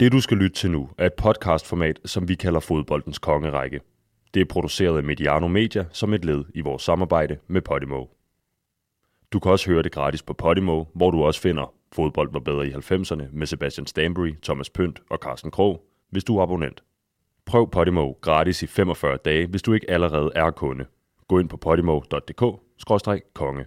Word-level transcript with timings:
Det 0.00 0.12
du 0.12 0.20
skal 0.20 0.36
lytte 0.36 0.56
til 0.56 0.70
nu 0.70 0.88
er 0.98 1.06
et 1.06 1.14
podcastformat, 1.14 2.00
som 2.04 2.28
vi 2.28 2.34
kalder 2.34 2.60
Fodboldens 2.60 3.18
Kongerække. 3.18 3.80
Det 4.34 4.40
er 4.40 4.44
produceret 4.44 4.96
af 4.96 5.04
Mediano 5.04 5.48
Media 5.48 5.84
som 5.92 6.14
et 6.14 6.24
led 6.24 6.44
i 6.54 6.60
vores 6.60 6.82
samarbejde 6.82 7.38
med 7.46 7.60
Podimo. 7.60 8.04
Du 9.32 9.38
kan 9.38 9.52
også 9.52 9.70
høre 9.70 9.82
det 9.82 9.92
gratis 9.92 10.22
på 10.22 10.32
Podimo, 10.32 10.84
hvor 10.94 11.10
du 11.10 11.24
også 11.24 11.40
finder 11.40 11.74
Fodbold 11.92 12.32
var 12.32 12.40
bedre 12.40 12.66
i 12.66 12.70
90'erne 12.70 13.22
med 13.32 13.46
Sebastian 13.46 13.86
Stanbury, 13.86 14.34
Thomas 14.42 14.70
Pønt 14.70 15.00
og 15.10 15.18
Carsten 15.18 15.50
Krog, 15.50 15.84
hvis 16.10 16.24
du 16.24 16.38
er 16.38 16.42
abonnent. 16.42 16.82
Prøv 17.46 17.70
Podimo 17.70 18.12
gratis 18.20 18.62
i 18.62 18.66
45 18.66 19.18
dage, 19.24 19.46
hvis 19.46 19.62
du 19.62 19.72
ikke 19.72 19.90
allerede 19.90 20.30
er 20.34 20.50
kunde. 20.50 20.84
Gå 21.28 21.38
ind 21.38 21.48
på 21.48 21.56
podimo.dk-konge. 21.56 23.64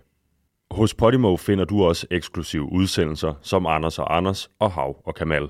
Hos 0.71 0.93
Podimo 0.93 1.38
finder 1.38 1.66
du 1.66 1.84
også 1.84 2.07
eksklusive 2.11 2.71
udsendelser 2.71 3.34
som 3.42 3.66
Anders 3.66 4.00
og 4.00 4.18
Anders 4.18 4.52
og 4.60 4.71
Hav 4.71 5.02
og 5.06 5.16
Kamal. 5.16 5.50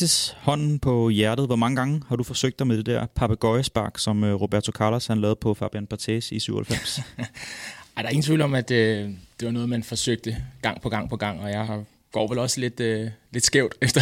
Francis, 0.00 0.36
hånden 0.38 0.78
på 0.78 1.08
hjertet. 1.08 1.46
Hvor 1.46 1.56
mange 1.56 1.76
gange 1.76 2.02
har 2.08 2.16
du 2.16 2.22
forsøgt 2.22 2.58
dig 2.58 2.66
med 2.66 2.76
det 2.76 2.86
der 2.86 3.06
papegøjespark, 3.06 3.98
som 3.98 4.24
øh, 4.24 4.34
Roberto 4.34 4.72
Carlos 4.72 5.06
han 5.06 5.20
lavede 5.20 5.36
på 5.36 5.54
Fabian 5.54 5.86
Barthez 5.86 6.32
i 6.32 6.38
97? 6.38 6.98
Ej, 6.98 8.02
der 8.02 8.02
er 8.02 8.08
ingen 8.08 8.22
tvivl 8.22 8.40
om, 8.40 8.54
at 8.54 8.70
øh, 8.70 9.10
det 9.40 9.46
var 9.46 9.50
noget, 9.50 9.68
man 9.68 9.82
forsøgte 9.82 10.36
gang 10.62 10.80
på 10.80 10.88
gang 10.88 11.10
på 11.10 11.16
gang, 11.16 11.40
og 11.40 11.50
jeg 11.50 11.66
har 11.66 11.84
går 12.12 12.28
vel 12.28 12.38
også 12.38 12.60
lidt, 12.60 12.80
øh, 12.80 13.10
lidt 13.32 13.44
skævt 13.44 13.74
efter, 13.82 14.00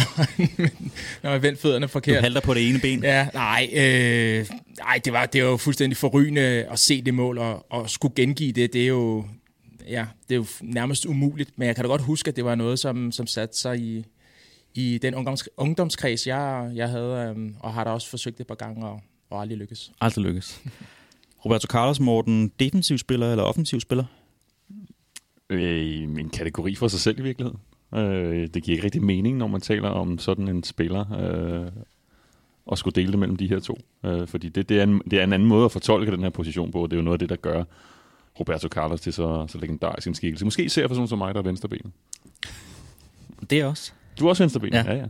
når 1.23 1.31
jeg 1.31 1.41
vendte 1.41 1.61
fødderne 1.61 1.87
forkert. 1.87 2.17
Du 2.17 2.21
halter 2.21 2.41
på 2.41 2.53
det 2.53 2.69
ene 2.69 2.79
ben? 2.79 3.03
Ja, 3.03 3.27
nej, 3.33 3.69
øh, 3.73 4.45
nej 4.77 4.99
det, 5.05 5.13
var, 5.13 5.25
det 5.25 5.43
var 5.43 5.49
jo 5.49 5.57
fuldstændig 5.57 5.97
forrygende 5.97 6.41
at 6.41 6.79
se 6.79 7.01
det 7.01 7.13
mål, 7.13 7.37
og, 7.37 7.65
og 7.69 7.89
skulle 7.89 8.15
gengive 8.15 8.51
det, 8.51 8.73
det 8.73 8.83
er 8.83 8.87
jo, 8.87 9.25
ja, 9.87 10.05
det 10.29 10.35
er 10.35 10.39
jo 10.39 10.45
nærmest 10.61 11.05
umuligt. 11.05 11.49
Men 11.55 11.67
jeg 11.67 11.75
kan 11.75 11.83
da 11.83 11.89
godt 11.89 12.01
huske, 12.01 12.29
at 12.29 12.35
det 12.35 12.45
var 12.45 12.55
noget, 12.55 12.79
som, 12.79 13.11
som 13.11 13.27
satte 13.27 13.57
sig 13.57 13.79
i, 13.79 14.05
i 14.79 14.97
den 14.97 15.15
ungdoms, 15.15 15.49
ungdomskreds, 15.57 16.27
jeg, 16.27 16.71
jeg 16.75 16.89
havde, 16.89 17.29
øhm, 17.29 17.55
og 17.59 17.73
har 17.73 17.83
da 17.83 17.89
også 17.89 18.09
forsøgt 18.09 18.37
det 18.37 18.41
et 18.41 18.47
par 18.47 18.55
gange, 18.55 18.87
og, 18.87 19.01
og 19.29 19.41
aldrig 19.41 19.57
lykkes. 19.57 19.91
Aldrig 20.01 20.25
lykkes. 20.25 20.61
Roberto 21.45 21.67
Carlos, 21.67 21.99
Morten, 21.99 22.51
defensiv 22.59 22.97
spiller 22.97 23.31
eller 23.31 23.43
offensiv 23.43 23.79
spiller? 23.79 24.05
Øh, 25.49 26.03
en 26.03 26.29
kategori 26.29 26.75
for 26.75 26.87
sig 26.87 26.99
selv 26.99 27.19
i 27.19 27.21
virkeligheden. 27.21 27.59
Øh, 27.95 28.47
det 28.53 28.63
giver 28.63 28.75
ikke 28.75 28.85
rigtig 28.85 29.03
mening, 29.03 29.37
når 29.37 29.47
man 29.47 29.61
taler 29.61 29.89
om 29.89 30.17
sådan 30.17 30.47
en 30.47 30.63
spiller, 30.63 31.13
øh, 31.13 31.71
og 32.65 32.77
skulle 32.77 32.95
dele 32.95 33.11
det 33.11 33.19
mellem 33.19 33.37
de 33.37 33.49
her 33.49 33.59
to. 33.59 33.77
Øh, 34.05 34.27
fordi 34.27 34.49
det, 34.49 34.69
det, 34.69 34.79
er 34.79 34.83
en, 34.83 35.01
det 35.11 35.19
er 35.19 35.23
en 35.23 35.33
anden 35.33 35.47
måde 35.47 35.65
at 35.65 35.71
fortolke 35.71 36.11
den 36.11 36.23
her 36.23 36.29
position 36.29 36.71
på, 36.71 36.87
det 36.87 36.93
er 36.93 36.97
jo 36.97 37.03
noget 37.03 37.15
af 37.15 37.19
det, 37.19 37.29
der 37.29 37.35
gør 37.35 37.63
Roberto 38.39 38.67
Carlos 38.67 39.01
til 39.01 39.13
så, 39.13 39.45
så 39.47 39.57
legendarisk 39.57 40.07
en 40.07 40.15
skikkelse. 40.15 40.45
Måske 40.45 40.63
især 40.63 40.87
for 40.87 40.95
sådan 40.95 41.07
som 41.07 41.17
mig, 41.17 41.33
der 41.33 41.39
er 41.39 41.43
venstrebenet. 41.43 41.91
Det 43.49 43.59
er 43.59 43.65
også. 43.65 43.91
Du 44.19 44.25
er 44.25 44.29
også 44.29 44.43
venstrebenet? 44.43 44.85
Ja, 44.85 44.91
ja. 44.91 44.97
ja. 44.97 45.05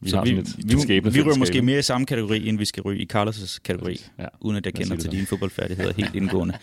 Vi, 0.00 0.10
så 0.10 0.20
vi, 0.22 0.30
et, 0.30 0.56
vi, 0.58 1.00
vi, 1.00 1.10
vi 1.10 1.22
ryger 1.22 1.36
måske 1.36 1.62
mere 1.62 1.78
i 1.78 1.82
samme 1.82 2.06
kategori, 2.06 2.48
end 2.48 2.58
vi 2.58 2.64
skal 2.64 2.82
ryge 2.82 3.02
i 3.02 3.08
Carlos' 3.12 3.58
kategori, 3.64 4.06
ja. 4.18 4.26
uden 4.40 4.56
at 4.56 4.66
jeg 4.66 4.74
kender 4.74 4.96
til 4.96 5.12
dine 5.12 5.26
fodboldfærdigheder 5.26 5.92
helt 6.02 6.14
indgående. 6.14 6.54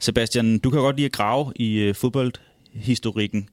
Sebastian, 0.00 0.58
du 0.58 0.70
kan 0.70 0.80
godt 0.80 0.96
lide 0.96 1.06
at 1.06 1.12
grave 1.12 1.52
i 1.56 1.88
uh, 1.88 1.94
fodboldhistorikken. 1.94 3.48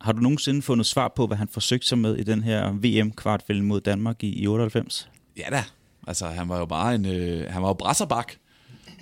Har 0.00 0.12
du 0.12 0.20
nogensinde 0.20 0.62
fundet 0.62 0.86
svar 0.86 1.12
på, 1.16 1.26
hvad 1.26 1.36
han 1.36 1.48
forsøgte 1.48 1.86
sig 1.86 1.98
med 1.98 2.16
i 2.16 2.22
den 2.22 2.42
her 2.42 2.72
VM-kvartfælde 2.72 3.62
mod 3.62 3.80
Danmark 3.80 4.24
i, 4.24 4.42
i 4.42 4.46
98? 4.46 5.08
Ja 5.36 5.44
da. 5.50 5.64
Altså, 6.06 6.26
han 6.26 6.48
var 6.48 6.58
jo 6.58 6.66
bare 6.66 6.94
en... 6.94 7.06
Øh, 7.06 7.50
han 7.50 7.62
var 7.62 7.68
jo 7.68 7.74
brasserbak. 7.74 8.32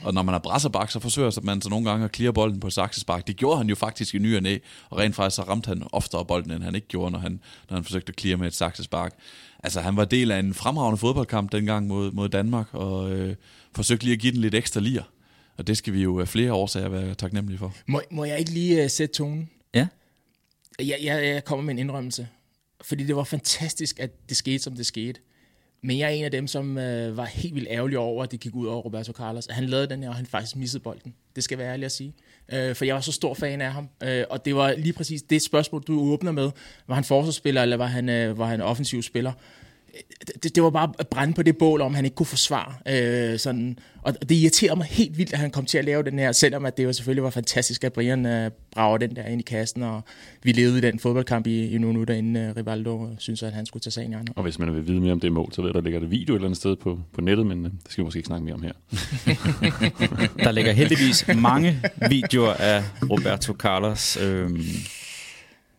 Og 0.05 0.15
når 0.15 0.22
man 0.22 0.34
er 0.34 0.38
brasserbak, 0.38 0.91
så 0.91 1.00
forsøger 1.00 1.41
man 1.43 1.62
så 1.62 1.69
nogle 1.69 1.91
gange 1.91 2.05
at 2.05 2.16
clear 2.16 2.33
bolden 2.33 2.61
på 2.61 2.71
saksespark. 2.71 3.27
Det 3.27 3.37
gjorde 3.37 3.59
han 3.59 3.69
jo 3.69 3.75
faktisk 3.75 4.15
i 4.15 4.19
ny 4.19 4.37
og 4.37 4.43
næ, 4.43 4.59
og 4.91 4.99
rent 4.99 5.15
faktisk 5.15 5.37
så 5.37 5.43
ramte 5.43 5.69
han 5.69 5.83
oftere 5.93 6.25
bolden, 6.25 6.50
end 6.50 6.62
han 6.62 6.75
ikke 6.75 6.88
gjorde, 6.88 7.11
når 7.11 7.19
han, 7.19 7.41
når 7.71 7.77
han 7.77 7.84
forsøgte 7.84 8.11
at 8.11 8.21
clear 8.21 8.37
med 8.37 8.47
et 8.47 8.55
saksespark. 8.55 9.15
Altså, 9.65 9.81
han 9.81 9.97
var 9.97 10.05
del 10.05 10.31
af 10.31 10.38
en 10.38 10.55
fremragende 10.55 10.99
fodboldkamp 10.99 11.53
dengang 11.53 11.87
mod, 11.87 12.12
mod 12.12 12.28
Danmark, 12.28 12.75
og 12.75 13.12
øh, 13.12 13.37
forsøgte 13.75 14.05
lige 14.05 14.15
at 14.15 14.21
give 14.21 14.33
den 14.33 14.41
lidt 14.41 14.55
ekstra 14.55 14.81
lir. 14.81 15.03
Og 15.56 15.66
det 15.66 15.77
skal 15.77 15.93
vi 15.93 16.03
jo 16.03 16.21
af 16.21 16.28
flere 16.28 16.53
årsager 16.53 16.88
være 16.88 17.15
taknemmelige 17.15 17.59
for. 17.59 17.75
Må, 17.87 18.03
må 18.11 18.25
jeg 18.25 18.38
ikke 18.38 18.50
lige 18.50 18.84
uh, 18.84 18.91
sætte 18.91 19.15
tonen? 19.15 19.50
Ja. 19.75 19.87
Jeg, 20.78 20.99
jeg, 21.03 21.27
jeg 21.27 21.44
kommer 21.44 21.65
med 21.65 21.75
en 21.75 21.78
indrømmelse. 21.78 22.28
Fordi 22.81 23.05
det 23.05 23.17
var 23.17 23.25
fantastisk, 23.25 24.00
at 24.00 24.28
det 24.28 24.37
skete, 24.37 24.59
som 24.59 24.77
det 24.77 24.87
skete. 24.87 25.21
Men 25.82 25.98
jeg 25.98 26.06
er 26.06 26.10
en 26.10 26.24
af 26.24 26.30
dem, 26.30 26.46
som 26.46 26.78
øh, 26.78 27.16
var 27.16 27.24
helt 27.24 27.54
vildt 27.54 27.68
ærgerlig 27.70 27.98
over, 27.98 28.22
at 28.22 28.30
det 28.30 28.41
gik 28.41 28.54
ud 28.54 28.66
over 28.66 28.82
Roberto 28.82 29.12
Carlos. 29.12 29.46
Han 29.50 29.64
lavede 29.64 29.86
den 29.86 30.02
her, 30.02 30.08
og 30.08 30.14
han 30.14 30.26
faktisk 30.26 30.56
missede 30.56 30.82
bolden. 30.82 31.14
Det 31.36 31.44
skal 31.44 31.58
være 31.58 31.72
ærlig 31.72 31.84
at 31.84 31.92
sige. 31.92 32.14
Øh, 32.52 32.74
for 32.74 32.84
jeg 32.84 32.94
var 32.94 33.00
så 33.00 33.12
stor 33.12 33.34
fan 33.34 33.60
af 33.60 33.72
ham. 33.72 33.88
Øh, 34.02 34.24
og 34.30 34.44
det 34.44 34.54
var 34.54 34.74
lige 34.78 34.92
præcis 34.92 35.22
det 35.22 35.42
spørgsmål, 35.42 35.82
du 35.82 36.00
åbner 36.00 36.32
med. 36.32 36.50
Var 36.86 36.94
han 36.94 37.04
forsvarsspiller, 37.04 37.62
eller 37.62 37.76
var 37.76 37.86
han, 37.86 38.08
øh, 38.08 38.38
var 38.38 38.46
han 38.46 38.60
offensiv 38.60 39.02
spiller? 39.02 39.32
Det, 40.42 40.54
det 40.54 40.62
var 40.62 40.70
bare 40.70 40.92
at 40.98 41.08
brænde 41.08 41.34
på 41.34 41.42
det 41.42 41.56
bål, 41.58 41.80
om 41.80 41.94
han 41.94 42.04
ikke 42.04 42.14
kunne 42.14 42.26
forsvare. 42.26 42.74
Øh, 43.32 43.38
sådan. 43.38 43.78
Og 44.02 44.28
det 44.28 44.34
irriterer 44.34 44.74
mig 44.74 44.86
helt 44.86 45.18
vildt, 45.18 45.32
at 45.32 45.38
han 45.38 45.50
kom 45.50 45.64
til 45.64 45.78
at 45.78 45.84
lave 45.84 46.02
den 46.02 46.18
her, 46.18 46.32
selvom 46.32 46.66
at 46.66 46.76
det 46.76 46.84
jo 46.84 46.92
selvfølgelig 46.92 47.24
var 47.24 47.30
fantastisk, 47.30 47.84
at 47.84 47.92
Brian 47.92 48.26
øh, 48.26 48.50
brager 48.72 48.98
den 48.98 49.16
der 49.16 49.24
ind 49.26 49.40
i 49.40 49.44
kassen, 49.44 49.82
og 49.82 50.02
vi 50.42 50.52
levede 50.52 50.78
i 50.78 50.80
den 50.80 50.98
fodboldkamp 50.98 51.46
i, 51.46 51.70
i 51.70 51.78
nogle 51.78 51.86
minutter, 51.86 52.14
inden 52.14 52.36
øh, 52.36 52.56
Rivaldo 52.56 53.08
synes, 53.18 53.42
at 53.42 53.52
han 53.52 53.66
skulle 53.66 53.80
tage 53.80 53.92
sagen 53.92 54.12
i 54.12 54.16
Og 54.36 54.42
hvis 54.42 54.58
man 54.58 54.74
vil 54.74 54.86
vide 54.86 55.00
mere 55.00 55.12
om 55.12 55.20
det 55.20 55.32
mål, 55.32 55.52
så 55.52 55.62
ved 55.62 55.72
der 55.72 55.80
ligger 55.80 56.00
der 56.00 56.06
video 56.06 56.34
et 56.34 56.38
eller 56.38 56.48
andet 56.48 56.58
sted 56.58 56.76
på, 56.76 56.98
på 57.12 57.20
nettet, 57.20 57.46
men 57.46 57.66
øh, 57.66 57.72
det 57.72 57.92
skal 57.92 58.02
vi 58.02 58.04
måske 58.04 58.18
ikke 58.18 58.26
snakke 58.26 58.44
mere 58.44 58.54
om 58.54 58.62
her. 58.62 58.72
der 60.44 60.52
ligger 60.52 60.72
heldigvis 60.72 61.24
mange 61.36 61.82
videoer 62.08 62.52
af 62.52 62.82
Roberto 63.10 63.52
Carlos. 63.52 64.18
Øh, 64.22 64.50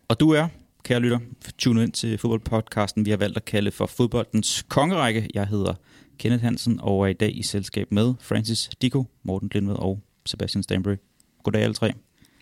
og 0.08 0.20
du 0.20 0.30
er 0.30 0.48
kære 0.82 1.00
lytter, 1.00 1.18
tune 1.58 1.82
ind 1.82 1.92
til 1.92 2.18
fodboldpodcasten, 2.18 3.04
vi 3.04 3.10
har 3.10 3.16
valgt 3.16 3.36
at 3.36 3.44
kalde 3.44 3.70
for 3.70 3.86
fodboldens 3.86 4.64
kongerække. 4.68 5.28
Jeg 5.34 5.46
hedder 5.46 5.74
Kenneth 6.18 6.44
Hansen 6.44 6.80
og 6.82 7.02
er 7.02 7.06
i 7.06 7.12
dag 7.12 7.36
i 7.36 7.42
selskab 7.42 7.92
med 7.92 8.14
Francis 8.20 8.70
Diko, 8.82 9.04
Morten 9.22 9.50
Lindved 9.54 9.76
og 9.76 10.00
Sebastian 10.26 10.62
Stanbury. 10.62 10.96
Goddag 11.42 11.62
alle 11.62 11.74
tre. 11.74 11.92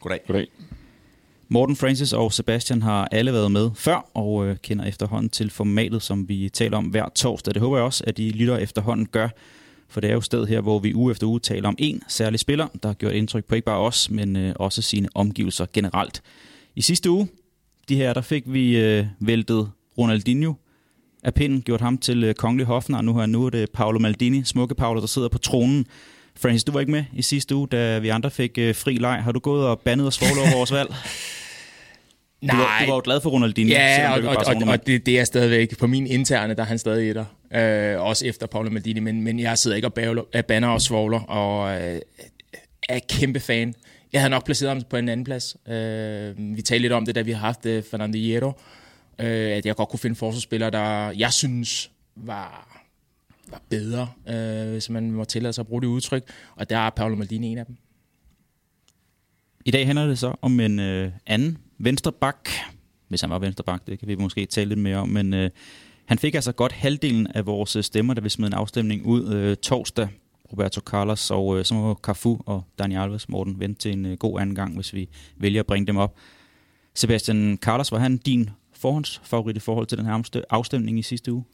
Goddag. 0.01 0.21
Goddag. 0.27 0.47
Morten, 1.49 1.77
Francis 1.77 2.13
og 2.13 2.33
Sebastian 2.33 2.83
har 2.83 3.09
alle 3.13 3.33
været 3.33 3.53
med 3.53 3.71
før 3.75 4.11
og 4.15 4.47
øh, 4.47 4.57
kender 4.63 4.85
efterhånden 4.85 5.31
til 5.31 5.51
formatet, 5.51 6.03
som 6.03 6.29
vi 6.29 6.49
taler 6.49 6.77
om 6.77 6.85
hver 6.85 7.09
torsdag. 7.09 7.55
Det 7.55 7.63
håber 7.63 7.77
jeg 7.77 7.85
også, 7.85 8.05
at 8.07 8.19
I 8.19 8.31
lytter 8.31 8.57
efterhånden 8.57 9.07
gør, 9.07 9.29
for 9.89 10.01
det 10.01 10.11
er 10.11 10.15
jo 10.15 10.21
sted 10.21 10.47
her, 10.47 10.61
hvor 10.61 10.79
vi 10.79 10.95
uge 10.95 11.11
efter 11.11 11.27
uge 11.27 11.41
taler 11.41 11.69
om 11.69 11.77
en 11.79 12.03
særlig 12.09 12.41
spiller, 12.41 12.67
der 12.83 12.89
har 12.89 12.95
gjort 12.95 13.13
indtryk 13.13 13.45
på 13.45 13.55
ikke 13.55 13.65
bare 13.65 13.79
os, 13.79 14.11
men 14.11 14.37
øh, 14.37 14.55
også 14.57 14.83
sine 14.83 15.09
omgivelser 15.15 15.67
generelt. 15.73 16.23
I 16.77 16.83
sidste 16.83 17.11
uge 17.11 17.29
de 17.91 17.97
her, 17.97 18.13
der 18.13 18.21
fik 18.21 18.43
vi 18.47 18.77
øh, 18.77 19.07
væltet 19.21 19.71
Ronaldinho 19.99 20.55
af 21.25 21.35
pinden, 21.35 21.63
gjort 21.63 21.81
ham 21.81 21.99
til 21.99 22.25
øh, 22.25 22.35
kongelig 22.35 22.67
hofnar. 22.67 23.03
Nu, 23.03 23.19
her, 23.19 23.27
nu 23.27 23.47
er 23.47 23.51
det 23.51 23.71
Paolo 23.71 23.99
Maldini, 23.99 24.43
smukke 24.45 24.75
Paolo, 24.75 25.01
der 25.01 25.07
sidder 25.07 25.29
på 25.29 25.39
tronen. 25.39 25.87
Francis, 26.37 26.65
du 26.65 26.73
var 26.73 26.81
ikke 26.81 26.93
med 26.93 27.05
i 27.13 27.23
sidste 27.23 27.55
uge, 27.55 27.69
da 27.69 27.99
vi 27.99 28.09
andre 28.09 28.31
fik 28.31 28.59
øh, 28.59 28.75
fri 28.75 28.97
leg. 28.97 29.23
Har 29.23 29.33
du 29.33 29.39
gået 29.39 29.67
og 29.67 29.81
bandet 29.81 30.07
og 30.07 30.13
svoglet 30.13 30.39
over 30.39 30.57
vores 30.57 30.73
valg? 30.73 30.91
Nej. 30.91 30.97
Du 32.43 32.57
var, 32.57 32.81
du 32.81 32.87
var 32.87 32.95
jo 32.95 33.01
glad 33.05 33.21
for 33.21 33.31
Ronaldinho. 33.31 33.73
Ja, 33.73 34.13
og, 34.13 34.23
og, 34.23 34.37
og, 34.47 34.55
og 34.69 34.87
det, 34.87 35.07
det 35.07 35.19
er 35.19 35.25
stadigvæk 35.25 35.79
på 35.79 35.87
min 35.87 36.07
interne, 36.07 36.55
der 36.55 36.63
er 36.63 36.67
han 36.67 36.79
stadig 36.79 37.11
etter. 37.11 37.25
Øh, 37.55 38.01
også 38.01 38.27
efter 38.27 38.47
Paolo 38.47 38.71
Maldini, 38.71 39.01
men, 39.01 39.23
men 39.23 39.41
jeg 39.41 39.59
sidder 39.59 39.77
ikke 39.77 39.89
og 39.89 39.95
bagler, 39.95 40.43
banner 40.49 40.69
og 40.69 40.81
svogler, 40.81 41.21
og 41.21 41.83
øh, 41.83 42.01
er 42.89 42.99
kæmpe 43.09 43.41
fan. 43.41 43.75
Jeg 44.13 44.21
havde 44.21 44.31
nok 44.31 44.45
placeret 44.45 44.73
ham 44.73 44.83
på 44.91 44.97
en 44.97 45.09
anden 45.09 45.25
plads. 45.25 45.57
Øh, 45.69 46.57
vi 46.57 46.63
talte 46.63 46.83
lidt 46.83 46.93
om 46.93 47.05
det, 47.05 47.15
da 47.15 47.23
vi 47.23 47.33
har 47.33 47.41
haft 47.41 47.67
øh, 47.67 47.83
Fernando 47.83 48.19
Hierro, 48.19 48.53
øh, 49.19 49.57
at 49.57 49.67
jeg 49.67 49.77
godt 49.77 49.89
kunne 49.89 49.99
finde 49.99 50.17
forsvarsspillere, 50.17 50.71
der 50.71 51.11
jeg 51.11 51.33
synes 51.33 51.91
var 52.17 52.71
var 53.51 53.63
bedre, 53.69 54.09
øh, 54.29 54.71
hvis 54.71 54.91
man 54.91 55.11
må 55.11 55.25
tillade 55.25 55.53
sig 55.53 55.63
at 55.63 55.67
bruge 55.67 55.83
det 55.83 55.87
udtryk. 55.89 56.31
Og 56.57 56.71
der 56.71 56.79
er 56.79 56.91
Paolo 56.91 57.17
Maldini 57.17 57.47
en 57.47 57.59
af 57.59 57.67
dem. 57.67 57.77
I 59.65 59.71
dag 59.71 59.87
handler 59.87 60.07
det 60.07 60.19
så 60.19 60.35
om 60.43 60.61
en 60.61 60.79
øh, 60.79 61.13
anden 61.27 61.59
venstreback, 61.79 62.51
hvis 63.09 63.21
han 63.21 63.31
var 63.31 63.39
venstreback, 63.39 63.87
det 63.87 63.99
kan 63.99 64.09
vi 64.09 64.15
måske 64.15 64.47
tale 64.47 64.69
lidt 64.69 64.81
mere 64.81 64.97
om, 64.97 65.09
men 65.09 65.35
øh, 65.35 65.51
han 66.07 66.19
fik 66.19 66.35
altså 66.35 66.53
godt 66.53 66.73
halvdelen 66.73 67.27
af 67.27 67.47
vores 67.47 67.77
øh, 67.77 67.83
stemmer, 67.83 68.15
da 68.15 68.21
vi 68.21 68.29
smed 68.29 68.47
en 68.47 68.55
afstemning 68.55 69.07
ud 69.07 69.35
øh, 69.35 69.57
torsdag. 69.57 70.09
Roberto 70.53 70.81
Carlos, 70.81 71.31
og 71.31 71.59
øh, 71.59 71.65
så 71.65 71.75
må 71.75 71.95
Cafu 71.95 72.39
og 72.47 72.65
Dani 72.79 72.97
Alves, 72.97 73.29
Morten, 73.29 73.61
vente 73.61 73.81
til 73.81 73.93
en 73.93 74.07
øh, 74.07 74.19
god 74.19 74.41
anden 74.41 74.55
gang, 74.55 74.75
hvis 74.75 74.95
vi 74.95 75.09
vælger 75.37 75.61
at 75.61 75.67
bringe 75.67 75.87
dem 75.87 75.97
op. 75.97 76.17
Sebastian 76.95 77.59
Carlos, 77.63 77.93
var 77.93 77.99
han 77.99 78.17
din 78.17 78.51
forhåndsfavorit 78.73 79.57
i 79.57 79.61
forhold 79.61 79.87
til 79.87 79.99
den 79.99 80.07
her 80.07 80.45
afstemning 80.51 80.99
i 80.99 81.03
sidste 81.03 81.33
uge? 81.33 81.45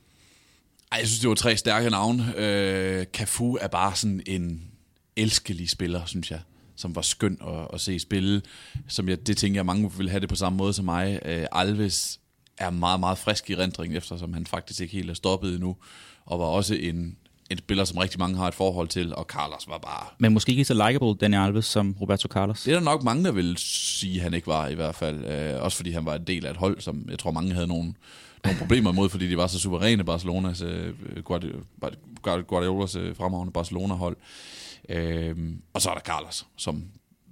Ej, 0.92 0.98
jeg 0.98 1.08
synes, 1.08 1.20
det 1.20 1.28
var 1.28 1.34
tre 1.34 1.56
stærke 1.56 1.90
navne. 1.90 2.34
Øh, 2.36 3.04
Cafu 3.04 3.58
er 3.60 3.68
bare 3.68 3.96
sådan 3.96 4.22
en 4.26 4.62
elskelig 5.16 5.70
spiller, 5.70 6.04
synes 6.04 6.30
jeg 6.30 6.40
som 6.76 6.94
var 6.94 7.02
skøn 7.02 7.38
at, 7.40 7.68
at 7.72 7.80
se 7.80 7.98
spille. 7.98 8.42
Som 8.88 9.08
jeg, 9.08 9.26
det 9.26 9.36
tænker 9.36 9.58
jeg, 9.58 9.66
mange 9.66 9.92
vil 9.92 10.10
have 10.10 10.20
det 10.20 10.28
på 10.28 10.36
samme 10.36 10.56
måde 10.56 10.72
som 10.72 10.84
mig. 10.84 11.20
Øh, 11.24 11.46
Alves 11.52 12.20
er 12.58 12.70
meget, 12.70 13.00
meget 13.00 13.18
frisk 13.18 13.50
i 13.50 13.56
rendringen, 13.56 13.96
eftersom 13.96 14.32
han 14.32 14.46
faktisk 14.46 14.80
ikke 14.80 14.92
helt 14.92 15.10
er 15.10 15.14
stoppet 15.14 15.54
endnu, 15.54 15.76
og 16.24 16.38
var 16.38 16.44
også 16.44 16.74
en, 16.74 17.16
en 17.50 17.58
spiller, 17.58 17.84
som 17.84 17.98
rigtig 17.98 18.18
mange 18.18 18.36
har 18.36 18.48
et 18.48 18.54
forhold 18.54 18.88
til, 18.88 19.14
og 19.14 19.24
Carlos 19.24 19.68
var 19.68 19.78
bare... 19.78 20.06
Men 20.18 20.32
måske 20.32 20.52
ikke 20.52 20.64
så 20.64 20.74
likable, 20.74 21.14
Daniel 21.14 21.42
Alves, 21.42 21.64
som 21.64 21.96
Roberto 22.00 22.28
Carlos? 22.28 22.62
Det 22.62 22.72
er 22.72 22.78
der 22.78 22.84
nok 22.84 23.02
mange, 23.02 23.24
der 23.24 23.32
vil 23.32 23.56
sige, 23.58 24.20
han 24.20 24.34
ikke 24.34 24.46
var 24.46 24.68
i 24.68 24.74
hvert 24.74 24.94
fald. 24.94 25.24
Øh, 25.24 25.62
også 25.62 25.76
fordi 25.76 25.90
han 25.90 26.04
var 26.04 26.14
en 26.14 26.24
del 26.24 26.46
af 26.46 26.50
et 26.50 26.56
hold, 26.56 26.80
som 26.80 27.06
jeg 27.10 27.18
tror, 27.18 27.30
mange 27.30 27.52
havde 27.52 27.66
nogle, 27.66 27.94
nogle 28.44 28.58
problemer 28.58 28.92
imod, 28.92 29.08
fordi 29.08 29.28
de 29.28 29.36
var 29.36 29.46
så 29.46 29.58
suveræne 29.58 30.04
Barcelonas, 30.04 30.62
øh, 30.62 30.94
Guardiolas 32.46 32.96
øh, 32.96 33.16
fremragende 33.16 33.52
Barcelona-hold. 33.52 34.16
Øh, 34.88 35.36
og 35.74 35.82
så 35.82 35.90
er 35.90 35.94
der 35.94 36.00
Carlos, 36.00 36.46
som 36.56 36.84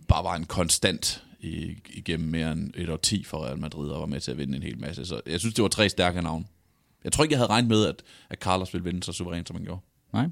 bare 0.09 0.25
var 0.25 0.35
en 0.37 0.45
konstant 0.45 1.23
i, 1.41 1.77
igennem 1.95 2.29
mere 2.29 2.53
end 2.53 2.73
et 2.77 2.91
år 2.91 2.97
ti 2.97 3.25
for 3.25 3.45
Real 3.45 3.59
Madrid 3.59 3.91
og 3.91 4.01
var 4.01 4.07
med 4.07 4.21
til 4.21 4.31
at 4.31 4.39
vinde 4.39 4.57
en 4.57 4.63
hel 4.63 4.79
masse. 4.81 5.07
Så 5.07 5.21
jeg 5.27 5.41
synes, 5.41 5.55
det 5.55 5.63
var 5.63 5.69
tre 5.69 5.89
stærke 5.89 6.23
navne. 6.23 6.45
Jeg 7.05 7.13
tror 7.13 7.25
ikke, 7.25 7.33
jeg 7.33 7.39
havde 7.39 7.51
regnet 7.51 7.69
med, 7.69 7.87
at, 7.87 8.03
at 8.31 8.39
Carlos 8.39 8.75
ville 8.75 8.85
vinde 8.85 9.03
så 9.03 9.13
suverænt, 9.13 9.49
som 9.49 9.57
han 9.57 9.65
gjorde. 9.65 9.81
Nej, 10.15 10.29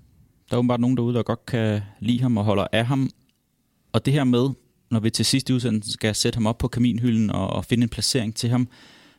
der 0.51 0.57
er 0.57 0.59
åbenbart 0.59 0.81
nogen 0.81 0.97
derude, 0.97 1.15
der 1.15 1.23
godt 1.23 1.47
kan 1.47 1.81
lide 2.01 2.21
ham 2.21 2.37
og 2.37 2.45
holder 2.45 2.67
af 2.73 2.87
ham. 2.87 3.11
Og 3.93 4.07
det 4.07 4.15
her 4.15 4.25
med, 4.25 4.49
når 4.91 5.01
vi 5.01 5.11
til 5.11 5.25
sidst 5.25 5.51
i 5.51 5.53
udsendelsen 5.53 5.93
skal 5.93 6.15
sætte 6.15 6.37
ham 6.37 6.47
op 6.47 6.59
på 6.59 6.69
kaminhylden 6.69 7.31
og, 7.31 7.51
og 7.51 7.65
finde 7.65 7.83
en 7.83 7.89
placering 7.89 8.35
til 8.35 8.51
ham. 8.51 8.69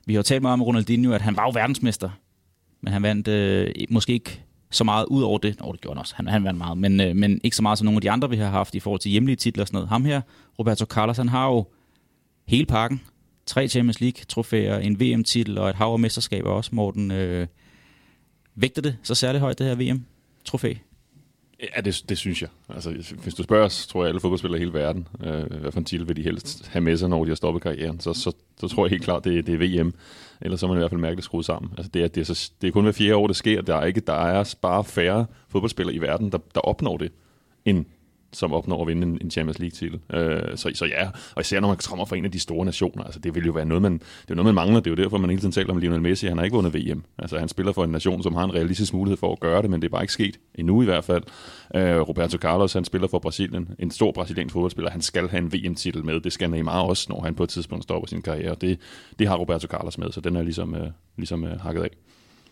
Vi 0.06 0.14
har 0.14 0.20
jo 0.20 0.24
talt 0.24 0.42
meget 0.42 0.54
om 0.54 0.62
Ronaldinho, 0.62 1.14
at 1.14 1.22
han 1.22 1.36
var 1.36 1.44
jo 1.44 1.52
verdensmester. 1.54 2.10
Men 2.82 2.94
han 2.94 3.04
vandt 3.04 3.28
øh, 3.28 3.74
måske 3.90 4.14
ikke 4.14 4.44
så 4.72 4.84
meget 4.84 5.06
ud 5.06 5.24
over 5.24 5.38
det. 5.38 5.60
Nå, 5.60 5.72
det 5.72 5.82
gjorde 5.82 5.96
han 5.96 6.00
også. 6.00 6.16
Han, 6.16 6.28
han 6.28 6.44
vandt 6.44 6.58
meget. 6.58 6.78
Men, 6.78 7.02
øh, 7.02 7.16
men 7.16 7.42
ikke 7.44 7.56
så 7.56 7.62
meget 7.62 7.78
som 7.78 7.86
nogle 7.86 7.98
af 7.98 8.02
de 8.02 8.12
andre, 8.12 8.30
vi 8.30 8.38
har 8.38 8.50
haft 8.50 8.76
i 8.76 8.80
forhold 8.80 9.00
til 9.00 9.12
hjemlige 9.12 9.36
titler 9.36 9.64
og 9.64 9.68
sådan 9.68 9.76
noget. 9.76 9.90
Ham 9.90 10.06
her, 10.06 10.22
Roberto 10.60 10.86
Carlos, 10.86 11.18
han 11.18 11.30
har 11.30 11.48
jo 11.48 11.66
hele 12.48 12.66
pakken. 12.66 13.02
Tre 13.46 13.68
Champions 13.68 14.02
League-trofæer, 14.02 14.78
en 14.78 15.00
VM-titel 15.00 15.58
og 15.58 15.70
et 15.70 15.76
hav 15.76 15.88
af 15.88 16.00
mesterskaber 16.00 16.50
også, 16.50 16.76
Morten. 16.76 17.12
Øh, 17.12 17.48
vægter 18.56 18.82
det 18.82 18.98
så 19.04 19.16
særligt 19.16 19.42
højt, 19.42 19.60
det 19.60 19.68
her 19.68 19.76
VM? 19.76 20.06
Trofæ? 20.46 20.74
Ja, 21.76 21.82
det, 21.82 22.04
det 22.10 22.18
synes 22.18 22.42
jeg. 22.42 22.50
Altså, 22.70 23.14
hvis 23.24 23.34
du 23.34 23.44
spørger 23.44 23.66
os, 23.66 23.88
tror 23.88 24.04
jeg, 24.04 24.10
alle 24.10 24.20
fodboldspillere 24.22 24.58
i 24.58 24.64
hele 24.64 24.74
verden, 24.74 25.08
øh, 25.24 25.44
hvad 25.44 25.72
for 25.72 25.80
en 25.80 25.86
titel 25.86 26.08
vil 26.08 26.16
de 26.16 26.24
helst 26.24 26.68
have 26.68 26.82
med 26.82 26.98
sig, 26.98 27.10
når 27.10 27.24
de 27.24 27.30
har 27.30 27.36
stoppet 27.36 27.64
karrieren, 27.64 28.00
så, 28.00 28.14
så, 28.14 28.32
så 28.60 28.68
tror 28.68 28.86
jeg 28.86 28.90
helt 28.90 29.04
klart, 29.04 29.24
det, 29.24 29.48
det 29.48 29.54
er 29.54 29.84
VM. 29.84 29.94
Ellers 30.42 30.60
så 30.60 30.66
er 30.66 30.68
man 30.68 30.78
i 30.78 30.80
hvert 30.80 30.92
fald 30.92 31.02
mærkeligt 31.02 31.26
skruet 31.26 31.46
sammen. 31.46 31.72
Altså, 31.78 31.92
det, 31.94 32.04
er, 32.04 32.08
det, 32.08 32.22
er 32.22 32.34
så, 32.34 32.52
det 32.62 32.68
er 32.68 32.72
kun 32.72 32.84
hver 32.84 32.92
fjerde 32.92 33.16
år, 33.16 33.28
det 33.28 33.36
sker. 33.36 33.62
Der 33.62 33.76
er, 33.76 33.86
ikke, 33.86 34.02
der 34.02 34.14
er 34.14 34.56
bare 34.62 34.84
færre 34.84 35.26
fodboldspillere 35.50 35.96
i 35.96 36.02
verden, 36.02 36.32
der, 36.32 36.38
der 36.56 36.62
opnår 36.62 36.98
det, 36.98 37.12
end 37.66 37.86
som 38.34 38.54
opnår 38.54 38.82
at 38.82 38.88
vinde 38.88 39.08
en, 39.22 39.32
Champions 39.32 39.60
League-titel. 39.60 40.00
Øh, 40.14 40.58
så, 40.58 40.72
så 40.74 40.86
ja, 40.86 41.10
og 41.36 41.42
især 41.42 41.60
når 41.60 41.68
man 41.68 41.78
kommer 41.90 42.06
fra 42.06 42.16
en 42.16 42.26
af 42.26 42.32
de 42.32 42.40
store 42.40 42.66
nationer, 42.66 43.04
altså 43.04 43.20
det 43.20 43.36
vil 43.36 43.46
jo 43.46 43.52
være 43.52 43.66
noget, 43.66 43.82
man, 43.82 43.94
det 43.94 44.32
er 44.32 44.36
noget, 44.36 44.46
man 44.46 44.56
mangler. 44.56 44.80
Det 44.80 44.92
er 44.92 44.96
jo 44.98 45.04
derfor, 45.04 45.18
man 45.18 45.30
hele 45.30 45.42
tiden 45.42 45.52
taler 45.52 45.70
om 45.70 45.78
Lionel 45.78 46.02
Messi. 46.02 46.28
Han 46.28 46.38
har 46.38 46.46
ikke 46.46 46.56
vundet 46.56 46.74
VM. 46.74 47.04
Altså 47.18 47.40
han 47.40 47.48
spiller 47.48 47.72
for 47.72 47.84
en 47.84 47.90
nation, 47.90 48.24
som 48.24 48.36
har 48.36 48.44
en 48.44 48.54
realistisk 48.54 48.94
mulighed 48.94 49.18
for 49.18 49.32
at 49.32 49.40
gøre 49.40 49.62
det, 49.62 49.70
men 49.70 49.82
det 49.82 49.88
er 49.88 49.92
bare 49.92 50.04
ikke 50.04 50.14
sket 50.14 50.40
endnu 50.56 50.82
i 50.82 50.86
hvert 50.86 51.04
fald. 51.04 51.24
Øh, 51.76 52.00
Roberto 52.00 52.38
Carlos, 52.38 52.74
han 52.74 52.86
spiller 52.86 53.08
for 53.08 53.20
Brasilien. 53.20 53.70
En 53.80 53.92
stor 53.92 54.12
brasiliansk 54.12 54.54
fodboldspiller. 54.54 54.92
Han 54.92 55.02
skal 55.02 55.30
have 55.30 55.44
en 55.44 55.54
VM-titel 55.54 56.06
med. 56.06 56.20
Det 56.20 56.34
skal 56.34 56.50
Neymar 56.50 56.82
også, 56.82 57.06
når 57.10 57.22
han 57.22 57.36
på 57.36 57.44
et 57.44 57.50
tidspunkt 57.50 57.84
stopper 57.84 58.08
sin 58.08 58.22
karriere. 58.22 58.56
Det, 58.62 58.80
det 59.20 59.28
har 59.28 59.36
Roberto 59.36 59.68
Carlos 59.68 59.98
med, 59.98 60.12
så 60.12 60.22
den 60.22 60.36
er 60.36 60.44
ligesom, 60.44 60.76
øh, 60.76 60.88
ligesom 61.18 61.44
øh, 61.44 61.60
hakket 61.60 61.82
af. 61.84 61.90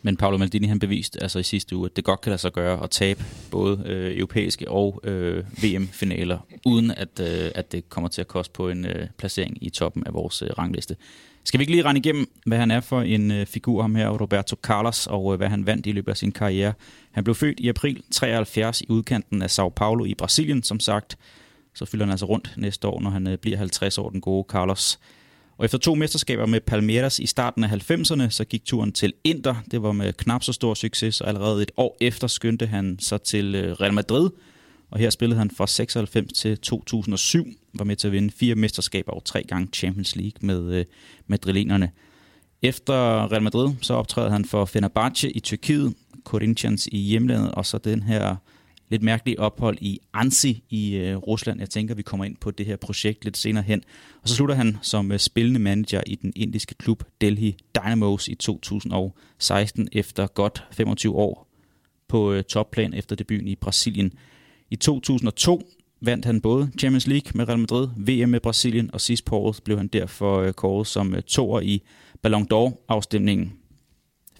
Men 0.01 0.18
Paolo 0.18 0.38
Maldini 0.38 0.68
han 0.68 0.80
beviste 0.80 1.24
altså 1.24 1.39
i 1.39 1.44
sidste 1.44 1.75
uge, 1.75 1.86
at 1.86 1.95
det 1.95 2.03
godt 2.03 2.21
kan 2.21 2.30
lade 2.30 2.42
sig 2.42 2.53
gøre 2.53 2.83
at 2.83 2.89
tabe 2.89 3.24
både 3.51 3.83
øh, 3.86 4.18
europæiske 4.18 4.69
og 4.69 5.01
øh, 5.03 5.44
VM-finaler, 5.63 6.39
uden 6.65 6.92
at, 6.92 7.19
øh, 7.19 7.51
at 7.56 7.71
det 7.71 7.89
kommer 7.89 8.07
til 8.07 8.21
at 8.21 8.27
koste 8.27 8.53
på 8.53 8.69
en 8.69 8.86
øh, 8.86 9.07
placering 9.18 9.57
i 9.62 9.69
toppen 9.69 10.03
af 10.07 10.13
vores 10.13 10.42
øh, 10.42 10.50
rangliste. 10.57 10.95
Skal 11.44 11.59
vi 11.59 11.62
ikke 11.62 11.71
lige 11.71 11.86
rende 11.86 12.00
igennem, 12.00 12.31
hvad 12.45 12.57
han 12.57 12.71
er 12.71 12.80
for 12.80 13.01
en 13.01 13.31
øh, 13.31 13.45
figur, 13.45 13.81
ham 13.81 13.95
her, 13.95 14.09
Roberto 14.09 14.56
Carlos, 14.63 15.07
og 15.07 15.33
øh, 15.33 15.38
hvad 15.38 15.48
han 15.48 15.65
vandt 15.65 15.86
i 15.86 15.92
løbet 15.92 16.12
af 16.12 16.18
sin 16.18 16.31
karriere. 16.31 16.74
Han 17.12 17.24
blev 17.24 17.36
født 17.36 17.59
i 17.59 17.68
april 17.68 18.03
73 18.12 18.81
i 18.81 18.86
udkanten 18.89 19.42
af 19.42 19.51
Sao 19.51 19.69
Paulo 19.69 20.06
i 20.06 20.13
Brasilien, 20.13 20.63
som 20.63 20.80
sagt. 20.80 21.18
Så 21.74 21.86
fylder 21.86 22.06
han 22.06 22.12
altså 22.12 22.25
rundt 22.25 22.53
næste 22.57 22.88
år, 22.88 23.01
når 23.01 23.09
han 23.09 23.27
øh, 23.27 23.38
bliver 23.38 23.57
50 23.57 23.98
år, 23.98 24.09
den 24.09 24.21
gode 24.21 24.45
Carlos. 24.50 25.00
Og 25.57 25.65
efter 25.65 25.77
to 25.77 25.95
mesterskaber 25.95 26.45
med 26.45 26.62
Palmeiras 26.62 27.19
i 27.19 27.25
starten 27.25 27.63
af 27.63 27.92
90'erne, 27.92 28.30
så 28.30 28.45
gik 28.45 28.65
turen 28.65 28.92
til 28.92 29.13
Inter. 29.24 29.56
Det 29.71 29.83
var 29.83 29.92
med 29.92 30.13
knap 30.13 30.44
så 30.44 30.53
stor 30.53 30.74
succes, 30.74 31.21
og 31.21 31.27
allerede 31.27 31.62
et 31.63 31.71
år 31.77 31.98
efter 32.01 32.27
skyndte 32.27 32.68
han 32.68 32.98
så 33.00 33.18
til 33.18 33.56
øh, 33.56 33.71
Real 33.71 33.94
Madrid. 33.94 34.30
Og 34.92 35.00
her 35.00 35.09
spillede 35.09 35.39
han 35.39 35.51
fra 35.51 35.68
96 35.68 36.33
til 36.33 36.57
2007, 36.57 37.48
var 37.74 37.86
med 37.86 37.95
til 37.95 38.07
at 38.07 38.13
vinde 38.13 38.31
fire 38.31 38.56
mesterskaber 38.56 39.12
og 39.12 39.25
tre 39.25 39.44
gange 39.44 39.68
Champions 39.74 40.15
League 40.15 40.38
med 40.42 40.74
øh, 40.74 40.86
madrilenerne. 41.27 41.92
Efter 42.62 42.94
Real 43.31 43.44
Madrid, 43.44 43.69
så 43.81 43.94
optræder 43.94 44.30
han 44.30 44.45
for 44.45 44.65
Fenerbahce 44.65 45.31
i 45.31 45.39
Tyrkiet, 45.39 45.94
Corinthians 46.24 46.88
i 46.92 46.98
hjemlandet, 46.98 47.51
og 47.51 47.65
så 47.65 47.77
den 47.77 48.03
her 48.03 48.36
lidt 48.92 49.04
mærkelige 49.04 49.40
ophold 49.40 49.78
i 49.82 50.00
Ansi 50.14 50.64
i 50.70 50.96
øh, 50.96 51.18
Rusland. 51.18 51.60
Jeg 51.60 51.70
tænker, 51.70 51.96
vi 51.96 52.02
kommer 52.02 52.26
ind 52.26 52.36
på 52.38 52.52
det 52.52 52.66
her 52.66 52.76
projekt 52.76 53.24
lidt 53.24 53.38
senere 53.38 53.64
hen. 53.64 53.84
Og 54.22 54.30
så 54.30 54.36
slutter 54.36 54.56
han 54.56 54.78
som 54.82 55.12
øh, 55.12 55.20
spillende 55.20 55.60
manager 55.60 56.02
i 56.08 56.16
den 56.16 56.34
indiske 56.36 56.76
klub 56.76 57.04
Delhi 57.22 57.56
Dynamos 57.76 58.28
i 58.28 58.36
2016 58.36 59.88
efter 59.92 60.28
godt 60.28 60.64
25 60.72 61.15
år 61.15 61.48
på 62.08 62.34
øh, 62.34 62.44
topplan 62.44 62.94
efter 62.94 63.15
debuten 63.15 63.48
i 63.48 63.56
Brasilien. 63.56 64.13
I 64.70 64.75
2002 64.75 65.62
vandt 66.01 66.25
han 66.25 66.42
både 66.42 66.72
Champions 66.80 67.08
League 67.08 67.32
med 67.36 67.48
Real 67.48 67.60
Madrid, 67.60 67.88
VM 67.98 68.30
med 68.30 68.39
Brasilien, 68.39 68.89
og 68.94 69.01
sidst 69.01 69.25
på 69.25 69.38
året 69.38 69.60
blev 69.63 69.77
han 69.77 69.88
derfor 69.88 70.39
øh, 70.39 70.54
kåret 70.54 70.88
som 70.88 71.15
øh, 71.15 71.22
toer 71.22 71.62
i 71.62 71.82
Ballon 72.22 72.48
d'Or-afstemningen. 72.54 73.54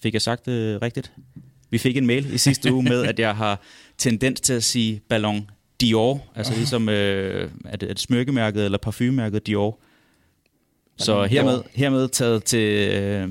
Fik 0.02 0.14
jeg 0.14 0.22
sagt 0.22 0.46
det 0.46 0.52
øh, 0.52 0.82
rigtigt? 0.82 1.12
Vi 1.72 1.78
fik 1.78 1.96
en 1.96 2.06
mail 2.06 2.34
i 2.34 2.38
sidste 2.38 2.72
uge 2.72 2.82
med, 2.82 3.04
at 3.04 3.18
jeg 3.18 3.36
har 3.36 3.60
tendens 3.98 4.40
til 4.40 4.52
at 4.52 4.64
sige 4.64 5.00
Ballon 5.08 5.50
Dior, 5.80 6.22
altså 6.34 6.54
ligesom 6.54 6.88
øh, 6.88 7.50
er, 7.64 7.76
det, 7.76 7.90
er 7.90 7.94
det 7.94 8.00
smykkemærket 8.00 8.64
eller 8.64 8.78
parfumemærket 8.78 9.46
Dior. 9.46 9.78
Så 10.96 11.24
hermed, 11.24 11.62
hermed 11.74 12.08
taget 12.08 12.44
til... 12.44 12.88
Øh, 12.88 13.30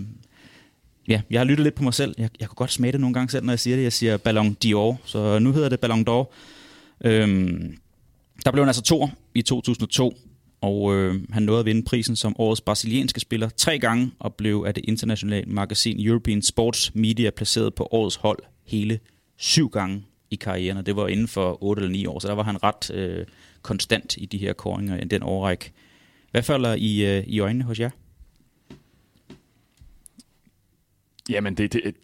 ja, 1.07 1.21
jeg 1.29 1.39
har 1.39 1.45
lyttet 1.45 1.63
lidt 1.63 1.75
på 1.75 1.83
mig 1.83 1.93
selv. 1.93 2.15
Jeg, 2.17 2.29
jeg 2.39 2.47
kunne 2.47 2.55
godt 2.55 2.71
smage 2.71 2.91
det 2.91 2.99
nogle 3.01 3.13
gange 3.13 3.29
selv, 3.29 3.45
når 3.45 3.53
jeg 3.53 3.59
siger 3.59 3.75
det. 3.75 3.83
Jeg 3.83 3.93
siger 3.93 4.17
Ballon 4.17 4.53
Dior, 4.53 4.99
så 5.05 5.39
nu 5.39 5.51
hedder 5.51 5.69
det 5.69 5.79
Ballon 5.79 6.05
d'Or. 6.09 6.33
Øhm, 7.07 7.77
der 8.45 8.51
blev 8.51 8.63
han 8.63 8.69
altså 8.69 8.81
to 8.81 9.09
i 9.35 9.41
2002, 9.41 10.17
og 10.61 10.95
øh, 10.95 11.21
han 11.29 11.43
nåede 11.43 11.59
at 11.59 11.65
vinde 11.65 11.83
prisen 11.83 12.15
som 12.15 12.35
årets 12.39 12.61
brasilianske 12.61 13.19
spiller 13.19 13.49
tre 13.49 13.79
gange, 13.79 14.11
og 14.19 14.35
blev 14.35 14.63
af 14.67 14.73
det 14.73 14.85
internationale 14.87 15.51
magasin 15.51 16.07
European 16.07 16.41
Sports 16.41 16.95
Media 16.95 17.29
placeret 17.29 17.73
på 17.73 17.87
årets 17.91 18.15
hold 18.15 18.39
hele 18.65 18.99
syv 19.37 19.69
gange 19.69 20.03
i 20.29 20.35
karrieren, 20.35 20.77
og 20.77 20.85
det 20.85 20.95
var 20.95 21.07
inden 21.07 21.27
for 21.27 21.63
8 21.63 21.79
eller 21.81 21.91
9 21.91 22.05
år, 22.05 22.19
så 22.19 22.27
der 22.27 22.33
var 22.33 22.43
han 22.43 22.63
ret 22.63 22.91
øh, 22.91 23.25
konstant 23.61 24.17
i 24.17 24.25
de 24.25 24.37
her 24.37 24.53
koringer 24.53 24.97
i 24.97 25.03
den 25.03 25.23
årrække. 25.23 25.71
Hvad 26.31 26.43
falder 26.43 26.73
i, 26.73 27.17
øh, 27.17 27.23
i 27.27 27.39
øjnene 27.39 27.63
hos 27.63 27.79
jer? 27.79 27.89
Jamen, 31.29 31.57
det, 31.57 31.73
det 31.73 31.95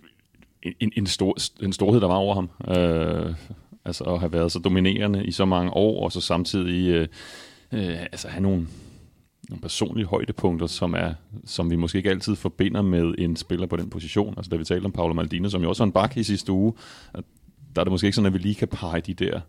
en, 0.80 0.92
en, 0.98 1.08
stor, 1.08 1.38
en 1.64 1.74
storhed, 1.74 2.02
der 2.02 2.08
var 2.08 2.16
over 2.16 2.36
ham. 2.36 2.50
Øh, 2.68 3.36
altså 3.86 4.04
at 4.04 4.20
have 4.20 4.34
været 4.34 4.52
så 4.52 4.60
dominerende 4.60 5.26
i 5.26 5.32
så 5.32 5.46
mange 5.46 5.72
år, 5.72 6.04
og 6.04 6.12
så 6.12 6.22
samtidig 6.22 6.88
øh, 6.88 7.08
øh, 7.72 8.02
altså 8.02 8.28
have 8.28 8.42
nogle, 8.42 8.68
nogle 9.50 9.62
personlige 9.62 10.06
højdepunkter, 10.06 10.68
som, 10.68 10.94
er, 10.94 11.14
som 11.46 11.72
vi 11.72 11.76
måske 11.76 11.98
ikke 11.98 12.10
altid 12.10 12.36
forbinder 12.36 12.82
med 12.82 13.16
en 13.18 13.36
spiller 13.36 13.68
på 13.68 13.76
den 13.76 13.90
position. 13.90 14.34
Altså 14.38 14.50
da 14.50 14.56
vi 14.56 14.64
talte 14.64 14.86
om 14.86 14.92
Paolo 14.92 15.14
Maldini, 15.14 15.50
som 15.50 15.62
jo 15.62 15.70
også 15.70 15.84
var 15.84 15.88
en 15.88 15.92
bak 15.92 16.18
i 16.18 16.24
sidste 16.24 16.52
uge, 16.52 16.74
der 17.76 17.82
er 17.82 17.84
det 17.84 17.92
måske 17.92 18.06
ikke 18.06 18.16
sådan, 18.16 18.26
at 18.26 18.34
vi 18.34 18.40
lige 18.40 18.56
kan 18.56 18.68
pege 18.68 19.02
de 19.02 19.14
der 19.14 19.42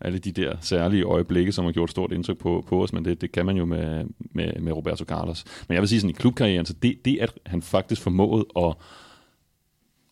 alle 0.00 0.18
de 0.18 0.32
der 0.32 0.56
særlige 0.60 1.02
øjeblikke, 1.02 1.52
som 1.52 1.64
har 1.64 1.72
gjort 1.72 1.90
stort 1.90 2.12
indtryk 2.12 2.38
på, 2.38 2.64
på 2.68 2.82
os, 2.82 2.92
men 2.92 3.04
det, 3.04 3.20
det 3.20 3.32
kan 3.32 3.46
man 3.46 3.56
jo 3.56 3.64
med, 3.64 4.04
med, 4.18 4.52
med 4.60 4.72
Roberto 4.72 5.04
Carlos. 5.04 5.44
Men 5.68 5.74
jeg 5.74 5.82
vil 5.82 5.88
sige 5.88 6.00
sådan, 6.00 6.10
i 6.10 6.12
klubkarrieren, 6.12 6.66
så 6.66 6.74
det, 6.82 7.04
det 7.04 7.18
at 7.20 7.38
han 7.46 7.62
faktisk 7.62 8.02
formåede 8.02 8.46
at, 8.56 8.74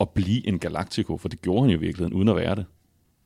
at 0.00 0.10
blive 0.10 0.46
en 0.46 0.58
Galactico, 0.58 1.16
for 1.16 1.28
det 1.28 1.42
gjorde 1.42 1.60
han 1.60 1.70
jo 1.70 1.76
i 1.76 1.80
virkeligheden, 1.80 2.12
uden 2.12 2.28
at 2.28 2.36
være 2.36 2.54
det. 2.54 2.64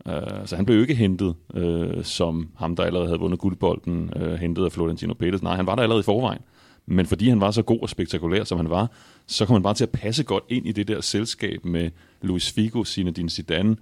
Uh, 0.06 0.46
så 0.46 0.56
han 0.56 0.64
blev 0.66 0.76
jo 0.76 0.82
ikke 0.82 0.94
hentet 0.94 1.34
uh, 1.54 2.04
som 2.04 2.50
ham, 2.56 2.76
der 2.76 2.82
allerede 2.82 3.08
havde 3.08 3.20
vundet 3.20 3.40
guldbolden, 3.40 4.10
uh, 4.16 4.34
hentet 4.34 4.64
af 4.64 4.72
Florentino 4.72 5.14
Pérez. 5.22 5.38
Nej, 5.42 5.56
han 5.56 5.66
var 5.66 5.74
der 5.74 5.82
allerede 5.82 6.00
i 6.00 6.02
forvejen. 6.02 6.40
Men 6.86 7.06
fordi 7.06 7.28
han 7.28 7.40
var 7.40 7.50
så 7.50 7.62
god 7.62 7.78
og 7.82 7.88
spektakulær, 7.88 8.44
som 8.44 8.58
han 8.58 8.70
var, 8.70 8.90
så 9.26 9.46
kom 9.46 9.54
han 9.54 9.62
bare 9.62 9.74
til 9.74 9.84
at 9.84 9.90
passe 9.90 10.24
godt 10.24 10.44
ind 10.48 10.66
i 10.66 10.72
det 10.72 10.88
der 10.88 11.00
selskab 11.00 11.64
med 11.64 11.90
Luis 12.22 12.52
Figo, 12.52 12.84
Zinedine 12.84 13.30
Zidane, 13.30 13.76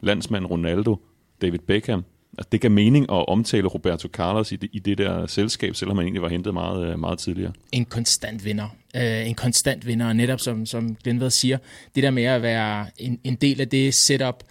landsmand 0.00 0.46
Ronaldo, 0.46 0.96
David 1.42 1.58
Beckham. 1.58 2.04
Altså, 2.38 2.48
det 2.52 2.60
gav 2.60 2.70
mening 2.70 3.04
at 3.12 3.28
omtale 3.28 3.68
Roberto 3.68 4.08
Carlos 4.08 4.52
i 4.52 4.56
det, 4.56 4.70
i 4.72 4.78
det 4.78 4.98
der 4.98 5.26
selskab, 5.26 5.74
selvom 5.74 5.96
han 5.96 6.04
egentlig 6.04 6.22
var 6.22 6.28
hentet 6.28 6.54
meget, 6.54 6.98
meget 6.98 7.18
tidligere. 7.18 7.52
En 7.72 7.84
konstant 7.84 8.44
vinder. 8.44 8.68
Uh, 8.94 9.28
en 9.28 9.34
konstant 9.34 9.86
vinder, 9.86 10.12
netop 10.12 10.40
som, 10.40 10.66
som 10.66 10.96
Glenn 11.04 11.30
siger, 11.30 11.58
det 11.94 12.02
der 12.02 12.10
med 12.10 12.24
at 12.24 12.42
være 12.42 12.86
en, 12.98 13.20
en 13.24 13.34
del 13.34 13.60
af 13.60 13.68
det 13.68 13.94
setup, 13.94 14.44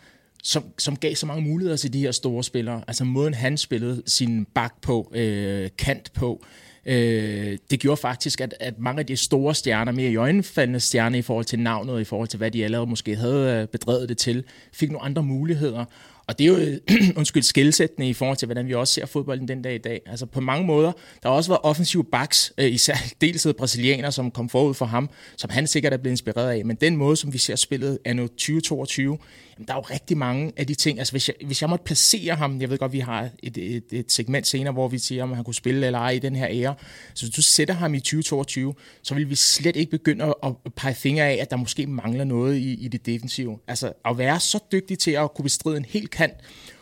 som, 0.45 0.63
som 0.77 0.95
gav 0.95 1.15
så 1.15 1.25
mange 1.25 1.43
muligheder 1.43 1.77
til 1.77 1.93
de 1.93 1.99
her 1.99 2.11
store 2.11 2.43
spillere. 2.43 2.81
Altså 2.87 3.03
måden 3.03 3.33
han 3.33 3.57
spillede 3.57 4.03
sin 4.05 4.45
bak 4.45 4.81
på, 4.81 5.11
øh, 5.15 5.69
kant 5.77 6.13
på, 6.13 6.45
øh, 6.85 7.57
det 7.69 7.79
gjorde 7.79 7.97
faktisk, 7.97 8.41
at, 8.41 8.55
at 8.59 8.79
mange 8.79 8.99
af 8.99 9.05
de 9.05 9.17
store 9.17 9.55
stjerner, 9.55 9.91
mere 9.91 10.11
i 10.11 10.15
øjenfaldende 10.15 10.79
stjerner 10.79 11.17
i 11.17 11.21
forhold 11.21 11.45
til 11.45 11.59
navnet, 11.59 11.95
og 11.95 12.01
i 12.01 12.03
forhold 12.03 12.27
til 12.27 12.37
hvad 12.37 12.51
de 12.51 12.63
allerede 12.63 12.89
måske 12.89 13.15
havde 13.15 13.61
øh, 13.61 13.67
bedrevet 13.67 14.09
det 14.09 14.17
til, 14.17 14.43
fik 14.73 14.91
nogle 14.91 15.05
andre 15.05 15.23
muligheder. 15.23 15.85
Og 16.27 16.39
det 16.39 16.45
er 16.45 16.47
jo, 16.47 16.79
undskyld, 17.19 17.43
skældsættende 17.43 18.09
i 18.09 18.13
forhold 18.13 18.37
til, 18.37 18.45
hvordan 18.45 18.67
vi 18.67 18.73
også 18.73 18.93
ser 18.93 19.05
fodbolden 19.05 19.47
den 19.47 19.61
dag 19.61 19.75
i 19.75 19.77
dag. 19.77 20.01
Altså 20.05 20.25
på 20.25 20.41
mange 20.41 20.65
måder, 20.67 20.91
der 21.23 21.29
har 21.29 21.35
også 21.35 21.49
været 21.49 21.61
offensive 21.63 22.03
backs, 22.03 22.53
øh, 22.57 22.71
især 22.71 22.95
dels 23.21 23.47
brasilianer, 23.57 24.09
som 24.09 24.31
kom 24.31 24.49
forud 24.49 24.73
for 24.73 24.85
ham, 24.85 25.09
som 25.37 25.49
han 25.49 25.67
sikkert 25.67 25.93
er 25.93 25.97
blevet 25.97 26.13
inspireret 26.13 26.51
af. 26.51 26.65
Men 26.65 26.75
den 26.75 26.95
måde, 26.95 27.15
som 27.15 27.33
vi 27.33 27.37
ser 27.37 27.55
spillet 27.55 27.99
anno 28.05 28.27
2022, 28.27 29.17
jamen, 29.57 29.67
der 29.67 29.73
er 29.73 29.77
jo 29.77 29.81
rigtig 29.81 30.17
mange 30.17 30.51
af 30.57 30.67
de 30.67 30.75
ting. 30.75 30.99
Altså 30.99 31.13
hvis 31.13 31.27
jeg, 31.27 31.35
hvis 31.45 31.61
jeg 31.61 31.69
måtte 31.69 31.83
placere 31.83 32.35
ham, 32.35 32.61
jeg 32.61 32.69
ved 32.69 32.77
godt, 32.77 32.93
vi 32.93 32.99
har 32.99 33.29
et, 33.43 33.57
et, 33.57 33.83
et 33.91 34.11
segment 34.11 34.47
senere, 34.47 34.73
hvor 34.73 34.87
vi 34.87 34.97
siger, 34.97 35.23
om 35.23 35.33
han 35.33 35.43
kunne 35.43 35.53
spille 35.53 35.85
eller 35.85 35.99
ej 35.99 36.09
i 36.09 36.19
den 36.19 36.35
her 36.35 36.47
ære. 36.49 36.75
Så 37.13 37.25
hvis 37.25 37.35
du 37.35 37.41
sætter 37.41 37.73
ham 37.73 37.93
i 37.93 37.99
2022, 37.99 38.73
så 39.03 39.15
vil 39.15 39.29
vi 39.29 39.35
slet 39.35 39.75
ikke 39.75 39.91
begynde 39.91 40.33
at 40.43 40.53
pege 40.75 40.95
fingre 40.95 41.25
af, 41.25 41.37
at 41.41 41.51
der 41.51 41.57
måske 41.57 41.87
mangler 41.87 42.23
noget 42.23 42.57
i, 42.57 42.73
i 42.73 42.87
det 42.87 43.05
defensive. 43.05 43.59
Altså 43.67 43.93
at 44.05 44.17
være 44.17 44.39
så 44.39 44.59
dygtig 44.71 44.99
til 44.99 45.11
at 45.11 45.33
kunne 45.33 45.43
bestride 45.43 45.77
en 45.77 45.85
hel 45.85 46.07
kant, 46.07 46.33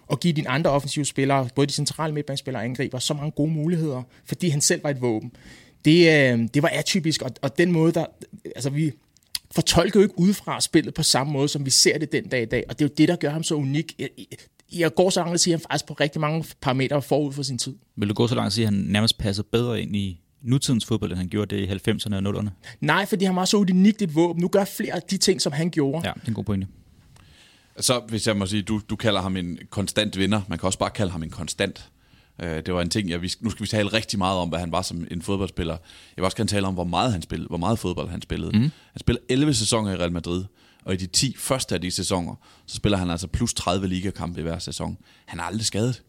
og 0.07 0.19
give 0.19 0.33
dine 0.33 0.49
andre 0.49 0.69
offensive 0.69 1.05
spillere, 1.05 1.49
både 1.55 1.67
de 1.67 1.73
centrale 1.73 2.13
midtbanespillere 2.13 2.61
og 2.61 2.65
angriber, 2.65 2.99
så 2.99 3.13
mange 3.13 3.31
gode 3.31 3.51
muligheder, 3.51 4.03
fordi 4.25 4.49
han 4.49 4.61
selv 4.61 4.83
var 4.83 4.89
et 4.89 5.01
våben. 5.01 5.31
Det, 5.85 5.97
øh, 5.97 6.47
det 6.53 6.63
var 6.63 6.69
atypisk, 6.69 7.21
og, 7.21 7.31
og 7.41 7.57
den 7.57 7.71
måde, 7.71 7.91
der, 7.91 8.05
altså 8.55 8.69
vi 8.69 8.91
fortolker 9.55 9.99
jo 9.99 10.03
ikke 10.03 10.19
udefra 10.19 10.61
spillet 10.61 10.93
på 10.93 11.03
samme 11.03 11.33
måde, 11.33 11.47
som 11.47 11.65
vi 11.65 11.69
ser 11.69 11.97
det 11.97 12.11
den 12.11 12.27
dag 12.27 12.41
i 12.41 12.45
dag, 12.45 12.63
og 12.69 12.79
det 12.79 12.85
er 12.85 12.89
jo 12.89 12.93
det, 12.97 13.07
der 13.07 13.15
gør 13.15 13.29
ham 13.29 13.43
så 13.43 13.55
unik. 13.55 13.95
Jeg, 13.99 14.09
jeg 14.73 14.95
går 14.95 15.09
så 15.09 15.19
langt 15.19 15.33
at 15.33 15.39
sige, 15.39 15.53
at 15.53 15.59
han 15.59 15.65
faktisk 15.71 15.85
på 15.85 15.93
rigtig 15.93 16.21
mange 16.21 16.45
parametre 16.61 17.01
forud 17.01 17.33
for 17.33 17.43
sin 17.43 17.57
tid. 17.57 17.75
Vil 17.95 18.09
du 18.09 18.13
gå 18.13 18.27
så 18.27 18.35
langt 18.35 18.47
at 18.47 18.53
sige, 18.53 18.67
at 18.67 18.73
han 18.73 18.83
nærmest 18.87 19.17
passer 19.17 19.43
bedre 19.51 19.81
ind 19.81 19.95
i 19.95 20.21
nutidens 20.41 20.85
fodbold, 20.85 21.11
end 21.11 21.17
han 21.17 21.29
gjorde 21.29 21.55
det 21.55 21.87
i 21.87 21.91
90'erne 21.91 22.15
og 22.15 22.39
0'erne? 22.39 22.49
Nej, 22.81 23.05
fordi 23.05 23.25
han 23.25 23.35
var 23.35 23.45
så 23.45 23.57
unikt 23.57 24.01
et 24.01 24.15
våben. 24.15 24.41
Nu 24.41 24.47
gør 24.47 24.65
flere 24.65 24.93
af 24.93 25.01
de 25.01 25.17
ting, 25.17 25.41
som 25.41 25.51
han 25.51 25.69
gjorde. 25.69 26.07
Ja, 26.07 26.13
det 26.13 26.23
er 26.23 26.27
en 26.27 26.33
god 26.33 26.43
pointe. 26.43 26.67
Så 27.79 28.01
hvis 28.07 28.27
jeg 28.27 28.37
må 28.37 28.45
sige, 28.45 28.61
du, 28.61 28.81
du 28.89 28.95
kalder 28.95 29.21
ham 29.21 29.37
en 29.37 29.59
konstant 29.69 30.17
vinder, 30.17 30.41
man 30.47 30.59
kan 30.59 30.67
også 30.67 30.79
bare 30.79 30.89
kalde 30.89 31.11
ham 31.11 31.23
en 31.23 31.29
konstant. 31.29 31.89
Uh, 32.43 32.49
det 32.49 32.73
var 32.73 32.81
en 32.81 32.89
ting, 32.89 33.09
jeg, 33.09 33.19
nu 33.39 33.49
skal 33.49 33.63
vi 33.63 33.67
tale 33.67 33.93
rigtig 33.93 34.19
meget 34.19 34.37
om, 34.37 34.49
hvad 34.49 34.59
han 34.59 34.71
var 34.71 34.81
som 34.81 35.07
en 35.11 35.21
fodboldspiller. 35.21 35.73
Jeg 35.73 36.21
vil 36.21 36.25
også 36.25 36.37
gerne 36.37 36.47
tale 36.47 36.67
om, 36.67 36.73
hvor 36.73 36.83
meget 36.83 37.11
han 37.11 37.21
spillede, 37.21 37.47
hvor 37.47 37.57
meget 37.57 37.79
fodbold 37.79 38.09
han 38.09 38.21
spillede. 38.21 38.57
Mm. 38.57 38.61
Han 38.61 38.99
spillede 38.99 39.25
11 39.29 39.53
sæsoner 39.53 39.91
i 39.91 39.95
Real 39.95 40.11
Madrid, 40.11 40.43
og 40.85 40.93
i 40.93 40.97
de 40.97 41.07
10 41.07 41.35
første 41.37 41.75
af 41.75 41.81
de 41.81 41.91
sæsoner, 41.91 42.35
så 42.65 42.75
spiller 42.75 42.97
han 42.97 43.09
altså 43.09 43.27
plus 43.27 43.53
30 43.53 43.87
ligakampe 43.87 44.39
i 44.39 44.43
hver 44.43 44.59
sæson. 44.59 44.97
Han 45.25 45.39
er 45.39 45.43
aldrig 45.43 45.65
skadet. 45.65 46.01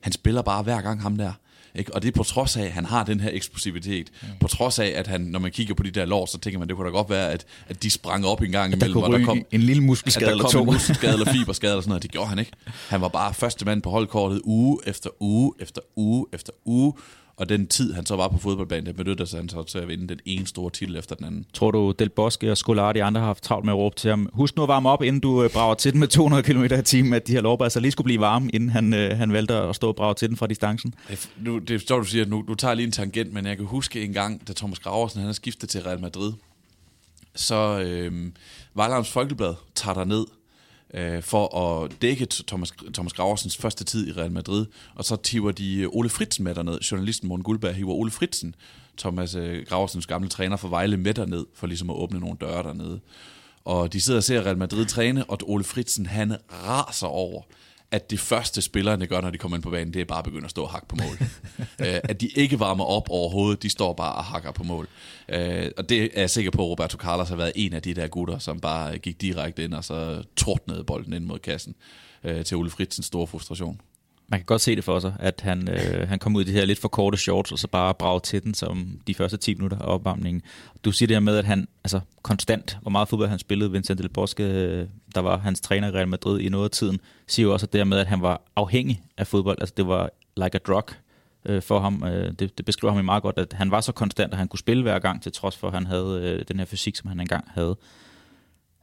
Han 0.00 0.12
spiller 0.12 0.42
bare 0.42 0.62
hver 0.62 0.80
gang 0.80 1.02
ham 1.02 1.16
der. 1.16 1.32
Ikke? 1.78 1.94
Og 1.94 2.02
det 2.02 2.08
er 2.08 2.12
på 2.12 2.22
trods 2.22 2.56
af, 2.56 2.62
at 2.62 2.72
han 2.72 2.84
har 2.84 3.04
den 3.04 3.20
her 3.20 3.30
eksplosivitet. 3.32 4.10
Mm. 4.22 4.28
På 4.40 4.48
trods 4.48 4.78
af, 4.78 4.92
at 4.96 5.06
han, 5.06 5.20
når 5.20 5.38
man 5.38 5.50
kigger 5.50 5.74
på 5.74 5.82
de 5.82 5.90
der 5.90 6.04
lår, 6.04 6.26
så 6.26 6.38
tænker 6.38 6.58
man, 6.58 6.68
det 6.68 6.76
kunne 6.76 6.86
da 6.86 6.92
godt 6.92 7.10
være, 7.10 7.32
at, 7.32 7.46
at 7.68 7.82
de 7.82 7.90
sprang 7.90 8.26
op 8.26 8.42
en 8.42 8.52
gang 8.52 8.72
at 8.72 8.78
imellem. 8.78 9.02
Der, 9.02 9.18
der 9.18 9.24
kom 9.24 9.42
en 9.50 9.60
lille 9.60 9.82
muskelskade 9.82 10.30
eller 10.30 10.48
to. 10.48 10.60
en 10.60 10.66
muskelskade 10.72 11.12
eller 11.12 11.32
fiberskade 11.32 11.72
eller 11.72 11.80
sådan 11.80 11.88
noget. 11.88 12.02
Det 12.02 12.10
gjorde 12.10 12.28
han 12.28 12.38
ikke. 12.38 12.52
Han 12.88 13.00
var 13.00 13.08
bare 13.08 13.34
første 13.34 13.64
mand 13.64 13.82
på 13.82 13.90
holdkortet 13.90 14.40
uge 14.44 14.78
efter 14.86 15.10
uge 15.20 15.52
efter 15.60 15.80
uge 15.96 16.26
efter 16.32 16.52
uge. 16.64 16.92
Og 17.38 17.48
den 17.48 17.66
tid, 17.66 17.92
han 17.92 18.06
så 18.06 18.16
var 18.16 18.28
på 18.28 18.38
fodboldbanen, 18.38 18.86
det 18.86 18.96
benyttede 18.96 19.36
han 19.36 19.48
så 19.48 19.62
til 19.62 19.78
at 19.78 19.88
vinde 19.88 20.08
den 20.08 20.20
ene 20.24 20.46
store 20.46 20.70
titel 20.70 20.96
efter 20.96 21.14
den 21.14 21.26
anden. 21.26 21.46
Tror 21.52 21.70
du, 21.70 21.94
Del 21.98 22.08
Bosque 22.08 22.50
og 22.50 22.56
Scolari 22.56 22.94
de 22.94 23.04
andre 23.04 23.20
har 23.20 23.26
haft 23.26 23.42
travlt 23.42 23.64
med 23.64 23.72
at 23.72 23.76
råbe 23.76 23.96
til 23.96 24.10
ham, 24.10 24.28
husk 24.32 24.56
nu 24.56 24.62
at 24.62 24.68
varme 24.68 24.88
op, 24.88 25.02
inden 25.02 25.20
du 25.20 25.42
øh, 25.42 25.50
brager 25.50 25.74
til 25.74 25.92
den 25.92 26.00
med 26.00 26.08
200 26.08 26.42
km 26.42 26.64
i 26.64 26.82
timen, 26.82 27.12
at 27.12 27.26
de 27.26 27.32
her 27.32 27.40
lovbær 27.40 27.68
så 27.68 27.80
lige 27.80 27.92
skulle 27.92 28.04
blive 28.04 28.20
varme, 28.20 28.50
inden 28.54 28.70
han, 28.70 28.94
øh, 28.94 29.18
han 29.18 29.32
valgte 29.32 29.54
at 29.54 29.76
stå 29.76 29.88
og 29.88 29.96
brage 29.96 30.14
til 30.14 30.28
den 30.28 30.36
fra 30.36 30.46
distancen? 30.46 30.94
Nu, 31.40 31.58
det 31.58 31.80
står 31.80 31.98
du 31.98 32.04
siger, 32.04 32.26
nu, 32.26 32.44
du 32.48 32.54
tager 32.54 32.74
lige 32.74 32.86
en 32.86 32.92
tangent, 32.92 33.32
men 33.32 33.46
jeg 33.46 33.56
kan 33.56 33.66
huske 33.66 34.04
en 34.04 34.12
gang, 34.12 34.48
da 34.48 34.52
Thomas 34.52 34.78
Graversen 34.78 35.18
han 35.18 35.26
har 35.26 35.32
skiftet 35.32 35.68
til 35.68 35.82
Real 35.82 36.00
Madrid, 36.00 36.32
så 37.34 37.80
øh, 37.80 38.12
Vejlams 38.74 39.10
Folkeblad 39.10 39.54
tager 39.74 39.94
der 39.94 40.04
ned 40.04 40.26
øh, 40.94 41.22
for 41.22 41.58
at 41.58 41.92
dække 42.02 42.26
Thomas, 42.46 42.72
Thomas 42.94 43.12
Graversens 43.12 43.56
første 43.56 43.84
tid 43.84 44.08
i 44.08 44.12
Real 44.12 44.32
Madrid. 44.32 44.66
Og 44.94 45.04
så 45.04 45.16
tiver 45.16 45.52
de 45.52 45.76
øh, 45.80 45.88
Ole 45.92 46.08
Fritsen 46.08 46.44
med 46.44 46.54
derned. 46.54 46.80
Journalisten 46.80 47.28
Morten 47.28 47.44
Guldberg 47.44 47.74
hiver 47.74 47.94
Ole 47.94 48.10
Fritsen, 48.10 48.54
Thomas 48.98 49.34
øh, 49.34 49.66
Graversens 49.66 50.06
gamle 50.06 50.28
træner 50.28 50.56
for 50.56 50.68
Vejle, 50.68 50.96
med 50.96 51.14
derned, 51.14 51.46
for 51.54 51.66
ligesom 51.66 51.90
at 51.90 51.96
åbne 51.96 52.20
nogle 52.20 52.36
døre 52.40 52.62
dernede. 52.62 53.00
Og 53.64 53.92
de 53.92 54.00
sidder 54.00 54.18
og 54.18 54.24
ser 54.24 54.42
Real 54.46 54.58
Madrid 54.58 54.86
træne, 54.86 55.24
og 55.24 55.38
Ole 55.42 55.64
Fritsen, 55.64 56.06
han 56.06 56.36
raser 56.52 57.06
over, 57.06 57.42
at 57.90 58.10
det 58.10 58.20
første 58.20 58.62
spillerne 58.62 59.06
gør, 59.06 59.20
når 59.20 59.30
de 59.30 59.38
kommer 59.38 59.56
ind 59.56 59.62
på 59.62 59.70
banen, 59.70 59.94
det 59.94 60.00
er 60.00 60.04
bare 60.04 60.18
at 60.18 60.24
begynde 60.24 60.44
at 60.44 60.50
stå 60.50 60.62
og 60.62 60.70
hakke 60.70 60.88
på 60.88 60.96
mål. 60.96 61.18
øh, 61.86 62.00
at 62.04 62.20
de 62.20 62.26
ikke 62.26 62.60
varmer 62.60 62.84
op 62.84 63.10
overhovedet, 63.10 63.62
de 63.62 63.70
står 63.70 63.92
bare 63.92 64.14
og 64.14 64.24
hakker 64.24 64.52
på 64.52 64.64
mål. 64.64 64.88
Øh, 65.28 65.70
og 65.76 65.88
det 65.88 66.02
er 66.02 66.20
jeg 66.20 66.30
sikker 66.30 66.50
på, 66.50 66.62
at 66.62 66.68
Roberto 66.68 66.98
Carlos 66.98 67.28
har 67.28 67.36
været 67.36 67.52
en 67.54 67.72
af 67.72 67.82
de 67.82 67.94
der 67.94 68.08
gutter, 68.08 68.38
som 68.38 68.60
bare 68.60 68.98
gik 68.98 69.20
direkte 69.20 69.64
ind 69.64 69.74
og 69.74 69.84
så 69.84 70.22
tordnede 70.36 70.84
bolden 70.84 71.12
ind 71.12 71.24
mod 71.24 71.38
kassen 71.38 71.74
øh, 72.24 72.44
til 72.44 72.56
Ole 72.56 72.70
Fritzens 72.70 73.06
store 73.06 73.26
frustration 73.26 73.80
man 74.28 74.40
kan 74.40 74.44
godt 74.44 74.60
se 74.60 74.76
det 74.76 74.84
for 74.84 74.98
sig, 74.98 75.14
at 75.18 75.40
han, 75.40 75.68
øh, 75.68 76.08
han 76.08 76.18
kom 76.18 76.36
ud 76.36 76.42
i 76.42 76.44
de 76.44 76.52
her 76.52 76.64
lidt 76.64 76.78
for 76.78 76.88
korte 76.88 77.18
shorts, 77.18 77.52
og 77.52 77.58
så 77.58 77.68
bare 77.68 77.94
bragte 77.94 78.30
til 78.30 78.44
den 78.44 78.54
som 78.54 79.00
de 79.06 79.14
første 79.14 79.36
10 79.36 79.54
minutter 79.54 79.78
af 79.78 79.94
opvarmningen. 79.94 80.42
Du 80.84 80.92
siger 80.92 81.06
det 81.06 81.14
her 81.14 81.20
med, 81.20 81.36
at 81.36 81.44
han 81.44 81.68
altså 81.84 82.00
konstant, 82.22 82.78
hvor 82.82 82.90
meget 82.90 83.08
fodbold 83.08 83.28
han 83.28 83.38
spillede, 83.38 83.72
Vincent 83.72 83.98
Del 83.98 84.08
Bosque, 84.08 84.44
øh, 84.44 84.86
der 85.14 85.20
var 85.20 85.38
hans 85.38 85.60
træner 85.60 85.88
i 85.88 85.90
Real 85.90 86.08
Madrid 86.08 86.40
i 86.40 86.48
noget 86.48 86.64
af 86.64 86.70
tiden, 86.70 87.00
siger 87.26 87.46
jo 87.46 87.52
også 87.52 87.66
det 87.66 87.78
her 87.78 87.84
med, 87.84 87.98
at 87.98 88.06
han 88.06 88.22
var 88.22 88.42
afhængig 88.56 89.02
af 89.16 89.26
fodbold. 89.26 89.58
Altså 89.60 89.74
det 89.76 89.86
var 89.86 90.10
like 90.36 90.54
a 90.54 90.58
drug 90.66 90.84
øh, 91.44 91.62
for 91.62 91.80
ham. 91.80 92.04
Øh, 92.04 92.32
det, 92.38 92.58
det 92.58 92.64
beskriver 92.66 92.92
ham 92.92 93.00
i 93.00 93.04
meget 93.04 93.22
godt, 93.22 93.38
at 93.38 93.52
han 93.52 93.70
var 93.70 93.80
så 93.80 93.92
konstant, 93.92 94.32
at 94.32 94.38
han 94.38 94.48
kunne 94.48 94.58
spille 94.58 94.82
hver 94.82 94.98
gang, 94.98 95.22
til 95.22 95.32
trods 95.32 95.56
for, 95.56 95.68
at 95.68 95.74
han 95.74 95.86
havde 95.86 96.20
øh, 96.22 96.44
den 96.48 96.58
her 96.58 96.66
fysik, 96.66 96.96
som 96.96 97.08
han 97.08 97.20
engang 97.20 97.44
havde. 97.54 97.76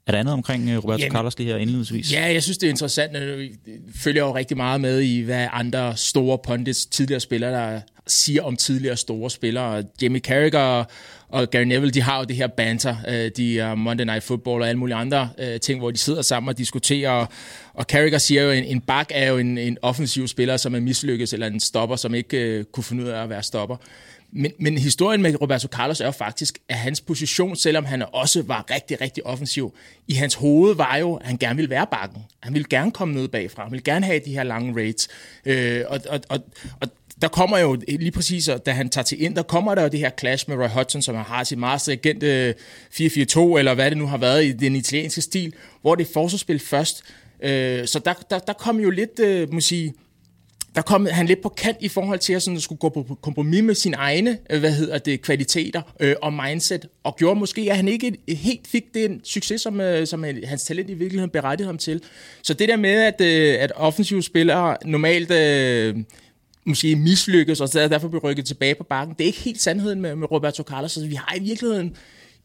Er 0.08 0.12
der 0.12 0.20
andet 0.20 0.34
omkring 0.34 0.70
øh, 0.70 0.78
Roberto 0.78 1.00
Jamen, 1.00 1.12
Carlos 1.12 1.38
lige 1.38 1.50
her 1.50 1.58
indledningsvis? 1.58 2.14
Ja, 2.14 2.34
jeg 2.34 2.44
synes, 2.44 2.58
det 2.58 2.68
er 2.68 2.72
interessant. 2.72 3.14
Jeg 3.14 3.50
følger 3.96 4.24
jo 4.24 4.36
rigtig 4.36 4.58
meget 4.58 4.82
med 4.82 5.02
i, 5.02 5.22
hvad 5.22 5.48
andre 5.52 5.98
store 5.98 6.38
pundits, 6.48 6.86
tidligere 6.86 7.20
spillere, 7.20 7.52
der 7.52 7.82
siger 8.08 8.44
om 8.44 8.56
tidligere 8.56 8.98
store 8.98 9.30
spillere. 9.30 9.84
Jamie 10.02 10.22
Carragher 10.22 10.84
og 11.30 11.50
Gary 11.50 11.64
Neville, 11.64 11.92
de 11.92 12.02
har 12.02 12.18
jo 12.18 12.24
det 12.24 12.36
her 12.36 12.48
banter, 12.48 12.96
øh, 13.08 13.32
de 13.38 13.60
er 13.60 13.76
Monday 13.76 14.06
Night 14.06 14.24
Football 14.24 14.62
og 14.62 14.68
alle 14.70 14.80
mulige 14.80 14.96
andre 14.96 15.30
øh, 15.38 15.60
ting, 15.60 15.80
hvor 15.80 15.92
de 15.92 15.98
sidder 15.98 16.22
sammen 16.22 16.50
og 16.50 16.58
diskuterer. 16.58 17.26
Og 17.74 17.86
Carragher 17.86 18.18
siger 18.18 18.44
jo, 18.44 18.50
at 18.50 18.58
en, 18.58 18.64
en 18.64 18.82
bak 18.82 19.08
er 19.12 19.30
jo 19.30 19.38
en, 19.38 19.58
en 19.58 19.78
offensiv 19.82 20.28
spiller, 20.28 20.58
som 20.58 20.76
er 20.76 20.80
mislykkes, 20.80 21.34
eller 21.34 21.48
en 21.48 21.60
stopper, 21.60 21.96
som 21.96 22.16
ikke 22.16 22.64
kunne 22.64 22.84
finde 22.84 23.04
ud 23.04 23.10
af 23.10 23.24
at 23.24 23.30
være 23.30 23.44
stopper. 23.44 23.78
Men, 24.36 24.52
men 24.60 24.78
historien 24.78 25.22
med 25.22 25.42
Roberto 25.42 25.68
Carlos 25.68 26.02
er 26.02 26.06
jo 26.06 26.12
faktisk, 26.12 26.60
at 26.70 26.76
hans 26.76 27.02
position, 27.02 27.56
selvom 27.56 27.86
han 27.86 28.04
også 28.14 28.42
var 28.42 28.66
rigtig, 28.72 29.02
rigtig 29.02 29.26
offensiv, 29.26 29.76
i 30.08 30.14
hans 30.14 30.36
hoved 30.36 30.76
var 30.76 30.98
jo, 30.98 31.16
at 31.16 31.28
han 31.28 31.38
gerne 31.38 31.56
ville 31.56 31.70
være 31.70 31.88
bakken. 31.92 32.24
Han 32.40 32.54
ville 32.54 32.68
gerne 32.70 32.92
komme 32.92 33.14
ned 33.14 33.28
bagfra. 33.28 33.64
Han 33.64 33.72
ville 33.72 33.84
gerne 33.84 34.06
have 34.06 34.20
de 34.26 34.34
her 34.34 34.44
lange 34.44 34.76
raids. 34.76 35.08
Øh, 35.46 35.84
og, 35.88 36.00
og, 36.10 36.20
og, 36.30 36.40
og 36.82 36.88
der 37.22 37.28
kommer 37.28 37.58
jo 37.58 37.78
lige 37.88 38.12
præcis, 38.12 38.50
da 38.66 38.72
han 38.72 38.90
tager 38.90 39.04
til 39.04 39.22
ind, 39.22 39.36
der 39.36 39.44
kommer 39.44 39.76
der 39.76 39.82
jo 39.82 39.88
det 39.88 40.00
her 40.00 40.12
clash 40.20 40.50
med 40.50 40.58
Roy 40.58 40.68
Hodgson, 40.68 41.02
som 41.02 41.16
har 41.16 41.44
sit 41.44 41.58
meget 41.58 41.90
agent 41.90 42.24
øh, 42.24 42.54
4-4-2, 42.94 43.58
eller 43.58 43.74
hvad 43.74 43.90
det 43.90 43.98
nu 43.98 44.08
har 44.08 44.18
været 44.18 44.46
i 44.46 44.52
den 44.52 44.76
italienske 44.76 45.22
stil, 45.22 45.54
hvor 45.82 45.96
det 45.96 46.08
er 46.08 46.14
forsvarsspil 46.14 46.60
først. 46.60 47.04
Øh, 47.44 47.88
så 47.88 48.00
der, 48.00 48.14
der, 48.30 48.40
der 48.40 48.54
kom 48.54 48.80
jo 48.80 48.90
lidt, 48.90 49.20
øh, 49.20 49.54
må 49.54 49.60
sige, 49.60 49.94
der 50.76 50.82
kom 50.82 51.08
han 51.12 51.26
lidt 51.26 51.42
på 51.42 51.50
kant 51.50 51.78
i 51.80 51.88
forhold 51.88 52.20
til 52.20 52.34
at 52.34 52.42
sådan, 52.44 52.60
skulle 52.60 52.80
gå 52.80 52.90
på 52.90 53.18
kompromis 53.22 53.64
med 53.64 53.76
sine 53.76 53.96
egne 53.96 54.38
øh, 54.50 54.60
hvad 54.60 54.72
hedder 54.72 54.98
det, 54.98 55.22
kvaliteter 55.22 55.82
øh, 56.00 56.16
og 56.22 56.34
mindset, 56.34 56.86
og 57.04 57.16
gjorde 57.16 57.40
måske, 57.40 57.68
at 57.70 57.76
han 57.76 57.88
ikke 57.88 58.18
helt 58.28 58.68
fik 58.68 58.84
den 58.94 59.22
succes, 59.24 59.62
som, 59.62 59.82
øh, 59.82 60.08
som 60.08 60.26
hans 60.44 60.64
talent 60.64 60.90
i 60.90 60.94
virkeligheden 60.94 61.30
berettigede 61.30 61.68
ham 61.68 61.78
til. 61.78 62.02
Så 62.44 62.54
det 62.54 62.70
der 62.70 62.78
med, 62.78 62.90
at, 62.90 63.22
øh, 63.22 63.56
at 63.60 63.72
offensive 63.76 64.24
spillere 64.24 64.78
normalt 64.86 65.32
øh, 65.32 65.96
måske 66.66 66.96
mislykkes, 66.96 67.62
og 67.62 67.74
derfor 67.74 68.08
bliver 68.08 68.24
rykket 68.24 68.46
tilbage 68.46 68.76
på 68.76 68.84
bakken, 68.84 69.16
det 69.18 69.24
er 69.24 69.28
ikke 69.28 69.40
helt 69.40 69.62
sandheden 69.62 70.02
med, 70.02 70.16
med 70.16 70.32
Roberto 70.32 70.64
Carlos. 70.64 70.92
Så 70.92 71.08
vi 71.08 71.16
har 71.16 71.36
i 71.36 71.40
virkeligheden 71.40 71.96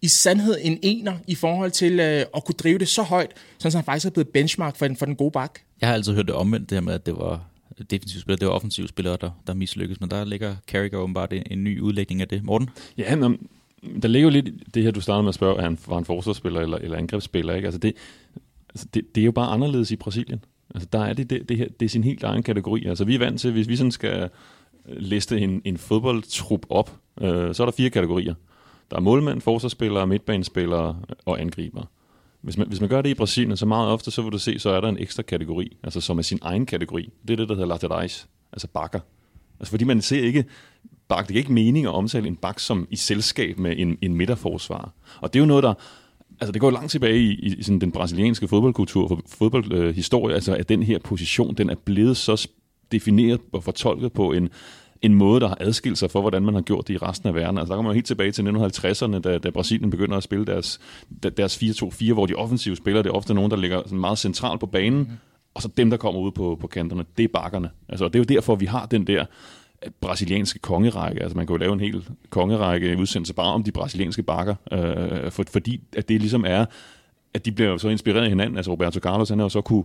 i 0.02 0.08
sandhed 0.08 0.58
en 0.62 0.78
ener 0.82 1.12
i 1.26 1.34
forhold 1.34 1.70
til 1.70 2.00
øh, 2.00 2.24
at 2.36 2.44
kunne 2.44 2.54
drive 2.58 2.78
det 2.78 2.88
så 2.88 3.02
højt, 3.02 3.30
så 3.58 3.76
han 3.76 3.84
faktisk 3.84 4.06
er 4.06 4.10
blevet 4.10 4.28
benchmark 4.28 4.76
for 4.76 4.86
den, 4.86 4.96
for 4.96 5.06
den 5.06 5.16
gode 5.16 5.30
bak. 5.30 5.58
Jeg 5.80 5.88
har 5.88 5.94
altid 5.94 6.14
hørt 6.14 6.26
det 6.26 6.34
omvendt, 6.34 6.70
det 6.70 6.76
her 6.76 6.82
med, 6.82 6.94
at 6.94 7.06
det 7.06 7.14
var 7.16 7.47
defensive 7.84 8.20
spillere, 8.20 8.38
det 8.38 8.48
var 8.48 8.54
offensive 8.54 8.88
spillere, 8.88 9.16
der, 9.20 9.30
der 9.46 9.54
mislykkes, 9.54 10.00
men 10.00 10.10
der 10.10 10.24
ligger 10.24 10.56
Carragher 10.68 10.98
åbenbart 10.98 11.32
en, 11.32 11.42
en 11.50 11.64
ny 11.64 11.80
udlægning 11.80 12.20
af 12.20 12.28
det. 12.28 12.44
Morten? 12.44 12.70
Ja, 12.98 13.16
men 13.16 13.48
der 14.02 14.08
ligger 14.08 14.28
jo 14.28 14.32
lidt 14.32 14.74
det 14.74 14.82
her, 14.82 14.90
du 14.90 15.00
startede 15.00 15.22
med 15.22 15.28
at 15.28 15.34
spørge, 15.34 15.58
er 15.58 15.62
han 15.62 15.78
var 15.86 15.98
en 15.98 16.04
forsvarsspiller 16.04 16.60
eller, 16.60 16.76
eller 16.76 16.96
angrebsspiller, 16.96 17.54
ikke? 17.54 17.66
Altså 17.66 17.78
det, 17.78 17.92
altså 18.68 18.86
det, 18.94 19.14
det 19.14 19.20
er 19.20 19.24
jo 19.24 19.32
bare 19.32 19.48
anderledes 19.48 19.90
i 19.90 19.96
Brasilien. 19.96 20.44
Altså 20.74 20.88
der 20.92 21.04
er 21.04 21.12
det, 21.12 21.30
det, 21.30 21.48
det, 21.48 21.56
her, 21.56 21.68
det 21.80 21.86
er 21.86 21.90
sin 21.90 22.04
helt 22.04 22.22
egen 22.22 22.42
kategori. 22.42 22.86
Altså 22.86 23.04
vi 23.04 23.14
er 23.14 23.18
vant 23.18 23.40
til, 23.40 23.52
hvis 23.52 23.68
vi 23.68 23.76
sådan 23.76 23.92
skal 23.92 24.30
øh, 24.88 24.96
liste 24.96 25.40
en, 25.40 25.62
en 25.64 25.78
fodboldtrup 25.78 26.66
op, 26.70 26.96
øh, 27.20 27.54
så 27.54 27.62
er 27.62 27.66
der 27.66 27.72
fire 27.72 27.90
kategorier. 27.90 28.34
Der 28.90 28.96
er 28.96 29.00
målmænd, 29.00 29.40
forsvarsspillere, 29.40 30.06
midtbanespillere 30.06 31.00
og 31.24 31.40
angriber. 31.40 31.84
Hvis 32.40 32.58
man, 32.58 32.68
hvis 32.68 32.80
man 32.80 32.88
gør 32.88 33.02
det 33.02 33.10
i 33.10 33.14
Brasilien, 33.14 33.56
så 33.56 33.66
meget 33.66 33.88
ofte, 33.88 34.10
så 34.10 34.22
vil 34.22 34.32
du 34.32 34.38
se, 34.38 34.58
så 34.58 34.70
er 34.70 34.80
der 34.80 34.88
en 34.88 34.98
ekstra 34.98 35.22
kategori, 35.22 35.76
altså 35.82 36.00
som 36.00 36.18
er 36.18 36.22
sin 36.22 36.38
egen 36.42 36.66
kategori. 36.66 37.12
Det 37.22 37.32
er 37.32 37.36
det, 37.36 37.48
der 37.48 37.54
hedder 37.54 37.68
laterais, 37.68 38.28
altså 38.52 38.68
bakker. 38.68 39.00
Altså 39.60 39.70
fordi 39.70 39.84
man 39.84 40.02
ser 40.02 40.22
ikke, 40.22 40.44
bak, 41.08 41.26
det 41.26 41.28
giver 41.28 41.38
ikke 41.38 41.52
mening 41.52 41.86
at 41.86 41.92
omtale 41.92 42.26
en 42.26 42.36
bak 42.36 42.58
som 42.58 42.88
i 42.90 42.96
selskab 42.96 43.58
med 43.58 43.74
en, 43.78 43.98
en 44.02 44.14
midterforsvar. 44.14 44.92
Og 45.20 45.32
det 45.32 45.38
er 45.38 45.42
jo 45.42 45.46
noget, 45.46 45.62
der, 45.62 45.74
altså 46.40 46.52
det 46.52 46.60
går 46.60 46.70
langt 46.70 46.90
tilbage 46.90 47.18
i, 47.18 47.32
i 47.32 47.62
sådan 47.62 47.78
den 47.78 47.92
brasilianske 47.92 48.48
fodboldkultur, 48.48 49.20
fodboldhistorie, 49.26 50.32
øh, 50.32 50.34
altså 50.34 50.54
at 50.54 50.68
den 50.68 50.82
her 50.82 50.98
position, 50.98 51.54
den 51.54 51.70
er 51.70 51.74
blevet 51.84 52.16
så 52.16 52.48
defineret 52.92 53.40
og 53.52 53.64
fortolket 53.64 54.12
på 54.12 54.32
en, 54.32 54.48
en 55.02 55.14
måde, 55.14 55.40
der 55.40 55.48
har 55.48 55.56
adskilt 55.60 55.98
sig 55.98 56.10
for, 56.10 56.20
hvordan 56.20 56.42
man 56.42 56.54
har 56.54 56.60
gjort 56.60 56.88
det 56.88 56.94
i 56.94 56.96
resten 56.96 57.28
af 57.28 57.34
verden. 57.34 57.58
Altså, 57.58 57.70
der 57.72 57.76
kommer 57.76 57.90
man 57.90 57.94
helt 57.94 58.06
tilbage 58.06 58.32
til 58.32 58.42
1950'erne, 58.42 59.18
da, 59.18 59.38
da 59.38 59.50
Brasilien 59.50 59.90
begynder 59.90 60.16
at 60.16 60.22
spille 60.22 60.46
deres, 60.46 60.80
deres 61.36 61.62
4-2-4, 61.62 62.12
hvor 62.12 62.26
de 62.26 62.34
offensive 62.34 62.76
spillere, 62.76 63.02
det 63.02 63.10
er 63.10 63.14
ofte 63.14 63.34
nogen, 63.34 63.50
der 63.50 63.56
ligger 63.56 63.82
sådan 63.84 63.98
meget 63.98 64.18
centralt 64.18 64.60
på 64.60 64.66
banen, 64.66 64.98
mm. 64.98 65.08
og 65.54 65.62
så 65.62 65.68
dem, 65.76 65.90
der 65.90 65.96
kommer 65.96 66.20
ud 66.20 66.30
på, 66.30 66.58
på 66.60 66.66
kanterne, 66.66 67.04
det 67.16 67.24
er 67.24 67.28
bakkerne. 67.32 67.70
Altså, 67.88 68.04
det 68.08 68.14
er 68.14 68.18
jo 68.18 68.24
derfor, 68.24 68.54
vi 68.54 68.66
har 68.66 68.86
den 68.86 69.06
der 69.06 69.24
øh, 69.84 69.90
brasilianske 70.00 70.58
kongerække. 70.58 71.22
Altså 71.22 71.36
man 71.36 71.46
kan 71.46 71.54
jo 71.54 71.58
lave 71.58 71.72
en 71.72 71.80
hel 71.80 72.08
kongerække 72.30 72.96
udsendelse 72.98 73.34
bare 73.34 73.52
om 73.52 73.62
de 73.62 73.72
brasilianske 73.72 74.22
bakker, 74.22 74.54
øh, 74.72 75.30
for, 75.30 75.44
fordi 75.52 75.80
at 75.96 76.08
det 76.08 76.20
ligesom 76.20 76.44
er, 76.46 76.64
at 77.34 77.44
de 77.44 77.52
bliver 77.52 77.76
så 77.76 77.88
inspireret 77.88 78.22
af 78.22 78.28
hinanden. 78.28 78.56
Altså 78.56 78.72
Roberto 78.72 79.00
Carlos, 79.00 79.28
han 79.28 79.38
har 79.38 79.44
jo 79.44 79.48
så 79.48 79.60
kunne 79.60 79.84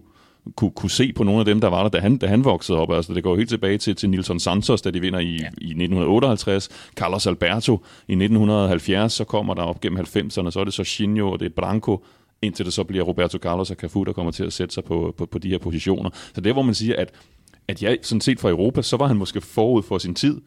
kunne, 0.55 0.71
kunne 0.71 0.89
se 0.89 1.13
på 1.13 1.23
nogle 1.23 1.39
af 1.39 1.45
dem, 1.45 1.61
der 1.61 1.67
var 1.67 1.81
der, 1.81 1.89
da 1.89 1.99
han, 1.99 2.17
da 2.17 2.27
han 2.27 2.43
voksede 2.43 2.77
op. 2.77 2.91
Altså, 2.91 3.13
det 3.13 3.23
går 3.23 3.35
helt 3.35 3.49
tilbage 3.49 3.77
til, 3.77 3.95
til 3.95 4.09
Nilson 4.09 4.39
Santos, 4.39 4.81
da 4.81 4.91
de 4.91 4.99
vinder 4.99 5.19
i, 5.19 5.31
ja. 5.31 5.45
i 5.57 5.71
1958. 5.71 6.69
Carlos 6.95 7.27
Alberto 7.27 7.73
i 8.07 8.13
1970, 8.13 9.13
så 9.13 9.23
kommer 9.23 9.53
der 9.53 9.61
op 9.61 9.81
gennem 9.81 9.99
90'erne, 9.99 10.51
så 10.51 10.57
er 10.59 10.63
det 10.63 10.73
så 10.73 10.83
Chinho, 10.83 11.31
og 11.31 11.39
det 11.39 11.45
er 11.45 11.49
Branco, 11.55 12.05
indtil 12.41 12.65
det 12.65 12.73
så 12.73 12.83
bliver 12.83 13.03
Roberto 13.03 13.37
Carlos 13.37 13.71
og 13.71 13.77
Cafu, 13.77 14.03
der 14.03 14.13
kommer 14.13 14.31
til 14.31 14.43
at 14.43 14.53
sætte 14.53 14.73
sig 14.73 14.83
på, 14.83 15.15
på, 15.17 15.25
på 15.25 15.39
de 15.39 15.49
her 15.49 15.57
positioner. 15.57 16.09
Så 16.35 16.41
det 16.41 16.49
er, 16.49 16.53
hvor 16.53 16.61
man 16.61 16.75
siger, 16.75 16.95
at, 16.97 17.11
at 17.67 17.83
ja, 17.83 17.95
sådan 18.01 18.21
set 18.21 18.39
for 18.39 18.49
Europa, 18.49 18.81
så 18.81 18.97
var 18.97 19.07
han 19.07 19.17
måske 19.17 19.41
forud 19.41 19.83
for 19.83 19.97
sin 19.97 20.15
tid, 20.15 20.41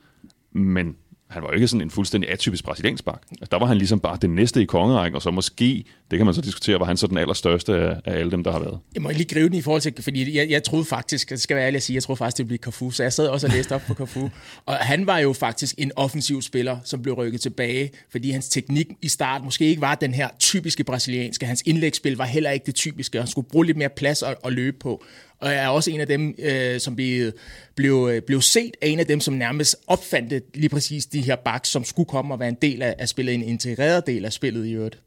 men 0.52 0.96
han 1.28 1.42
var 1.42 1.48
jo 1.48 1.54
ikke 1.54 1.68
sådan 1.68 1.82
en 1.82 1.90
fuldstændig 1.90 2.30
atypisk 2.30 2.64
brasiliansk 2.64 3.04
bak. 3.04 3.22
Altså, 3.30 3.48
der 3.50 3.58
var 3.58 3.66
han 3.66 3.76
ligesom 3.76 4.00
bare 4.00 4.18
den 4.22 4.34
næste 4.34 4.62
i 4.62 4.64
kongerækken, 4.64 5.16
og 5.16 5.22
så 5.22 5.30
måske, 5.30 5.84
det 6.10 6.18
kan 6.18 6.26
man 6.26 6.34
så 6.34 6.40
diskutere, 6.40 6.80
var 6.80 6.86
han 6.86 6.96
så 6.96 7.06
den 7.06 7.18
allerstørste 7.18 7.74
af, 7.74 8.00
af 8.04 8.18
alle 8.18 8.30
dem, 8.30 8.44
der 8.44 8.52
har 8.52 8.58
været. 8.58 8.78
Jeg 8.94 9.02
må 9.02 9.10
lige 9.10 9.24
gribe 9.24 9.48
den 9.48 9.54
i 9.54 9.62
forhold 9.62 9.82
til, 9.82 9.94
fordi 10.00 10.36
jeg, 10.36 10.50
jeg 10.50 10.64
troede 10.64 10.84
faktisk, 10.84 11.30
det 11.30 11.40
skal 11.40 11.56
være 11.56 11.66
ærlig 11.66 11.76
at 11.76 11.82
sige, 11.82 11.94
jeg 11.94 12.02
troede 12.02 12.16
faktisk, 12.16 12.38
det 12.38 12.46
blev 12.46 12.58
Cafu, 12.58 12.90
så 12.90 13.02
jeg 13.02 13.12
sad 13.12 13.28
også 13.28 13.46
og 13.46 13.52
læste 13.52 13.74
op 13.74 13.82
på 13.86 13.94
Cafu. 13.94 14.30
Og 14.66 14.76
han 14.76 15.06
var 15.06 15.18
jo 15.18 15.32
faktisk 15.32 15.74
en 15.78 15.92
offensiv 15.96 16.42
spiller, 16.42 16.78
som 16.84 17.02
blev 17.02 17.14
rykket 17.14 17.40
tilbage, 17.40 17.90
fordi 18.10 18.30
hans 18.30 18.48
teknik 18.48 18.86
i 19.02 19.08
start 19.08 19.44
måske 19.44 19.64
ikke 19.64 19.80
var 19.80 19.94
den 19.94 20.14
her 20.14 20.28
typiske 20.38 20.84
brasilianske. 20.84 21.46
Hans 21.46 21.62
indlægsspil 21.66 22.16
var 22.16 22.24
heller 22.24 22.50
ikke 22.50 22.66
det 22.66 22.74
typiske, 22.74 23.18
han 23.18 23.26
skulle 23.26 23.48
bruge 23.48 23.66
lidt 23.66 23.76
mere 23.76 23.90
plads 23.96 24.22
at, 24.22 24.34
at 24.44 24.52
løbe 24.52 24.76
på 24.80 25.04
og 25.40 25.48
jeg 25.48 25.64
er 25.64 25.68
også 25.68 25.90
en 25.90 26.00
af 26.00 26.06
dem, 26.06 26.34
øh, 26.38 26.80
som 26.80 26.96
blev, 26.96 27.32
blev, 27.74 28.08
øh, 28.12 28.22
blev 28.22 28.40
set 28.40 28.76
af 28.82 28.88
en 28.88 29.00
af 29.00 29.06
dem, 29.06 29.20
som 29.20 29.34
nærmest 29.34 29.76
opfandt 29.86 30.34
lige 30.54 30.68
præcis 30.68 31.06
de 31.06 31.20
her 31.20 31.36
backs, 31.36 31.68
som 31.68 31.84
skulle 31.84 32.08
komme 32.08 32.34
og 32.34 32.40
være 32.40 32.48
en 32.48 32.58
del 32.62 32.82
af, 32.82 32.94
af 32.98 33.08
spillet, 33.08 33.34
en 33.34 33.42
integreret 33.42 34.06
del 34.06 34.24
af 34.24 34.32
spillet 34.32 34.66
i 34.66 34.72
øvrigt. 34.72 34.98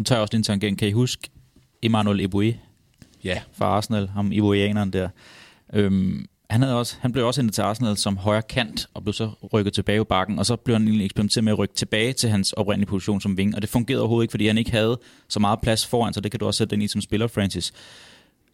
Nu 0.00 0.04
tager 0.04 0.18
jeg 0.18 0.22
også 0.22 0.36
en 0.36 0.42
tangent. 0.42 0.78
Kan 0.78 0.88
I 0.88 0.92
huske 0.92 1.30
Emmanuel 1.82 2.20
Eboué? 2.20 2.54
Ja. 3.24 3.40
Fra 3.52 3.66
Arsenal, 3.66 4.08
ham 4.08 4.32
Ebouéaneren 4.32 4.90
der. 4.90 5.08
Øhm, 5.72 6.26
han, 6.50 6.62
havde 6.62 6.78
også, 6.78 6.96
han 7.00 7.12
blev 7.12 7.26
også 7.26 7.40
hentet 7.40 7.54
til 7.54 7.62
Arsenal 7.62 7.96
som 7.96 8.16
højre 8.16 8.42
kant, 8.42 8.86
og 8.94 9.02
blev 9.02 9.12
så 9.12 9.30
rykket 9.52 9.72
tilbage 9.72 10.00
i 10.00 10.04
bakken, 10.04 10.38
og 10.38 10.46
så 10.46 10.56
blev 10.56 10.74
han 10.74 10.82
egentlig 10.82 11.04
eksperimenteret 11.04 11.44
med 11.44 11.52
at 11.52 11.58
rykke 11.58 11.74
tilbage 11.74 12.12
til 12.12 12.30
hans 12.30 12.52
oprindelige 12.52 12.88
position 12.88 13.20
som 13.20 13.36
ving, 13.36 13.54
og 13.56 13.62
det 13.62 13.70
fungerede 13.70 14.00
overhovedet 14.00 14.24
ikke, 14.24 14.30
fordi 14.30 14.46
han 14.46 14.58
ikke 14.58 14.70
havde 14.70 14.98
så 15.28 15.40
meget 15.40 15.60
plads 15.60 15.86
foran, 15.86 16.12
så 16.14 16.20
det 16.20 16.30
kan 16.30 16.40
du 16.40 16.46
også 16.46 16.58
sætte 16.58 16.74
ind 16.74 16.82
i 16.82 16.88
som 16.88 17.00
spiller, 17.00 17.26
Francis 17.26 17.72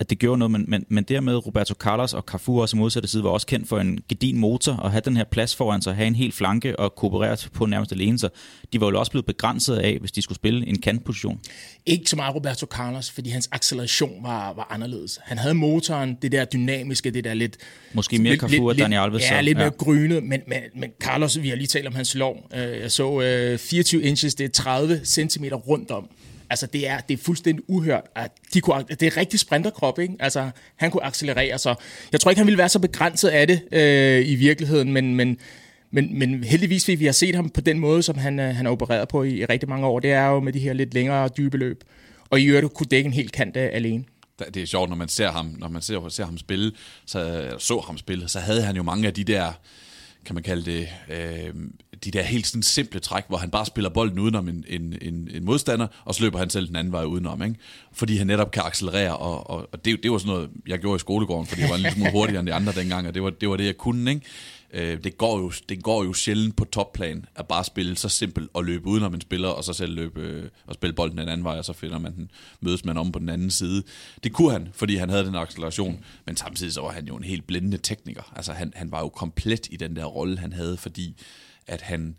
at 0.00 0.10
det 0.10 0.18
gjorde 0.18 0.38
noget, 0.38 0.50
men, 0.50 0.64
men, 0.68 0.84
men 0.88 1.04
dermed 1.04 1.46
Roberto 1.46 1.74
Carlos 1.74 2.14
og 2.14 2.22
Cafu 2.22 2.60
også 2.60 2.76
modsatte 2.76 3.08
side 3.08 3.24
var 3.24 3.30
også 3.30 3.46
kendt 3.46 3.68
for 3.68 3.78
en 3.78 3.98
gedin 4.08 4.38
motor, 4.38 4.72
og 4.72 4.90
have 4.90 5.02
den 5.04 5.16
her 5.16 5.24
plads 5.24 5.56
foran 5.56 5.82
sig, 5.82 5.94
have 5.94 6.06
en 6.06 6.14
helt 6.14 6.34
flanke 6.34 6.80
og 6.80 6.94
kooperere 6.94 7.36
på 7.52 7.66
nærmest 7.66 7.92
alene, 7.92 8.18
så 8.18 8.28
de 8.72 8.80
var 8.80 8.90
jo 8.90 8.98
også 8.98 9.10
blevet 9.10 9.26
begrænset 9.26 9.76
af, 9.76 9.96
hvis 10.00 10.12
de 10.12 10.22
skulle 10.22 10.36
spille 10.36 10.66
en 10.66 10.80
kantposition. 10.80 11.40
Ikke 11.86 12.10
så 12.10 12.16
meget 12.16 12.34
Roberto 12.34 12.66
Carlos, 12.66 13.10
fordi 13.10 13.30
hans 13.30 13.48
acceleration 13.52 14.22
var, 14.22 14.52
var 14.52 14.66
anderledes. 14.70 15.18
Han 15.24 15.38
havde 15.38 15.54
motoren, 15.54 16.18
det 16.22 16.32
der 16.32 16.44
dynamiske, 16.44 17.10
det 17.10 17.24
der 17.24 17.34
lidt... 17.34 17.56
Måske 17.92 18.18
mere 18.18 18.36
Cafu 18.36 18.68
og 18.68 18.78
Daniel 18.78 19.00
Alves. 19.00 19.22
Ja, 19.22 19.40
lidt 19.40 19.58
mere 19.58 19.64
ja. 19.64 19.84
grynet, 19.84 20.22
men, 20.22 20.40
men, 20.46 20.58
men 20.74 20.90
Carlos, 21.00 21.42
vi 21.42 21.48
har 21.48 21.56
lige 21.56 21.66
talt 21.66 21.86
om 21.86 21.94
hans 21.94 22.14
lov. 22.14 22.50
Øh, 22.54 22.80
jeg 22.80 22.92
så 22.92 23.56
24 23.60 24.00
øh, 24.00 24.08
inches, 24.08 24.34
det 24.34 24.44
er 24.44 24.48
30 24.48 25.00
cm 25.04 25.44
rundt 25.44 25.90
om. 25.90 26.08
Altså, 26.50 26.66
det 26.66 26.88
er, 26.88 26.98
det 26.98 27.18
er 27.18 27.22
fuldstændig 27.22 27.64
uhørt. 27.68 28.04
At 28.14 28.32
de 28.54 28.60
kunne, 28.60 28.84
det 28.88 29.02
er 29.02 29.16
rigtig 29.16 29.40
sprinterkrop, 29.40 29.98
ikke? 29.98 30.14
Altså, 30.20 30.50
han 30.76 30.90
kunne 30.90 31.04
accelerere, 31.04 31.58
så 31.58 31.74
jeg 32.12 32.20
tror 32.20 32.30
ikke, 32.30 32.40
han 32.40 32.46
ville 32.46 32.58
være 32.58 32.68
så 32.68 32.78
begrænset 32.78 33.28
af 33.28 33.46
det 33.46 33.62
øh, 33.72 34.28
i 34.28 34.34
virkeligheden, 34.34 34.92
men, 34.92 35.14
men, 35.14 35.38
men, 35.90 36.18
men 36.18 36.44
heldigvis 36.44 36.88
vi 36.88 37.04
har 37.04 37.12
set 37.12 37.34
ham 37.34 37.50
på 37.50 37.60
den 37.60 37.78
måde, 37.78 38.02
som 38.02 38.18
han, 38.18 38.40
øh, 38.40 38.54
han 38.54 38.66
har 38.66 38.72
opereret 38.72 39.08
på 39.08 39.22
i, 39.22 39.30
i 39.30 39.44
rigtig 39.44 39.68
mange 39.68 39.86
år. 39.86 40.00
Det 40.00 40.12
er 40.12 40.26
jo 40.26 40.40
med 40.40 40.52
de 40.52 40.58
her 40.58 40.72
lidt 40.72 40.94
længere 40.94 41.28
dybe 41.28 41.58
løb. 41.58 41.84
Og 42.30 42.40
i 42.40 42.44
øvrigt 42.44 42.74
kunne 42.74 42.86
dække 42.90 43.06
en 43.06 43.12
helt 43.12 43.32
kant 43.32 43.56
øh, 43.56 43.68
alene 43.72 44.04
det 44.54 44.62
er 44.62 44.66
sjovt, 44.66 44.88
når 44.88 44.96
man 44.96 45.08
ser 45.08 45.30
ham, 45.30 45.54
når 45.58 45.68
man 45.68 45.82
ser, 45.82 46.08
ser 46.08 46.24
ham 46.24 46.38
spille, 46.38 46.72
så, 47.06 47.50
så 47.58 47.80
ham 47.80 47.98
spille, 47.98 48.28
så 48.28 48.40
havde 48.40 48.62
han 48.62 48.76
jo 48.76 48.82
mange 48.82 49.06
af 49.06 49.14
de 49.14 49.24
der, 49.24 49.52
kan 50.24 50.34
man 50.34 50.44
kalde 50.44 50.70
det, 50.70 50.88
øh, 51.10 51.54
de 52.04 52.10
der 52.10 52.22
helt 52.22 52.46
sådan 52.46 52.62
simple 52.62 53.00
træk, 53.00 53.24
hvor 53.28 53.36
han 53.36 53.50
bare 53.50 53.66
spiller 53.66 53.90
bolden 53.90 54.18
udenom 54.18 54.48
en, 54.48 54.64
en, 54.68 54.98
en, 55.02 55.28
en 55.34 55.44
modstander, 55.44 55.86
og 56.04 56.14
så 56.14 56.22
løber 56.22 56.38
han 56.38 56.50
selv 56.50 56.66
den 56.68 56.76
anden 56.76 56.92
vej 56.92 57.04
udenom, 57.04 57.42
ikke? 57.42 57.56
Fordi 57.92 58.16
han 58.16 58.26
netop 58.26 58.50
kan 58.50 58.62
accelerere, 58.66 59.16
og, 59.16 59.50
og, 59.50 59.68
og 59.72 59.84
det, 59.84 60.02
det 60.02 60.10
var 60.10 60.18
sådan 60.18 60.32
noget, 60.32 60.50
jeg 60.66 60.78
gjorde 60.78 60.96
i 60.96 60.98
skolegården, 60.98 61.46
fordi 61.46 61.60
jeg 61.60 61.70
var 61.70 61.76
en 61.76 61.82
lille 61.82 61.94
smule 61.94 62.12
hurtigere 62.12 62.40
end 62.40 62.48
de 62.48 62.54
andre 62.54 62.72
dengang, 62.72 63.08
og 63.08 63.14
det 63.14 63.22
var 63.22 63.30
det, 63.30 63.48
var 63.48 63.56
det 63.56 63.66
jeg 63.66 63.76
kunne, 63.76 64.10
ikke? 64.10 64.26
Øh, 64.72 65.04
det, 65.04 65.18
går 65.18 65.38
jo, 65.38 65.52
det 65.68 65.82
går 65.82 66.04
jo 66.04 66.12
sjældent 66.12 66.56
på 66.56 66.64
topplan 66.64 67.24
at 67.34 67.48
bare 67.48 67.64
spille 67.64 67.96
så 67.96 68.08
simpelt 68.08 68.50
og 68.54 68.64
løbe 68.64 68.86
udenom 68.86 69.14
en 69.14 69.20
spiller, 69.20 69.48
og 69.48 69.64
så 69.64 69.72
selv 69.72 69.94
løbe 69.94 70.20
øh, 70.20 70.48
og 70.66 70.74
spille 70.74 70.92
bolden 70.92 71.18
den 71.18 71.28
anden 71.28 71.44
vej, 71.44 71.58
og 71.58 71.64
så 71.64 71.72
finder 71.72 71.98
man 71.98 72.14
den, 72.14 72.30
mødes 72.60 72.84
man 72.84 72.96
om 72.96 73.12
på 73.12 73.18
den 73.18 73.28
anden 73.28 73.50
side. 73.50 73.82
Det 74.24 74.32
kunne 74.32 74.52
han, 74.52 74.68
fordi 74.72 74.96
han 74.96 75.10
havde 75.10 75.24
den 75.24 75.34
acceleration, 75.34 76.04
men 76.26 76.36
samtidig 76.36 76.72
så 76.72 76.80
var 76.80 76.92
han 76.92 77.06
jo 77.06 77.16
en 77.16 77.24
helt 77.24 77.46
blændende 77.46 77.78
tekniker. 77.78 78.32
Altså 78.36 78.52
han, 78.52 78.72
han 78.76 78.90
var 78.90 79.00
jo 79.00 79.08
komplet 79.08 79.68
i 79.70 79.76
den 79.76 79.96
der 79.96 80.04
rolle, 80.04 80.38
han 80.38 80.52
havde, 80.52 80.76
fordi 80.76 81.16
at 81.66 81.80
han, 81.80 82.16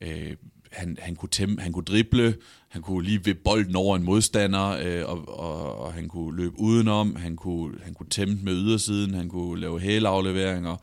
øh, 0.00 0.36
han, 0.72 0.96
han, 1.00 1.16
kunne 1.16 1.28
tæmme, 1.28 1.60
han 1.60 1.72
kunne 1.72 1.84
drible, 1.84 2.36
han 2.68 2.82
kunne 2.82 3.04
lige 3.04 3.20
ved 3.24 3.34
bolden 3.34 3.76
over 3.76 3.96
en 3.96 4.02
modstander, 4.02 4.68
øh, 4.68 5.08
og, 5.08 5.38
og, 5.38 5.78
og 5.78 5.92
han 5.92 6.08
kunne 6.08 6.36
løbe 6.36 6.60
udenom, 6.60 7.16
han 7.16 7.36
kunne, 7.36 7.74
han 7.82 7.94
kunne 7.94 8.08
tæmme 8.08 8.38
med 8.42 8.52
ydersiden, 8.52 9.14
han 9.14 9.28
kunne 9.28 9.60
lave 9.60 9.80
hælafleveringer, 9.80 10.76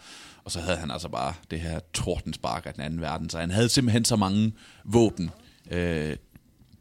og 0.43 0.51
så 0.51 0.59
havde 0.59 0.77
han 0.77 0.91
altså 0.91 1.09
bare 1.09 1.33
det 1.51 1.59
her 1.59 1.79
tordenspark 1.93 2.65
af 2.65 2.73
den 2.73 2.83
anden 2.83 3.01
verden. 3.01 3.29
Så 3.29 3.39
han 3.39 3.51
havde 3.51 3.69
simpelthen 3.69 4.05
så 4.05 4.15
mange 4.15 4.53
våben, 4.85 5.29
øh, 5.71 6.15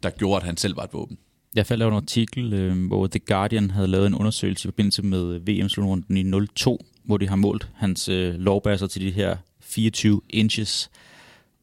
der 0.03 0.11
gjorde, 0.11 0.37
at 0.37 0.47
han 0.47 0.57
selv 0.57 0.77
var 0.77 0.83
et 0.83 0.93
våben. 0.93 1.19
Jeg 1.55 1.67
faldt 1.67 1.83
over 1.83 1.93
en 1.93 1.97
artikel, 1.97 2.53
øh, 2.53 2.87
hvor 2.87 3.07
The 3.07 3.19
Guardian 3.19 3.71
havde 3.71 3.89
lavet 3.89 4.07
en 4.07 4.15
undersøgelse 4.15 4.69
i 4.69 4.71
forbindelse 4.71 5.03
med 5.03 5.39
VM-slutrunden 5.39 6.17
i 6.17 6.47
02, 6.47 6.85
hvor 7.05 7.17
de 7.17 7.29
har 7.29 7.37
målt 7.37 7.69
hans 7.75 8.09
øh, 8.09 8.35
lovbasser 8.35 8.87
til 8.87 9.03
de 9.03 9.11
her 9.11 9.37
24 9.61 10.21
inches. 10.31 10.91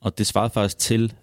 Og 0.03 0.17
det 0.17 0.27
svarede 0.27 0.53
faktisk 0.53 0.77
til 0.77 1.13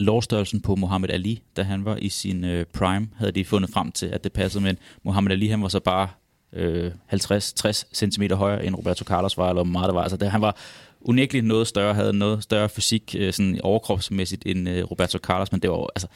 lovstørrelsen 0.00 0.60
på 0.60 0.74
Muhammad 0.74 1.10
Ali, 1.10 1.42
da 1.56 1.62
han 1.62 1.84
var 1.84 1.96
i 1.96 2.08
sin 2.08 2.44
øh, 2.44 2.66
prime, 2.66 3.08
havde 3.16 3.32
de 3.32 3.44
fundet 3.44 3.70
frem 3.70 3.92
til, 3.92 4.06
at 4.06 4.24
det 4.24 4.32
passede, 4.32 4.64
men 4.64 4.78
Muhammad 5.02 5.32
Ali, 5.32 5.46
han 5.46 5.62
var 5.62 5.68
så 5.68 5.80
bare 5.80 6.08
øh, 6.52 6.92
50-60 7.12 7.84
cm 7.94 8.22
højere 8.32 8.66
end 8.66 8.74
Roberto 8.74 9.04
Carlos 9.04 9.38
var, 9.38 9.48
eller 9.48 9.64
meget 9.64 9.88
det 9.88 9.94
var. 9.94 10.02
Altså, 10.02 10.16
det, 10.16 10.30
han 10.30 10.40
var 10.40 10.56
unægteligt 11.00 11.46
noget 11.46 11.66
større, 11.66 11.94
havde 11.94 12.12
noget 12.12 12.42
større 12.42 12.68
fysik 12.68 13.14
øh, 13.18 13.32
sådan 13.32 13.60
overkropsmæssigt 13.62 14.42
end 14.46 14.68
øh, 14.68 14.84
Roberto 14.84 15.18
Carlos, 15.18 15.52
men 15.52 15.62
det 15.62 15.70
var 15.70 15.86
altså, 15.94 16.08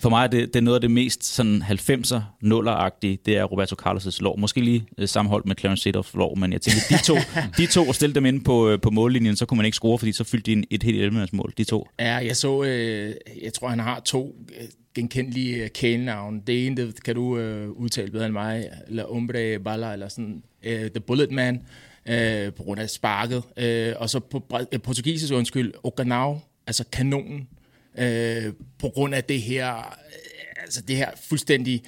for 0.00 0.08
mig 0.08 0.24
er 0.24 0.26
det, 0.26 0.54
det 0.54 0.56
er 0.56 0.64
noget 0.64 0.74
af 0.74 0.80
det 0.80 0.90
mest 0.90 1.24
sådan 1.24 1.62
90'er, 1.62 2.20
nuller-agtige, 2.40 3.18
det 3.26 3.36
er 3.36 3.44
Roberto 3.44 3.76
Carlos' 3.82 4.18
lov. 4.20 4.38
Måske 4.38 4.60
lige 4.60 4.86
øh, 4.98 5.08
sammenholdt 5.08 5.46
med 5.46 5.56
Clarence 5.56 5.82
Seedorfs 5.82 6.14
lov, 6.14 6.38
men 6.38 6.52
jeg 6.52 6.60
tænker, 6.60 6.80
de 6.90 7.04
to, 7.04 7.14
de 7.58 7.66
to 7.66 7.92
stille 7.92 8.14
dem 8.14 8.26
ind 8.26 8.44
på, 8.44 8.68
øh, 8.68 8.80
på 8.80 8.90
mållinjen, 8.90 9.36
så 9.36 9.46
kunne 9.46 9.56
man 9.56 9.66
ikke 9.66 9.76
score, 9.76 9.98
fordi 9.98 10.12
så 10.12 10.24
fyldte 10.24 10.46
de 10.46 10.52
en, 10.52 10.64
et 10.70 10.82
helt 10.82 11.02
11 11.02 11.28
mål, 11.32 11.52
de 11.58 11.64
to. 11.64 11.88
Ja, 12.00 12.14
jeg 12.14 12.36
så, 12.36 12.62
øh, 12.62 13.14
jeg 13.42 13.54
tror, 13.54 13.68
han 13.68 13.80
har 13.80 14.00
to 14.00 14.36
øh, 14.60 14.66
genkendelige 14.94 15.62
øh, 15.62 15.70
kælenavn. 15.70 16.40
Det 16.46 16.66
ene, 16.66 16.76
det 16.76 17.02
kan 17.02 17.14
du 17.14 17.38
øh, 17.38 17.70
udtale 17.70 18.10
bedre 18.10 18.26
end 18.26 18.32
mig, 18.32 18.68
eller 18.88 19.04
Ombre 19.04 19.58
Balla, 19.58 19.92
eller 19.92 20.08
sådan, 20.08 20.42
øh, 20.62 20.90
The 20.90 21.00
Bullet 21.00 21.30
Man, 21.30 21.62
øh, 22.08 22.52
på 22.52 22.62
grund 22.62 22.80
af 22.80 22.90
sparket. 22.90 23.42
Øh, 23.56 23.94
og 23.96 24.10
så 24.10 24.20
på 24.20 24.42
øh, 24.72 24.80
portugisisk 24.80 25.34
undskyld, 25.34 25.72
Oganau, 25.84 26.40
altså 26.66 26.84
kanonen, 26.92 27.48
øh, 27.98 28.52
på 28.78 28.88
grund 28.88 29.14
af 29.14 29.24
det 29.24 29.42
her, 29.42 29.76
øh, 29.76 30.62
altså 30.62 30.80
det 30.80 30.96
her 30.96 31.10
fuldstændig 31.28 31.82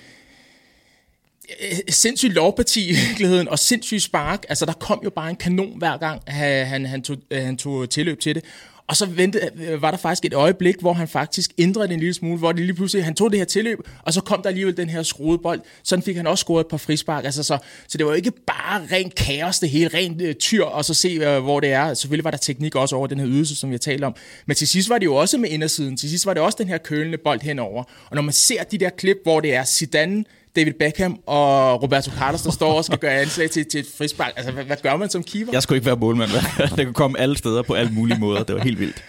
øh, 1.61 1.79
sindssygt 1.89 2.33
lovparti 2.33 2.91
i 2.91 2.95
virkeligheden, 3.09 3.49
og 3.49 3.59
sindssygt 3.59 4.03
spark. 4.03 4.45
Altså, 4.49 4.67
der 4.67 4.73
kom 4.73 5.01
jo 5.05 5.11
bare 5.11 5.31
en 5.31 5.37
kanon 5.37 5.79
hver 5.79 5.97
gang, 5.97 6.23
han, 6.27 6.67
han, 6.67 6.87
han, 6.87 7.03
tog, 7.03 7.17
øh, 7.31 7.45
han 7.45 7.57
tog 7.57 7.91
tilløb 7.91 8.21
til 8.21 8.35
det. 8.35 8.45
Og 8.91 8.97
så 8.97 9.07
ventede, 9.07 9.51
øh, 9.67 9.83
var 9.83 9.91
der 9.91 9.99
faktisk 9.99 10.25
et 10.25 10.35
øjeblik, 10.35 10.81
hvor 10.81 10.93
han 10.93 11.09
faktisk 11.09 11.51
ændrede 11.59 11.89
det 11.89 11.95
en 11.95 12.01
lille 12.01 12.15
smule, 12.15 12.39
hvor 12.39 12.53
det 12.53 12.65
lige 12.65 12.75
pludselig, 12.75 13.05
han 13.05 13.15
tog 13.15 13.31
det 13.31 13.39
her 13.39 13.45
tilløb, 13.45 13.79
og 14.03 14.13
så 14.13 14.21
kom 14.21 14.43
der 14.43 14.49
alligevel 14.49 14.77
den 14.77 14.89
her 14.89 15.03
skruede 15.03 15.39
bold. 15.39 15.61
Sådan 15.83 16.03
fik 16.03 16.17
han 16.17 16.27
også 16.27 16.43
scoret 16.43 16.65
et 16.65 16.67
par 16.71 16.77
frispark. 16.77 17.25
Altså, 17.25 17.43
så, 17.43 17.59
så 17.89 17.99
det 17.99 18.07
var 18.07 18.13
jo 18.13 18.17
ikke 18.17 18.31
bare 18.47 18.87
rent 18.93 19.15
kaos, 19.15 19.59
det 19.59 19.71
hele, 19.71 19.91
rent 19.95 20.23
øh, 20.23 20.35
tyr, 20.35 20.65
og 20.65 20.85
så 20.85 20.95
se, 20.95 21.09
øh, 21.09 21.43
hvor 21.43 21.61
det 21.61 21.73
er. 21.73 21.95
Selvfølgelig 21.95 22.25
var 22.25 22.31
der 22.31 22.39
teknik 22.39 22.75
også 22.75 22.97
over 22.97 23.07
den 23.07 23.19
her 23.19 23.29
ydelse, 23.29 23.57
som 23.57 23.71
vi 23.71 23.75
har 23.75 23.79
talt 23.79 24.05
om. 24.05 24.15
Men 24.47 24.57
til 24.57 24.69
sidst 24.69 24.89
var 24.89 24.99
det 24.99 25.07
jo 25.07 25.15
også 25.15 25.39
med 25.39 25.49
indersiden. 25.49 25.97
Til 25.97 26.11
sidst 26.11 26.27
var 26.27 26.35
det 26.35 26.43
også 26.43 26.57
den 26.61 26.69
her 26.69 26.79
kølende 26.79 27.19
bold 27.19 27.41
henover. 27.41 27.85
Og 28.11 28.15
når 28.15 28.23
man 28.23 28.33
ser 28.33 28.63
de 28.63 28.79
der 28.79 28.91
klip, 28.91 29.17
hvor 29.23 29.41
det 29.41 29.55
er 29.55 29.65
Zidane, 29.65 30.25
David 30.57 30.73
Beckham 30.79 31.21
og 31.27 31.83
Roberto 31.83 32.11
Carlos, 32.11 32.43
der 32.43 32.51
står 32.51 32.73
og 32.73 32.85
skal 32.85 32.99
gøre 32.99 33.13
anslag 33.13 33.51
til, 33.51 33.67
til 33.71 33.81
et 33.81 33.87
frispark. 33.99 34.33
Altså, 34.37 34.53
hvad, 34.53 34.65
hvad 34.65 34.77
gør 34.83 34.97
man 34.97 35.11
som 35.11 35.23
keeper? 35.23 35.53
Jeg 35.53 35.63
skulle 35.63 35.77
ikke 35.77 35.87
være 35.87 35.97
målmand. 35.97 36.31
det 36.77 36.87
kunne 36.87 36.95
komme 36.95 37.19
alle 37.19 37.39
steder 37.39 37.63
på 37.63 37.75
alle 37.75 37.93
mulige 37.93 38.19
måder. 38.19 38.43
Det 38.43 38.55
var 38.55 38.63
helt 38.63 38.79
vildt. 38.79 39.05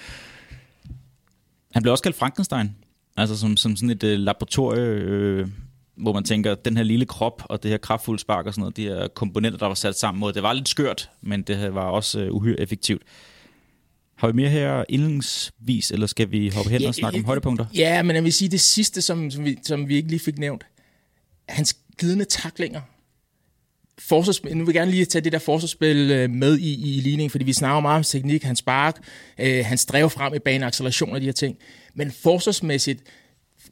Han 1.73 1.82
blev 1.82 1.91
også 1.91 2.04
kaldt 2.04 2.17
Frankenstein. 2.17 2.75
Altså 3.17 3.38
som, 3.38 3.58
som 3.58 3.75
sådan 3.75 3.89
et 3.89 4.04
uh, 4.04 4.10
laboratorie, 4.10 4.82
øh, 4.82 5.47
hvor 5.97 6.13
man 6.13 6.23
tænker, 6.23 6.56
den 6.56 6.77
her 6.77 6.84
lille 6.84 7.06
krop 7.06 7.43
og 7.45 7.63
det 7.63 7.71
her 7.71 7.77
kraftfulde 7.77 8.19
spark 8.21 8.45
og 8.45 8.54
sådan 8.54 8.62
noget, 8.62 8.77
de 8.77 8.84
her 8.84 9.08
komponenter, 9.08 9.60
der 9.60 9.65
var 9.65 9.73
sat 9.73 9.99
sammen 9.99 10.19
mod, 10.19 10.34
det 10.34 10.43
var 10.43 10.54
lidt 10.54 10.69
skørt, 10.69 11.10
men 11.21 11.41
det 11.41 11.75
var 11.75 11.86
også 11.86 12.25
uh, 12.25 12.36
uhyre 12.36 12.60
effektivt. 12.60 13.01
Har 14.17 14.27
vi 14.27 14.34
mere 14.34 14.49
her 14.49 14.84
indledningsvis, 14.89 15.91
eller 15.91 16.08
skal 16.08 16.32
vi 16.32 16.49
hoppe 16.49 16.71
hen 16.71 16.86
og 16.86 16.95
snakke 16.95 17.19
om 17.19 17.25
højdepunkter? 17.25 17.65
Ja, 17.75 18.04
men 18.04 18.15
jeg 18.15 18.23
vil 18.23 18.34
sige 18.34 18.49
det 18.49 18.62
sidste, 18.62 19.01
som, 19.01 19.32
som, 19.32 19.45
vi, 19.45 19.58
som 19.63 19.88
vi 19.88 19.95
ikke 19.95 20.10
lige 20.10 20.19
fik 20.19 20.38
nævnt. 20.38 20.65
Hans 21.51 21.75
glidende 21.97 22.25
taklinger. 22.25 22.81
Forsvarsspil, 23.99 24.57
nu 24.57 24.65
vil 24.65 24.73
jeg 24.73 24.79
gerne 24.79 24.91
lige 24.91 25.05
tage 25.05 25.23
det 25.23 25.31
der 25.31 25.39
forsvarsspil 25.39 26.11
øh, 26.11 26.29
med 26.29 26.57
i, 26.57 26.97
i 26.97 26.99
ligningen, 26.99 27.29
fordi 27.29 27.45
vi 27.45 27.53
snakker 27.53 27.79
meget 27.79 27.97
om 27.97 28.03
teknik, 28.03 28.43
hans 28.43 28.59
spark, 28.59 28.97
øh, 29.39 29.65
hans 29.65 29.85
drev 29.85 30.09
frem 30.09 30.33
i 30.33 30.39
banen, 30.39 30.63
acceleration 30.63 31.09
og 31.09 31.21
de 31.21 31.25
her 31.25 31.33
ting. 31.33 31.57
Men 31.93 32.11
forsvarsmæssigt 32.11 33.03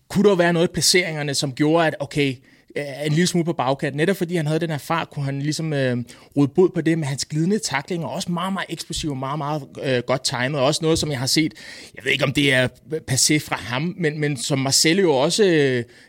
kunne 0.08 0.30
der 0.30 0.36
være 0.36 0.54
noget 0.54 0.68
i 0.68 0.72
placeringerne, 0.72 1.34
som 1.34 1.54
gjorde, 1.54 1.88
at 1.88 1.96
okay, 2.00 2.36
Øh, 2.76 3.06
en 3.06 3.12
lille 3.12 3.28
smule 3.28 3.46
på 3.46 3.54
bagkant. 3.54 3.96
Netop 3.96 4.16
fordi 4.18 4.36
han 4.36 4.48
havde 4.48 4.60
den 4.60 4.70
her 4.70 4.78
fart, 4.78 5.10
kunne 5.10 5.26
han 5.26 5.42
ligesom 5.42 5.74
øh, 5.74 5.98
rode 6.38 6.48
bod 6.48 6.70
på 6.70 6.82
det 6.82 7.00
med 7.00 7.08
hans 7.08 7.26
glidende 7.26 7.60
taklinger. 7.60 8.08
Også 8.08 8.32
meget, 8.32 8.54
meget 8.54 8.66
eksplosiv, 8.70 9.16
meget, 9.16 9.38
meget 9.38 9.64
øh, 9.84 10.04
godt 10.08 10.24
timet. 10.24 10.62
Også 10.62 10.80
noget, 10.82 11.00
som 11.00 11.12
jeg 11.12 11.20
har 11.20 11.28
set, 11.28 11.54
jeg 11.96 12.06
ved 12.06 12.12
ikke 12.12 12.24
om 12.24 12.34
det 12.34 12.54
er 12.54 12.68
passé 13.12 13.38
fra 13.38 13.56
ham, 13.56 13.96
men, 13.98 14.20
men 14.20 14.38
som 14.38 14.60
Marcelo 14.60 15.02
jo 15.02 15.12
også 15.16 15.44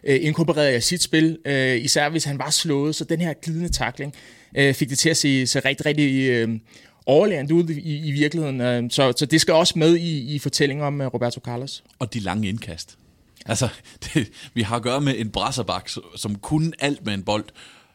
øh, 0.04 0.18
inkorporerede 0.24 0.76
i 0.76 0.80
sit 0.80 1.02
spil, 1.02 1.38
øh, 1.44 1.84
især 1.84 2.08
hvis 2.08 2.24
han 2.24 2.38
var 2.38 2.50
slået. 2.50 2.94
Så 2.94 3.04
den 3.04 3.20
her 3.20 3.32
glidende 3.42 3.68
takling 3.68 4.14
øh, 4.56 4.74
fik 4.74 4.90
det 4.90 4.98
til 4.98 5.10
at 5.10 5.16
se, 5.16 5.46
se 5.46 5.60
rigtig, 5.60 5.86
rigtig 5.86 6.30
øh, 6.30 6.48
overlærende 7.06 7.54
ud 7.54 7.68
i, 7.68 8.08
i 8.08 8.10
virkeligheden. 8.10 8.60
Øh, 8.60 8.90
så, 8.90 9.12
så 9.16 9.26
det 9.26 9.40
skal 9.40 9.54
også 9.54 9.78
med 9.78 9.96
i, 9.96 10.34
i 10.34 10.38
fortællingen 10.38 10.86
om 10.86 11.00
øh, 11.00 11.06
Roberto 11.06 11.40
Carlos. 11.40 11.84
Og 11.98 12.14
de 12.14 12.20
lange 12.20 12.48
indkast. 12.48 12.96
Altså, 13.46 13.68
det, 14.04 14.28
vi 14.54 14.62
har 14.62 14.76
at 14.76 14.82
gøre 14.82 15.00
med 15.00 15.14
en 15.18 15.30
brasserbak, 15.30 15.90
som 16.16 16.34
kunne 16.34 16.72
alt 16.78 17.06
med 17.06 17.14
en 17.14 17.22
bold, 17.22 17.44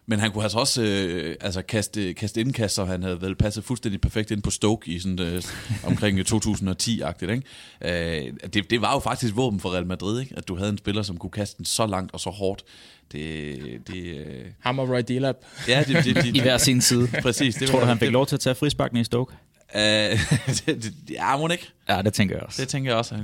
men 0.07 0.19
han 0.19 0.31
kunne 0.31 0.43
altså 0.43 0.57
også 0.59 0.81
øh, 0.83 1.35
altså 1.41 1.61
kaste, 1.61 2.13
kaste 2.13 2.41
indkast, 2.41 2.75
så 2.75 2.85
han 2.85 3.03
havde 3.03 3.21
vel 3.21 3.35
passet 3.35 3.63
fuldstændig 3.63 4.01
perfekt 4.01 4.31
ind 4.31 4.41
på 4.41 4.49
Stoke 4.51 4.91
i 4.91 4.99
sådan, 4.99 5.19
øh, 5.19 5.43
omkring 5.89 6.19
2010-agtigt. 6.19 7.31
Ikke? 7.31 7.41
Øh, 7.81 8.33
det, 8.53 8.69
det 8.69 8.81
var 8.81 8.93
jo 8.93 8.99
faktisk 8.99 9.35
våben 9.35 9.59
for 9.59 9.73
Real 9.73 9.85
Madrid, 9.85 10.19
ikke? 10.21 10.33
at 10.37 10.47
du 10.47 10.55
havde 10.55 10.69
en 10.69 10.77
spiller, 10.77 11.01
som 11.03 11.17
kunne 11.17 11.29
kaste 11.31 11.57
den 11.57 11.65
så 11.65 11.85
langt 11.87 12.13
og 12.13 12.19
så 12.19 12.29
hårdt. 12.29 12.63
Det, 13.11 13.57
det, 13.87 14.17
øh... 14.17 14.45
Ham 14.59 14.79
og 14.79 14.89
Roy 14.89 15.01
Delap. 15.07 15.35
Ja, 15.67 15.83
det, 15.87 16.05
det, 16.05 16.15
det, 16.15 16.25
I 16.37 16.39
hver 16.41 16.57
sin 16.57 16.81
side. 16.81 17.07
Præcis. 17.21 17.55
Det 17.55 17.67
Tror 17.67 17.79
du, 17.79 17.85
var- 17.85 17.87
han 17.89 17.99
fik 17.99 18.11
lov 18.11 18.25
til 18.25 18.35
at 18.35 18.39
tage 18.39 18.55
frisparken 18.55 18.97
i 18.97 19.03
Stoke? 19.03 19.33
Det, 20.65 20.83
det, 20.83 20.93
ja, 21.09 21.37
må 21.37 21.47
ikke. 21.47 21.69
Ja, 21.89 22.01
det 22.01 22.13
tænker 22.13 22.35
jeg 22.35 22.43
også. 22.43 22.61
Det 22.61 22.69
tænker 22.69 22.91
jeg 22.91 22.97
også. 22.97 23.15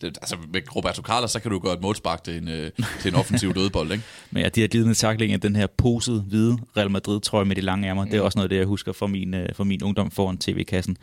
Det, 0.00 0.04
altså, 0.04 0.36
med 0.52 0.76
Roberto 0.76 1.02
Carlos, 1.02 1.30
så 1.30 1.40
kan 1.40 1.50
du 1.50 1.58
gøre 1.58 1.74
et 1.74 1.80
målspark 1.80 2.24
til 2.24 2.36
en, 2.36 2.48
øh, 2.48 2.70
til 3.00 3.08
en 3.08 3.14
offensiv 3.14 3.54
dødbold, 3.58 3.92
ikke? 3.92 4.04
Men 4.30 4.42
ja, 4.42 4.48
de 4.48 4.60
her 4.60 4.68
glidende 4.68 4.94
taklinger, 4.94 5.38
den 5.38 5.56
her 5.56 5.66
posede 5.66 6.20
hvide 6.20 6.58
Real 6.76 6.90
Madrid-trøje 6.90 7.44
med 7.44 7.56
de 7.56 7.60
lange 7.60 7.88
ærmer, 7.88 8.04
mm. 8.04 8.10
det 8.10 8.18
er 8.18 8.22
også 8.22 8.38
noget 8.38 8.44
af 8.44 8.48
det, 8.48 8.56
jeg 8.56 8.66
husker 8.66 8.92
fra 8.92 9.06
min, 9.06 9.34
øh, 9.34 9.48
fra 9.54 9.64
min 9.64 9.82
ungdom 9.82 10.10
foran 10.10 10.38
tv-kassen. 10.38 10.96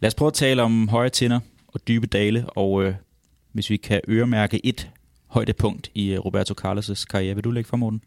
Lad 0.00 0.08
os 0.08 0.14
prøve 0.14 0.26
at 0.26 0.34
tale 0.34 0.62
om 0.62 0.88
høje 0.88 1.08
tinder 1.08 1.40
og 1.68 1.88
dybe 1.88 2.06
dale, 2.06 2.50
og 2.50 2.84
øh, 2.84 2.94
hvis 3.52 3.70
vi 3.70 3.76
kan 3.76 4.00
øremærke 4.08 4.66
et 4.66 4.90
højdepunkt 5.26 5.90
i 5.94 6.16
Roberto 6.16 6.54
Carlos' 6.60 7.04
karriere, 7.10 7.34
vil 7.34 7.44
du 7.44 7.50
lægge 7.50 7.68
for, 7.68 7.76
Morten? 7.76 8.02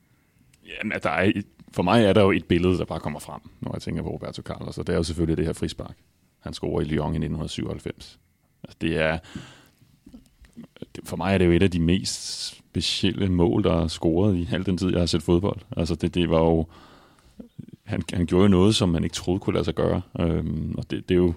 Jamen, 0.78 0.97
der 1.04 1.10
er, 1.10 1.32
for 1.73 1.83
mig 1.83 2.03
er 2.03 2.13
der 2.13 2.21
jo 2.21 2.31
et 2.31 2.45
billede, 2.45 2.77
der 2.77 2.86
bare 2.86 2.99
kommer 2.99 3.19
frem, 3.19 3.41
når 3.62 3.71
jeg 3.73 3.81
tænker 3.81 4.03
på 4.03 4.09
Roberto 4.09 4.41
Carlos, 4.41 4.77
og 4.77 4.88
det 4.88 4.93
er 4.93 4.97
jo 4.97 5.03
selvfølgelig 5.03 5.38
det 5.38 5.45
her 5.45 5.53
frispark. 5.53 5.97
Han 6.39 6.53
scorer 6.53 6.81
i 6.81 6.83
Lyon 6.83 7.13
i 7.13 7.17
1997. 7.17 8.19
Altså, 8.63 8.77
det 8.81 8.97
er, 8.97 9.19
for 11.03 11.17
mig 11.17 11.33
er 11.33 11.38
det 11.38 11.45
jo 11.45 11.51
et 11.51 11.63
af 11.63 11.71
de 11.71 11.79
mest 11.79 12.45
specielle 12.45 13.29
mål, 13.29 13.63
der 13.63 13.83
er 13.83 13.88
scoret 13.88 14.36
i 14.36 14.49
al 14.51 14.65
den 14.65 14.77
tid, 14.77 14.89
jeg 14.91 14.99
har 14.99 15.05
set 15.05 15.23
fodbold. 15.23 15.59
Altså 15.77 15.95
det, 15.95 16.15
det 16.15 16.29
var 16.29 16.39
jo, 16.39 16.67
han, 17.83 18.01
han 18.13 18.25
gjorde 18.25 18.43
jo 18.43 18.47
noget, 18.47 18.75
som 18.75 18.89
man 18.89 19.03
ikke 19.03 19.13
troede 19.13 19.39
kunne 19.39 19.53
lade 19.53 19.65
sig 19.65 19.75
gøre. 19.75 20.01
Øhm, 20.19 20.75
og 20.77 20.91
det, 20.91 21.09
det 21.09 21.15
er 21.15 21.19
jo, 21.19 21.33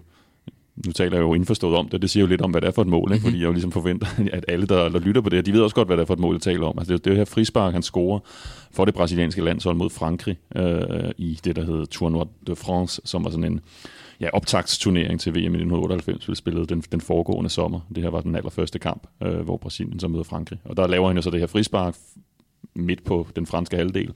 nu 0.86 0.92
taler 0.92 1.16
jeg 1.16 1.22
jo 1.22 1.34
indforstået 1.34 1.76
om 1.76 1.88
det, 1.88 2.02
det 2.02 2.10
siger 2.10 2.20
jo 2.24 2.28
lidt 2.28 2.42
om, 2.42 2.50
hvad 2.50 2.60
det 2.60 2.66
er 2.68 2.72
for 2.72 2.82
et 2.82 2.88
mål, 2.88 3.12
ikke? 3.12 3.24
fordi 3.24 3.38
jeg 3.38 3.46
jo 3.46 3.52
ligesom 3.52 3.72
forventer, 3.72 4.06
at 4.32 4.44
alle, 4.48 4.66
der, 4.66 4.88
der 4.88 4.98
lytter 4.98 5.20
på 5.20 5.28
det 5.28 5.36
her, 5.36 5.42
de 5.42 5.52
ved 5.52 5.60
også 5.60 5.76
godt, 5.76 5.88
hvad 5.88 5.96
det 5.96 6.02
er 6.02 6.06
for 6.06 6.14
et 6.14 6.20
mål, 6.20 6.34
jeg 6.34 6.42
taler 6.42 6.66
om. 6.66 6.78
Altså 6.78 6.92
det 6.92 7.06
er 7.06 7.10
jo 7.10 7.10
det 7.10 7.18
her 7.18 7.24
frispark, 7.24 7.72
han 7.72 7.82
scorer 7.82 8.18
for 8.72 8.84
det 8.84 8.94
brasilianske 8.94 9.44
landshold 9.44 9.76
mod 9.76 9.90
Frankrig 9.90 10.38
øh, 10.56 11.10
i 11.18 11.40
det, 11.44 11.56
der 11.56 11.64
hedder 11.64 11.84
Tournoi 11.84 12.24
de 12.46 12.56
France, 12.56 13.00
som 13.04 13.24
var 13.24 13.30
sådan 13.30 13.44
en 13.44 13.60
ja, 14.20 14.28
optagsturnering 14.32 15.20
til 15.20 15.32
VM 15.32 15.36
i 15.36 15.40
1998, 15.40 16.28
vi 16.28 16.34
spillede 16.34 16.66
den, 16.66 16.80
den 16.80 17.00
foregående 17.00 17.50
sommer. 17.50 17.80
Det 17.94 18.02
her 18.02 18.10
var 18.10 18.20
den 18.20 18.34
allerførste 18.34 18.78
kamp, 18.78 19.06
øh, 19.22 19.40
hvor 19.40 19.56
Brasilien 19.56 20.00
så 20.00 20.08
møder 20.08 20.24
Frankrig. 20.24 20.58
Og 20.64 20.76
der 20.76 20.86
laver 20.86 21.06
han 21.06 21.16
jo 21.16 21.22
så 21.22 21.30
det 21.30 21.40
her 21.40 21.46
frispark 21.46 21.96
midt 22.74 23.04
på 23.04 23.26
den 23.36 23.46
franske 23.46 23.76
halvdel, 23.76 24.12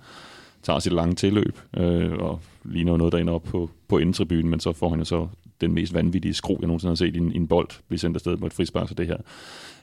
tager 0.62 0.79
sit 0.79 0.92
lange 0.92 1.14
tilløb 1.14 1.59
øh, 1.77 2.12
og 2.12 2.40
ligner 2.64 2.92
jo 2.92 2.96
noget, 2.96 3.12
der 3.12 3.18
ender 3.18 3.33
op 3.33 3.42
på, 3.42 3.70
på 3.88 3.99
indentribunen, 3.99 4.49
men 4.49 4.61
så 4.61 4.73
får 4.73 4.88
han 4.88 4.99
jo 4.99 5.05
så 5.05 5.29
den 5.61 5.73
mest 5.73 5.94
vanvittige 5.94 6.35
skru, 6.35 6.57
jeg 6.61 6.66
nogensinde 6.66 6.90
har 6.90 6.96
set 6.96 7.14
i 7.14 7.18
en, 7.18 7.33
en 7.33 7.49
bold, 7.49 7.68
blive 7.88 7.99
sendt 7.99 8.16
afsted 8.16 8.37
på 8.37 8.46
et 8.46 8.53
frispark, 8.53 8.88
så 8.88 8.94
det 8.94 9.07
her 9.07 9.16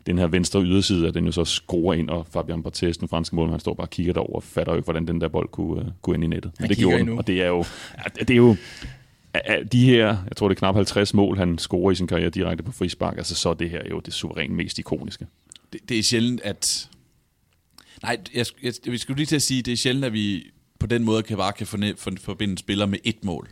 den 0.06 0.18
her 0.18 0.28
venstre 0.28 0.64
yderside, 0.64 1.08
at 1.08 1.14
den 1.14 1.26
jo 1.26 1.32
så 1.32 1.46
skruer 1.46 1.94
ind, 1.94 2.10
og 2.10 2.28
Fabian 2.32 2.64
Barthez, 2.64 2.98
den 2.98 3.08
franske 3.08 3.36
mål, 3.36 3.50
han 3.50 3.60
står 3.60 3.74
bare 3.74 3.86
og 3.86 3.90
kigger 3.90 4.14
derover 4.14 4.36
og 4.36 4.44
fatter 4.44 4.74
jo 4.74 4.78
ikke, 4.78 4.86
hvordan 4.86 5.08
den 5.08 5.22
der 5.22 5.28
bold 5.28 5.50
kunne, 5.50 5.82
uh, 5.82 5.88
kunne 6.02 6.16
ind 6.16 6.24
i 6.24 6.28
nettet. 6.28 6.52
Men 6.60 6.70
det 6.70 6.78
gjorde 6.78 7.00
endnu. 7.00 7.12
den, 7.12 7.20
og 7.20 7.28
det 7.28 7.42
er 7.42 7.48
jo, 7.48 7.66
det 8.20 8.30
er 8.30 8.36
jo 8.36 8.56
de 9.72 9.86
her, 9.86 10.08
jeg 10.08 10.36
tror 10.36 10.48
det 10.48 10.56
er 10.56 10.60
knap 10.60 10.76
50 10.76 11.14
mål, 11.14 11.38
han 11.38 11.58
scorer 11.58 11.92
i 11.92 11.96
sin 11.96 12.08
karriere 12.08 12.30
direkte 12.30 12.64
på 12.64 12.72
frispark, 12.72 13.18
altså 13.18 13.36
så 13.36 13.50
er 13.50 13.54
det 13.54 13.70
her 13.70 13.82
jo 13.90 14.00
det 14.00 14.14
suverænt 14.14 14.54
mest 14.54 14.80
ikoniske. 14.80 15.28
Det, 15.74 15.90
det 15.90 16.00
er 16.00 16.04
sjældent, 16.04 16.42
at... 16.42 16.90
Nej, 18.04 18.18
jeg, 18.36 18.46
jeg, 18.64 18.74
jeg 18.88 19.00
skulle 19.00 19.18
lige 19.18 19.26
til 19.26 19.36
at 19.36 19.42
sige, 19.42 19.62
det 19.62 19.72
er 19.72 19.78
sjældent, 19.78 20.06
at 20.06 20.14
vi 20.14 20.44
på 20.80 20.88
den 20.88 21.04
måde 21.04 21.24
kan 21.24 21.38
bare 21.38 21.54
kan 21.54 21.68
forne, 21.68 21.94
for, 21.98 22.12
forbinde 22.22 22.52
en 22.52 22.58
spiller 22.58 22.86
med 22.86 23.00
et 23.04 23.24
mål. 23.24 23.50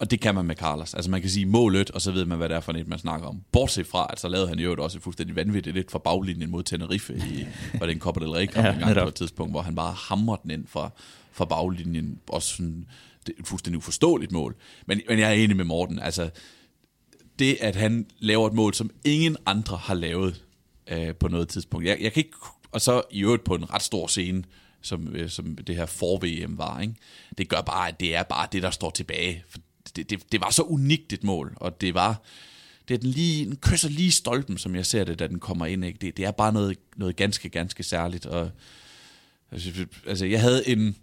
Og 0.00 0.10
det 0.10 0.20
kan 0.20 0.34
man 0.34 0.44
med 0.44 0.56
Carlos. 0.56 0.94
Altså 0.94 1.10
man 1.10 1.20
kan 1.20 1.30
sige 1.30 1.46
målet, 1.46 1.90
og 1.90 2.02
så 2.02 2.12
ved 2.12 2.24
man, 2.24 2.38
hvad 2.38 2.48
det 2.48 2.56
er 2.56 2.60
for 2.60 2.72
et, 2.72 2.88
man 2.88 2.98
snakker 2.98 3.28
om. 3.28 3.42
Bortset 3.52 3.86
fra, 3.86 4.06
at 4.10 4.20
så 4.20 4.28
lavede 4.28 4.48
han 4.48 4.58
jo 4.58 4.74
også 4.78 5.00
fuldstændig 5.00 5.36
vanvittigt 5.36 5.76
lidt 5.76 5.90
fra 5.90 5.98
baglinjen 5.98 6.50
mod 6.50 6.62
Tenerife 6.62 7.16
i, 7.16 7.46
var 7.78 7.86
det 7.86 7.92
en 7.92 8.00
Copa 8.00 8.20
del 8.20 8.30
Rey 8.30 8.46
kamp 8.46 8.66
Ja, 8.66 8.72
en 8.72 8.78
gang 8.78 8.94
på 8.94 9.08
et 9.08 9.14
tidspunkt, 9.14 9.52
hvor 9.52 9.62
han 9.62 9.74
bare 9.74 9.92
hamrer 9.92 10.36
den 10.36 10.50
ind 10.50 10.66
fra, 10.66 10.90
fra 11.32 11.44
baglinjen. 11.44 12.20
Også 12.28 12.56
sådan, 12.56 12.86
det 13.26 13.34
er 13.36 13.40
et 13.40 13.46
fuldstændig 13.46 13.78
uforståeligt 13.78 14.32
mål. 14.32 14.56
Men, 14.86 15.00
men 15.08 15.18
jeg 15.18 15.28
er 15.28 15.34
enig 15.34 15.56
med 15.56 15.64
Morten. 15.64 15.98
Altså, 15.98 16.30
det, 17.38 17.56
at 17.60 17.76
han 17.76 18.06
laver 18.18 18.46
et 18.46 18.54
mål, 18.54 18.74
som 18.74 18.90
ingen 19.04 19.36
andre 19.46 19.76
har 19.76 19.94
lavet 19.94 20.44
øh, 20.90 21.14
på 21.14 21.28
noget 21.28 21.48
tidspunkt. 21.48 21.86
Jeg, 21.86 21.98
jeg 22.00 22.12
kan 22.12 22.20
ikke, 22.20 22.36
og 22.72 22.80
så 22.80 23.02
i 23.10 23.22
øvrigt 23.22 23.44
på 23.44 23.54
en 23.54 23.74
ret 23.74 23.82
stor 23.82 24.06
scene, 24.06 24.42
som, 24.82 25.16
øh, 25.16 25.30
som 25.30 25.54
det 25.54 25.76
her 25.76 25.86
for-VM 25.86 26.58
var. 26.58 26.80
Ikke? 26.80 26.94
Det 27.38 27.48
gør 27.48 27.60
bare, 27.60 27.88
at 27.88 28.00
det 28.00 28.14
er 28.14 28.22
bare 28.22 28.48
det, 28.52 28.62
der 28.62 28.70
står 28.70 28.90
tilbage. 28.90 29.44
For 29.48 29.58
det, 29.96 30.10
det, 30.10 30.32
det 30.32 30.40
var 30.40 30.50
så 30.50 30.62
unikt 30.62 31.12
et 31.12 31.24
mål, 31.24 31.56
og 31.56 31.80
det 31.80 31.94
var, 31.94 32.22
det 32.88 32.94
er 32.94 32.98
den 32.98 33.10
lige, 33.10 33.44
den 33.44 33.56
kysser 33.56 33.88
lige 33.88 34.10
stolpen, 34.10 34.58
som 34.58 34.74
jeg 34.74 34.86
ser 34.86 35.04
det, 35.04 35.18
da 35.18 35.26
den 35.26 35.38
kommer 35.38 35.66
ind. 35.66 35.84
Ikke? 35.84 35.98
Det, 36.00 36.16
det 36.16 36.24
er 36.24 36.30
bare 36.30 36.52
noget, 36.52 36.78
noget 36.96 37.16
ganske, 37.16 37.48
ganske 37.48 37.82
særligt. 37.82 38.26
Og, 38.26 38.50
altså, 39.52 39.86
altså, 40.06 40.26
jeg 40.26 40.40
havde 40.40 40.68
en... 40.68 40.96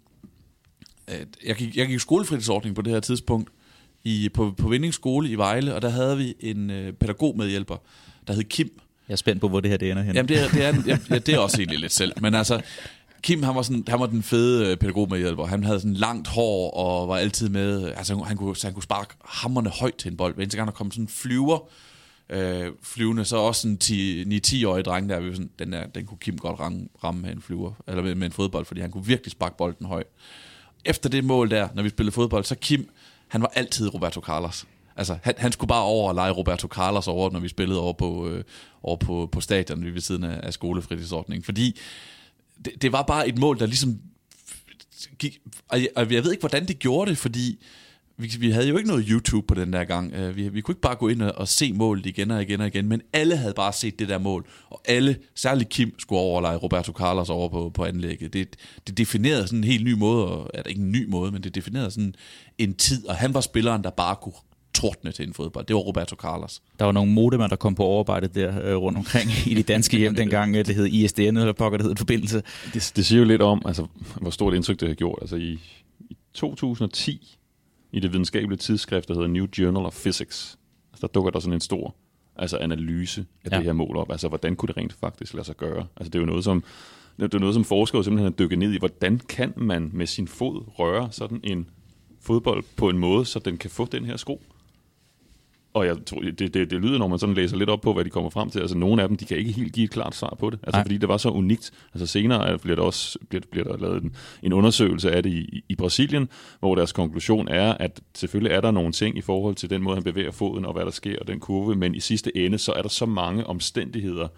Jeg 1.44 1.56
gik, 1.56 1.76
jeg 1.76 1.86
gik 1.86 1.96
i 1.96 1.98
skolefritidsordning 1.98 2.76
på 2.76 2.82
det 2.82 2.92
her 2.92 3.00
tidspunkt 3.00 3.50
i, 4.04 4.28
på, 4.28 4.54
på 4.58 4.68
Vinding 4.68 4.94
Skole 4.94 5.30
i 5.30 5.34
Vejle, 5.34 5.74
og 5.74 5.82
der 5.82 5.88
havde 5.88 6.16
vi 6.16 6.34
en 6.40 6.70
øh, 6.70 6.92
pædagogmedhjælper, 6.92 7.76
der 8.26 8.32
hed 8.32 8.44
Kim, 8.44 8.80
Jeg 9.08 9.12
er 9.12 9.16
spændt 9.16 9.40
på, 9.40 9.48
hvor 9.48 9.60
det 9.60 9.70
her 9.70 9.78
det 9.78 9.90
ender 9.90 10.02
hen. 10.02 10.14
Jamen, 10.14 10.28
det 10.28 10.40
er, 10.40 10.48
det, 10.48 10.64
er, 10.64 10.98
ja, 11.10 11.18
det 11.18 11.28
er 11.34 11.38
også 11.38 11.58
egentlig 11.58 11.78
lidt 11.78 11.92
selv. 11.92 12.12
Men 12.20 12.34
altså, 12.34 12.60
Kim, 13.24 13.42
han 13.42 13.54
var, 13.54 13.62
sådan, 13.62 13.84
han 13.88 14.00
var 14.00 14.06
den 14.06 14.22
fede 14.22 14.70
øh, 14.70 14.76
pædagog 14.76 15.10
med 15.10 15.18
hjælper. 15.18 15.44
Han 15.46 15.64
havde 15.64 15.80
sådan 15.80 15.94
langt 15.94 16.28
hår 16.28 16.70
og 16.70 17.08
var 17.08 17.16
altid 17.16 17.48
med. 17.48 17.92
Altså, 17.96 18.16
han, 18.16 18.24
han, 18.24 18.36
kunne, 18.36 18.56
så 18.56 18.66
han 18.66 18.74
kunne 18.74 18.82
sparke 18.82 19.14
hammerne 19.24 19.70
højt 19.70 19.94
til 19.94 20.10
en 20.10 20.16
bold. 20.16 20.34
Hver 20.34 20.42
eneste 20.42 20.56
gang, 20.56 20.66
der 20.66 20.72
kom 20.72 20.90
sådan 20.90 21.04
en 21.04 21.08
flyver, 21.08 21.58
øh, 22.30 22.66
flyvende, 22.82 23.24
så 23.24 23.36
også 23.36 23.68
en 23.68 23.78
9-10-årig 24.46 24.84
dreng 24.84 25.08
der, 25.08 25.20
vi 25.20 25.32
sådan, 25.32 25.50
den, 25.58 25.72
der, 25.72 25.86
den 25.86 26.06
kunne 26.06 26.18
Kim 26.18 26.38
godt 26.38 26.60
ramme, 26.60 26.88
ramme 27.04 27.22
med 27.22 27.32
en 27.32 27.42
flyver, 27.42 27.72
eller 27.86 28.02
med, 28.02 28.14
med 28.14 28.26
en 28.26 28.32
fodbold, 28.32 28.64
fordi 28.64 28.80
han 28.80 28.90
kunne 28.90 29.06
virkelig 29.06 29.32
sparke 29.32 29.56
bolden 29.56 29.86
højt. 29.86 30.06
Efter 30.84 31.08
det 31.08 31.24
mål 31.24 31.50
der, 31.50 31.68
når 31.74 31.82
vi 31.82 31.88
spillede 31.88 32.14
fodbold, 32.14 32.44
så 32.44 32.54
Kim, 32.54 32.90
han 33.28 33.42
var 33.42 33.52
altid 33.54 33.94
Roberto 33.94 34.20
Carlos. 34.20 34.66
Altså, 34.96 35.18
han, 35.22 35.34
han 35.38 35.52
skulle 35.52 35.68
bare 35.68 35.82
over 35.82 36.08
og 36.08 36.14
lege 36.14 36.32
Roberto 36.32 36.68
Carlos 36.68 37.08
over, 37.08 37.30
når 37.30 37.40
vi 37.40 37.48
spillede 37.48 37.80
over 37.80 37.92
på, 37.92 38.28
øh, 38.28 38.44
over 38.82 38.96
på, 38.96 39.28
på 39.32 39.40
stadion 39.40 39.80
lige 39.80 39.94
ved 39.94 40.00
siden 40.00 40.24
af, 40.24 40.40
af 40.42 40.52
skolefritidsordningen. 40.52 41.44
Fordi 41.44 41.80
det, 42.64 42.82
det 42.82 42.92
var 42.92 43.02
bare 43.02 43.28
et 43.28 43.38
mål, 43.38 43.58
der 43.58 43.66
ligesom 43.66 44.00
gik... 45.18 45.38
Og 45.68 45.80
jeg, 45.80 45.88
og 45.96 46.12
jeg 46.12 46.24
ved 46.24 46.30
ikke, 46.30 46.42
hvordan 46.42 46.68
det 46.68 46.78
gjorde 46.78 47.10
det, 47.10 47.18
fordi 47.18 47.58
vi, 48.16 48.36
vi 48.38 48.50
havde 48.50 48.68
jo 48.68 48.76
ikke 48.76 48.88
noget 48.88 49.06
YouTube 49.08 49.46
på 49.46 49.54
den 49.54 49.72
der 49.72 49.84
gang. 49.84 50.14
Uh, 50.14 50.36
vi, 50.36 50.48
vi 50.48 50.60
kunne 50.60 50.72
ikke 50.72 50.80
bare 50.80 50.96
gå 50.96 51.08
ind 51.08 51.22
og, 51.22 51.32
og 51.36 51.48
se 51.48 51.72
målet 51.72 52.06
igen 52.06 52.30
og 52.30 52.42
igen 52.42 52.60
og 52.60 52.66
igen, 52.66 52.88
men 52.88 53.02
alle 53.12 53.36
havde 53.36 53.54
bare 53.54 53.72
set 53.72 53.98
det 53.98 54.08
der 54.08 54.18
mål, 54.18 54.46
og 54.70 54.82
alle, 54.84 55.18
særligt 55.34 55.68
Kim, 55.68 55.94
skulle 55.98 56.20
over 56.20 56.56
Roberto 56.56 56.92
Carlos 56.92 57.30
over 57.30 57.48
på, 57.48 57.70
på 57.74 57.84
anlægget. 57.84 58.32
Det, 58.32 58.56
det 58.86 58.98
definerede 58.98 59.46
sådan 59.46 59.58
en 59.58 59.64
helt 59.64 59.84
ny 59.84 59.92
måde, 59.92 60.26
og, 60.26 60.50
er 60.54 60.62
ikke 60.62 60.80
en 60.80 60.92
ny 60.92 61.08
måde, 61.08 61.32
men 61.32 61.42
det 61.42 61.54
definerede 61.54 61.90
sådan 61.90 62.14
en 62.58 62.74
tid, 62.74 63.08
og 63.08 63.16
han 63.16 63.34
var 63.34 63.40
spilleren, 63.40 63.84
der 63.84 63.90
bare 63.90 64.16
kunne 64.22 64.34
tordne 64.74 65.12
til 65.12 65.26
en 65.28 65.34
fodbold. 65.34 65.66
Det 65.66 65.76
var 65.76 65.80
Roberto 65.80 66.16
Carlos. 66.16 66.62
Der 66.78 66.84
var 66.84 66.92
nogle 66.92 67.12
modemer, 67.12 67.46
der 67.46 67.56
kom 67.56 67.74
på 67.74 67.82
overarbejde 67.82 68.28
der 68.28 68.70
øh, 68.70 68.76
rundt 68.76 68.98
omkring 68.98 69.30
i 69.46 69.54
de 69.54 69.62
danske 69.62 69.98
hjem 69.98 70.14
dengang. 70.22 70.56
øh, 70.56 70.66
Det 70.66 70.74
hed 70.74 70.86
ISDN, 70.86 71.20
eller 71.20 71.52
pokker, 71.52 71.78
det 71.78 71.86
hed 71.86 71.96
forbindelse. 71.96 72.42
Det, 72.74 72.92
det 72.96 73.06
siger 73.06 73.18
jo 73.18 73.24
lidt 73.24 73.42
om, 73.42 73.62
altså, 73.64 73.86
hvor 74.20 74.30
stort 74.30 74.54
indtryk 74.54 74.80
det 74.80 74.88
har 74.88 74.94
gjort. 74.94 75.18
Altså 75.20 75.36
i, 75.36 75.58
i 76.10 76.16
2010, 76.34 77.36
i 77.92 78.00
det 78.00 78.12
videnskabelige 78.12 78.58
tidsskrift, 78.58 79.08
der 79.08 79.14
hedder 79.14 79.28
New 79.28 79.46
Journal 79.58 79.86
of 79.86 79.94
Physics, 79.94 80.58
altså, 80.92 81.06
der 81.06 81.12
dukker 81.12 81.30
der 81.30 81.38
sådan 81.40 81.54
en 81.54 81.60
stor 81.60 81.94
altså, 82.36 82.56
analyse 82.56 83.26
af 83.44 83.50
ja. 83.50 83.56
det 83.56 83.64
her 83.64 83.72
mål 83.72 83.96
op. 83.96 84.10
Altså, 84.10 84.28
hvordan 84.28 84.56
kunne 84.56 84.66
det 84.66 84.76
rent 84.76 84.92
faktisk 84.92 85.34
lade 85.34 85.46
sig 85.46 85.56
gøre? 85.56 85.86
Altså, 85.96 86.10
det 86.10 86.14
er 86.14 86.20
jo 86.20 86.26
noget, 86.26 86.44
som, 86.44 86.64
det 87.20 87.34
er 87.34 87.38
noget, 87.38 87.54
som 87.54 87.64
forskere 87.64 88.04
simpelthen 88.04 88.32
har 88.32 88.36
dykket 88.36 88.58
ned 88.58 88.72
i. 88.72 88.78
Hvordan 88.78 89.20
kan 89.28 89.52
man 89.56 89.90
med 89.92 90.06
sin 90.06 90.28
fod 90.28 90.62
røre 90.78 91.08
sådan 91.10 91.40
en 91.44 91.66
fodbold 92.20 92.64
på 92.76 92.88
en 92.88 92.98
måde, 92.98 93.24
så 93.24 93.38
den 93.38 93.56
kan 93.58 93.70
få 93.70 93.84
den 93.92 94.04
her 94.04 94.16
sko? 94.16 94.42
Og 95.74 95.86
jeg 95.86 95.96
tror, 96.06 96.20
det, 96.20 96.38
det, 96.54 96.54
det 96.54 96.72
lyder, 96.72 96.98
når 96.98 97.08
man 97.08 97.18
sådan 97.18 97.34
læser 97.34 97.56
lidt 97.56 97.70
op 97.70 97.80
på, 97.80 97.92
hvad 97.92 98.04
de 98.04 98.10
kommer 98.10 98.30
frem 98.30 98.50
til. 98.50 98.60
Altså, 98.60 98.78
nogle 98.78 99.02
af 99.02 99.08
dem, 99.08 99.16
de 99.16 99.24
kan 99.24 99.36
ikke 99.36 99.52
helt 99.52 99.72
give 99.72 99.84
et 99.84 99.90
klart 99.90 100.14
svar 100.14 100.36
på 100.40 100.50
det. 100.50 100.58
Altså, 100.62 100.76
Nej. 100.78 100.84
fordi 100.84 100.96
det 100.98 101.08
var 101.08 101.16
så 101.16 101.30
unikt. 101.30 101.70
Altså, 101.94 102.06
senere 102.06 102.48
er- 102.48 102.56
bliver 102.56 102.76
der 102.76 102.82
også 102.82 103.18
bliver, 103.28 103.42
bliver 103.50 103.64
der 103.64 103.76
lavet 103.76 104.02
en, 104.02 104.14
en 104.42 104.52
undersøgelse 104.52 105.12
af 105.12 105.22
det 105.22 105.30
i, 105.30 105.64
i 105.68 105.74
Brasilien, 105.74 106.28
hvor 106.60 106.74
deres 106.74 106.92
konklusion 106.92 107.48
er, 107.48 107.72
at 107.72 108.00
selvfølgelig 108.14 108.54
er 108.54 108.60
der 108.60 108.70
nogle 108.70 108.92
ting 108.92 109.18
i 109.18 109.20
forhold 109.20 109.54
til 109.54 109.70
den 109.70 109.82
måde, 109.82 109.96
han 109.96 110.02
bevæger 110.04 110.30
foden, 110.30 110.64
og 110.64 110.72
hvad 110.72 110.84
der 110.84 110.90
sker, 110.90 111.16
og 111.20 111.26
den 111.26 111.40
kurve, 111.40 111.74
men 111.74 111.94
i 111.94 112.00
sidste 112.00 112.36
ende, 112.36 112.58
så 112.58 112.72
er 112.72 112.82
der 112.82 112.88
så 112.88 113.06
mange 113.06 113.46
omstændigheder 113.46 114.28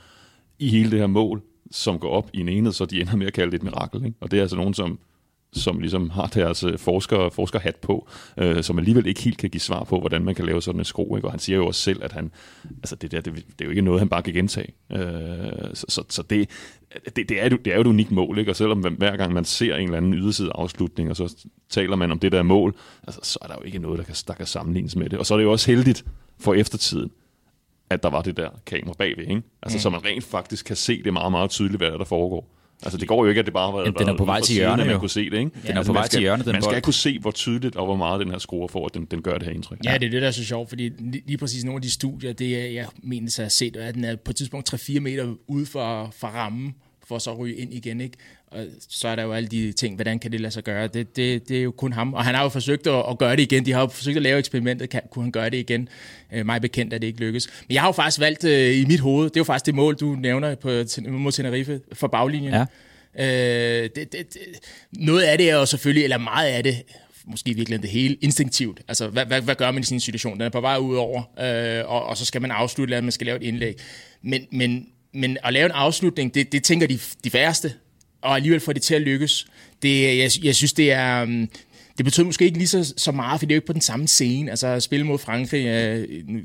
i 0.58 0.68
hele 0.68 0.90
det 0.90 0.98
her 0.98 1.06
mål, 1.06 1.42
som 1.70 1.98
går 1.98 2.10
op 2.10 2.30
i 2.32 2.40
en 2.40 2.48
enhed, 2.48 2.72
så 2.72 2.84
de 2.84 3.00
ender 3.00 3.16
med 3.16 3.26
at 3.26 3.32
kalde 3.32 3.50
det 3.52 3.56
et 3.56 3.62
mirakel. 3.62 4.04
Ikke? 4.04 4.16
Og 4.20 4.30
det 4.30 4.36
er 4.36 4.40
altså 4.42 4.56
nogen, 4.56 4.74
som 4.74 4.98
som 5.52 5.78
ligesom 5.80 6.10
har 6.10 6.26
deres 6.26 6.64
øh, 6.64 6.78
forsker, 6.78 7.28
forskerhat 7.28 7.76
på, 7.76 8.08
øh, 8.36 8.62
som 8.62 8.78
alligevel 8.78 9.06
ikke 9.06 9.22
helt 9.22 9.38
kan 9.38 9.50
give 9.50 9.60
svar 9.60 9.84
på, 9.84 10.00
hvordan 10.00 10.24
man 10.24 10.34
kan 10.34 10.44
lave 10.46 10.62
sådan 10.62 10.80
en 10.80 10.84
sko. 10.84 11.16
Ikke? 11.16 11.28
Og 11.28 11.32
han 11.32 11.40
siger 11.40 11.56
jo 11.56 11.66
også 11.66 11.80
selv, 11.80 12.04
at 12.04 12.12
han, 12.12 12.30
altså 12.76 12.96
det, 12.96 13.12
der, 13.12 13.20
det, 13.20 13.34
det 13.34 13.42
er 13.60 13.64
jo 13.64 13.70
ikke 13.70 13.82
noget, 13.82 14.00
han 14.00 14.08
bare 14.08 14.22
kan 14.22 14.34
gentage. 14.34 14.72
Øh, 14.92 14.98
så 15.74 15.84
så, 15.88 16.02
så 16.08 16.22
det, 16.22 16.50
det, 17.16 17.28
det, 17.28 17.42
er, 17.42 17.48
jo- 17.50 17.56
det 17.64 17.70
er 17.70 17.74
jo 17.74 17.80
et 17.80 17.86
unikt 17.86 18.10
mål, 18.10 18.38
ikke? 18.38 18.52
og 18.52 18.56
selvom 18.56 18.78
hver 18.80 19.16
gang 19.16 19.32
man 19.32 19.44
ser 19.44 19.76
en 19.76 19.84
eller 19.84 19.96
anden 19.96 20.14
yderside 20.14 20.50
afslutning, 20.54 21.10
og 21.10 21.16
så 21.16 21.46
taler 21.70 21.96
man 21.96 22.10
om 22.12 22.18
det 22.18 22.32
der 22.32 22.42
mål, 22.42 22.74
altså, 23.06 23.20
så 23.22 23.38
er 23.42 23.46
der 23.46 23.54
jo 23.54 23.62
ikke 23.62 23.78
noget, 23.78 23.98
der 23.98 24.04
kan, 24.04 24.14
der 24.26 24.34
kan 24.34 24.46
sammenlignes 24.46 24.96
med 24.96 25.08
det. 25.10 25.18
Og 25.18 25.26
så 25.26 25.34
er 25.34 25.38
det 25.38 25.44
jo 25.44 25.52
også 25.52 25.70
heldigt 25.70 26.04
for 26.40 26.54
eftertiden, 26.54 27.10
at 27.90 28.02
der 28.02 28.10
var 28.10 28.22
det 28.22 28.36
der 28.36 28.48
kamera 28.66 28.94
bagved, 28.98 29.24
ikke? 29.28 29.42
Altså, 29.62 29.76
mm. 29.76 29.80
så 29.80 29.90
man 29.90 30.04
rent 30.04 30.24
faktisk 30.24 30.66
kan 30.66 30.76
se 30.76 31.02
det 31.02 31.12
meget, 31.12 31.30
meget 31.32 31.50
tydeligt, 31.50 31.80
hvad 31.80 31.90
der, 31.90 31.98
der 31.98 32.04
foregår. 32.04 32.55
Altså, 32.82 32.98
det 32.98 33.08
går 33.08 33.24
jo 33.24 33.28
ikke, 33.28 33.38
at 33.38 33.44
det 33.46 33.54
bare 33.54 33.66
har 33.66 33.76
været 33.76 33.86
Jamen, 33.86 33.98
den 33.98 34.08
er 34.08 34.16
på 34.16 34.24
vej 34.24 34.38
fra 34.40 34.46
til 34.46 34.54
hjørne, 34.54 34.84
man 34.84 34.92
jo. 34.92 34.98
kunne 34.98 35.10
se 35.10 35.30
det, 35.30 35.38
ikke? 35.38 35.50
Den 35.66 35.76
er 35.76 35.82
på 35.82 35.92
man 35.92 35.94
vej 35.94 36.06
skal, 36.06 36.10
til 36.16 36.20
hjørne, 36.20 36.44
den 36.44 36.52
Man 36.52 36.62
skal 36.62 36.72
bold. 36.74 36.82
kunne 36.82 36.94
se, 36.94 37.18
hvor 37.18 37.30
tydeligt 37.30 37.76
og 37.76 37.84
hvor 37.84 37.96
meget 37.96 38.20
den 38.20 38.30
her 38.30 38.38
skruer 38.38 38.68
for, 38.68 38.86
at 38.86 38.94
den, 38.94 39.04
den 39.04 39.22
gør 39.22 39.34
det 39.34 39.42
her 39.42 39.54
indtryk. 39.54 39.78
Ja, 39.84 39.94
det 39.98 40.06
er 40.06 40.10
det, 40.10 40.22
der 40.22 40.28
er 40.28 40.32
så 40.32 40.44
sjovt, 40.44 40.68
fordi 40.68 40.88
lige, 41.26 41.38
præcis 41.38 41.64
nogle 41.64 41.78
af 41.78 41.82
de 41.82 41.90
studier, 41.90 42.32
det 42.32 42.62
er, 42.62 42.66
jeg 42.66 42.86
mener 43.02 43.30
så 43.30 43.42
har 43.42 43.48
set, 43.48 43.76
at 43.76 43.94
den 43.94 44.04
er 44.04 44.16
på 44.16 44.30
et 44.30 44.36
tidspunkt 44.36 44.74
3-4 44.74 45.00
meter 45.00 45.34
ude 45.46 45.66
for, 45.66 46.10
for 46.16 46.26
rammen, 46.26 46.74
for 47.08 47.18
så 47.18 47.30
at 47.30 47.38
ryge 47.38 47.56
ind 47.56 47.74
igen, 47.74 48.00
ikke? 48.00 48.16
Og 48.50 48.66
så 48.88 49.08
er 49.08 49.16
der 49.16 49.22
jo 49.22 49.32
alle 49.32 49.48
de 49.48 49.72
ting, 49.72 49.94
hvordan 49.94 50.18
kan 50.18 50.32
det 50.32 50.40
lade 50.40 50.52
sig 50.52 50.64
gøre? 50.64 50.86
Det, 50.86 51.16
det, 51.16 51.48
det 51.48 51.58
er 51.58 51.62
jo 51.62 51.70
kun 51.70 51.92
ham, 51.92 52.14
og 52.14 52.24
han 52.24 52.34
har 52.34 52.42
jo 52.42 52.48
forsøgt 52.48 52.86
at, 52.86 53.04
at 53.10 53.18
gøre 53.18 53.36
det 53.36 53.42
igen. 53.42 53.66
De 53.66 53.72
har 53.72 53.80
jo 53.80 53.86
forsøgt 53.86 54.16
at 54.16 54.22
lave 54.22 54.38
eksperimentet, 54.38 54.90
kan, 54.90 55.02
kunne 55.10 55.22
han 55.22 55.32
gøre 55.32 55.50
det 55.50 55.56
igen? 55.56 55.88
Øh, 56.32 56.46
mig 56.46 56.60
bekendt 56.60 56.94
er 56.94 56.98
det 56.98 57.06
ikke 57.06 57.20
lykkes. 57.20 57.48
Men 57.68 57.74
jeg 57.74 57.82
har 57.82 57.88
jo 57.88 57.92
faktisk 57.92 58.20
valgt 58.20 58.44
øh, 58.44 58.76
i 58.76 58.84
mit 58.84 59.00
hoved, 59.00 59.24
det 59.24 59.36
er 59.36 59.40
jo 59.40 59.44
faktisk 59.44 59.66
det 59.66 59.74
mål, 59.74 59.94
du 59.94 60.14
nævner 60.14 60.54
på, 60.54 60.68
mod 61.08 61.32
Tenerife 61.32 61.80
for 61.92 62.06
baglinjen. 62.06 62.52
Ja. 62.52 62.64
Øh, 63.18 63.90
det, 63.96 64.12
det, 64.12 64.12
det, 64.12 64.40
noget 64.92 65.22
af 65.22 65.38
det 65.38 65.50
er 65.50 65.54
jo 65.54 65.66
selvfølgelig, 65.66 66.04
eller 66.04 66.18
meget 66.18 66.48
af 66.48 66.62
det, 66.62 66.82
måske 67.26 67.54
virkelig 67.54 67.82
det 67.82 67.90
hele, 67.90 68.14
instinktivt. 68.14 68.80
Altså, 68.88 69.08
hvad, 69.08 69.26
hvad, 69.26 69.42
hvad 69.42 69.54
gør 69.54 69.70
man 69.70 69.80
i 69.80 69.84
sin 69.84 70.00
situation? 70.00 70.34
Den 70.34 70.42
er 70.42 70.48
på 70.48 70.60
vej 70.60 70.76
ud 70.76 70.96
over, 70.96 71.22
øh, 71.40 71.90
og, 71.90 72.06
og 72.06 72.16
så 72.16 72.24
skal 72.24 72.42
man 72.42 72.50
afslutte, 72.50 72.94
eller 72.94 73.02
man 73.02 73.12
skal 73.12 73.26
lave 73.26 73.36
et 73.36 73.42
indlæg. 73.42 73.78
Men, 74.22 74.46
men, 74.52 74.86
men 75.14 75.38
at 75.44 75.52
lave 75.52 75.66
en 75.66 75.72
afslutning, 75.72 76.34
det, 76.34 76.52
det 76.52 76.64
tænker 76.64 76.86
de, 76.86 76.98
de 77.24 77.30
færreste, 77.30 77.72
og 78.22 78.34
alligevel 78.36 78.60
få 78.60 78.72
det 78.72 78.82
til 78.82 78.94
at 78.94 79.02
lykkes. 79.02 79.46
Det, 79.82 80.18
jeg, 80.18 80.30
jeg 80.44 80.54
synes, 80.54 80.72
det 80.72 80.92
er... 80.92 81.22
um, 81.22 81.48
Det 81.96 82.04
betyder 82.04 82.26
måske 82.26 82.44
ikke 82.44 82.58
lige 82.58 82.68
så, 82.68 82.94
så 82.96 83.12
meget, 83.12 83.40
for 83.40 83.46
det 83.46 83.52
er 83.52 83.56
jo 83.56 83.58
ikke 83.58 83.66
på 83.66 83.72
den 83.72 83.80
samme 83.80 84.08
scene. 84.08 84.50
Altså 84.50 84.66
at 84.66 84.82
spille 84.82 85.06
mod 85.06 85.18
Frankrig, 85.18 85.66
øh, 85.66 86.08
nu- 86.28 86.40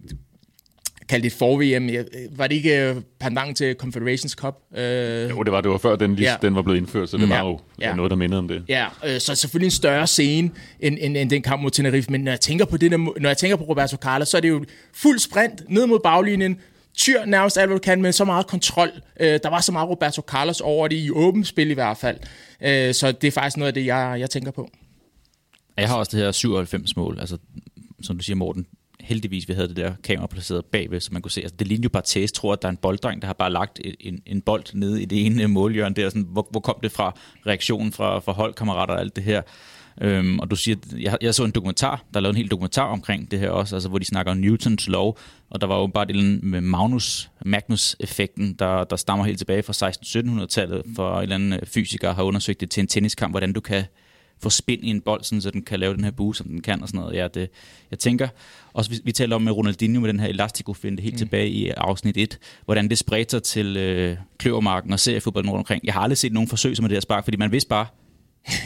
kaldte 1.10 1.30
det 1.30 1.38
for 1.38 1.58
VM. 1.58 1.90
Jeg- 1.90 2.06
Var 2.32 2.48
det 2.48 2.56
ikke 2.56 2.82
øh, 2.90 2.96
pendant 3.20 3.58
til 3.58 3.76
Confederations 3.76 4.32
Cup? 4.32 4.56
Øh, 4.78 5.30
Jo, 5.30 5.44
det 5.44 5.52
var, 5.52 5.62
det 5.62 5.72
var 5.72 5.78
før 5.78 5.96
den, 5.96 6.16
lige, 6.16 6.30
Ja. 6.30 6.36
den 6.42 6.56
var 6.56 6.62
blevet 6.62 6.78
indført, 6.78 7.10
så 7.10 7.18
det 7.18 7.24
Mm. 7.24 7.30
var 7.30 7.36
Ja. 7.36 7.46
jo 7.48 7.60
Ja. 7.82 7.96
noget, 7.96 8.10
der 8.10 8.16
mindede 8.18 8.40
om 8.40 8.48
det. 8.48 8.64
Ja, 8.70 8.86
øh, 9.06 9.20
så 9.20 9.36
selvfølgelig 9.36 9.68
en 9.68 9.72
større 9.72 10.08
scene 10.08 10.52
end, 10.80 10.98
end, 11.02 11.18
end 11.18 11.30
den 11.30 11.42
kamp 11.42 11.62
mod 11.62 11.72
Tenerife. 11.72 12.12
Men 12.12 12.22
når 12.22 12.32
jeg 12.32 12.40
tænker 12.42 12.66
på 12.66 12.78
det 12.78 12.92
der, 12.92 12.98
når 12.98 13.30
jeg 13.30 13.38
tænker 13.38 13.56
på 13.58 13.64
Roberto 13.64 13.98
Carlos, 13.98 14.28
så 14.28 14.38
er 14.38 14.42
det 14.42 14.50
jo 14.50 14.66
fuld 14.94 15.20
sprint 15.20 15.70
ned 15.70 15.86
mod 15.88 16.00
baglinjen. 16.04 16.58
Tyr 16.98 17.26
nærmest 17.26 17.58
alt, 17.58 17.70
hvad 17.70 17.78
du 17.78 17.82
kan, 17.82 18.02
men 18.02 18.14
så 18.14 18.26
meget 18.26 18.48
kontrol. 18.48 18.90
Øh, 19.20 19.40
der 19.44 19.50
var 19.50 19.62
så 19.62 19.72
meget 19.72 19.90
Roberto 19.90 20.22
Carlos 20.22 20.62
over 20.62 20.88
det, 20.88 20.96
i 20.96 21.12
åbent 21.12 21.48
spil 21.48 21.72
i 21.72 21.74
hvert 21.74 21.98
fald. 21.98 22.18
Øh, 22.62 22.94
så 22.94 23.12
det 23.12 23.28
er 23.28 23.32
faktisk 23.32 23.58
noget 23.58 23.68
af 23.68 23.74
det, 23.74 23.86
jeg, 23.86 24.16
jeg 24.20 24.30
tænker 24.30 24.52
på. 24.52 24.70
Jeg 25.78 25.90
har 25.90 25.98
også 25.98 26.18
det 26.18 26.26
her 26.26 26.64
97-mål, 26.66 27.18
altså 27.20 27.38
som 28.02 28.18
du 28.18 28.24
siger, 28.24 28.36
Morten, 28.36 28.66
heldigvis 29.00 29.48
vi 29.48 29.54
havde 29.54 29.68
det 29.68 29.76
der 29.76 29.94
kamera 30.04 30.28
placeret 30.28 30.66
bagved, 30.66 31.00
så 31.00 31.10
man 31.12 31.22
kunne 31.22 31.32
se, 31.32 31.42
altså 31.42 31.56
det 31.60 31.68
lignede 31.68 31.84
jo 31.84 31.90
bare 31.90 32.04
tæs, 32.04 32.32
tror 32.32 32.54
at 32.54 32.62
der 32.62 32.68
er 32.68 32.72
en 32.72 32.78
bolddreng, 32.78 33.22
der 33.22 33.26
har 33.26 33.34
bare 33.34 33.52
lagt 33.52 33.80
en, 33.84 33.96
en, 34.00 34.22
en 34.26 34.42
bold 34.42 34.64
nede 34.74 35.02
i 35.02 35.06
det 35.06 35.26
ene 35.26 35.48
målhjørne 35.48 35.96
der, 35.96 36.10
sådan, 36.10 36.28
hvor, 36.30 36.48
hvor 36.52 36.60
kom 36.60 36.76
det 36.84 36.92
fra 36.92 37.16
reaktionen 37.48 37.92
fra, 37.92 38.20
fra 38.20 38.32
holdkammerater 38.32 38.94
og 38.94 39.00
alt 39.00 39.16
det 39.16 39.24
her. 39.24 39.42
Øhm, 40.02 40.40
og 40.40 40.52
du 40.52 40.56
siger, 40.56 40.76
jeg, 41.00 41.18
jeg 41.22 41.36
så 41.36 41.44
en 41.44 41.52
dokumentar, 41.52 42.06
der 42.14 42.20
er 42.20 42.22
lavet 42.22 42.34
en 42.34 42.38
hel 42.38 42.52
dokumentar 42.52 42.86
omkring 42.86 43.32
det 43.32 43.40
her 43.40 43.50
også, 43.50 43.76
altså 43.76 43.90
hvor 43.90 44.00
de 44.00 44.06
snakker 44.06 44.32
om 44.32 44.38
Newtons 44.38 44.88
lov, 44.88 45.18
og 45.50 45.62
der 45.62 45.68
var 45.68 45.78
jo 45.78 45.88
bare 45.88 46.06
det 46.06 46.44
med 46.44 46.62
Magnus, 46.62 47.30
Magnus-effekten, 47.46 48.54
der, 48.60 48.84
der 48.84 48.96
stammer 48.96 49.26
helt 49.26 49.38
tilbage 49.38 49.64
fra 49.64 49.90
1600-1700-tallet, 49.90 50.84
for 50.96 51.18
en 51.18 51.22
eller 51.22 51.36
anden 51.36 51.54
øh, 51.54 51.60
fysiker 51.66 52.14
har 52.14 52.24
undersøgt 52.24 52.62
det 52.62 52.70
til 52.70 52.82
en 52.82 52.88
tenniskamp, 52.88 53.34
hvordan 53.34 53.54
du 53.54 53.60
kan 53.62 53.84
få 54.42 54.50
spin 54.50 54.80
i 54.84 54.90
en 54.90 55.02
bold, 55.02 55.24
sådan, 55.24 55.42
så 55.42 55.52
den 55.52 55.62
kan 55.62 55.80
lave 55.80 55.96
den 55.96 56.04
her 56.04 56.12
bue, 56.12 56.36
som 56.36 56.48
den 56.48 56.62
kan 56.62 56.82
og 56.82 56.88
sådan 56.88 57.02
noget. 57.02 57.16
Ja, 57.16 57.28
det, 57.28 57.50
jeg 57.92 58.00
tænker, 58.00 58.28
også 58.74 58.92
vi, 58.92 58.98
vi 59.04 59.12
taler 59.12 59.36
om 59.36 59.42
med 59.42 59.52
Ronaldinho 59.52 60.02
med 60.02 60.10
den 60.10 60.20
her 60.20 60.28
elastikofinte 60.28 61.04
helt 61.04 61.14
mm. 61.14 61.18
tilbage 61.18 61.50
i 61.50 61.70
afsnit 61.70 62.18
1, 62.18 62.40
hvordan 62.66 62.90
det 62.90 62.98
spredte 62.98 63.32
sig 63.32 63.44
til 63.44 63.78
øh, 63.78 64.18
kløvermarken 64.38 64.94
og 64.94 65.00
seriefodbolden 65.00 65.52
rundt 65.52 65.60
omkring. 65.60 65.82
Jeg 65.86 65.94
har 65.94 66.02
aldrig 66.02 66.18
set 66.18 66.34
nogen 66.34 66.50
forsøg 66.50 66.78
som 66.78 66.86
det 66.86 66.96
her 66.96 67.02
spark, 67.02 67.24
fordi 67.24 67.38
man 67.38 67.52
vidste 67.52 67.70
bare, 67.70 67.86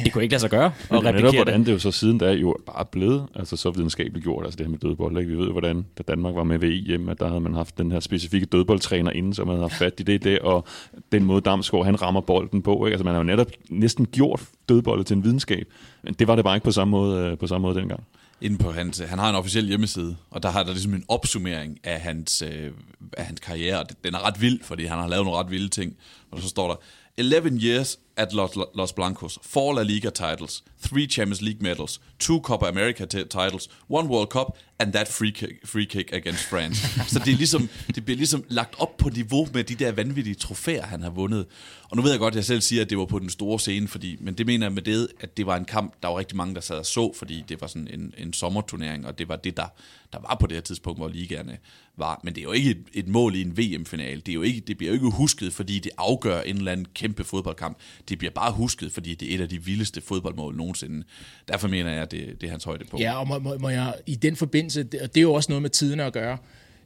det 0.04 0.14
kunne 0.14 0.24
ikke 0.24 0.34
lade 0.34 0.40
sig 0.40 0.50
gøre 0.50 0.66
at 0.66 0.74
det 0.90 0.96
er 0.96 1.02
netop, 1.02 1.06
replikere 1.06 1.44
hvordan 1.44 1.60
det. 1.60 1.68
det 1.68 1.74
jo 1.74 1.80
så 1.80 1.92
siden 1.92 2.18
da 2.18 2.32
jo 2.32 2.58
bare 2.66 2.86
blevet 2.86 3.28
altså 3.36 3.58
så 3.58 3.72
videnskabeligt 3.72 4.24
gjort, 4.24 4.46
altså 4.46 4.58
det 4.58 4.66
her 4.66 4.72
med 4.72 4.80
dødbold. 4.80 5.18
Ikke? 5.18 5.32
Vi 5.32 5.38
ved 5.38 5.52
hvordan, 5.52 5.86
da 5.98 6.04
Danmark 6.08 6.36
var 6.36 6.44
med 6.44 6.60
ved 6.60 6.90
EM, 6.90 7.10
at 7.10 7.20
der 7.20 7.28
havde 7.28 7.42
man 7.42 7.54
haft 7.54 7.78
den 7.78 7.92
her 7.92 8.00
specifikke 8.00 8.46
dødboldtræner 8.46 9.12
inden, 9.12 9.34
som 9.34 9.48
man 9.48 9.56
havde 9.56 9.70
haft 9.70 9.80
fat 9.80 9.94
i 10.00 10.04
det 10.04 10.24
der, 10.24 10.40
og 10.42 10.68
den 11.12 11.24
måde 11.24 11.42
Damsgaard, 11.42 11.86
han 11.86 12.02
rammer 12.02 12.22
bolden 12.22 12.62
på. 12.62 12.86
Ikke? 12.86 12.94
Altså 12.94 13.04
man 13.04 13.14
har 13.14 13.20
jo 13.20 13.24
netop 13.24 13.48
næsten 13.70 14.06
gjort 14.06 14.42
dødboldet 14.70 15.06
til 15.06 15.16
en 15.18 15.24
videnskab, 15.24 15.68
men 16.04 16.14
det 16.14 16.28
var 16.28 16.36
det 16.36 16.46
bare 16.46 16.56
ikke 16.56 16.66
på 16.66 16.72
samme 16.72 16.92
måde, 16.92 17.26
øh, 17.26 17.38
på 17.38 17.48
samme 17.48 17.68
måde 17.68 17.80
dengang. 17.80 18.04
inde 18.42 18.58
på 18.58 18.72
hans, 18.72 19.00
han 19.00 19.20
har 19.20 19.30
en 19.30 19.36
officiel 19.36 19.68
hjemmeside, 19.68 20.16
og 20.32 20.44
der 20.44 20.50
har 20.50 20.64
der 20.64 20.72
ligesom 20.72 20.94
en 20.94 21.04
opsummering 21.08 21.80
af 21.84 22.00
hans, 22.00 22.42
øh, 22.42 22.72
af 23.18 23.26
hans 23.26 23.40
karriere, 23.40 23.80
og 23.80 23.86
den 24.04 24.14
er 24.14 24.28
ret 24.28 24.42
vild, 24.42 24.60
fordi 24.64 24.86
han 24.86 25.00
har 25.00 25.08
lavet 25.08 25.26
nogle 25.26 25.40
ret 25.40 25.52
vilde 25.52 25.70
ting, 25.70 25.96
og 26.32 26.42
så 26.42 26.48
står 26.48 26.68
der, 26.68 26.76
11 27.18 27.60
years 27.64 28.00
at 28.18 28.34
Los, 28.34 28.56
Los 28.74 28.94
Blancos, 28.94 29.40
4 29.42 29.74
La 29.74 29.84
Liga 29.84 30.10
titles, 30.10 30.64
3 30.82 31.08
Champions 31.08 31.42
League 31.42 31.62
medals, 31.62 32.00
2 32.20 32.40
Copa 32.42 32.68
America 32.68 33.06
titles, 33.06 33.70
1 33.88 34.08
World 34.08 34.30
Cup, 34.30 34.58
and 34.80 34.94
that 34.94 35.08
free 35.08 35.32
kick, 35.32 35.66
free 35.66 35.86
kick 35.86 36.14
against 36.14 36.44
France. 36.50 36.88
så 37.14 37.20
det, 37.20 37.34
er 37.34 37.38
ligesom, 37.38 37.70
det 37.96 38.06
bliver 38.06 38.18
ligesom 38.18 38.44
lagt 38.48 38.76
op 38.80 38.98
på 38.98 39.10
niveau 39.10 39.48
med 39.54 39.64
de 39.64 39.76
der 39.76 39.92
vanvittige 39.92 40.36
trofæer, 40.36 40.86
han 40.86 41.02
har 41.02 41.10
vundet. 41.10 41.46
Og 41.90 41.98
nu 41.98 42.04
ved 42.04 42.12
jeg 42.12 42.20
godt, 42.20 42.32
at 42.32 42.36
jeg 42.36 42.46
selv 42.46 42.62
siger, 42.62 42.82
at 42.82 42.90
det 42.90 42.98
var 42.98 43.06
på 43.06 43.20
den 43.20 43.30
store 43.30 43.60
scene, 43.60 43.88
fordi, 43.88 44.18
men 44.20 44.34
det 44.34 44.46
mener 44.46 44.66
jeg 44.66 44.74
med 44.74 44.82
det, 44.82 45.08
at 45.20 45.38
det 45.38 45.46
var 45.46 45.56
en 45.56 45.66
kamp, 45.66 45.94
der 46.04 46.08
var 46.08 46.20
rigtig 46.20 46.38
mange, 46.38 46.56
der 46.56 46.62
sad 46.62 46.78
og 46.78 46.86
så, 46.86 47.14
fordi 47.18 47.44
det 47.50 47.62
var 47.62 47.68
sådan 47.68 47.88
en, 47.88 48.14
en 48.18 48.34
sommerturnering, 48.34 49.08
og 49.08 49.20
det 49.20 49.30
var 49.30 49.36
det, 49.36 49.58
der, 49.58 49.68
der 50.14 50.20
var 50.20 50.38
på 50.40 50.48
det 50.48 50.56
her 50.56 50.62
tidspunkt, 50.62 51.00
hvor 51.00 51.08
ligaerne 51.08 51.58
var. 51.98 52.20
Men 52.24 52.36
det 52.36 52.42
er 52.42 52.44
jo 52.44 52.52
ikke 52.52 52.72
et, 52.72 52.84
et 52.94 53.08
mål 53.08 53.36
i 53.36 53.42
en 53.42 53.58
VM-final. 53.58 54.20
Det, 54.20 54.30
er 54.30 54.34
jo 54.34 54.42
ikke, 54.42 54.60
det 54.60 54.78
bliver 54.78 54.90
jo 54.90 54.94
ikke 54.94 55.10
husket, 55.10 55.54
fordi 55.54 55.80
det 55.80 55.92
afgør 55.98 56.42
en 56.42 56.58
eller 56.58 56.72
anden 56.72 56.88
kæmpe 56.94 57.24
fodboldkamp. 57.24 57.78
Det 58.10 58.18
bliver 58.18 58.32
bare 58.32 58.52
husket, 58.52 58.92
fordi 58.92 59.16
det 59.16 59.32
er 59.32 59.36
et 59.36 59.42
af 59.42 59.50
de 59.50 59.64
vildeste 59.64 60.02
fodboldmål 60.02 60.56
nogensinde. 60.56 61.04
Derfor 61.48 61.68
mener 61.68 61.92
jeg, 61.92 62.02
at 62.02 62.12
det, 62.12 62.42
det 62.42 62.48
er 62.48 62.52
hans 62.52 62.68
på. 62.90 62.98
Ja, 63.00 63.20
og 63.20 63.28
må, 63.28 63.40
må, 63.40 63.58
må 63.58 63.70
jeg 63.70 63.94
i 64.06 64.16
den 64.16 64.36
forbindelse, 64.36 64.84
det, 64.84 65.02
og 65.02 65.16
det 65.16 65.18
er 65.18 65.22
jo 65.22 65.34
også 65.34 65.52
noget 65.52 65.62
med 65.62 65.70
tiden 65.70 66.00
at 66.00 66.14
gøre, 66.14 66.38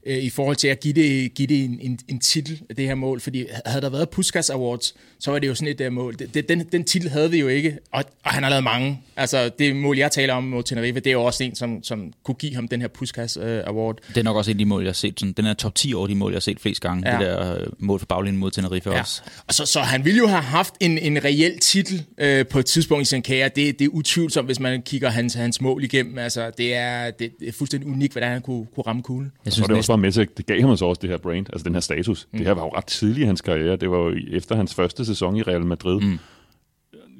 øh, 0.09 0.17
i 0.17 0.29
forhold 0.29 0.55
til 0.55 0.67
at 0.67 0.79
give 0.79 0.93
det, 0.93 1.33
give 1.33 1.47
det 1.47 1.65
en, 1.65 1.79
en, 1.81 1.99
en 2.07 2.19
titel, 2.19 2.61
det 2.77 2.87
her 2.87 2.95
mål. 2.95 3.19
Fordi 3.19 3.45
havde 3.65 3.81
der 3.81 3.89
været 3.89 4.09
Puskas 4.09 4.49
Awards, 4.49 4.95
så 5.19 5.31
var 5.31 5.39
det 5.39 5.47
jo 5.47 5.55
sådan 5.55 5.67
et 5.67 5.79
der 5.79 5.89
mål. 5.89 6.15
Det, 6.33 6.49
den, 6.49 6.65
den 6.71 6.83
titel 6.83 7.09
havde 7.09 7.31
vi 7.31 7.39
jo 7.39 7.47
ikke, 7.47 7.77
og, 7.91 8.03
og 8.23 8.31
han 8.31 8.43
har 8.43 8.49
lavet 8.49 8.63
mange. 8.63 9.01
Altså 9.15 9.49
det 9.59 9.75
mål, 9.75 9.97
jeg 9.97 10.11
taler 10.11 10.33
om 10.33 10.43
mod 10.43 10.63
Tenerife, 10.63 10.99
det 10.99 11.07
er 11.07 11.11
jo 11.11 11.23
også 11.23 11.43
en, 11.43 11.55
som, 11.55 11.83
som 11.83 12.13
kunne 12.23 12.35
give 12.35 12.55
ham 12.55 12.67
den 12.67 12.81
her 12.81 12.87
Puskas 12.87 13.37
uh, 13.37 13.43
Award. 13.43 13.97
Det 14.07 14.17
er 14.17 14.23
nok 14.23 14.37
også 14.37 14.51
en 14.51 14.55
af 14.55 14.57
de 14.57 14.65
mål, 14.65 14.83
jeg 14.83 14.89
har 14.89 14.93
set. 14.93 15.19
Sådan, 15.19 15.33
den 15.33 15.45
er 15.45 15.53
top 15.53 15.75
10 15.75 15.93
over 15.93 16.07
de 16.07 16.15
mål, 16.15 16.31
jeg 16.31 16.35
har 16.35 16.41
set 16.41 16.59
flest 16.59 16.81
gange. 16.81 17.11
Ja. 17.11 17.17
Det 17.17 17.27
der 17.27 17.61
øh, 17.61 17.67
mål 17.79 17.99
for 17.99 18.05
baglinjen 18.05 18.39
mod 18.39 18.51
Tenerife 18.51 18.91
ja. 18.91 18.99
også. 18.99 19.21
Og 19.47 19.53
så, 19.53 19.65
så 19.65 19.79
han 19.79 20.05
ville 20.05 20.17
jo 20.17 20.27
have 20.27 20.41
haft 20.41 20.73
en, 20.79 20.97
en 20.97 21.23
reel 21.23 21.59
titel 21.59 22.05
øh, 22.17 22.47
på 22.47 22.59
et 22.59 22.65
tidspunkt 22.65 23.01
i 23.01 23.05
sin 23.05 23.21
karriere. 23.21 23.49
Det, 23.55 23.79
det 23.79 23.85
er 23.85 23.89
utvivlsomt, 23.89 24.47
hvis 24.47 24.59
man 24.59 24.81
kigger 24.81 25.09
hans, 25.09 25.33
hans 25.33 25.61
mål 25.61 25.83
igennem. 25.83 26.17
Altså, 26.17 26.51
det, 26.57 26.75
er, 26.75 27.11
det, 27.11 27.31
det 27.39 27.47
er 27.47 27.51
fuldstændig 27.51 27.89
unikt, 27.89 28.13
hvordan 28.13 28.31
han 28.31 28.41
kunne, 28.41 28.65
kunne 28.75 28.83
ramme 28.87 29.03
kuglen. 29.03 29.31
Jeg 29.45 29.53
synes, 29.53 29.63
og 29.63 29.69
det 29.69 29.77
også 29.77 29.91
bare 29.91 29.97
med 29.99 30.11
til, 30.11 30.27
det 30.37 30.45
gav 30.45 30.61
ham 30.61 30.77
så 30.77 30.85
også 30.85 30.99
det 30.99 31.09
her 31.09 31.17
brand, 31.17 31.45
altså 31.49 31.63
den 31.63 31.73
her 31.73 31.79
status. 31.79 32.27
Mm. 32.31 32.37
Det 32.37 32.47
her 32.47 32.53
var 32.53 32.61
jo 32.61 32.69
ret 32.69 32.85
tidligt 32.85 33.23
i 33.23 33.25
hans 33.25 33.41
karriere. 33.41 33.75
Det 33.75 33.91
var 33.91 33.97
jo 33.97 34.15
efter 34.31 34.55
hans 34.55 34.75
første 34.75 35.05
sæson 35.05 35.35
i 35.35 35.41
Real 35.41 35.65
Madrid. 35.65 36.01
Mm. 36.01 36.19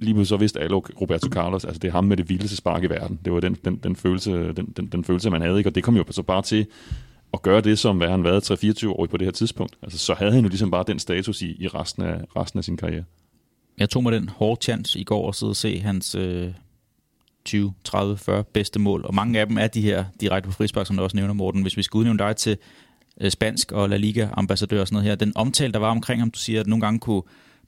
Lige 0.02 0.14
pludselig 0.14 0.28
så 0.28 0.38
vidste 0.38 0.60
alle 0.60 0.76
Roberto 0.76 1.30
Carlos, 1.30 1.66
altså 1.66 1.80
det 1.80 1.88
er 1.88 1.92
ham 1.92 2.04
med 2.04 2.18
det 2.18 2.30
vildeste 2.30 2.58
spark 2.58 2.84
i 2.84 2.88
verden. 2.88 3.20
Det 3.26 3.34
var 3.34 3.40
den, 3.40 3.58
den, 3.66 3.76
den, 3.76 3.96
følelse, 3.96 4.54
den, 4.54 4.74
den, 4.78 4.86
den 4.86 5.04
følelse, 5.04 5.30
man 5.30 5.42
havde, 5.42 5.58
ikke? 5.58 5.70
og 5.70 5.76
det 5.76 5.84
kom 5.84 5.98
jo 5.98 6.06
så 6.10 6.24
bare 6.24 6.42
til 6.42 6.66
at 7.34 7.42
gøre 7.42 7.62
det, 7.62 7.80
som 7.80 7.98
hvad 7.98 8.10
han 8.10 8.24
været 8.24 8.52
3-24 8.52 8.88
år 8.88 9.06
på 9.06 9.18
det 9.18 9.26
her 9.26 9.32
tidspunkt. 9.32 9.76
Altså, 9.84 9.98
så 9.98 10.14
havde 10.14 10.32
han 10.32 10.44
jo 10.44 10.50
ligesom 10.50 10.72
bare 10.72 10.84
den 10.88 11.00
status 11.00 11.42
i, 11.42 11.56
i 11.60 11.68
resten, 11.68 12.04
af, 12.04 12.22
resten 12.36 12.58
af 12.58 12.64
sin 12.64 12.78
karriere. 12.78 13.04
Jeg 13.78 13.90
tog 13.90 14.04
mig 14.04 14.12
den 14.12 14.30
hårde 14.30 14.62
chance 14.62 15.00
i 15.00 15.04
går 15.04 15.28
og 15.28 15.36
sidde 15.36 15.50
og 15.50 15.56
se 15.56 15.80
hans 15.80 16.16
øh, 16.16 16.52
20, 17.46 17.74
30, 17.84 18.18
40 18.18 18.44
bedste 18.44 18.80
mål, 18.80 19.06
og 19.06 19.16
mange 19.16 19.40
af 19.40 19.48
dem 19.48 19.58
er 19.58 19.68
de 19.68 19.82
her 19.82 20.06
direkte 20.22 20.48
på 20.48 20.54
frispark, 20.54 20.88
som 20.88 20.98
du 20.98 21.04
også 21.04 21.18
nævner, 21.18 21.34
Morten. 21.34 21.62
Hvis 21.62 21.78
vi 21.78 21.84
skal 21.84 21.98
udnævne 21.98 22.20
dig 22.20 22.36
til 22.36 22.58
øh, 23.22 23.32
spansk 23.32 23.72
og 23.72 23.90
La 23.90 23.98
Liga-ambassadør 23.98 24.82
og 24.82 24.88
sådan 24.88 24.96
noget 24.96 25.10
her, 25.10 25.16
den 25.16 25.32
omtale, 25.36 25.74
der 25.74 25.80
var 25.80 25.92
omkring 25.92 26.22
ham, 26.22 26.32
du 26.32 26.40
siger, 26.40 26.60
at 26.60 26.68
nogle 26.68 26.82
gange 26.82 27.00
kunne 27.00 27.22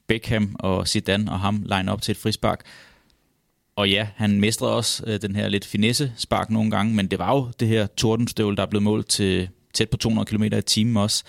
Beckham 0.07 0.55
og 0.59 0.87
Zidane 0.87 1.31
og 1.31 1.39
ham 1.39 1.65
line 1.65 1.91
op 1.91 2.01
til 2.01 2.11
et 2.11 2.17
frispark. 2.17 2.65
Og 3.75 3.89
ja, 3.89 4.07
han 4.15 4.39
mestrede 4.39 4.75
også 4.75 5.03
øh, 5.07 5.21
den 5.21 5.35
her 5.35 5.49
lidt 5.49 5.65
finesse 5.65 6.13
spark 6.17 6.49
nogle 6.49 6.71
gange, 6.71 6.95
men 6.95 7.07
det 7.07 7.19
var 7.19 7.35
jo 7.35 7.51
det 7.59 7.67
her 7.67 7.87
tordenstøvl, 7.87 8.57
der 8.57 8.63
er 8.63 8.67
blevet 8.67 8.83
målt 8.83 9.09
til 9.09 9.49
tæt 9.73 9.89
på 9.89 9.97
200 9.97 10.25
km 10.25 10.43
i 10.43 10.61
timen 10.61 10.97
også. 10.97 11.23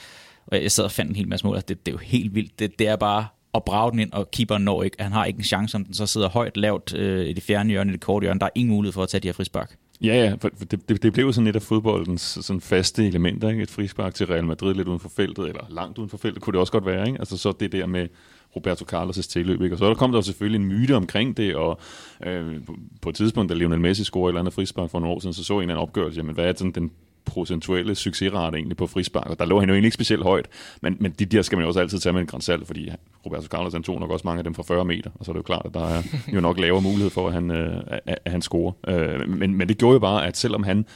Og 0.46 0.62
jeg 0.62 0.72
sad 0.72 0.84
og 0.84 0.92
fandt 0.92 1.10
en 1.10 1.16
hel 1.16 1.28
masse 1.28 1.46
mål, 1.46 1.56
det, 1.56 1.68
det 1.68 1.88
er 1.88 1.92
jo 1.92 1.98
helt 1.98 2.34
vildt. 2.34 2.58
Det, 2.58 2.78
det 2.78 2.88
er 2.88 2.96
bare 2.96 3.26
og 3.52 3.64
brage 3.64 3.90
den 3.90 3.98
ind, 3.98 4.12
og 4.12 4.30
keeperen 4.30 4.64
når 4.64 4.82
ikke. 4.82 4.96
Han 5.00 5.12
har 5.12 5.24
ikke 5.24 5.38
en 5.38 5.44
chance, 5.44 5.76
om 5.76 5.84
den 5.84 5.94
så 5.94 6.06
sidder 6.06 6.28
højt, 6.28 6.56
lavt 6.56 6.94
øh, 6.94 7.26
i 7.26 7.32
det 7.32 7.42
fjerne 7.42 7.70
hjørne, 7.70 7.90
i 7.90 7.92
det 7.92 8.00
korte 8.00 8.24
hjørne. 8.24 8.40
Der 8.40 8.46
er 8.46 8.50
ingen 8.54 8.74
mulighed 8.74 8.92
for 8.92 9.02
at 9.02 9.08
tage 9.08 9.20
de 9.20 9.28
her 9.28 9.32
frispark. 9.32 9.76
Ja, 10.02 10.14
ja, 10.14 10.34
for 10.40 10.48
det, 10.48 10.88
det, 10.88 11.02
det 11.02 11.12
blev 11.12 11.26
jo 11.26 11.32
sådan 11.32 11.46
et 11.46 11.56
af 11.56 11.62
fodboldens 11.62 12.38
sådan 12.40 12.60
faste 12.60 13.06
elementer, 13.06 13.48
ikke? 13.48 13.62
Et 13.62 13.70
frispark 13.70 14.14
til 14.14 14.26
Real 14.26 14.44
Madrid 14.44 14.74
lidt 14.74 14.88
uden 14.88 15.00
for 15.00 15.08
feltet, 15.08 15.48
eller 15.48 15.66
langt 15.70 15.98
uden 15.98 16.10
for 16.10 16.16
feltet, 16.16 16.42
kunne 16.42 16.52
det 16.52 16.60
også 16.60 16.72
godt 16.72 16.86
være, 16.86 17.06
ikke? 17.06 17.18
Altså 17.18 17.36
så 17.36 17.52
det 17.60 17.72
der 17.72 17.86
med 17.86 18.08
Roberto 18.56 18.84
Carlos' 18.92 19.28
tilløb, 19.32 19.62
ikke? 19.62 19.74
Og 19.74 19.78
så 19.78 19.88
der 19.88 19.94
kom 19.94 20.10
der 20.10 20.18
jo 20.18 20.22
selvfølgelig 20.22 20.60
en 20.60 20.68
myte 20.68 20.96
omkring 20.96 21.36
det, 21.36 21.56
og 21.56 21.78
øh, 22.26 22.60
på 23.02 23.08
et 23.08 23.14
tidspunkt, 23.14 23.50
da 23.50 23.54
Lionel 23.54 23.80
Messi 23.80 24.04
scorede 24.04 24.28
et 24.28 24.30
eller 24.30 24.40
andet 24.40 24.54
frispark 24.54 24.90
for 24.90 25.00
nogle 25.00 25.14
år 25.14 25.20
siden, 25.20 25.34
så 25.34 25.44
så 25.44 25.60
en 25.60 25.70
af 25.70 25.74
en 25.74 25.80
opgørelse, 25.80 26.16
jamen 26.16 26.34
hvad 26.34 26.44
er 26.44 26.52
sådan 26.56 26.72
den 26.72 26.90
procentuelle 27.24 27.94
succesrate 27.94 28.56
egentlig 28.56 28.76
på 28.76 28.86
frispark, 28.86 29.30
og 29.30 29.38
der 29.38 29.44
lå 29.44 29.60
han 29.60 29.68
jo 29.68 29.74
egentlig 29.74 29.86
ikke 29.86 29.94
specielt 29.94 30.22
højt, 30.22 30.48
men, 30.82 30.96
men 31.00 31.12
de 31.12 31.24
der 31.24 31.42
skal 31.42 31.56
man 31.56 31.62
jo 31.62 31.68
også 31.68 31.80
altid 31.80 31.98
tage 31.98 32.12
med 32.12 32.20
en 32.20 32.26
grænsalt, 32.26 32.66
fordi 32.66 32.90
Roberto 33.26 33.46
Carlos 33.46 33.72
han 33.72 33.82
tog 33.82 34.00
nok 34.00 34.10
også 34.10 34.26
mange 34.26 34.38
af 34.38 34.44
dem 34.44 34.54
fra 34.54 34.62
40 34.62 34.84
meter, 34.84 35.10
og 35.14 35.24
så 35.24 35.30
er 35.30 35.32
det 35.32 35.38
jo 35.38 35.42
klart, 35.42 35.62
at 35.64 35.74
der 35.74 35.88
er 35.88 36.02
jo 36.34 36.40
nok 36.40 36.58
lavere 36.58 36.82
mulighed 36.82 37.10
for, 37.10 37.26
at 37.28 37.34
han, 37.34 37.50
øh, 37.50 37.82
at, 37.86 38.18
at 38.24 38.32
han 38.32 38.42
scorer. 38.42 38.72
Øh, 38.88 39.28
men, 39.28 39.54
men 39.54 39.68
det 39.68 39.78
gjorde 39.78 39.92
jo 39.92 39.98
bare, 39.98 40.26
at 40.26 40.36
selvom 40.36 40.62
han 40.62 40.86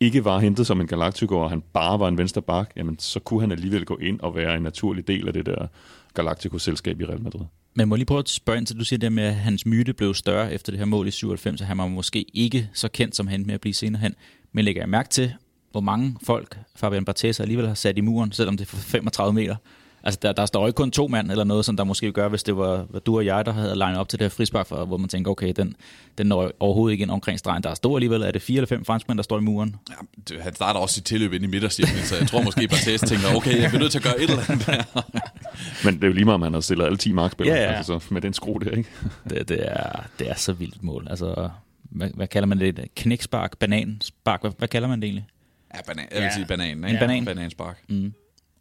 ikke 0.00 0.24
var 0.24 0.38
hentet 0.38 0.66
som 0.66 0.80
en 0.80 0.86
Galactico, 0.86 1.38
og 1.38 1.50
han 1.50 1.62
bare 1.72 2.00
var 2.00 2.08
en 2.08 2.18
venstre 2.18 2.42
bak, 2.42 2.72
jamen 2.76 2.98
så 2.98 3.20
kunne 3.20 3.40
han 3.40 3.52
alligevel 3.52 3.84
gå 3.84 3.96
ind 3.96 4.20
og 4.20 4.36
være 4.36 4.56
en 4.56 4.62
naturlig 4.62 5.08
del 5.08 5.26
af 5.26 5.32
det 5.32 5.46
der 5.46 5.66
Galactico-selskab 6.14 7.00
i 7.00 7.04
Real 7.04 7.22
Madrid. 7.22 7.46
Men 7.74 7.88
må 7.88 7.96
lige 7.96 8.06
prøve 8.06 8.18
at 8.18 8.28
spørge 8.28 8.58
ind 8.58 8.66
til, 8.66 8.78
du 8.78 8.84
siger 8.84 8.98
det 8.98 9.12
med, 9.12 9.22
at 9.22 9.34
hans 9.34 9.66
myte 9.66 9.92
blev 9.92 10.14
større 10.14 10.52
efter 10.52 10.72
det 10.72 10.78
her 10.78 10.86
mål 10.86 11.08
i 11.08 11.10
97, 11.10 11.58
så 11.58 11.64
han 11.64 11.78
var 11.78 11.86
måske 11.86 12.24
ikke 12.34 12.70
så 12.72 12.88
kendt 12.88 13.16
som 13.16 13.26
han 13.26 13.46
med 13.46 13.54
at 13.54 13.60
blive 13.60 13.74
senere 13.74 14.02
hen. 14.02 14.14
Men 14.52 14.64
lægger 14.64 14.82
jeg 14.82 14.88
mærke 14.88 15.08
til, 15.08 15.34
hvor 15.72 15.80
mange 15.80 16.16
folk 16.22 16.58
Fabian 16.76 17.04
Barthez 17.04 17.40
alligevel 17.40 17.66
har 17.66 17.74
sat 17.74 17.98
i 17.98 18.00
muren, 18.00 18.32
selvom 18.32 18.56
det 18.56 18.64
er 18.64 18.68
for 18.68 18.76
35 18.76 19.32
meter. 19.32 19.56
Altså, 20.02 20.18
der, 20.22 20.32
der 20.32 20.46
står 20.46 20.66
ikke 20.66 20.76
kun 20.76 20.90
to 20.90 21.08
mand 21.08 21.30
eller 21.30 21.44
noget, 21.44 21.64
som 21.64 21.76
der 21.76 21.84
måske 21.84 22.12
gør, 22.12 22.28
hvis 22.28 22.42
det 22.42 22.56
var, 22.56 22.86
var 22.90 22.98
du 22.98 23.16
og 23.16 23.26
jeg, 23.26 23.46
der 23.46 23.52
havde 23.52 23.76
legnet 23.76 24.00
op 24.00 24.08
til 24.08 24.18
det 24.18 24.24
her 24.24 24.28
frispark, 24.28 24.66
for, 24.66 24.84
hvor 24.84 24.96
man 24.96 25.08
tænker, 25.08 25.30
okay, 25.30 25.52
den, 25.56 25.76
den 26.18 26.26
når 26.26 26.50
overhovedet 26.60 26.92
ikke 26.92 27.02
ind 27.02 27.10
omkring 27.10 27.38
stregen. 27.38 27.62
Der 27.62 27.70
er 27.70 27.74
stor 27.74 27.96
alligevel. 27.96 28.22
Er 28.22 28.30
det 28.30 28.42
fire 28.42 28.56
eller 28.56 28.66
fem 28.66 28.84
franskmænd, 28.84 29.18
der 29.18 29.22
står 29.22 29.38
i 29.38 29.40
muren? 29.40 29.76
Ja, 29.90 29.94
det, 30.28 30.42
han 30.42 30.54
starter 30.54 30.80
også 30.80 30.94
sit 30.94 31.04
tilløb 31.04 31.32
ind 31.32 31.44
i 31.44 31.46
midtercirklen, 31.46 32.04
så 32.04 32.16
jeg 32.16 32.28
tror 32.28 32.42
måske, 32.42 32.68
Barthez 32.68 33.00
tænker, 33.00 33.34
okay, 33.36 33.60
jeg 33.60 33.68
bliver 33.68 33.80
nødt 33.80 33.92
til 33.92 33.98
at 33.98 34.04
gøre 34.04 34.20
et 34.20 34.30
eller 34.30 34.50
andet 34.50 34.66
der. 34.66 35.02
Men 35.84 35.94
det 35.94 36.04
er 36.04 36.08
jo 36.08 36.12
lige 36.12 36.24
meget, 36.24 36.34
om 36.34 36.42
han 36.42 36.52
har 36.52 36.60
stillet 36.60 36.84
alle 36.84 36.98
10 36.98 37.12
markspillere, 37.12 37.56
ja, 37.56 37.62
ja. 37.62 37.76
Altså, 37.76 37.98
så 37.98 38.14
med 38.14 38.20
den 38.20 38.32
skrue 38.32 38.60
der, 38.60 38.70
ikke? 38.70 38.90
det, 39.30 39.48
det, 39.48 39.58
er, 39.60 40.04
det 40.18 40.30
er 40.30 40.34
så 40.34 40.52
vildt 40.52 40.82
mål. 40.82 41.06
Altså, 41.10 41.48
hvad, 41.88 42.10
hvad 42.14 42.28
kalder 42.28 42.46
man 42.46 42.60
det? 42.60 42.88
Knækspark? 42.96 43.58
Bananspark? 43.58 44.40
Hvad, 44.40 44.50
hvad 44.58 44.68
kalder 44.68 44.88
man 44.88 45.00
det 45.00 45.06
egentlig? 45.06 45.26
Ja, 45.74 45.80
banan, 45.86 46.06
jeg 46.10 46.18
vil 46.18 46.24
ja. 46.24 46.34
sige 46.34 46.46
banan. 46.46 46.84
Ikke? 46.84 46.88
En 46.88 46.98
banan. 46.98 47.24
Bananspark. 47.24 47.84
Mm. 47.88 48.12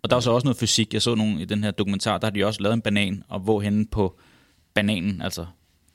Og 0.02 0.10
der 0.10 0.16
er 0.16 0.20
så 0.20 0.32
også 0.32 0.46
noget 0.46 0.58
fysik. 0.58 0.94
Jeg 0.94 1.02
så 1.02 1.16
nogen 1.16 1.40
i 1.40 1.46
den 1.46 1.64
her 1.64 1.72
dokumentar, 1.72 2.18
der 2.18 2.28
har 2.28 2.32
de 2.32 2.46
også 2.46 2.62
lavet 2.62 2.74
en 2.74 2.82
banan, 2.82 3.24
og 3.28 3.40
hvor 3.40 3.62
henne 3.62 3.86
på 3.86 4.20
bananen, 4.74 5.22
altså 5.22 5.46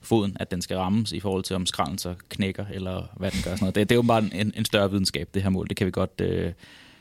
foden, 0.01 0.37
at 0.41 0.51
den 0.51 0.63
skal 0.63 0.77
rammes 0.77 1.13
i 1.13 1.21
forhold 1.21 1.43
til, 1.43 1.57
om 1.57 1.67
skralden 1.67 1.99
så 1.99 2.15
knækker, 2.29 2.67
eller 2.73 3.13
hvad 3.17 3.31
den 3.31 3.41
gør. 3.45 3.51
Sådan 3.51 3.59
noget. 3.61 3.75
Det, 3.75 3.89
det 3.89 3.95
er 3.95 3.99
jo 3.99 4.03
bare 4.03 4.25
en, 4.35 4.53
en 4.57 4.65
større 4.65 4.91
videnskab, 4.91 5.29
det 5.35 5.43
her 5.43 5.51
mål. 5.51 5.69
Det 5.69 5.77
kan 5.77 5.87
vi 5.87 5.91
godt 5.91 6.21
øh, 6.21 6.53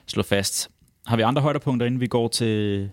slå 0.08 0.24
fast. 0.24 0.70
Har 1.06 1.16
vi 1.16 1.22
andre 1.22 1.42
højdepunkter, 1.42 1.86
inden 1.86 2.02
vi 2.02 2.08
går 2.08 2.28
til... 2.28 2.90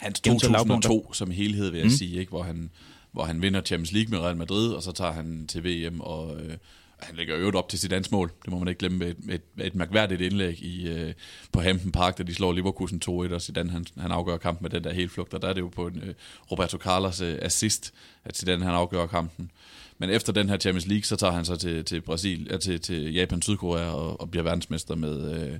Hans 0.00 0.20
2002 0.20 1.12
som 1.12 1.30
helhed, 1.30 1.70
vil 1.70 1.78
jeg 1.78 1.86
mm. 1.86 1.90
sige, 1.90 2.18
ikke? 2.18 2.30
Hvor, 2.30 2.42
han, 2.42 2.70
hvor 3.14 3.24
han 3.24 3.42
vinder 3.42 3.60
Champions 3.60 3.92
League 3.92 4.10
med 4.10 4.18
Real 4.18 4.36
Madrid, 4.36 4.72
og 4.72 4.82
så 4.82 4.92
tager 4.92 5.12
han 5.12 5.46
til 5.46 5.64
VM 5.64 6.00
og... 6.00 6.40
Øh, 6.40 6.56
han 6.98 7.16
lægger 7.16 7.36
øvrigt 7.36 7.56
op 7.56 7.68
til 7.68 7.78
sit 7.78 7.90
dansk 7.90 8.12
mål. 8.12 8.32
Det 8.44 8.52
må 8.52 8.58
man 8.58 8.68
ikke 8.68 8.78
glemme 8.78 8.98
med 8.98 9.08
et, 9.08 9.16
et, 9.28 9.66
et 9.66 9.74
mærkværdigt 9.74 10.20
indlæg 10.20 10.62
i, 10.62 10.88
øh, 10.88 11.14
på 11.52 11.60
Hampton 11.60 11.92
Park, 11.92 12.18
da 12.18 12.22
de 12.22 12.34
slår 12.34 12.52
Leverkusen 12.52 13.02
2-1, 13.04 13.10
og 13.10 13.42
Zidane 13.42 13.70
han, 13.70 13.86
han 13.98 14.10
afgør 14.10 14.36
kampen 14.36 14.64
med 14.64 14.70
den 14.70 14.84
der 14.84 14.92
helt 14.92 15.10
flugt, 15.12 15.34
og 15.34 15.42
der 15.42 15.48
er 15.48 15.52
det 15.52 15.60
jo 15.60 15.68
på 15.68 15.86
en 15.86 16.02
øh, 16.02 16.14
Roberto 16.50 16.78
Carlos 16.78 17.20
øh, 17.20 17.38
assist, 17.42 17.94
at 18.24 18.36
Zidane 18.36 18.64
han 18.64 18.74
afgør 18.74 19.06
kampen. 19.06 19.50
Men 19.98 20.10
efter 20.10 20.32
den 20.32 20.48
her 20.48 20.56
Champions 20.56 20.86
League, 20.86 21.04
så 21.04 21.16
tager 21.16 21.32
han 21.32 21.44
så 21.44 21.56
til, 21.56 21.84
til, 21.84 22.00
Brasil, 22.00 22.48
ja, 22.50 22.56
til, 22.56 22.80
til 22.80 23.12
Japan, 23.14 23.42
Sydkorea 23.42 23.90
og, 23.90 24.20
og 24.20 24.30
bliver 24.30 24.44
verdensmester 24.44 24.94
med, 24.94 25.32
øh, 25.32 25.58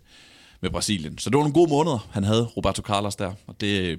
med 0.64 0.70
Brasilien. 0.70 1.18
Så 1.18 1.31
det 1.31 1.37
var 1.37 1.42
nogle 1.42 1.55
gode 1.55 1.70
måneder, 1.70 2.09
han 2.11 2.24
havde, 2.24 2.44
Roberto 2.44 2.83
Carlos 2.83 3.16
der, 3.16 3.33
og 3.46 3.61
det, 3.61 3.98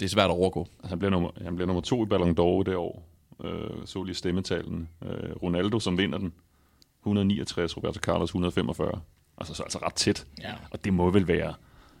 det 0.00 0.04
er 0.06 0.08
svært 0.08 0.30
at 0.30 0.30
overgå. 0.30 0.60
Altså, 0.78 0.88
han 0.88 0.98
bliver 0.98 1.10
nummer, 1.10 1.30
han 1.42 1.54
bliver 1.54 1.66
nummer 1.66 1.80
to 1.80 2.04
i 2.04 2.06
Ballon 2.06 2.30
d'Or 2.30 2.62
det 2.62 2.76
år. 2.76 3.06
Uh, 3.38 3.84
så 3.84 4.02
lige 4.02 4.14
stemmetalen. 4.14 4.88
Uh, 5.02 5.42
Ronaldo, 5.42 5.80
som 5.80 5.98
vinder 5.98 6.18
den, 6.18 6.32
169, 7.02 7.76
Roberto 7.76 8.00
Carlos 8.00 8.28
145. 8.28 9.00
Altså, 9.38 9.54
så 9.54 9.62
altså 9.62 9.78
ret 9.78 9.94
tæt. 9.94 10.26
Ja. 10.42 10.52
Og 10.70 10.84
det 10.84 10.92
må 10.92 11.10
vel 11.10 11.28
være... 11.28 11.54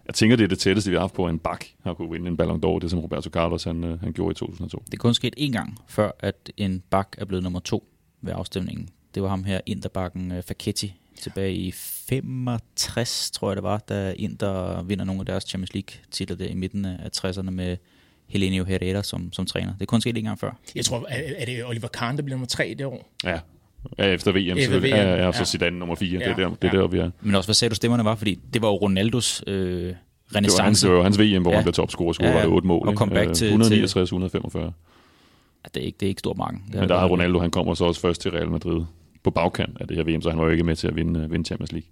Jeg 0.06 0.14
tænker, 0.14 0.36
det 0.36 0.44
er 0.44 0.48
det 0.48 0.58
tætteste, 0.58 0.90
vi 0.90 0.96
har 0.96 1.00
haft 1.00 1.14
på, 1.14 1.26
at 1.26 1.30
en 1.30 1.38
bak 1.38 1.64
har 1.84 1.94
kunne 1.94 2.10
vinde 2.10 2.28
en 2.28 2.36
Ballon 2.36 2.64
d'Or, 2.64 2.78
det 2.78 2.90
som 2.90 3.00
Roberto 3.00 3.30
Carlos 3.30 3.64
han, 3.64 3.84
øh, 3.84 4.00
han 4.00 4.12
gjorde 4.12 4.32
i 4.32 4.34
2002. 4.34 4.82
Det 4.86 4.94
er 4.94 4.98
kun 4.98 5.14
sket 5.14 5.34
én 5.38 5.52
gang, 5.52 5.78
før 5.86 6.10
at 6.18 6.52
en 6.56 6.82
bak 6.90 7.16
er 7.18 7.24
blevet 7.24 7.42
nummer 7.42 7.60
to 7.60 7.84
ved 8.20 8.32
afstemningen. 8.36 8.88
Det 9.14 9.22
var 9.22 9.28
ham 9.28 9.44
her, 9.44 9.60
Interbakken 9.66 10.42
Facchetti, 10.42 10.94
tilbage 11.22 11.54
i 11.54 11.70
65, 11.72 13.30
tror 13.30 13.50
jeg 13.50 13.56
det 13.56 13.62
var, 13.62 13.78
da 13.78 14.14
Inter 14.16 14.82
vinder 14.82 15.04
nogle 15.04 15.20
af 15.20 15.26
deres 15.26 15.44
Champions 15.44 15.74
League-titler 15.74 16.36
der 16.36 16.46
i 16.46 16.54
midten 16.54 16.84
af 16.84 17.08
60'erne 17.16 17.50
med 17.50 17.76
Helenio 18.28 18.64
Herrera 18.64 19.02
som, 19.02 19.32
som 19.32 19.46
træner. 19.46 19.72
Det 19.72 19.80
er 19.82 19.86
kun 19.86 20.00
sket 20.00 20.16
en 20.16 20.24
gang 20.24 20.38
før. 20.38 20.50
Jeg 20.74 20.84
tror, 20.84 21.06
er, 21.08 21.22
er 21.36 21.44
det 21.44 21.64
Oliver 21.64 21.88
Kahn, 21.88 22.16
der 22.16 22.22
bliver 22.22 22.34
nummer 22.36 22.46
tre 22.46 22.74
det 22.78 22.86
år? 22.86 23.08
Ja, 23.24 23.38
Ja, 23.98 24.04
efter 24.04 24.32
VM 24.32 24.58
Efter. 24.58 24.78
VM, 24.78 24.84
Ja, 24.84 25.16
ja, 25.16 25.26
og 25.26 25.34
så 25.34 25.40
ja. 25.40 25.44
Zidane 25.44 25.78
nummer 25.78 25.94
4. 25.94 26.18
Det 26.18 26.26
er 26.26 26.30
Ja, 26.30 26.34
der, 26.42 26.48
det 26.48 26.64
er 26.70 26.76
ja. 26.76 26.80
der 26.82 26.86
vi 26.88 26.98
er. 26.98 27.10
Men 27.20 27.34
også, 27.34 27.46
hvad 27.46 27.54
sagde 27.54 27.70
du 27.70 27.74
stemmerne 27.74 28.04
var? 28.04 28.14
Fordi 28.14 28.38
det 28.54 28.62
var 28.62 28.68
jo 28.68 28.74
Ronaldos 28.74 29.44
øh, 29.46 29.54
Det 29.54 29.84
var, 29.86 29.92
hans, 29.92 30.36
renaissance. 30.36 30.86
det 30.86 30.94
var 30.96 31.02
hans 31.02 31.18
VM, 31.20 31.42
hvor 31.42 31.50
Ja. 31.50 31.56
han 31.56 31.64
blev 31.64 31.72
topscorer, 31.72 32.12
scorede 32.12 32.32
Ja, 32.32 32.38
ja, 32.38 32.44
ja. 32.46 32.52
8 32.54 32.66
mål. 32.68 32.86
Og 32.86 32.92
ikke? 32.92 32.98
comeback 32.98 33.28
Øh, 33.28 33.34
til- 33.34 33.46
169, 33.48 34.08
145. 34.08 34.62
Ja, 34.64 35.68
det, 35.74 35.82
er 35.82 35.86
ikke, 35.86 35.96
det 36.00 36.06
er 36.06 36.08
ikke 36.08 36.18
stor 36.18 36.34
mange. 36.34 36.60
Det 36.72 36.80
Men 36.80 36.88
der 36.88 36.98
har 36.98 37.06
Ronaldo, 37.08 37.38
han 37.38 37.50
kommer 37.50 37.74
så 37.74 37.84
også 37.84 38.00
først 38.00 38.20
til 38.20 38.30
Real 38.30 38.48
Madrid 38.50 38.82
på 39.22 39.30
bagkant 39.30 39.76
af 39.80 39.88
det 39.88 39.96
her 39.96 40.04
VM, 40.04 40.22
så 40.22 40.30
han 40.30 40.38
var 40.38 40.44
jo 40.44 40.50
ikke 40.50 40.64
med 40.64 40.76
til 40.76 40.88
at 40.88 40.96
vinde, 40.96 41.20
øh, 41.20 41.32
vinde 41.32 41.44
Champions 41.44 41.72
League. 41.72 41.88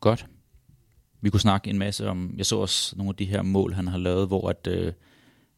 Godt. 0.00 0.26
Vi 1.20 1.30
kunne 1.30 1.40
snakke 1.40 1.70
en 1.70 1.78
masse 1.78 2.08
om, 2.08 2.34
jeg 2.36 2.46
så 2.46 2.56
også 2.56 2.96
nogle 2.96 3.10
af 3.10 3.16
de 3.16 3.24
her 3.24 3.42
mål, 3.42 3.72
han 3.72 3.88
har 3.88 3.98
lavet, 3.98 4.26
hvor 4.26 4.48
at, 4.48 4.66
øh, 4.66 4.92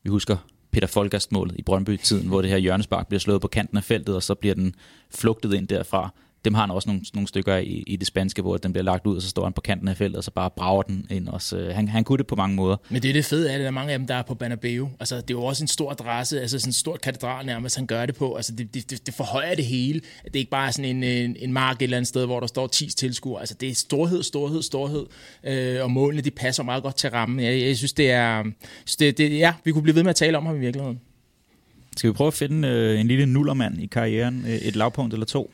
vi 0.02 0.10
husker 0.10 0.36
Peter 0.70 0.86
Folgast 0.86 1.32
målet 1.32 1.56
i 1.58 1.62
Brøndby-tiden, 1.62 2.28
hvor 2.28 2.42
det 2.42 2.50
her 2.50 2.56
hjørnespark 2.56 3.08
bliver 3.08 3.20
slået 3.20 3.40
på 3.40 3.48
kanten 3.48 3.76
af 3.76 3.84
feltet, 3.84 4.14
og 4.14 4.22
så 4.22 4.34
bliver 4.34 4.54
den 4.54 4.74
flugtet 5.10 5.54
ind 5.54 5.68
derfra. 5.68 6.14
Dem 6.44 6.54
har 6.54 6.60
han 6.60 6.70
også 6.70 6.88
nogle, 6.88 7.02
nogle 7.14 7.28
stykker 7.28 7.56
i, 7.56 7.84
i 7.86 7.96
det 7.96 8.06
spanske, 8.06 8.42
hvor 8.42 8.56
den 8.56 8.72
bliver 8.72 8.84
lagt 8.84 9.06
ud, 9.06 9.16
og 9.16 9.22
så 9.22 9.28
står 9.28 9.44
han 9.44 9.52
på 9.52 9.60
kanten 9.60 9.88
af 9.88 9.96
feltet, 9.96 10.16
og 10.16 10.24
så 10.24 10.30
bare 10.30 10.50
brager 10.50 10.82
den 10.82 11.06
ind. 11.10 11.28
Også. 11.28 11.56
Øh, 11.56 11.74
Han, 11.74 11.88
han 11.88 12.04
kunne 12.04 12.18
det 12.18 12.26
på 12.26 12.36
mange 12.36 12.56
måder. 12.56 12.76
Men 12.88 13.02
det 13.02 13.08
er 13.08 13.12
det 13.12 13.24
fede 13.24 13.52
af 13.52 13.58
det, 13.58 13.64
der 13.64 13.66
er 13.66 13.70
mange 13.70 13.92
af 13.92 13.98
dem, 13.98 14.06
der 14.06 14.14
er 14.14 14.22
på 14.22 14.34
Banabeo. 14.34 14.90
Altså, 15.00 15.16
det 15.16 15.22
er 15.22 15.34
jo 15.34 15.44
også 15.44 15.64
en 15.64 15.68
stor 15.68 15.90
adresse, 15.90 16.40
altså 16.40 16.58
sådan 16.58 16.68
en 16.68 16.72
stor 16.72 16.96
katedral 16.96 17.46
nærmest, 17.46 17.76
han 17.76 17.86
gør 17.86 18.06
det 18.06 18.14
på. 18.14 18.34
Altså, 18.34 18.52
det, 18.52 18.74
det, 18.74 19.06
det, 19.06 19.14
forhøjer 19.14 19.54
det 19.54 19.64
hele. 19.64 20.00
Det 20.24 20.34
er 20.34 20.38
ikke 20.38 20.50
bare 20.50 20.72
sådan 20.72 20.96
en, 20.96 21.04
en, 21.04 21.36
en 21.38 21.52
mark 21.52 21.76
et 21.76 21.82
eller 21.82 21.96
andet 21.96 22.08
sted, 22.08 22.26
hvor 22.26 22.40
der 22.40 22.46
står 22.46 22.66
10 22.66 22.86
tilskuere. 22.96 23.40
Altså, 23.40 23.54
det 23.60 23.68
er 23.68 23.74
storhed, 23.74 24.22
storhed, 24.22 24.62
storhed. 24.62 25.06
Øh, 25.44 25.82
og 25.82 25.90
målene, 25.90 26.22
de 26.22 26.30
passer 26.30 26.62
meget 26.62 26.82
godt 26.82 26.96
til 26.96 27.10
rammen. 27.10 27.44
Jeg, 27.44 27.60
jeg 27.60 27.76
synes, 27.76 27.92
det 27.92 28.10
er... 28.10 28.44
Det, 28.98 29.18
det, 29.18 29.38
ja, 29.38 29.54
vi 29.64 29.72
kunne 29.72 29.82
blive 29.82 29.94
ved 29.94 30.02
med 30.02 30.10
at 30.10 30.16
tale 30.16 30.38
om 30.38 30.46
ham 30.46 30.56
i 30.56 30.60
virkeligheden. 30.60 31.00
Skal 31.96 32.10
vi 32.10 32.14
prøve 32.14 32.28
at 32.28 32.34
finde 32.34 32.68
øh, 32.68 33.00
en 33.00 33.08
lille 33.08 33.26
nullermand 33.26 33.82
i 33.82 33.86
karrieren, 33.86 34.44
øh, 34.48 34.54
et 34.54 34.76
lavpunkt 34.76 35.12
eller 35.12 35.26
to? 35.26 35.50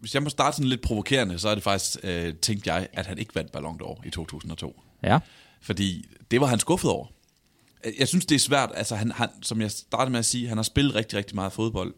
Hvis 0.00 0.14
jeg 0.14 0.22
må 0.22 0.28
starte 0.28 0.56
sådan 0.56 0.68
lidt 0.68 0.82
provokerende, 0.82 1.38
så 1.38 1.48
er 1.48 1.54
det 1.54 1.64
faktisk, 1.64 1.96
øh, 2.02 2.34
tænkte 2.34 2.72
jeg, 2.72 2.88
at 2.92 3.06
han 3.06 3.18
ikke 3.18 3.34
vandt 3.34 3.52
Ballon 3.52 3.80
d'Or 3.82 4.06
i 4.06 4.10
2002. 4.10 4.82
Ja. 5.02 5.18
Fordi 5.60 6.04
det 6.30 6.40
var 6.40 6.46
han 6.46 6.58
skuffet 6.58 6.90
over. 6.90 7.06
Jeg 7.98 8.08
synes, 8.08 8.26
det 8.26 8.34
er 8.34 8.38
svært, 8.38 8.70
altså 8.74 8.96
han, 8.96 9.10
han, 9.10 9.28
som 9.42 9.60
jeg 9.60 9.70
startede 9.70 10.10
med 10.10 10.18
at 10.18 10.24
sige, 10.24 10.48
han 10.48 10.58
har 10.58 10.62
spillet 10.62 10.94
rigtig, 10.94 11.18
rigtig 11.18 11.34
meget 11.34 11.52
fodbold. 11.52 11.94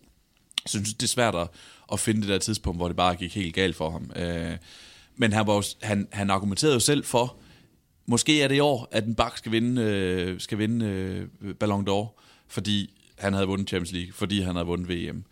Så 0.66 0.78
jeg 0.78 0.86
synes, 0.86 0.94
det 0.94 1.02
er 1.02 1.08
svært 1.08 1.34
at, 1.34 1.48
at 1.92 2.00
finde 2.00 2.20
det 2.20 2.28
der 2.28 2.38
tidspunkt, 2.38 2.78
hvor 2.78 2.88
det 2.88 2.96
bare 2.96 3.16
gik 3.16 3.34
helt 3.34 3.54
galt 3.54 3.76
for 3.76 3.90
ham. 3.90 4.10
Øh, 4.16 4.56
men 5.16 5.32
han, 5.32 5.46
var 5.46 5.54
jo, 5.54 5.62
han, 5.82 6.08
han 6.12 6.30
argumenterede 6.30 6.74
jo 6.74 6.80
selv 6.80 7.04
for, 7.04 7.36
måske 8.06 8.42
er 8.42 8.48
det 8.48 8.54
i 8.54 8.60
år, 8.60 8.88
at 8.90 9.04
en 9.04 9.14
bak 9.14 9.38
skal 9.38 9.52
vinde, 9.52 9.82
øh, 9.82 10.40
skal 10.40 10.58
vinde 10.58 10.86
øh, 10.86 11.54
Ballon 11.54 11.88
d'Or, 11.88 12.20
fordi 12.48 13.00
han 13.18 13.32
havde 13.32 13.46
vundet 13.46 13.68
Champions 13.68 13.92
League, 13.92 14.12
fordi 14.12 14.40
han 14.40 14.54
havde 14.54 14.66
vundet 14.66 14.88
VM. 14.88 15.24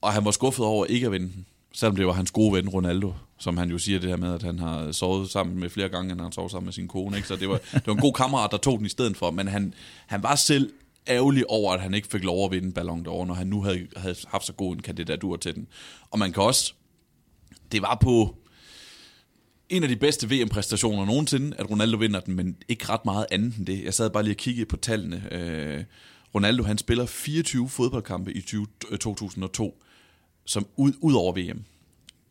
Og 0.00 0.12
han 0.12 0.24
var 0.24 0.30
skuffet 0.30 0.66
over 0.66 0.86
ikke 0.86 1.06
at 1.06 1.12
vinde 1.12 1.32
den, 1.32 1.46
selvom 1.76 1.96
det 1.96 2.06
var 2.06 2.12
hans 2.12 2.30
gode 2.30 2.52
ven 2.52 2.68
Ronaldo, 2.68 3.12
som 3.38 3.56
han 3.56 3.70
jo 3.70 3.78
siger 3.78 3.98
det 3.98 4.08
her 4.08 4.16
med, 4.16 4.34
at 4.34 4.42
han 4.42 4.58
har 4.58 4.92
sovet 4.92 5.30
sammen 5.30 5.60
med 5.60 5.70
flere 5.70 5.88
gange, 5.88 6.12
end 6.12 6.20
han 6.20 6.32
sovet 6.32 6.50
sammen 6.50 6.64
med 6.64 6.72
sin 6.72 6.88
kone. 6.88 7.16
Ikke? 7.16 7.28
Så 7.28 7.36
det 7.36 7.48
var, 7.48 7.58
det 7.72 7.86
var 7.86 7.92
en 7.92 8.00
god 8.00 8.12
kammerat, 8.12 8.50
der 8.50 8.56
tog 8.56 8.78
den 8.78 8.86
i 8.86 8.88
stedet 8.88 9.16
for, 9.16 9.30
men 9.30 9.48
han, 9.48 9.74
han 10.06 10.22
var 10.22 10.34
selv 10.34 10.72
ærgerlig 11.08 11.50
over, 11.50 11.72
at 11.72 11.80
han 11.80 11.94
ikke 11.94 12.08
fik 12.08 12.24
lov 12.24 12.44
at 12.44 12.50
vinde 12.50 12.72
Ballon 12.72 13.06
d'Or, 13.06 13.24
når 13.24 13.34
han 13.34 13.46
nu 13.46 13.62
havde, 13.62 13.86
havde 13.96 14.16
haft 14.28 14.46
så 14.46 14.52
god 14.52 14.74
en 14.74 14.82
kandidatur 14.82 15.36
til 15.36 15.54
den. 15.54 15.66
Og 16.10 16.18
man 16.18 16.32
kan 16.32 16.42
også, 16.42 16.74
det 17.72 17.82
var 17.82 17.98
på 18.00 18.36
en 19.68 19.82
af 19.82 19.88
de 19.88 19.96
bedste 19.96 20.30
VM-præstationer 20.30 21.06
nogensinde, 21.06 21.56
at 21.56 21.70
Ronaldo 21.70 21.96
vinder 21.96 22.20
den, 22.20 22.34
men 22.34 22.56
ikke 22.68 22.88
ret 22.88 23.04
meget 23.04 23.26
andet 23.30 23.56
end 23.56 23.66
det. 23.66 23.84
Jeg 23.84 23.94
sad 23.94 24.10
bare 24.10 24.22
lige 24.22 24.34
og 24.34 24.38
kiggede 24.38 24.66
på 24.66 24.76
tallene. 24.76 25.28
Øh, 25.30 25.84
Ronaldo, 26.34 26.62
han 26.62 26.78
spiller 26.78 27.06
24 27.06 27.68
fodboldkampe 27.68 28.32
i 28.32 28.40
20, 28.40 28.66
2002, 29.00 29.66
øh, 29.66 29.85
som 30.46 30.66
ud, 30.76 30.92
ud 31.00 31.14
over 31.14 31.32
VM, 31.32 31.64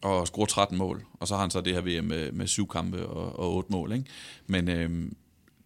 og 0.01 0.27
scorer 0.27 0.45
13 0.45 0.77
mål. 0.77 1.05
Og 1.19 1.27
så 1.27 1.33
har 1.33 1.41
han 1.41 1.51
så 1.51 1.61
det 1.61 1.73
her 1.73 1.81
VM 1.81 2.05
med, 2.05 2.31
med 2.31 2.47
syv 2.47 2.67
kampe 2.67 3.07
og, 3.07 3.39
og 3.39 3.55
otte 3.55 3.71
mål. 3.71 3.91
Ikke? 3.91 4.05
Men 4.47 4.69
øh, 4.69 5.11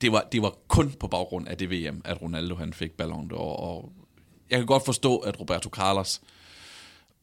det, 0.02 0.12
var, 0.12 0.28
det 0.32 0.41
var 0.41 0.56
kun 0.68 0.91
på 1.00 1.08
baggrund 1.08 1.47
af 1.47 1.58
det 1.58 1.70
VM, 1.72 2.02
at 2.06 2.22
Ronaldo 2.22 2.56
han 2.56 2.74
fik 2.74 2.91
Ballon 2.91 3.32
d'Or. 3.34 3.38
Og 3.38 3.91
jeg 4.50 4.60
kan 4.60 4.66
godt 4.66 4.86
forstå, 4.86 5.18
at 5.18 5.39
Roberto 5.39 5.70
Carlos 5.70 6.22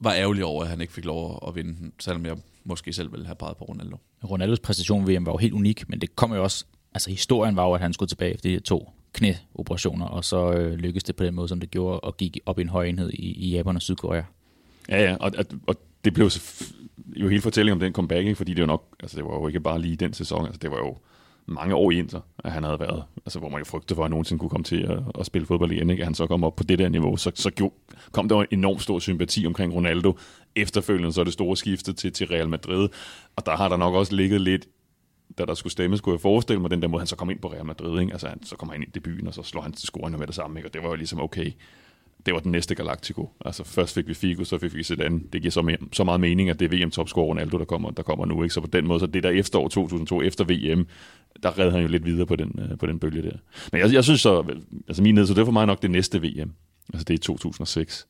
var 0.01 0.15
ærgerlig 0.15 0.45
over, 0.45 0.63
at 0.63 0.69
han 0.69 0.81
ikke 0.81 0.93
fik 0.93 1.05
lov 1.05 1.45
at 1.49 1.55
vinde 1.55 1.75
den, 1.75 1.93
selvom 2.01 2.27
jeg 2.27 2.37
måske 2.65 2.93
selv 2.93 3.13
ville 3.13 3.27
have 3.27 3.37
peget 3.37 3.57
på 3.57 3.65
Ronaldo. 3.65 3.97
Ronaldos 4.25 4.61
præstation 4.61 5.07
ved 5.07 5.15
VM 5.15 5.27
var 5.27 5.33
jo 5.33 5.37
helt 5.37 5.55
unik, 5.55 5.89
men 5.89 6.01
det 6.01 6.17
kom 6.17 6.35
jo 6.35 6.43
også, 6.43 6.65
altså 6.95 7.11
historien 7.11 7.57
var 7.57 7.65
jo, 7.67 7.73
at 7.73 7.81
han 7.81 7.93
skulle 7.93 8.09
tilbage 8.09 8.35
efter 8.35 8.51
de 8.51 8.61
to 8.61 8.91
knæoperationer, 9.13 10.07
og 10.07 10.25
så 10.25 10.53
øh, 10.53 10.75
lykkedes 10.75 11.05
det 11.05 11.17
på 11.17 11.25
den 11.25 11.35
måde, 11.35 11.49
som 11.49 11.61
det 11.61 11.71
gjorde, 11.71 12.01
og 12.01 12.17
gik 12.17 12.39
op 12.47 12.59
i 12.59 12.63
en 12.63 12.69
høj 12.69 12.85
enhed 12.85 13.11
i, 13.11 13.33
i 13.33 13.51
Japan 13.51 13.77
og 13.77 13.83
Sydkorea. 13.83 14.23
Ja, 14.89 15.03
ja, 15.03 15.17
og, 15.21 15.33
og, 15.67 15.77
det 16.05 16.15
blev 16.15 16.31
jo 17.17 17.29
hele 17.29 17.43
fortællingen 17.43 17.77
om 17.77 17.81
den 17.81 17.93
comeback, 17.93 18.27
ikke? 18.27 18.35
fordi 18.35 18.55
det 18.55 18.61
var 18.61 18.67
nok, 18.67 18.85
altså 19.01 19.17
det 19.17 19.25
var 19.25 19.35
jo 19.35 19.47
ikke 19.47 19.61
bare 19.61 19.81
lige 19.81 19.97
den 19.97 20.13
sæson, 20.13 20.47
altså 20.47 20.59
det 20.59 20.71
var 20.71 20.77
jo 20.77 20.97
mange 21.47 21.75
år 21.75 21.91
i 21.91 21.99
Inter, 21.99 22.21
at 22.45 22.53
han 22.53 22.65
havde 22.65 22.81
været, 22.81 23.05
altså 23.27 23.39
hvor 23.39 23.49
man 23.49 23.59
jo 23.59 23.65
frygtede 23.65 23.95
for, 23.95 24.03
at 24.03 24.05
han 24.05 24.11
nogensinde 24.11 24.41
kunne 24.41 24.51
komme 24.51 24.65
til 24.65 24.83
at, 24.83 24.99
at 25.21 25.27
spille 25.27 25.47
fodbold 25.47 25.73
igen, 25.73 25.91
ikke? 25.91 26.01
at 26.01 26.07
han 26.07 26.15
så 26.15 26.27
kom 26.27 26.45
op 26.45 26.57
på 26.57 26.63
det 26.63 26.79
der 26.79 26.89
niveau, 26.89 27.17
så, 27.17 27.33
så 27.35 27.51
jo, 27.61 27.73
kom 28.13 28.29
der 28.29 28.41
en 28.41 28.47
enormt 28.51 28.83
stor 28.83 28.99
sympati 28.99 29.47
omkring 29.47 29.75
Ronaldo. 29.75 30.19
Efterfølgende 30.57 31.13
så 31.13 31.21
er 31.21 31.25
det 31.25 31.33
store 31.33 31.57
skifte 31.57 31.93
til, 31.93 32.13
til 32.13 32.27
Real 32.27 32.49
Madrid, 32.49 32.89
og 33.37 33.47
der 33.47 33.57
har 33.57 33.69
der 33.69 33.77
nok 33.77 33.95
også 33.95 34.15
ligget 34.15 34.41
lidt 34.41 34.67
da 35.39 35.45
der 35.45 35.55
skulle 35.55 35.73
stemme, 35.73 35.97
skulle 35.97 36.15
jeg 36.15 36.21
forestille 36.21 36.63
mig 36.63 36.71
den 36.71 36.83
der 36.83 36.89
måde, 36.89 37.01
han 37.01 37.07
så 37.07 37.17
kom 37.17 37.31
ind 37.31 37.39
på 37.39 37.53
Real 37.53 37.67
Madrid. 37.67 38.01
Ikke? 38.01 38.13
Altså, 38.13 38.29
han, 38.29 38.43
så 38.43 38.57
kommer 38.57 38.73
han 38.73 38.83
ind 38.83 38.97
i 38.97 38.99
debuten, 38.99 39.27
og 39.27 39.35
så 39.35 39.43
slår 39.43 39.63
han 39.63 39.73
til 39.73 39.87
scoren 39.87 40.19
med 40.19 40.27
det 40.27 40.35
samme. 40.35 40.59
Ikke? 40.59 40.69
Og 40.69 40.75
det 40.75 40.83
var 40.83 40.89
jo 40.89 40.95
ligesom 40.95 41.21
okay. 41.21 41.53
Det 42.27 42.35
var 42.35 42.41
den 42.41 42.53
næste 42.53 42.75
Galactico. 42.75 43.31
Altså, 43.45 43.65
først 43.65 43.95
fik 43.95 44.09
vi 44.09 44.15
Figo, 44.15 44.45
så 44.45 44.59
fik 44.59 44.75
vi 44.75 44.83
Zidane. 44.83 45.21
Det 45.33 45.43
giver 45.43 45.53
så, 45.53 45.61
me- 45.61 45.89
så 45.93 46.05
meget 46.05 46.21
mening, 46.21 46.51
at 46.51 46.61
det 46.61 46.73
er 46.75 46.79
VM-topscorer 46.79 47.27
Ronaldo, 47.27 47.59
der 47.59 47.65
kommer, 47.65 47.91
der 47.91 48.03
kommer 48.03 48.27
nu. 48.27 48.43
Ikke? 48.43 48.55
Så 48.55 48.61
på 48.61 48.67
den 48.67 48.87
måde, 48.87 49.01
så 49.01 49.07
det 49.07 49.23
der 49.23 49.31
efterår 49.31 49.69
2002, 49.69 50.23
efter 50.23 50.45
VM, 50.45 50.87
der 51.43 51.59
redde 51.59 51.71
han 51.73 51.83
jo 51.83 51.89
lidt 51.89 52.05
videre 52.05 52.27
på 52.27 52.37
den, 52.37 52.59
øh, 52.71 52.79
på 52.79 52.87
den 52.87 52.99
bølge 52.99 53.23
der. 53.23 53.37
Men 53.73 53.81
jeg, 53.81 53.93
jeg 53.93 54.05
synes 54.05 54.21
så, 54.21 54.45
altså 54.89 55.03
min 55.03 55.15
ned, 55.15 55.27
så 55.27 55.35
det 55.35 55.41
er 55.41 55.45
for 55.45 55.53
mig 55.53 55.67
nok 55.67 55.83
det 55.83 55.91
næste 55.91 56.23
VM. 56.23 56.53
Altså 56.93 57.05
det 57.05 57.15
er 57.15 57.19
2006. 57.19 58.07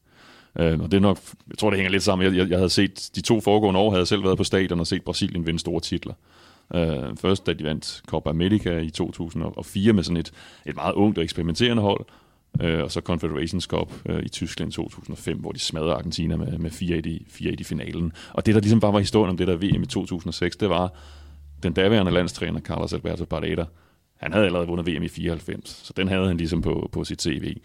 Øh, 0.58 0.80
og 0.80 0.90
det 0.90 0.96
er 0.96 1.00
nok, 1.00 1.18
jeg 1.48 1.58
tror, 1.58 1.70
det 1.70 1.76
hænger 1.76 1.90
lidt 1.90 2.02
sammen. 2.02 2.26
Jeg, 2.28 2.36
jeg, 2.36 2.50
jeg 2.50 2.58
havde 2.58 2.70
set, 2.70 3.10
de 3.14 3.20
to 3.20 3.40
foregående 3.40 3.80
år 3.80 3.90
havde 3.90 4.00
jeg 4.00 4.08
selv 4.08 4.24
været 4.24 4.36
på 4.38 4.44
stadion 4.44 4.80
og 4.80 4.86
set 4.86 5.02
Brasilien 5.02 5.46
vinde 5.46 5.58
store 5.60 5.80
titler. 5.80 6.14
Øh, 6.74 7.16
først 7.16 7.46
da 7.46 7.52
de 7.52 7.64
vandt 7.64 8.02
Copa 8.06 8.30
America 8.30 8.78
i 8.78 8.90
2004 8.90 9.92
med 9.92 10.02
sådan 10.02 10.16
et, 10.16 10.32
et 10.66 10.74
meget 10.76 10.94
ungt 10.94 11.18
og 11.18 11.24
eksperimenterende 11.24 11.82
hold, 11.82 12.04
øh, 12.60 12.82
og 12.82 12.92
så 12.92 13.00
Confederations 13.00 13.64
Cup 13.64 13.92
øh, 14.06 14.22
i 14.22 14.28
Tyskland 14.28 14.72
i 14.72 14.74
2005, 14.74 15.38
hvor 15.38 15.52
de 15.52 15.58
smadrede 15.58 15.92
Argentina 15.92 16.36
med, 16.36 16.58
med 16.58 16.70
4-1 16.70 16.84
i, 16.84 17.26
4-1 17.30 17.54
i 17.58 17.64
finalen. 17.64 18.12
Og 18.32 18.46
det, 18.46 18.54
der 18.54 18.60
ligesom 18.60 18.80
bare 18.80 18.92
var 18.92 18.98
historien 18.98 19.30
om 19.30 19.36
det 19.36 19.46
der 19.46 19.56
VM 19.56 19.82
i 19.82 19.86
2006, 19.86 20.56
det 20.56 20.68
var 20.68 20.92
den 21.62 21.72
daværende 21.72 22.12
landstræner, 22.12 22.60
Carlos 22.60 22.92
Alberto 22.92 23.24
Parreira, 23.24 23.66
han 24.16 24.32
havde 24.32 24.46
allerede 24.46 24.68
vundet 24.68 24.86
VM 24.86 25.02
i 25.02 25.08
94, 25.08 25.80
så 25.84 25.92
den 25.96 26.08
havde 26.08 26.26
han 26.26 26.36
ligesom 26.36 26.62
på, 26.62 26.88
på 26.92 27.04
sit 27.04 27.22
CV. 27.22 27.56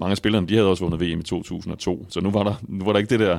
Mange 0.00 0.10
af 0.10 0.16
spillerne, 0.16 0.46
de 0.46 0.54
havde 0.54 0.68
også 0.68 0.84
vundet 0.84 1.00
VM 1.00 1.20
i 1.20 1.22
2002, 1.22 2.06
så 2.08 2.20
nu 2.20 2.30
var 2.30 2.42
der, 2.42 2.54
nu 2.68 2.84
var 2.84 2.92
der 2.92 2.98
ikke 2.98 3.10
det 3.10 3.20
der, 3.20 3.38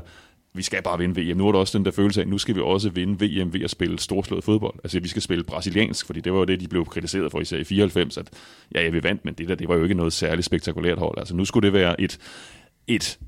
vi 0.53 0.61
skal 0.61 0.83
bare 0.83 0.97
vinde 0.97 1.21
VM. 1.21 1.37
Nu 1.37 1.47
er 1.47 1.51
der 1.51 1.59
også 1.59 1.77
den 1.77 1.85
der 1.85 1.91
følelse 1.91 2.21
af, 2.21 2.25
at 2.25 2.29
nu 2.29 2.37
skal 2.37 2.55
vi 2.55 2.61
også 2.61 2.89
vinde 2.89 3.25
VM 3.25 3.53
ved 3.53 3.61
at 3.61 3.69
spille 3.69 3.99
storslået 3.99 4.43
fodbold. 4.43 4.75
Altså, 4.83 4.99
vi 4.99 5.07
skal 5.07 5.21
spille 5.21 5.43
brasiliansk, 5.43 6.05
fordi 6.05 6.21
det 6.21 6.33
var 6.33 6.39
jo 6.39 6.45
det, 6.45 6.59
de 6.59 6.67
blev 6.67 6.85
kritiseret 6.85 7.31
for 7.31 7.41
især 7.41 7.57
i 7.57 7.63
94, 7.63 8.17
at 8.17 8.29
ja, 8.75 8.83
ja, 8.83 8.89
vi 8.89 9.03
vandt, 9.03 9.25
men 9.25 9.33
det 9.33 9.49
der, 9.49 9.55
det 9.55 9.67
var 9.67 9.75
jo 9.75 9.83
ikke 9.83 9.95
noget 9.95 10.13
særligt 10.13 10.45
spektakulært 10.45 10.97
hold. 10.97 11.17
Altså, 11.17 11.35
nu 11.35 11.45
skulle 11.45 11.65
det 11.65 11.73
være 11.73 12.01
et, 12.01 12.17
et 12.87 13.19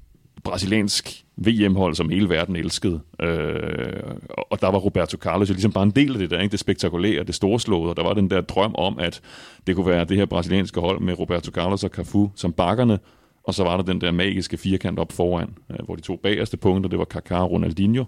brasiliansk 0.43 1.23
VM-hold, 1.37 1.95
som 1.95 2.09
hele 2.09 2.29
verden 2.29 2.55
elskede. 2.55 2.99
Øh, 3.21 4.03
og 4.51 4.61
der 4.61 4.71
var 4.71 4.77
Roberto 4.77 5.17
Carlos 5.17 5.49
jo 5.49 5.53
ligesom 5.53 5.71
bare 5.71 5.83
en 5.83 5.91
del 5.91 6.13
af 6.13 6.19
det 6.19 6.29
der, 6.29 6.39
ikke? 6.39 6.51
det 6.51 6.59
spektakulære, 6.59 7.23
det 7.23 7.35
storslåede, 7.35 7.89
og 7.89 7.97
der 7.97 8.03
var 8.03 8.13
den 8.13 8.29
der 8.29 8.41
drøm 8.41 8.75
om, 8.75 8.99
at 8.99 9.21
det 9.67 9.75
kunne 9.75 9.87
være 9.87 10.05
det 10.05 10.17
her 10.17 10.25
brasilianske 10.25 10.79
hold 10.79 10.99
med 10.99 11.19
Roberto 11.19 11.51
Carlos 11.51 11.83
og 11.83 11.89
Cafu 11.89 12.29
som 12.35 12.53
bakkerne, 12.53 12.99
og 13.43 13.53
så 13.53 13.63
var 13.63 13.77
der 13.77 13.83
den 13.83 14.01
der 14.01 14.11
magiske 14.11 14.57
firkant 14.57 14.99
op 14.99 15.11
foran, 15.11 15.57
øh, 15.69 15.85
hvor 15.85 15.95
de 15.95 16.01
to 16.01 16.15
bagerste 16.15 16.57
punkter, 16.57 16.89
det 16.89 16.99
var 16.99 17.07
Kaká 17.13 17.35
og 17.35 17.51
Ronaldinho, 17.51 18.05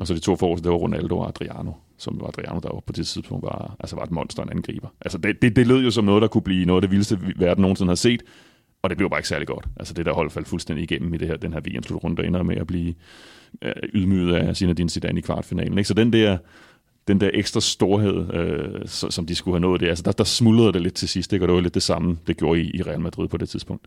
og 0.00 0.06
så 0.06 0.14
de 0.14 0.20
to 0.20 0.36
forreste, 0.36 0.64
det 0.64 0.72
var 0.72 0.78
Ronaldo 0.78 1.18
og 1.18 1.28
Adriano, 1.28 1.72
som 1.98 2.20
var 2.20 2.26
Adriano, 2.26 2.60
der 2.60 2.82
på 2.86 2.92
det 2.92 3.06
tidspunkt 3.06 3.42
var, 3.42 3.76
altså 3.80 3.96
var 3.96 4.02
et 4.02 4.10
monster, 4.10 4.42
en 4.42 4.50
angriber. 4.50 4.88
Altså 5.00 5.18
det, 5.18 5.42
det, 5.42 5.56
det 5.56 5.66
lød 5.66 5.84
jo 5.84 5.90
som 5.90 6.04
noget, 6.04 6.22
der 6.22 6.28
kunne 6.28 6.42
blive 6.42 6.64
noget 6.64 6.78
af 6.78 6.82
det 6.82 6.90
vildeste, 6.90 7.18
verden 7.36 7.62
nogensinde 7.62 7.90
har 7.90 7.94
set, 7.94 8.22
og 8.82 8.90
det 8.90 8.98
blev 8.98 9.10
bare 9.10 9.18
ikke 9.18 9.28
særlig 9.28 9.46
godt. 9.46 9.66
Altså 9.76 9.94
det 9.94 10.06
der 10.06 10.12
hold 10.12 10.30
faldt 10.30 10.48
fuldstændig 10.48 10.82
igennem 10.82 11.14
i 11.14 11.16
det 11.16 11.28
her, 11.28 11.36
den 11.36 11.52
her 11.52 11.60
VM-slutrunde, 11.60 12.16
der 12.16 12.22
ender 12.22 12.42
med 12.42 12.56
at 12.56 12.66
blive 12.66 12.94
øh, 13.62 13.72
ydmyget 13.94 14.34
af 14.34 14.56
Zinedine 14.56 14.90
Zidane 14.90 15.18
i 15.18 15.22
kvartfinalen. 15.22 15.78
Ikke? 15.78 15.88
Så 15.88 15.94
den 15.94 16.12
der, 16.12 16.38
den 17.08 17.20
der 17.20 17.30
ekstra 17.34 17.60
storhed, 17.60 18.34
øh, 18.34 18.80
som 18.86 19.26
de 19.26 19.34
skulle 19.34 19.54
have 19.54 19.60
nået 19.60 19.80
det, 19.80 19.88
altså 19.88 20.02
der, 20.02 20.12
der 20.12 20.24
smuldrede 20.24 20.72
det 20.72 20.82
lidt 20.82 20.94
til 20.94 21.08
sidst, 21.08 21.32
ikke? 21.32 21.44
og 21.44 21.48
det 21.48 21.54
var 21.54 21.60
lidt 21.60 21.74
det 21.74 21.82
samme, 21.82 22.18
det 22.26 22.36
gjorde 22.36 22.60
i, 22.60 22.70
i 22.74 22.82
Real 22.82 23.00
Madrid 23.00 23.28
på 23.28 23.36
det 23.36 23.48
tidspunkt. 23.48 23.86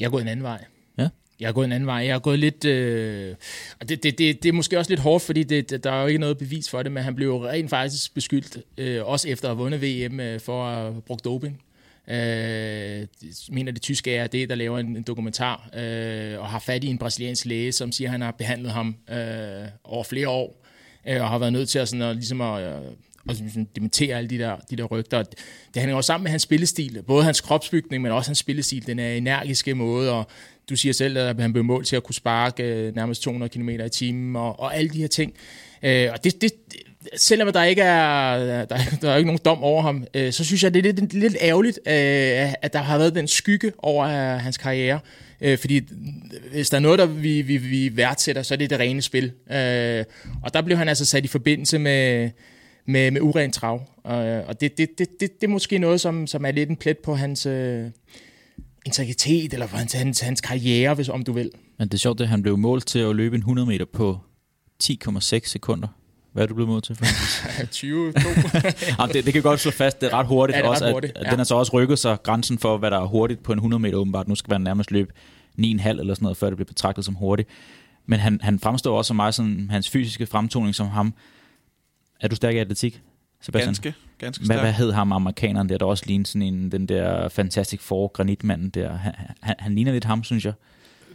Jeg 0.00 0.06
er 0.06 0.10
gået 0.10 0.22
en 0.22 0.28
anden 0.28 0.42
vej. 0.42 0.64
Ja. 0.98 1.08
Jeg 1.40 1.48
er 1.48 1.52
gået 1.52 1.64
en 1.64 1.72
anden 1.72 1.86
vej. 1.86 1.96
Jeg 1.96 2.14
er 2.14 2.18
gået 2.18 2.38
lidt... 2.38 2.64
Øh, 2.64 3.34
og 3.80 3.88
det, 3.88 4.02
det, 4.02 4.18
det, 4.18 4.42
det 4.42 4.48
er 4.48 4.52
måske 4.52 4.78
også 4.78 4.90
lidt 4.90 5.00
hårdt, 5.00 5.24
fordi 5.24 5.42
det, 5.42 5.84
der 5.84 5.92
er 5.92 6.00
jo 6.00 6.06
ikke 6.06 6.20
noget 6.20 6.38
bevis 6.38 6.70
for 6.70 6.82
det, 6.82 6.92
men 6.92 7.02
han 7.02 7.14
blev 7.14 7.28
jo 7.28 7.46
rent 7.46 7.70
faktisk 7.70 8.14
beskyldt, 8.14 8.58
øh, 8.78 9.06
også 9.06 9.28
efter 9.28 9.48
at 9.48 9.56
have 9.56 9.62
vundet 9.62 9.82
VM, 9.82 10.20
øh, 10.20 10.40
for 10.40 10.66
at 10.66 10.76
have 10.76 11.02
brugt 11.02 11.24
doping. 11.24 11.62
Øh, 12.08 12.16
jeg 12.16 13.06
mener 13.48 13.72
det 13.72 13.82
tyske 13.82 14.14
er 14.14 14.26
det, 14.26 14.48
der 14.48 14.54
laver 14.54 14.78
en, 14.78 14.96
en 14.96 15.02
dokumentar, 15.02 15.70
øh, 15.74 16.40
og 16.40 16.46
har 16.46 16.58
fat 16.58 16.84
i 16.84 16.86
en 16.86 16.98
brasiliansk 16.98 17.46
læge, 17.46 17.72
som 17.72 17.92
siger, 17.92 18.08
at 18.08 18.12
han 18.12 18.20
har 18.20 18.30
behandlet 18.30 18.72
ham 18.72 18.96
øh, 19.10 19.68
over 19.84 20.04
flere 20.04 20.28
år, 20.28 20.66
øh, 21.08 21.22
og 21.22 21.28
har 21.28 21.38
været 21.38 21.52
nødt 21.52 21.68
til 21.68 21.78
at, 21.78 21.88
sådan, 21.88 22.02
at, 22.02 22.16
ligesom 22.16 22.40
at, 22.40 22.62
og 23.28 23.34
at 23.34 23.40
ligesom 23.40 23.66
dementere 23.66 24.16
alle 24.16 24.30
de 24.30 24.38
der, 24.38 24.56
de 24.70 24.76
der 24.76 24.84
rygter. 24.84 25.22
Det 25.22 25.36
hænger 25.76 25.96
også 25.96 26.06
sammen 26.06 26.22
med 26.22 26.30
hans 26.30 26.42
spillestil, 26.42 27.02
både 27.06 27.24
hans 27.24 27.40
kropsbygning, 27.40 28.02
men 28.02 28.12
også 28.12 28.28
hans 28.28 28.38
spillestil, 28.38 28.86
den 28.86 28.98
er 28.98 29.12
energiske 29.12 29.74
måde, 29.74 30.12
og 30.12 30.26
du 30.70 30.76
siger 30.76 30.92
selv, 30.92 31.18
at 31.18 31.40
han 31.40 31.52
blev 31.52 31.64
målt 31.64 31.86
til 31.86 31.96
at 31.96 32.02
kunne 32.02 32.14
sparke 32.14 32.62
øh, 32.62 32.94
nærmest 32.94 33.22
200 33.22 33.50
km 33.50 33.68
i 33.68 33.88
timen, 33.88 34.36
og, 34.36 34.60
og 34.60 34.76
alle 34.76 34.90
de 34.90 34.98
her 34.98 35.08
ting. 35.08 35.32
Øh, 35.82 36.08
og 36.12 36.24
det, 36.24 36.40
det, 36.42 36.52
selvom 37.16 37.52
der 37.52 37.64
ikke 37.64 37.82
er, 37.82 38.64
der, 38.64 38.78
der 39.02 39.10
er 39.10 39.16
ikke 39.16 39.26
nogen 39.26 39.40
dom 39.44 39.62
over 39.62 39.82
ham, 39.82 40.06
øh, 40.14 40.32
så 40.32 40.44
synes 40.44 40.64
jeg, 40.64 40.74
det 40.74 40.86
er 40.86 40.92
lidt, 40.92 41.14
lidt 41.14 41.36
ærgerligt, 41.40 41.78
øh, 41.86 42.54
at 42.62 42.72
der 42.72 42.78
har 42.78 42.98
været 42.98 43.14
den 43.14 43.28
skygge 43.28 43.72
over 43.78 44.06
øh, 44.06 44.40
hans 44.40 44.56
karriere. 44.56 45.00
Øh, 45.40 45.58
fordi 45.58 45.80
hvis 46.52 46.70
der 46.70 46.76
er 46.76 46.80
noget, 46.80 46.98
der 46.98 47.06
vi, 47.06 47.42
vi, 47.42 47.56
vi 47.56 47.96
værdsætter, 47.96 48.42
så 48.42 48.54
er 48.54 48.58
det 48.58 48.70
det 48.70 48.78
rene 48.78 49.02
spil. 49.02 49.32
Øh, 49.50 50.04
og 50.42 50.54
der 50.54 50.62
blev 50.62 50.76
han 50.76 50.88
altså 50.88 51.04
sat 51.04 51.24
i 51.24 51.28
forbindelse 51.28 51.78
med, 51.78 52.30
med, 52.86 53.10
med 53.10 53.20
uren 53.20 53.52
trav. 53.52 53.82
Øh, 54.06 54.48
og 54.48 54.60
det, 54.60 54.78
det, 54.78 54.98
det, 54.98 55.08
det, 55.20 55.40
det 55.40 55.46
er 55.46 55.48
måske 55.48 55.78
noget, 55.78 56.00
som, 56.00 56.26
som 56.26 56.44
er 56.44 56.50
lidt 56.50 56.70
en 56.70 56.76
plet 56.76 56.98
på 56.98 57.14
hans... 57.14 57.46
Øh, 57.46 57.90
integritet, 58.86 59.52
eller 59.52 59.66
hans, 59.66 59.92
hans, 59.92 60.20
hans 60.20 60.40
karriere, 60.40 60.94
hvis 60.94 61.08
om 61.08 61.22
du 61.22 61.32
vil. 61.32 61.50
Men 61.78 61.88
det 61.88 61.94
er 61.94 61.98
sjovt, 61.98 62.20
at 62.20 62.28
han 62.28 62.42
blev 62.42 62.56
målt 62.56 62.86
til 62.86 62.98
at 62.98 63.16
løbe 63.16 63.34
en 63.34 63.40
100 63.40 63.68
meter 63.68 63.84
på 63.84 64.18
10,6 64.84 65.40
sekunder. 65.44 65.88
Hvad 66.32 66.42
er 66.42 66.46
du 66.46 66.54
blevet 66.54 66.68
målt 66.68 66.84
til, 66.84 66.96
Francis? 66.96 67.70
20, 67.80 68.12
Jamen, 68.98 69.14
det, 69.14 69.24
det 69.24 69.32
kan 69.32 69.42
godt 69.42 69.60
slå 69.60 69.70
fast, 69.70 70.00
det 70.00 70.12
er 70.12 70.18
ret 70.18 70.26
hurtigt. 70.26 70.56
Ja, 70.56 70.62
det 70.62 70.66
er 70.66 70.70
også, 70.70 70.84
ret 70.84 70.92
hurtigt. 70.92 71.12
At, 71.16 71.24
at 71.24 71.30
Den 71.30 71.38
har 71.38 71.44
så 71.44 71.54
også 71.54 71.72
rykket 71.72 71.98
sig 71.98 72.22
grænsen 72.22 72.58
for, 72.58 72.78
hvad 72.78 72.90
der 72.90 72.98
er 72.98 73.06
hurtigt 73.06 73.42
på 73.42 73.52
en 73.52 73.58
100 73.58 73.80
meter 73.82 73.98
åbenbart. 73.98 74.28
Nu 74.28 74.34
skal 74.34 74.52
man 74.52 74.60
nærmest 74.60 74.90
løbe 74.90 75.12
9,5 75.58 75.62
eller 75.62 76.14
sådan 76.14 76.16
noget, 76.20 76.36
før 76.36 76.46
det 76.46 76.56
bliver 76.56 76.66
betragtet 76.66 77.04
som 77.04 77.14
hurtigt. 77.14 77.48
Men 78.06 78.20
han, 78.20 78.40
han 78.42 78.58
fremstår 78.58 78.98
også 78.98 79.14
meget 79.14 79.34
sådan, 79.34 79.66
hans 79.70 79.90
fysiske 79.90 80.26
fremtoning 80.26 80.74
som 80.74 80.88
ham. 80.88 81.14
Er 82.20 82.28
du 82.28 82.36
stærk 82.36 82.54
i 82.54 82.58
atletik, 82.58 83.02
Sebastian? 83.40 83.66
Ganske, 83.66 83.94
ganske 84.18 84.44
stærk. 84.44 84.56
Hvad, 84.56 84.64
hvad 84.64 84.72
hed 84.72 84.92
ham 84.92 85.12
amerikaneren 85.12 85.68
der, 85.68 85.78
der 85.78 85.86
også 85.86 86.04
ligner 86.06 86.26
sådan 86.26 86.42
en, 86.42 86.72
den 86.72 86.86
der 86.86 87.28
Fantastic 87.28 87.80
Four 87.80 88.08
granitmanden 88.08 88.68
der? 88.68 88.96
Han, 88.96 89.12
han, 89.40 89.54
han 89.58 89.74
ligner 89.74 89.92
lidt 89.92 90.04
ham, 90.04 90.24
synes 90.24 90.44
jeg. 90.44 90.52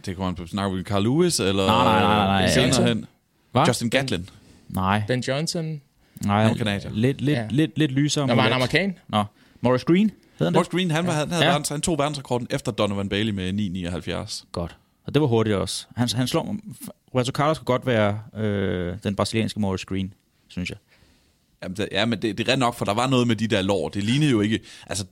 Det 0.06 0.16
kunne 0.16 0.34
man 0.38 0.46
snakke 0.46 0.76
med 0.76 0.84
Carl 0.84 1.02
Lewis, 1.02 1.40
eller 1.40 1.66
nej, 1.66 1.84
nej, 1.84 2.00
nej, 2.00 2.26
nej, 2.26 2.40
nej. 2.40 2.50
senere 2.50 2.88
hen. 2.88 3.06
Hva? 3.52 3.64
Justin 3.68 3.90
Gatlin. 3.90 4.28
Nej. 4.68 5.02
Ben 5.08 5.20
Johnson. 5.20 5.80
Nej, 6.24 6.44
han 6.44 6.54
kanadier. 6.54 6.90
Lidt, 6.94 7.20
lidt, 7.20 7.38
ja. 7.38 7.46
lidt, 7.50 7.78
lidt 7.78 7.92
lysere. 7.92 8.26
Nå, 8.26 8.34
var 8.34 8.42
han 8.42 8.52
amerikan? 8.52 8.98
Nå. 9.08 9.24
Morris 9.60 9.84
Green, 9.84 10.10
hed 10.38 10.46
han 10.46 10.52
Morris 10.52 10.68
Green, 10.68 10.90
han, 10.90 11.06
var, 11.06 11.12
han, 11.12 11.30
havde 11.30 11.44
ja. 11.44 11.50
verdens, 11.50 11.68
han 11.68 11.80
tog 11.80 11.98
verdensrekorden 11.98 12.46
efter 12.50 12.72
Donovan 12.72 13.08
Bailey 13.08 13.32
med 13.32 13.52
9,79. 14.26 14.44
Godt. 14.52 14.76
Og 15.04 15.14
det 15.14 15.22
var 15.22 15.28
hurtigt 15.28 15.56
også. 15.56 15.86
Han, 15.96 16.08
han 16.14 16.26
slår... 16.26 16.56
Roberto 17.14 17.32
Carlos 17.32 17.56
skulle 17.56 17.66
godt 17.66 17.86
være 17.86 18.20
øh, 18.36 18.96
den 19.04 19.16
brasilianske 19.16 19.60
Morris 19.60 19.84
Green, 19.84 20.14
synes 20.48 20.70
jeg. 20.70 20.78
Jamen, 21.62 21.76
det, 21.76 21.88
ja, 21.92 22.04
men 22.04 22.22
det, 22.22 22.38
det 22.38 22.48
er 22.48 22.52
ret 22.52 22.58
nok, 22.58 22.74
for 22.74 22.84
der 22.84 22.94
var 22.94 23.06
noget 23.06 23.26
med 23.26 23.36
de 23.36 23.46
der 23.46 23.62
lår. 23.62 23.88
Det 23.88 24.04
lignede 24.04 24.30
jo 24.30 24.40
ikke... 24.40 24.60
Altså, 24.86 25.04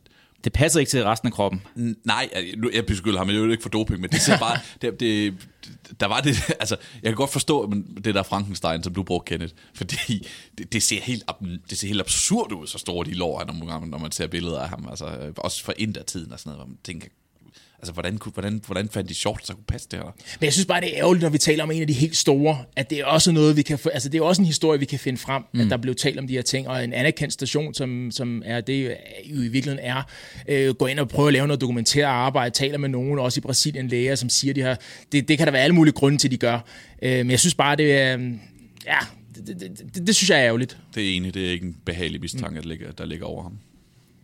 det 0.44 0.52
passer 0.52 0.80
ikke 0.80 0.90
til 0.90 1.04
resten 1.04 1.26
af 1.26 1.32
kroppen. 1.32 1.62
Nej, 2.04 2.28
jeg, 2.34 2.74
jeg 2.74 2.86
beskylder 2.86 3.18
ham 3.18 3.28
jo 3.28 3.50
ikke 3.50 3.62
for 3.62 3.70
doping, 3.70 4.00
men 4.00 4.10
det 4.10 4.20
ser 4.20 4.38
bare... 4.38 4.58
det, 4.82 5.00
det, 5.00 5.34
der 6.00 6.06
var 6.06 6.20
det... 6.20 6.36
Altså, 6.60 6.76
jeg 7.02 7.10
kan 7.10 7.14
godt 7.14 7.32
forstå 7.32 7.66
men 7.66 7.98
det 8.04 8.14
der 8.14 8.22
Frankenstein, 8.22 8.82
som 8.82 8.94
du 8.94 9.02
brugte, 9.02 9.30
Kenneth. 9.30 9.54
Fordi 9.74 10.28
det, 10.58 10.72
det, 10.72 10.82
ser 10.82 11.00
helt, 11.00 11.24
det 11.70 11.78
ser 11.78 11.88
helt 11.88 12.00
absurd 12.00 12.52
ud, 12.52 12.66
så 12.66 12.78
store 12.78 13.06
de 13.06 13.14
lår 13.14 13.40
er, 13.40 13.44
når 13.44 13.86
når 13.86 13.98
man 13.98 14.12
ser 14.12 14.26
billeder 14.26 14.60
af 14.60 14.68
ham. 14.68 14.88
Altså, 14.90 15.32
også 15.36 15.64
for 15.64 15.72
tiden 16.06 16.32
og 16.32 16.40
sådan 16.40 16.50
noget, 16.50 16.58
hvor 16.58 16.66
man 16.66 16.78
tænker, 16.84 17.08
Altså, 17.80 17.92
hvordan, 17.92 18.18
hvordan, 18.32 18.60
hvordan 18.66 18.88
fandt 18.88 19.08
de 19.08 19.14
shorts, 19.14 19.46
der 19.46 19.54
kunne 19.54 19.64
passe 19.64 19.88
det 19.90 19.98
her? 19.98 20.04
Men 20.40 20.44
jeg 20.44 20.52
synes 20.52 20.66
bare, 20.66 20.80
det 20.80 20.88
er 20.88 20.98
ærgerligt, 20.98 21.22
når 21.22 21.28
vi 21.28 21.38
taler 21.38 21.62
om 21.62 21.70
en 21.70 21.80
af 21.80 21.86
de 21.86 21.92
helt 21.92 22.16
store, 22.16 22.58
at 22.76 22.90
det 22.90 22.98
er 23.00 23.04
også 23.04 23.32
noget, 23.32 23.56
vi 23.56 23.62
kan 23.62 23.78
få, 23.78 23.88
altså 23.88 24.08
det 24.08 24.18
er 24.18 24.22
også 24.22 24.42
en 24.42 24.46
historie, 24.46 24.80
vi 24.80 24.84
kan 24.84 24.98
finde 24.98 25.18
frem, 25.18 25.42
mm. 25.54 25.60
at 25.60 25.70
der 25.70 25.76
blev 25.76 25.94
talt 25.94 26.18
om 26.18 26.26
de 26.26 26.34
her 26.34 26.42
ting, 26.42 26.68
og 26.68 26.84
en 26.84 26.92
anerkendt 26.92 27.32
station, 27.32 27.74
som, 27.74 28.10
som 28.10 28.42
er 28.46 28.60
det 28.60 28.96
jo 29.24 29.42
i 29.42 29.48
virkeligheden 29.48 29.78
er, 29.78 30.02
øh, 30.48 30.74
gå 30.74 30.86
ind 30.86 30.98
og 30.98 31.08
prøve 31.08 31.28
at 31.28 31.32
lave 31.32 31.46
noget 31.46 31.60
dokumenteret 31.60 32.06
arbejde, 32.06 32.54
taler 32.54 32.78
med 32.78 32.88
nogen, 32.88 33.18
også 33.18 33.40
i 33.40 33.42
Brasilien 33.42 33.88
læger, 33.88 34.14
som 34.14 34.28
siger 34.28 34.54
de 34.54 34.62
her, 34.62 34.76
det, 35.12 35.28
det 35.28 35.38
kan 35.38 35.46
der 35.46 35.52
være 35.52 35.62
alle 35.62 35.74
mulige 35.74 35.94
grunde 35.94 36.18
til, 36.18 36.30
de 36.30 36.36
gør. 36.36 36.58
Øh, 37.02 37.18
men 37.18 37.30
jeg 37.30 37.40
synes 37.40 37.54
bare, 37.54 37.76
det 37.76 37.92
er, 37.92 38.10
ja, 38.86 38.98
det, 39.34 39.46
det, 39.46 39.60
det, 39.60 39.94
det, 39.94 40.06
det 40.06 40.16
synes 40.16 40.30
jeg 40.30 40.38
er 40.38 40.44
ærgerligt. 40.44 40.78
Det 40.94 41.10
er 41.10 41.16
enig, 41.16 41.34
det 41.34 41.46
er 41.46 41.50
ikke 41.50 41.66
en 41.66 41.76
behagelig 41.84 42.20
mistanke, 42.20 42.56
mm. 42.56 42.62
der, 42.62 42.68
ligger, 42.68 42.92
der 42.92 43.06
ligger 43.06 43.26
over 43.26 43.42
ham. 43.42 43.58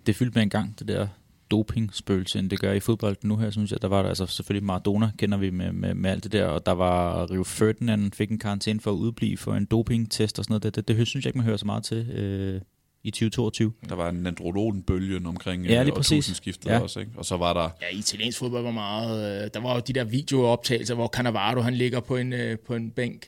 Det 0.06 0.16
fyldte 0.16 0.34
med 0.34 0.42
en 0.42 0.50
gang, 0.50 0.78
det 0.78 0.88
der 0.88 1.06
doping-spøgelse, 1.50 2.38
end 2.38 2.50
det 2.50 2.60
gør 2.60 2.72
i 2.72 2.80
fodbold 2.80 3.16
nu 3.22 3.36
her, 3.36 3.50
synes 3.50 3.72
jeg. 3.72 3.82
Der 3.82 3.88
var 3.88 4.02
der 4.02 4.08
altså 4.08 4.26
selvfølgelig 4.26 4.66
Maradona, 4.66 5.10
kender 5.18 5.38
vi 5.38 5.50
med, 5.50 5.72
med, 5.72 5.94
med 5.94 6.10
alt 6.10 6.24
det 6.24 6.32
der, 6.32 6.46
og 6.46 6.66
der 6.66 6.72
var 6.72 7.30
Rio 7.30 7.44
Ferdinand, 7.44 8.12
fik 8.12 8.30
en 8.30 8.38
karantæne 8.38 8.80
for 8.80 8.90
at 8.90 8.96
udblive 8.96 9.36
for 9.36 9.54
en 9.54 9.64
doping-test 9.64 10.38
og 10.38 10.44
sådan 10.44 10.52
noget. 10.52 10.62
Det, 10.62 10.76
det, 10.76 10.88
det 10.88 11.06
synes 11.06 11.24
jeg 11.24 11.28
ikke, 11.28 11.38
man 11.38 11.46
hører 11.46 11.56
så 11.56 11.66
meget 11.66 11.84
til 11.84 12.10
øh, 12.10 12.60
i 13.06 13.10
2022. 13.10 13.72
Der 13.88 13.94
var 13.94 14.08
en 14.08 14.26
andrologen-bølge 14.26 15.26
omkring 15.26 15.66
ja, 15.66 15.82
lige 15.82 15.92
øh, 15.92 15.96
præcis. 15.96 16.42
ja. 16.66 16.78
også, 16.78 17.00
ikke? 17.00 17.12
Og 17.16 17.24
så 17.24 17.36
var 17.36 17.52
der... 17.52 17.70
Ja, 17.82 17.98
italiensk 17.98 18.38
fodbold 18.38 18.62
var 18.62 18.70
meget... 18.70 19.44
Øh, 19.44 19.50
der 19.54 19.60
var 19.60 19.74
jo 19.74 19.80
de 19.86 19.92
der 19.92 20.04
videooptagelser, 20.04 20.94
hvor 20.94 21.08
Cannavaro, 21.08 21.60
han 21.60 21.74
ligger 21.74 22.00
på 22.00 22.16
en, 22.16 22.32
øh, 22.32 22.58
på 22.58 22.74
en 22.74 22.90
bænk, 22.90 23.26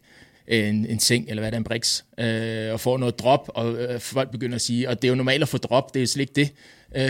en, 0.49 0.87
en 0.87 1.01
seng, 1.01 1.29
eller 1.29 1.41
hvad 1.41 1.51
det 1.51 1.57
er, 1.57 1.61
en 1.61 1.65
briks, 1.65 2.05
øh, 2.19 2.73
og 2.73 2.81
får 2.81 2.99
noget 2.99 3.19
drop, 3.19 3.51
og 3.55 3.75
øh, 3.75 4.01
folk 4.01 4.31
begynder 4.31 4.55
at 4.55 4.61
sige, 4.61 4.89
og 4.89 5.03
det 5.03 5.09
er 5.09 5.13
jo 5.13 5.15
normalt 5.15 5.43
at 5.43 5.49
få 5.49 5.59
drop, 5.59 5.95
det 5.95 6.01
er 6.01 6.03
jo 6.03 6.07
slet 6.07 6.21
ikke 6.21 6.33
det. 6.35 6.53
Øh, 6.97 7.03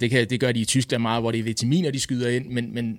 det, 0.00 0.10
kan, 0.10 0.30
det 0.30 0.40
gør 0.40 0.52
de 0.52 0.60
i 0.60 0.64
Tyskland 0.64 1.02
meget, 1.02 1.22
hvor 1.22 1.30
det 1.30 1.40
er 1.40 1.44
vitaminer, 1.44 1.90
de 1.90 2.00
skyder 2.00 2.28
ind, 2.28 2.46
men, 2.46 2.74
men 2.74 2.98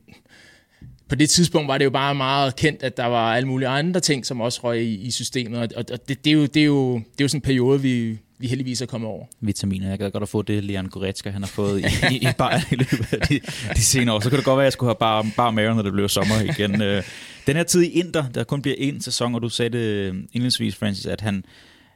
på 1.10 1.16
det 1.16 1.30
tidspunkt 1.30 1.68
var 1.68 1.78
det 1.78 1.86
jo 1.86 1.90
bare 1.90 2.16
meget 2.16 2.56
kendt, 2.56 2.84
at 2.84 2.98
der 2.98 3.06
var 3.06 3.36
alle 3.36 3.48
mulige 3.48 3.68
andre 3.68 4.00
ting, 4.00 4.26
som 4.26 4.42
også 4.42 4.60
røg 4.64 4.82
i, 4.82 4.96
i 4.96 5.12
systemet, 5.12 5.60
og, 5.60 5.84
og 5.92 6.08
det, 6.08 6.26
det, 6.26 6.32
er 6.32 6.34
jo, 6.34 6.46
det, 6.46 6.62
er 6.62 6.66
jo, 6.66 6.94
det 6.94 7.22
er 7.22 7.24
jo 7.24 7.28
sådan 7.28 7.38
en 7.38 7.42
periode, 7.42 7.82
vi, 7.82 8.18
vi 8.40 8.48
heldigvis 8.48 8.82
er 8.82 8.86
kommet 8.86 9.10
over. 9.10 9.26
Vitaminer. 9.42 9.90
Jeg 9.90 10.00
gad 10.00 10.12
godt 10.12 10.24
at 10.24 10.30
få 10.30 10.42
det, 10.42 10.64
Leon 10.64 10.88
Goretzka, 10.88 11.30
han 11.30 11.42
har 11.42 11.48
fået 11.48 11.80
i, 11.80 11.84
i, 12.12 12.16
i, 12.16 12.28
Bayern 12.38 12.62
i 12.72 12.76
løbet 12.76 13.14
af 13.14 13.20
de, 13.20 13.40
de 13.76 13.82
senere 13.82 14.16
år. 14.16 14.20
Så 14.20 14.30
kunne 14.30 14.38
det 14.38 14.46
godt 14.46 14.58
være, 14.58 14.64
at 14.64 14.66
jeg 14.66 14.74
skulle 14.74 14.90
have 14.90 15.00
bare, 15.00 15.26
bare 15.38 15.54
mave, 15.54 15.76
når 15.76 15.82
det 15.82 15.94
blev 15.94 16.10
sommer 16.10 16.42
igen. 16.42 16.82
Øh, 16.82 17.04
den 17.48 17.56
her 17.56 17.64
tid 17.64 17.82
i 17.82 17.90
Inter, 17.90 18.30
der 18.30 18.44
kun 18.44 18.62
bliver 18.62 18.78
én 18.78 19.02
sæson, 19.02 19.36
og 19.36 19.42
du 19.42 19.50
sagde 19.50 19.78
det 19.78 20.08
indledningsvis, 20.08 20.76
Francis, 20.76 21.06
at 21.06 21.22
han, 21.22 21.46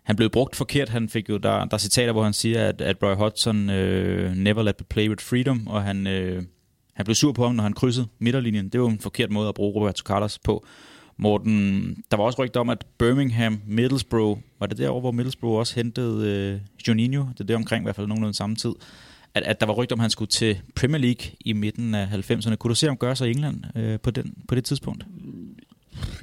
han 0.08 0.16
blev 0.16 0.30
brugt 0.30 0.56
forkert. 0.56 0.90
Han 0.90 1.10
fik 1.10 1.30
jo, 1.30 1.38
der, 1.38 1.66
der 1.66 1.74
er 1.74 1.78
citater, 1.78 2.12
hvor 2.12 2.24
han 2.24 2.34
siger, 2.34 2.68
at, 2.68 2.82
at 2.82 3.04
Roy 3.04 3.16
Hodgson 3.16 3.70
øh, 3.70 4.36
never 4.36 4.64
let 4.64 4.76
me 4.80 4.86
play 4.90 5.10
with 5.10 5.24
freedom, 5.24 5.68
og 5.68 5.84
han, 5.84 6.08
øh, 6.08 6.44
han 6.94 7.06
blev 7.06 7.16
sur 7.16 7.32
på 7.32 7.46
ham, 7.46 7.56
når 7.56 7.64
han 7.64 7.74
krydsede 7.74 8.08
midterlinjen. 8.20 8.70
Det 8.70 8.82
var 8.82 8.88
en 8.88 9.00
forkert 9.00 9.32
måde 9.32 9.50
at 9.50 9.56
bruge 9.56 9.76
Roberto 9.76 10.04
Carlos 10.04 10.40
på. 10.40 10.66
Morten, 11.18 12.04
der 12.12 12.18
var 12.18 12.24
også 12.24 12.44
rygter 12.44 12.60
om, 12.60 12.70
at 12.70 12.86
Birmingham, 12.98 13.62
Middlesbrough, 13.68 14.40
var 14.60 14.68
det 14.68 14.78
derovre, 14.78 15.00
hvor 15.00 15.12
Middlesbrough 15.12 15.60
også 15.60 15.76
hentede 15.76 16.28
øh, 16.28 16.60
Juninho, 16.88 17.26
det 17.34 17.40
er 17.40 17.44
det 17.44 17.56
omkring 17.56 17.84
i 17.84 17.86
hvert 17.86 17.96
fald 17.96 18.08
nogenlunde 18.08 18.38
samme 18.38 18.56
tid, 18.56 18.74
at, 19.34 19.44
at 19.44 19.60
der 19.60 19.66
var 19.66 19.74
rygter 19.74 19.96
om, 19.96 20.00
at 20.00 20.04
han 20.04 20.10
skulle 20.10 20.30
til 20.30 20.62
Premier 20.76 21.02
League 21.02 21.32
i 21.40 21.54
midten 21.54 21.96
af 21.96 22.06
90'erne. 22.06 22.56
Kunne 22.56 22.70
du 22.70 22.76
se 22.76 22.88
ham 22.88 22.98
gøre 22.98 23.16
sig 23.16 23.28
i 23.28 23.32
England 23.32 23.64
øh, 23.76 24.00
på, 24.00 24.12
den, 24.12 24.34
på 24.48 24.56
det 24.56 24.66
tidspunkt? 24.66 25.06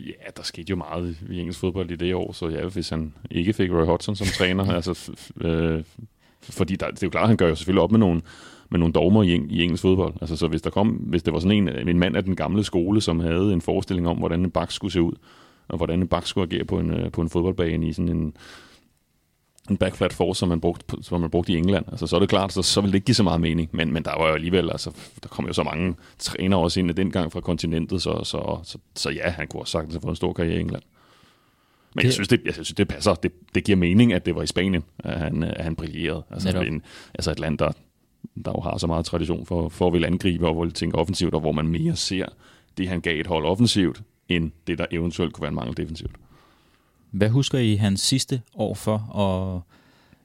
Ja, 0.06 0.30
der 0.36 0.42
skete 0.42 0.70
jo 0.70 0.76
meget 0.76 1.16
i 1.30 1.38
engelsk 1.38 1.60
fodbold 1.60 1.90
i 1.90 1.96
det 1.96 2.14
år, 2.14 2.32
så 2.32 2.48
ja, 2.48 2.66
hvis 2.66 2.88
han 2.88 3.14
ikke 3.30 3.52
fik 3.52 3.70
Roy 3.70 3.84
Hodgson 3.84 4.16
som 4.16 4.26
træner, 4.26 4.72
altså, 4.76 5.12
øh, 5.40 5.84
fordi 6.42 6.76
der, 6.76 6.86
det 6.86 7.02
er 7.02 7.06
jo 7.06 7.10
klart, 7.10 7.28
han 7.28 7.36
gør 7.36 7.48
jo 7.48 7.54
selvfølgelig 7.54 7.82
op 7.82 7.90
med 7.90 7.98
nogle, 7.98 8.22
med 8.70 8.78
nogle 8.78 8.92
dogmer 8.92 9.22
i, 9.22 9.46
i 9.50 9.62
engelsk 9.62 9.82
fodbold. 9.82 10.14
Altså, 10.20 10.36
så 10.36 10.48
hvis, 10.48 10.62
der 10.62 10.70
kom, 10.70 10.88
hvis 10.88 11.22
det 11.22 11.32
var 11.32 11.38
sådan 11.38 11.68
en, 11.68 11.88
en 11.88 11.98
mand 11.98 12.16
af 12.16 12.24
den 12.24 12.36
gamle 12.36 12.64
skole, 12.64 13.00
som 13.00 13.20
havde 13.20 13.52
en 13.52 13.60
forestilling 13.60 14.08
om, 14.08 14.16
hvordan 14.16 14.40
en 14.40 14.50
bak 14.50 14.70
skulle 14.70 14.92
se 14.92 15.02
ud, 15.02 15.12
og 15.68 15.76
hvordan 15.76 16.00
en 16.00 16.08
bak 16.08 16.26
skulle 16.26 16.46
agere 16.52 16.64
på 16.64 16.78
en, 16.78 16.90
øh, 16.90 17.12
på 17.12 17.20
en 17.20 17.28
fodboldbane 17.28 17.88
i 17.88 17.92
sådan 17.92 18.08
en, 18.08 18.36
en 19.70 19.76
backflat 19.76 20.12
force, 20.12 20.38
som 20.38 20.48
man 20.48 20.60
brugte, 20.60 20.96
som 21.02 21.20
man 21.20 21.30
brugte 21.30 21.52
i 21.52 21.56
England. 21.56 21.84
Altså, 21.88 22.06
så 22.06 22.16
er 22.16 22.20
det 22.20 22.28
klart, 22.28 22.52
så, 22.52 22.62
så 22.62 22.80
vil 22.80 22.90
det 22.90 22.94
ikke 22.94 23.04
give 23.04 23.14
så 23.14 23.22
meget 23.22 23.40
mening. 23.40 23.68
Men, 23.72 23.92
men 23.92 24.02
der 24.02 24.18
var 24.18 24.28
jo 24.28 24.34
alligevel, 24.34 24.70
altså, 24.70 24.90
der 25.22 25.28
kom 25.28 25.46
jo 25.46 25.52
så 25.52 25.62
mange 25.62 25.94
trænere 26.18 26.60
også 26.60 26.80
ind 26.80 26.90
dengang 26.90 27.32
fra 27.32 27.40
kontinentet, 27.40 28.02
så, 28.02 28.24
så, 28.24 28.58
så, 28.62 28.78
så 28.96 29.10
ja, 29.10 29.30
han 29.30 29.48
kunne 29.48 29.62
også 29.62 29.72
sagtens 29.72 29.94
have 29.94 30.00
fået 30.00 30.12
en 30.12 30.16
stor 30.16 30.32
karriere 30.32 30.56
i 30.56 30.60
England. 30.60 30.82
Men 31.94 32.02
det, 32.02 32.04
jeg, 32.04 32.12
synes, 32.12 32.28
det, 32.28 32.40
jeg 32.44 32.54
synes, 32.54 32.72
det 32.72 32.88
passer. 32.88 33.14
Det, 33.14 33.32
det 33.54 33.64
giver 33.64 33.76
mening, 33.76 34.12
at 34.12 34.26
det 34.26 34.34
var 34.34 34.42
i 34.42 34.46
Spanien, 34.46 34.84
at 34.98 35.18
han, 35.18 35.42
at 35.42 35.64
han 35.64 35.76
brillerede. 35.76 36.22
Altså, 36.30 36.60
en, 36.60 36.82
altså 37.14 37.30
et 37.30 37.40
land, 37.40 37.58
der, 37.58 37.72
der 38.44 38.52
jo 38.56 38.60
har 38.60 38.78
så 38.78 38.86
meget 38.86 39.04
tradition 39.04 39.46
for, 39.46 39.68
for 39.68 39.86
at 39.86 39.92
ville 39.92 40.06
angribe 40.06 40.48
og 40.48 40.60
ville 40.60 40.72
tænke 40.72 40.98
offensivt, 40.98 41.34
og 41.34 41.40
hvor 41.40 41.52
man 41.52 41.68
mere 41.68 41.96
ser 41.96 42.26
det, 42.78 42.88
han 42.88 43.00
gav 43.00 43.20
et 43.20 43.26
hold 43.26 43.44
offensivt, 43.44 44.02
end 44.28 44.50
det, 44.66 44.78
der 44.78 44.86
eventuelt 44.90 45.32
kunne 45.32 45.42
være 45.42 45.48
en 45.48 45.54
mangel 45.54 45.76
defensivt. 45.76 46.16
Hvad 47.14 47.28
husker 47.28 47.58
I 47.58 47.74
hans 47.74 48.00
sidste 48.00 48.40
år 48.54 48.74
for? 48.74 48.98
Og 49.10 49.62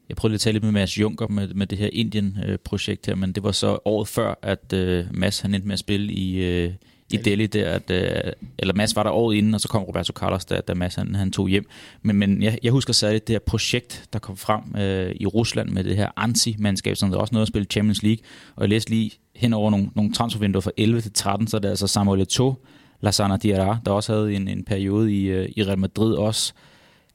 jeg 0.09 0.17
prøvede 0.17 0.33
lidt 0.33 0.39
at 0.39 0.43
tale 0.43 0.53
lidt 0.53 0.63
med 0.63 0.71
Mads 0.71 0.99
Junker 0.99 1.27
med, 1.27 1.47
med 1.47 1.67
det 1.67 1.77
her 1.77 1.89
Indien-projekt 1.93 3.05
her, 3.05 3.15
men 3.15 3.31
det 3.31 3.43
var 3.43 3.51
så 3.51 3.79
året 3.85 4.07
før, 4.07 4.39
at 4.41 4.73
uh, 4.73 5.17
Mads 5.17 5.39
han 5.39 5.53
endte 5.53 5.67
med 5.67 5.73
at 5.73 5.79
spille 5.79 6.13
i, 6.13 6.65
uh, 6.65 6.73
i 7.11 7.17
Delhi, 7.17 7.45
der, 7.45 7.69
at, 7.69 7.91
øh, 7.91 8.33
eller 8.57 8.73
Mads 8.73 8.95
var 8.95 9.03
der 9.03 9.09
året 9.09 9.35
inden, 9.35 9.53
og 9.53 9.61
så 9.61 9.67
kom 9.67 9.83
Roberto 9.83 10.13
Carlos, 10.13 10.45
da, 10.45 10.61
da 10.61 10.73
Mads 10.73 10.95
han, 10.95 11.15
han 11.15 11.31
tog 11.31 11.49
hjem. 11.49 11.65
Men, 12.01 12.15
men 12.15 12.43
jeg, 12.43 12.59
jeg 12.63 12.71
husker 12.71 12.93
særligt 12.93 13.27
det 13.27 13.33
her 13.33 13.39
projekt, 13.39 14.05
der 14.13 14.19
kom 14.19 14.37
frem 14.37 14.61
øh, 14.77 15.15
i 15.15 15.25
Rusland 15.25 15.69
med 15.69 15.83
det 15.83 15.95
her 15.95 16.09
Ansi-mandskab, 16.17 16.95
som 16.95 17.11
der 17.11 17.17
også 17.17 17.33
nåede 17.33 17.41
at 17.41 17.47
spille 17.47 17.65
Champions 17.65 18.03
League. 18.03 18.23
Og 18.55 18.61
jeg 18.61 18.69
læste 18.69 18.89
lige 18.89 19.11
hen 19.35 19.53
over 19.53 19.71
nogle, 19.71 19.89
nogle 19.95 20.13
transfervinduer 20.13 20.61
fra 20.61 20.71
11 20.77 21.01
til 21.01 21.13
13, 21.13 21.47
så 21.47 21.57
er 21.57 21.61
det 21.61 21.69
altså 21.69 21.87
Samuel 21.87 22.27
Eto'o, 22.31 22.53
Lasana 23.01 23.37
Diarra, 23.37 23.77
der 23.85 23.91
også 23.91 24.13
havde 24.13 24.33
en, 24.33 24.47
en 24.47 24.63
periode 24.63 25.13
i, 25.13 25.25
øh, 25.25 25.49
i 25.55 25.63
Real 25.63 25.79
Madrid 25.79 26.13
også. 26.13 26.53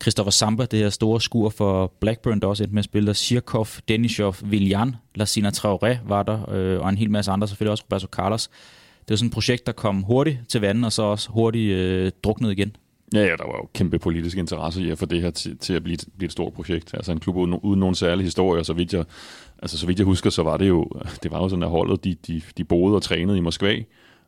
Christopher 0.04 0.30
Samba, 0.30 0.64
det 0.64 0.78
her 0.78 0.88
store 0.88 1.20
skur 1.20 1.48
for 1.48 1.92
Blackburn, 2.00 2.40
der 2.40 2.46
også 2.46 2.64
endte 2.64 2.74
med 2.74 2.80
at 2.80 2.84
spille 2.84 3.06
der. 3.06 3.12
Sirkov, 3.12 3.66
Denishov, 3.88 4.36
Viljan, 4.42 4.96
Lassina 5.14 5.48
Traoré 5.48 5.96
var 6.08 6.22
der, 6.22 6.50
øh, 6.50 6.80
og 6.80 6.88
en 6.88 6.98
hel 6.98 7.10
masse 7.10 7.30
andre, 7.30 7.48
selvfølgelig 7.48 7.70
også 7.70 7.84
Roberto 7.84 8.06
Carlos. 8.06 8.50
Det 8.98 9.10
var 9.10 9.16
sådan 9.16 9.26
et 9.26 9.32
projekt, 9.32 9.66
der 9.66 9.72
kom 9.72 10.02
hurtigt 10.02 10.38
til 10.48 10.60
vandet, 10.60 10.84
og 10.84 10.92
så 10.92 11.02
også 11.02 11.30
hurtigt 11.30 11.72
øh, 11.72 12.12
druknet 12.24 12.52
igen. 12.52 12.76
Ja, 13.14 13.20
ja, 13.20 13.30
der 13.30 13.46
var 13.46 13.56
jo 13.62 13.68
kæmpe 13.74 13.98
politisk 13.98 14.36
interesse 14.36 14.82
i 14.82 14.90
at 14.90 14.98
få 14.98 15.06
det 15.06 15.22
her 15.22 15.30
til, 15.30 15.58
til 15.58 15.72
at 15.72 15.82
blive 15.82 15.94
et, 15.94 16.04
blive 16.16 16.26
et 16.26 16.32
stort 16.32 16.52
projekt. 16.52 16.94
Altså 16.94 17.12
en 17.12 17.20
klub 17.20 17.36
uden, 17.36 17.54
uden 17.54 17.80
nogen 17.80 17.94
særlig 17.94 18.24
historie, 18.24 18.64
så 18.64 18.72
vidt 18.72 18.92
jeg, 18.92 19.04
altså, 19.62 19.78
så 19.78 19.86
vidt 19.86 19.98
jeg 19.98 20.06
husker, 20.06 20.30
så 20.30 20.42
var 20.42 20.56
det 20.56 20.68
jo, 20.68 20.88
det 21.22 21.30
var 21.30 21.38
jo 21.38 21.48
sådan, 21.48 21.62
at 21.62 21.70
holdet, 21.70 22.04
de, 22.04 22.16
de, 22.26 22.42
de 22.56 22.64
boede 22.64 22.94
og 22.94 23.02
trænede 23.02 23.38
i 23.38 23.40
Moskva, 23.40 23.76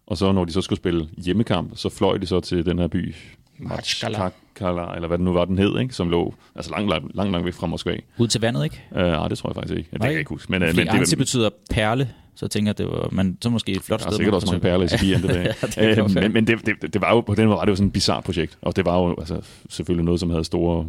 og 0.06 0.16
så 0.16 0.32
når 0.32 0.44
de 0.44 0.52
så 0.52 0.60
skulle 0.60 0.76
spille 0.76 1.08
hjemmekamp, 1.16 1.70
så 1.74 1.88
fløj 1.88 2.18
de 2.18 2.26
så 2.26 2.40
til 2.40 2.66
den 2.66 2.78
her 2.78 2.86
by, 2.86 3.14
Machkala. 3.58 4.18
Machkala, 4.18 4.94
eller 4.94 5.08
hvad 5.08 5.18
det 5.18 5.24
nu 5.24 5.32
var, 5.32 5.44
den 5.44 5.58
hed, 5.58 5.78
ikke? 5.78 5.94
som 5.94 6.10
lå 6.10 6.34
altså 6.54 6.70
langt, 6.70 6.90
langt, 6.90 7.16
langt, 7.16 7.32
langt 7.32 7.46
væk 7.46 7.54
fra 7.54 7.66
Moskva. 7.66 7.96
Ud 8.18 8.28
til 8.28 8.40
vandet, 8.40 8.64
ikke? 8.64 8.82
Uh, 8.90 8.98
nej, 8.98 9.28
det 9.28 9.38
tror 9.38 9.50
jeg 9.50 9.54
faktisk 9.54 9.78
ikke. 9.78 9.88
Det 9.92 10.00
kan 10.00 10.10
jeg 10.10 10.18
ikke 10.18 10.28
huske. 10.28 10.52
Men, 10.52 10.62
Fordi 10.62 10.84
men 10.84 11.02
det, 11.02 11.18
betyder 11.18 11.50
perle, 11.70 12.10
så 12.34 12.46
jeg 12.46 12.50
tænker 12.50 12.68
jeg, 12.68 12.78
det 12.78 12.86
var, 12.86 13.08
men 13.12 13.38
så 13.42 13.50
måske 13.50 13.72
et 13.72 13.82
flot 13.82 14.00
der 14.00 14.06
er 14.06 14.10
sted. 14.10 14.16
sikkert 14.16 14.32
man 14.32 14.34
også 14.34 14.46
mange 14.46 14.60
perler 14.60 14.84
i 14.84 14.88
Sibirien 14.88 15.22
det 15.22 15.30
dag. 15.30 15.44
Ja, 15.76 15.90
det 15.90 15.98
Øh, 15.98 16.22
men 16.22 16.32
men 16.32 16.46
det, 16.46 16.66
det, 16.66 16.94
det, 16.94 17.00
var 17.00 17.14
jo, 17.14 17.20
på 17.20 17.34
den 17.34 17.46
måde 17.46 17.56
var 17.56 17.64
det 17.64 17.70
jo 17.70 17.76
sådan 17.76 17.86
et 17.86 17.92
bizarrt 17.92 18.24
projekt, 18.24 18.58
og 18.62 18.76
det 18.76 18.84
var 18.84 18.98
jo 18.98 19.14
altså, 19.18 19.40
selvfølgelig 19.68 20.04
noget, 20.04 20.20
som 20.20 20.30
havde 20.30 20.44
store 20.44 20.86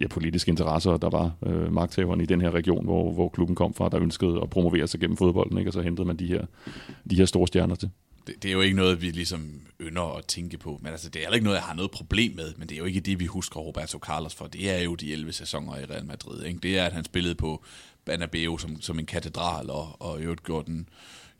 ja, 0.00 0.06
politiske 0.08 0.48
interesser. 0.48 0.96
Der 0.96 1.10
var 1.10 1.30
øh, 1.46 1.72
magthaverne 1.72 2.22
i 2.22 2.26
den 2.26 2.40
her 2.40 2.50
region, 2.50 2.84
hvor, 2.84 3.12
hvor 3.12 3.28
klubben 3.28 3.56
kom 3.56 3.74
fra, 3.74 3.88
der 3.88 4.00
ønskede 4.00 4.40
at 4.42 4.50
promovere 4.50 4.86
sig 4.86 5.00
gennem 5.00 5.16
fodbolden, 5.16 5.58
ikke? 5.58 5.68
og 5.68 5.72
så 5.72 5.80
hentede 5.80 6.06
man 6.06 6.16
de 6.16 6.26
her, 6.26 6.42
de 7.10 7.16
her 7.16 7.24
store 7.24 7.46
stjerner 7.46 7.74
til 7.74 7.90
det, 8.26 8.42
det 8.42 8.48
er 8.48 8.52
jo 8.52 8.60
ikke 8.60 8.76
noget, 8.76 9.02
vi 9.02 9.10
ligesom 9.10 9.60
ynder 9.80 10.16
at 10.16 10.26
tænke 10.26 10.58
på. 10.58 10.78
Men 10.82 10.92
altså, 10.92 11.08
det 11.08 11.20
er 11.20 11.24
heller 11.24 11.34
ikke 11.34 11.44
noget, 11.44 11.56
jeg 11.56 11.64
har 11.64 11.74
noget 11.74 11.90
problem 11.90 12.36
med. 12.36 12.54
Men 12.56 12.68
det 12.68 12.74
er 12.74 12.78
jo 12.78 12.84
ikke 12.84 13.00
det, 13.00 13.20
vi 13.20 13.26
husker 13.26 13.60
Roberto 13.60 13.98
Carlos 13.98 14.34
for. 14.34 14.46
Det 14.46 14.70
er 14.70 14.78
jo 14.82 14.94
de 14.94 15.12
11 15.12 15.32
sæsoner 15.32 15.78
i 15.78 15.84
Real 15.84 16.04
Madrid. 16.04 16.44
Ikke? 16.44 16.60
Det 16.60 16.78
er, 16.78 16.84
at 16.84 16.92
han 16.92 17.04
spillede 17.04 17.34
på 17.34 17.64
Banabeo 18.04 18.58
som, 18.58 18.80
som 18.80 18.98
en 18.98 19.06
katedral, 19.06 19.70
og, 19.70 19.96
og 20.02 20.20
i 20.20 20.22
øvrigt 20.22 20.44
gjorde 20.44 20.66
den, 20.66 20.88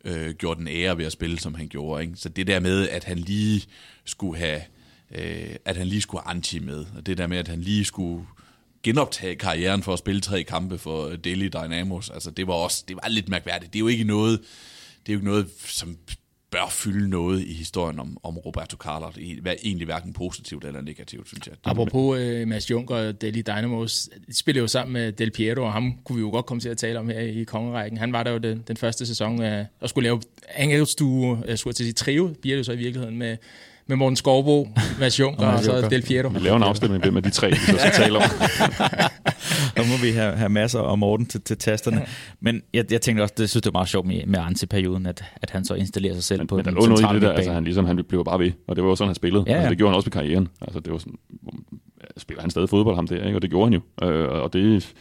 øh, 0.04 0.34
gjorde 0.34 0.60
den 0.60 0.68
ære 0.68 0.98
ved 0.98 1.04
at 1.04 1.12
spille, 1.12 1.38
som 1.38 1.54
han 1.54 1.68
gjorde. 1.68 2.02
Ikke? 2.02 2.16
Så 2.16 2.28
det 2.28 2.46
der 2.46 2.60
med, 2.60 2.88
at 2.88 3.04
han 3.04 3.18
lige 3.18 3.62
skulle 4.04 4.38
have 4.38 4.62
øh, 5.10 5.56
at 5.64 5.76
han 5.76 5.86
lige 5.86 6.00
skulle 6.00 6.22
have 6.22 6.36
anti 6.36 6.58
med, 6.58 6.86
og 6.96 7.06
det 7.06 7.18
der 7.18 7.26
med, 7.26 7.38
at 7.38 7.48
han 7.48 7.60
lige 7.60 7.84
skulle 7.84 8.26
genoptage 8.82 9.36
karrieren 9.36 9.82
for 9.82 9.92
at 9.92 9.98
spille 9.98 10.20
tre 10.20 10.42
kampe 10.42 10.78
for 10.78 11.08
Delhi 11.08 11.48
Dynamos, 11.48 12.10
altså 12.10 12.30
det 12.30 12.46
var 12.46 12.54
også, 12.54 12.84
det 12.88 12.96
var 12.96 13.08
lidt 13.08 13.28
mærkværdigt. 13.28 13.72
Det 13.72 13.78
er 13.78 13.80
jo 13.80 13.88
ikke 13.88 14.04
noget, 14.04 14.40
det 15.06 15.12
er 15.12 15.14
jo 15.14 15.18
ikke 15.18 15.30
noget, 15.30 15.48
som 15.64 15.96
bør 16.56 16.68
fylde 16.70 17.08
noget 17.08 17.42
i 17.42 17.52
historien 17.52 17.98
om, 17.98 18.18
om 18.22 18.38
Roberto 18.38 18.76
Carlos. 18.76 19.14
E, 19.18 19.40
hvad 19.40 19.54
egentlig 19.62 19.84
hverken 19.84 20.12
positivt 20.12 20.64
eller 20.64 20.80
negativt, 20.80 21.28
synes 21.28 21.46
jeg. 21.46 21.54
Apropos 21.64 22.18
øh, 22.20 22.48
Mads 22.48 22.70
Juncker 22.70 22.94
og 22.94 23.20
Delhi 23.20 23.42
Dynamos, 23.42 24.08
de 24.28 24.36
spiller 24.36 24.62
jo 24.62 24.68
sammen 24.68 24.92
med 24.92 25.12
Del 25.12 25.30
Piero, 25.30 25.62
og 25.62 25.72
ham 25.72 25.98
kunne 26.04 26.16
vi 26.16 26.20
jo 26.20 26.30
godt 26.30 26.46
komme 26.46 26.60
til 26.60 26.68
at 26.68 26.78
tale 26.78 26.98
om 26.98 27.08
her 27.08 27.20
i 27.20 27.44
kongerækken. 27.44 27.98
Han 27.98 28.12
var 28.12 28.22
der 28.22 28.30
jo 28.30 28.38
den, 28.38 28.64
den 28.68 28.76
første 28.76 29.06
sæson 29.06 29.42
øh, 29.42 29.64
og 29.80 29.88
skulle 29.88 30.06
lave 30.06 30.20
angelsstue, 30.54 31.38
øh, 31.38 31.48
jeg 31.48 31.58
skulle 31.58 31.74
til 31.74 31.84
sige 31.84 31.92
trio, 31.92 32.34
bliver 32.40 32.56
det 32.56 32.58
jo 32.58 32.64
så 32.64 32.72
i 32.72 32.76
virkeligheden 32.76 33.18
med, 33.18 33.36
med 33.88 33.96
Morten 33.96 34.16
Skovbo, 34.16 34.68
Mads 35.00 35.20
Juncker 35.20 35.46
og 35.46 35.64
så 35.64 35.88
Del 35.90 36.02
Piero. 36.02 36.28
Vi 36.28 36.38
laver 36.38 36.56
en 36.56 36.62
afstemning, 36.62 37.16
af 37.16 37.22
de 37.22 37.30
tre, 37.30 37.50
vi 37.50 37.56
så 37.56 37.76
skal 37.78 37.92
tale 37.92 38.16
om. 38.16 38.22
Der 39.76 39.82
må 39.82 40.02
vi 40.02 40.10
have, 40.10 40.32
have 40.32 40.48
masser 40.48 40.78
og 40.78 40.98
Morten 40.98 41.26
til, 41.26 41.40
til 41.40 41.58
tasterne. 41.58 42.06
Men 42.40 42.62
jeg, 42.74 42.92
jeg 42.92 43.00
tænkte 43.00 43.22
også, 43.22 43.34
det 43.38 43.50
synes 43.50 43.62
det 43.62 43.74
var 43.74 43.78
meget 43.78 43.88
sjovt 43.88 44.06
med, 44.06 44.26
med 44.26 44.38
Ansi-perioden, 44.40 45.06
at, 45.06 45.24
at 45.42 45.50
han 45.50 45.64
så 45.64 45.74
installerer 45.74 46.14
sig 46.14 46.24
selv 46.24 46.40
Men, 46.40 46.46
på 46.46 46.56
men 46.56 46.64
der 46.64 46.70
den 46.70 46.80
lå 46.80 46.86
noget 46.86 46.98
i 46.98 47.02
centrale 47.02 47.20
det 47.20 47.28
der, 47.28 47.34
altså 47.34 47.52
han, 47.52 47.64
ligesom, 47.64 47.84
han 47.84 48.04
blev 48.08 48.24
bare 48.24 48.38
ved, 48.38 48.52
og 48.68 48.76
det 48.76 48.84
var 48.84 48.90
jo 48.90 48.96
sådan, 48.96 49.08
han 49.08 49.14
spillede. 49.14 49.44
Ja, 49.46 49.52
ja. 49.52 49.56
Altså, 49.56 49.70
det 49.70 49.78
gjorde 49.78 49.90
han 49.90 49.96
også 49.96 50.06
med 50.06 50.12
karrieren. 50.12 50.48
Altså, 50.60 50.80
det 50.80 50.92
var 50.92 50.98
sådan, 50.98 51.18
spiller 52.16 52.40
han 52.40 52.50
stadig 52.50 52.68
fodbold, 52.68 52.96
ham 52.96 53.06
der, 53.06 53.24
ikke? 53.24 53.38
og 53.38 53.42
det 53.42 53.50
gjorde 53.50 53.66
han 53.66 53.80
jo. 53.80 54.08
Øh, 54.08 54.42
og 54.42 54.52
det, 54.52 54.94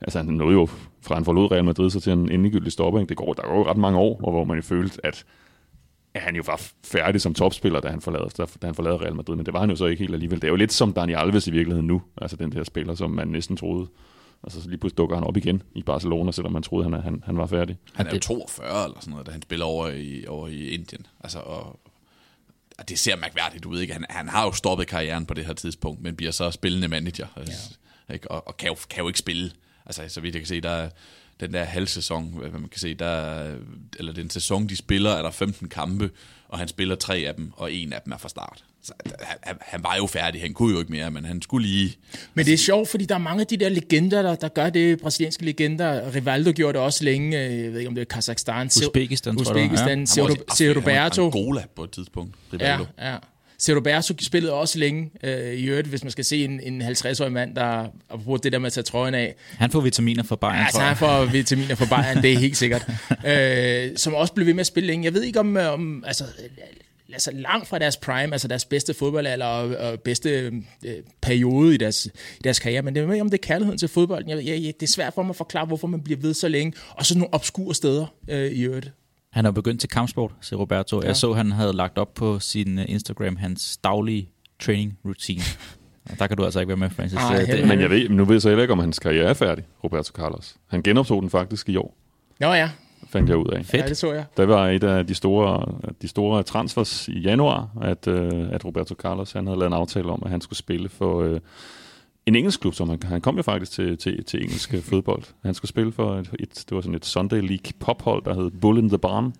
altså 0.00 0.18
han 0.18 0.26
nåede 0.26 0.52
jo, 0.52 0.68
fra 1.02 1.14
han 1.14 1.24
forlod 1.24 1.50
Real 1.50 1.64
Madrid, 1.64 1.90
så 1.90 2.00
til 2.00 2.12
en 2.12 2.30
endegyldig 2.30 2.72
stopper, 2.72 3.00
ikke? 3.00 3.08
Det 3.08 3.16
går, 3.16 3.32
der 3.32 3.42
går 3.42 3.58
jo 3.58 3.70
ret 3.70 3.76
mange 3.76 3.98
år, 3.98 4.20
og 4.22 4.32
hvor 4.32 4.44
man 4.44 4.56
jo 4.56 4.62
følte, 4.62 5.06
at 5.06 5.24
at 6.14 6.22
han 6.22 6.36
jo 6.36 6.42
var 6.46 6.62
færdig 6.84 7.20
som 7.20 7.34
topspiller, 7.34 7.80
da 7.80 7.88
han 7.88 8.00
forlade, 8.00 8.28
da 8.36 8.66
han 8.66 8.74
forlade 8.74 8.96
Real 8.96 9.14
Madrid, 9.14 9.36
men 9.36 9.46
det 9.46 9.54
var 9.54 9.60
han 9.60 9.70
jo 9.70 9.76
så 9.76 9.86
ikke 9.86 10.00
helt 10.00 10.14
alligevel. 10.14 10.42
Det 10.42 10.48
er 10.48 10.50
jo 10.50 10.56
lidt 10.56 10.72
som 10.72 10.92
Dani 10.92 11.12
Alves 11.12 11.46
i 11.46 11.50
virkeligheden 11.50 11.86
nu, 11.86 12.02
altså 12.22 12.36
den 12.36 12.52
der 12.52 12.64
spiller, 12.64 12.94
som 12.94 13.10
man 13.10 13.28
næsten 13.28 13.56
troede, 13.56 13.88
altså 14.44 14.62
så 14.62 14.68
lige 14.68 14.78
pludselig 14.78 14.98
dukker 14.98 15.16
han 15.16 15.24
op 15.24 15.36
igen 15.36 15.62
i 15.74 15.82
Barcelona, 15.82 16.32
selvom 16.32 16.52
man 16.52 16.62
troede, 16.62 16.90
han, 16.90 17.02
han, 17.02 17.22
han 17.26 17.38
var 17.38 17.46
færdig. 17.46 17.78
Han 17.94 18.06
er 18.06 18.12
jo 18.12 18.18
42 18.18 18.84
eller 18.84 19.00
sådan 19.00 19.10
noget, 19.10 19.26
da 19.26 19.32
han 19.32 19.42
spiller 19.42 19.66
over 19.66 19.88
i, 19.88 20.26
over 20.26 20.48
i 20.48 20.68
Indien. 20.68 21.06
Altså, 21.20 21.38
og, 21.38 21.80
og 22.78 22.88
det 22.88 22.98
ser 22.98 23.16
mærkværdigt 23.16 23.64
ud, 23.64 23.80
ikke? 23.80 23.92
Han, 23.92 24.04
han 24.10 24.28
har 24.28 24.44
jo 24.44 24.52
stoppet 24.52 24.86
karrieren 24.86 25.26
på 25.26 25.34
det 25.34 25.46
her 25.46 25.52
tidspunkt, 25.52 26.02
men 26.02 26.16
bliver 26.16 26.32
så 26.32 26.50
spillende 26.50 26.88
manager. 26.88 27.26
Ja. 27.36 28.14
Ikke? 28.14 28.30
Og, 28.30 28.48
og 28.48 28.56
kan, 28.56 28.68
jo, 28.68 28.76
kan 28.90 29.02
jo 29.02 29.08
ikke 29.08 29.18
spille. 29.18 29.50
Altså, 29.86 30.02
så 30.08 30.20
vidt 30.20 30.34
jeg 30.34 30.40
kan 30.40 30.48
se, 30.48 30.60
der 30.60 30.70
er 30.70 30.90
den 31.46 31.54
der 31.54 31.64
halvsæson, 31.64 32.34
hvad 32.38 32.50
man 32.50 32.68
kan 32.68 32.80
se, 32.80 32.94
der 32.94 33.06
er, 33.06 33.54
eller 33.98 34.12
den 34.12 34.30
sæson, 34.30 34.66
de 34.66 34.76
spiller, 34.76 35.10
er 35.10 35.22
der 35.22 35.30
15 35.30 35.68
kampe, 35.68 36.10
og 36.48 36.58
han 36.58 36.68
spiller 36.68 36.94
tre 36.94 37.16
af 37.16 37.34
dem, 37.34 37.50
og 37.56 37.72
en 37.72 37.92
af 37.92 38.00
dem 38.04 38.12
er 38.12 38.18
fra 38.18 38.28
start. 38.28 38.64
Så 38.84 38.92
han, 39.06 39.36
han, 39.42 39.56
han 39.60 39.82
var 39.84 39.96
jo 39.96 40.06
færdig, 40.06 40.40
han 40.40 40.52
kunne 40.54 40.72
jo 40.72 40.78
ikke 40.78 40.92
mere, 40.92 41.10
men 41.10 41.24
han 41.24 41.42
skulle 41.42 41.68
lige... 41.68 41.96
Men 42.34 42.46
det 42.46 42.54
er 42.54 42.58
sjovt, 42.58 42.88
fordi 42.88 43.04
der 43.04 43.14
er 43.14 43.18
mange 43.18 43.40
af 43.40 43.46
de 43.46 43.56
der 43.56 43.68
legender, 43.68 44.22
der, 44.22 44.34
der 44.34 44.48
gør 44.48 44.70
det, 44.70 45.00
brasilianske 45.00 45.44
legender. 45.44 46.14
Rivaldo 46.14 46.52
gjorde 46.52 46.72
det 46.72 46.80
også 46.86 47.04
længe, 47.04 47.46
øh, 47.46 47.58
jeg 47.64 47.72
ved 47.72 47.78
ikke 47.78 47.88
om 47.88 47.94
det 47.94 48.02
er 48.02 48.14
Kazakhstan. 48.14 48.66
Uzbekistan, 48.66 49.36
tror 49.36 49.58
jeg, 49.58 49.70
det 49.70 49.78
var, 49.80 49.88
ja. 49.88 50.24
Uzbekistan, 50.24 50.76
Roberto. 50.76 51.24
Angola 51.26 51.64
på 51.76 51.84
et 51.84 51.90
tidspunkt, 51.90 52.34
Ja, 52.52 52.56
Rivaldo. 52.56 52.84
ja. 52.98 53.16
Ser 53.62 53.76
Roberto 53.76 54.14
spillede 54.20 54.52
også 54.52 54.78
længe 54.78 55.10
øh, 55.22 55.54
i 55.54 55.64
øvrigt, 55.64 55.88
hvis 55.88 56.04
man 56.04 56.10
skal 56.10 56.24
se 56.24 56.44
en, 56.44 56.60
en 56.60 56.82
50-årig 56.82 57.32
mand, 57.32 57.54
der 57.56 57.86
apropos 58.10 58.40
det 58.40 58.52
der 58.52 58.58
med 58.58 58.66
at 58.66 58.72
tage 58.72 58.84
trøjen 58.84 59.14
af. 59.14 59.34
Han 59.58 59.70
får 59.70 59.80
vitaminer 59.80 60.22
fra 60.22 60.36
Bayern, 60.36 60.56
Altså, 60.56 60.78
tror 60.78 60.86
han 60.86 60.96
får 60.96 61.24
vitaminer 61.24 61.74
fra 61.74 61.96
Bayern, 61.96 62.22
det 62.22 62.32
er 62.32 62.38
helt 62.38 62.56
sikkert. 62.62 62.90
øh, 63.26 63.96
som 63.96 64.14
også 64.14 64.32
blev 64.32 64.46
ved 64.46 64.54
med 64.54 64.60
at 64.60 64.66
spille 64.66 64.86
længe. 64.86 65.04
Jeg 65.04 65.14
ved 65.14 65.22
ikke 65.22 65.40
om, 65.40 65.56
øh, 65.56 65.72
om 65.72 66.04
altså, 66.06 66.24
altså 67.12 67.30
langt 67.34 67.68
fra 67.68 67.78
deres 67.78 67.96
prime, 67.96 68.32
altså 68.32 68.48
deres 68.48 68.64
bedste 68.64 68.94
fodboldalder 68.94 69.46
og, 69.46 69.76
og 69.76 70.00
bedste 70.00 70.30
øh, 70.84 70.94
periode 71.20 71.74
i 71.74 71.76
deres, 71.78 72.06
i 72.06 72.40
deres 72.44 72.58
karriere, 72.58 72.82
men 72.82 72.94
det 72.94 73.02
er 73.02 73.06
med, 73.06 73.20
om 73.20 73.30
det 73.30 73.38
er 73.38 73.46
kærligheden 73.46 73.78
til 73.78 73.88
fodbolden. 73.88 74.30
Jeg, 74.30 74.36
jeg, 74.46 74.62
jeg, 74.62 74.72
det 74.80 74.86
er 74.86 74.92
svært 74.92 75.14
for 75.14 75.22
mig 75.22 75.30
at 75.30 75.36
forklare, 75.36 75.66
hvorfor 75.66 75.86
man 75.86 76.00
bliver 76.00 76.20
ved 76.20 76.34
så 76.34 76.48
længe, 76.48 76.72
og 76.90 77.06
så 77.06 77.18
nogle 77.18 77.34
obskure 77.34 77.74
steder 77.74 78.06
øh, 78.28 78.52
i 78.52 78.62
øvrigt. 78.62 78.90
Han 79.32 79.44
jo 79.46 79.52
begyndt 79.52 79.80
til 79.80 79.88
kampsport, 79.88 80.30
siger 80.40 80.60
Roberto. 80.60 81.00
Ja. 81.02 81.06
Jeg 81.06 81.16
så, 81.16 81.32
han 81.32 81.52
havde 81.52 81.72
lagt 81.72 81.98
op 81.98 82.14
på 82.14 82.38
sin 82.38 82.78
øh, 82.78 82.84
Instagram 82.88 83.36
hans 83.36 83.76
daglige 83.76 84.28
training 84.60 84.98
routine. 85.04 85.42
Og 86.10 86.18
der 86.18 86.26
kan 86.26 86.36
du 86.36 86.44
altså 86.44 86.60
ikke 86.60 86.68
være 86.68 86.76
med, 86.76 86.90
Francis. 86.90 87.18
Ej, 87.18 87.38
det. 87.38 87.68
Men 87.68 87.80
jeg 87.80 87.90
ved, 87.90 88.08
nu 88.08 88.24
ved 88.24 88.34
jeg 88.34 88.42
så 88.42 88.48
heller 88.48 88.62
ikke, 88.62 88.72
om 88.72 88.78
hans 88.78 88.98
karriere 88.98 89.28
er 89.28 89.34
færdig, 89.34 89.64
Roberto 89.84 90.12
Carlos. 90.12 90.56
Han 90.66 90.82
genoptog 90.82 91.22
den 91.22 91.30
faktisk 91.30 91.68
i 91.68 91.76
år, 91.76 91.96
Nå 92.40 92.52
ja, 92.52 92.70
fandt 93.08 93.28
jeg 93.28 93.36
ud 93.36 93.46
af. 93.46 93.66
Fedt. 93.66 93.82
ja 93.82 93.88
det 93.88 93.96
så 93.96 94.12
jeg. 94.12 94.24
Der 94.36 94.46
var 94.46 94.68
et 94.68 94.84
af 94.84 95.06
de 95.06 95.14
store, 95.14 95.74
de 96.02 96.08
store 96.08 96.42
transfers 96.42 97.08
i 97.08 97.18
januar, 97.20 97.68
at, 97.82 98.08
øh, 98.08 98.48
at 98.52 98.64
Roberto 98.64 98.94
Carlos 98.94 99.32
han 99.32 99.46
havde 99.46 99.58
lavet 99.58 99.70
en 99.70 99.76
aftale 99.76 100.10
om, 100.10 100.22
at 100.24 100.30
han 100.30 100.40
skulle 100.40 100.58
spille 100.58 100.88
for 100.88 101.22
øh, 101.22 101.40
en 102.26 102.36
engelsk 102.36 102.60
klub, 102.60 102.74
som 102.74 102.88
han, 102.88 102.98
han 103.02 103.20
kom 103.20 103.36
jo 103.36 103.42
faktisk 103.42 103.72
til, 103.72 103.98
til, 103.98 104.24
til 104.24 104.42
engelsk 104.42 104.74
fodbold. 104.90 105.22
Han 105.44 105.54
skulle 105.54 105.68
spille 105.68 105.92
for 105.92 106.14
et, 106.14 106.30
et, 106.40 106.64
det 106.68 106.74
var 106.74 106.80
sådan 106.80 106.94
et 106.94 107.04
Sunday 107.06 107.40
League 107.40 107.72
pophold, 107.80 108.24
der 108.24 108.34
hed 108.34 108.50
Bull 108.50 108.78
in 108.78 108.88
the 108.88 108.98
Barn. 108.98 109.32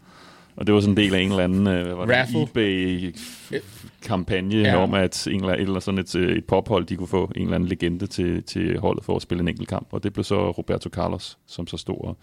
Og 0.57 0.67
det 0.67 0.75
var 0.75 0.81
sådan 0.81 0.93
en 0.93 0.97
del 0.97 1.15
af 1.15 1.21
en 1.21 1.31
eller 1.31 1.45
anden 1.45 1.67
øh, 1.67 1.85
hvad 1.85 1.95
var 1.95 2.07
det, 2.07 2.15
eBay-kampagne 2.43 4.57
Ja. 4.57 4.63
ja. 4.71 4.77
om, 4.83 4.95
at 4.95 5.27
en 5.27 5.41
eller, 5.41 5.55
eller 5.55 5.81
sådan 5.81 5.99
et, 5.99 6.17
øh, 6.17 6.37
et 6.37 6.45
pophold, 6.45 6.87
de 6.87 6.97
kunne 6.97 7.09
få 7.09 7.33
en 7.37 7.43
eller 7.43 7.55
anden 7.55 7.69
legende 7.69 8.07
til, 8.07 8.43
til 8.43 8.79
holdet 8.79 9.05
for 9.05 9.17
at 9.17 9.23
spille 9.23 9.41
en 9.43 9.49
enkelt 9.49 9.69
kamp. 9.69 9.87
Og 9.91 10.03
det 10.03 10.13
blev 10.13 10.25
så 10.25 10.51
Roberto 10.51 10.89
Carlos, 10.91 11.39
som 11.47 11.67
så 11.67 11.77
stod 11.77 12.05
og 12.05 12.17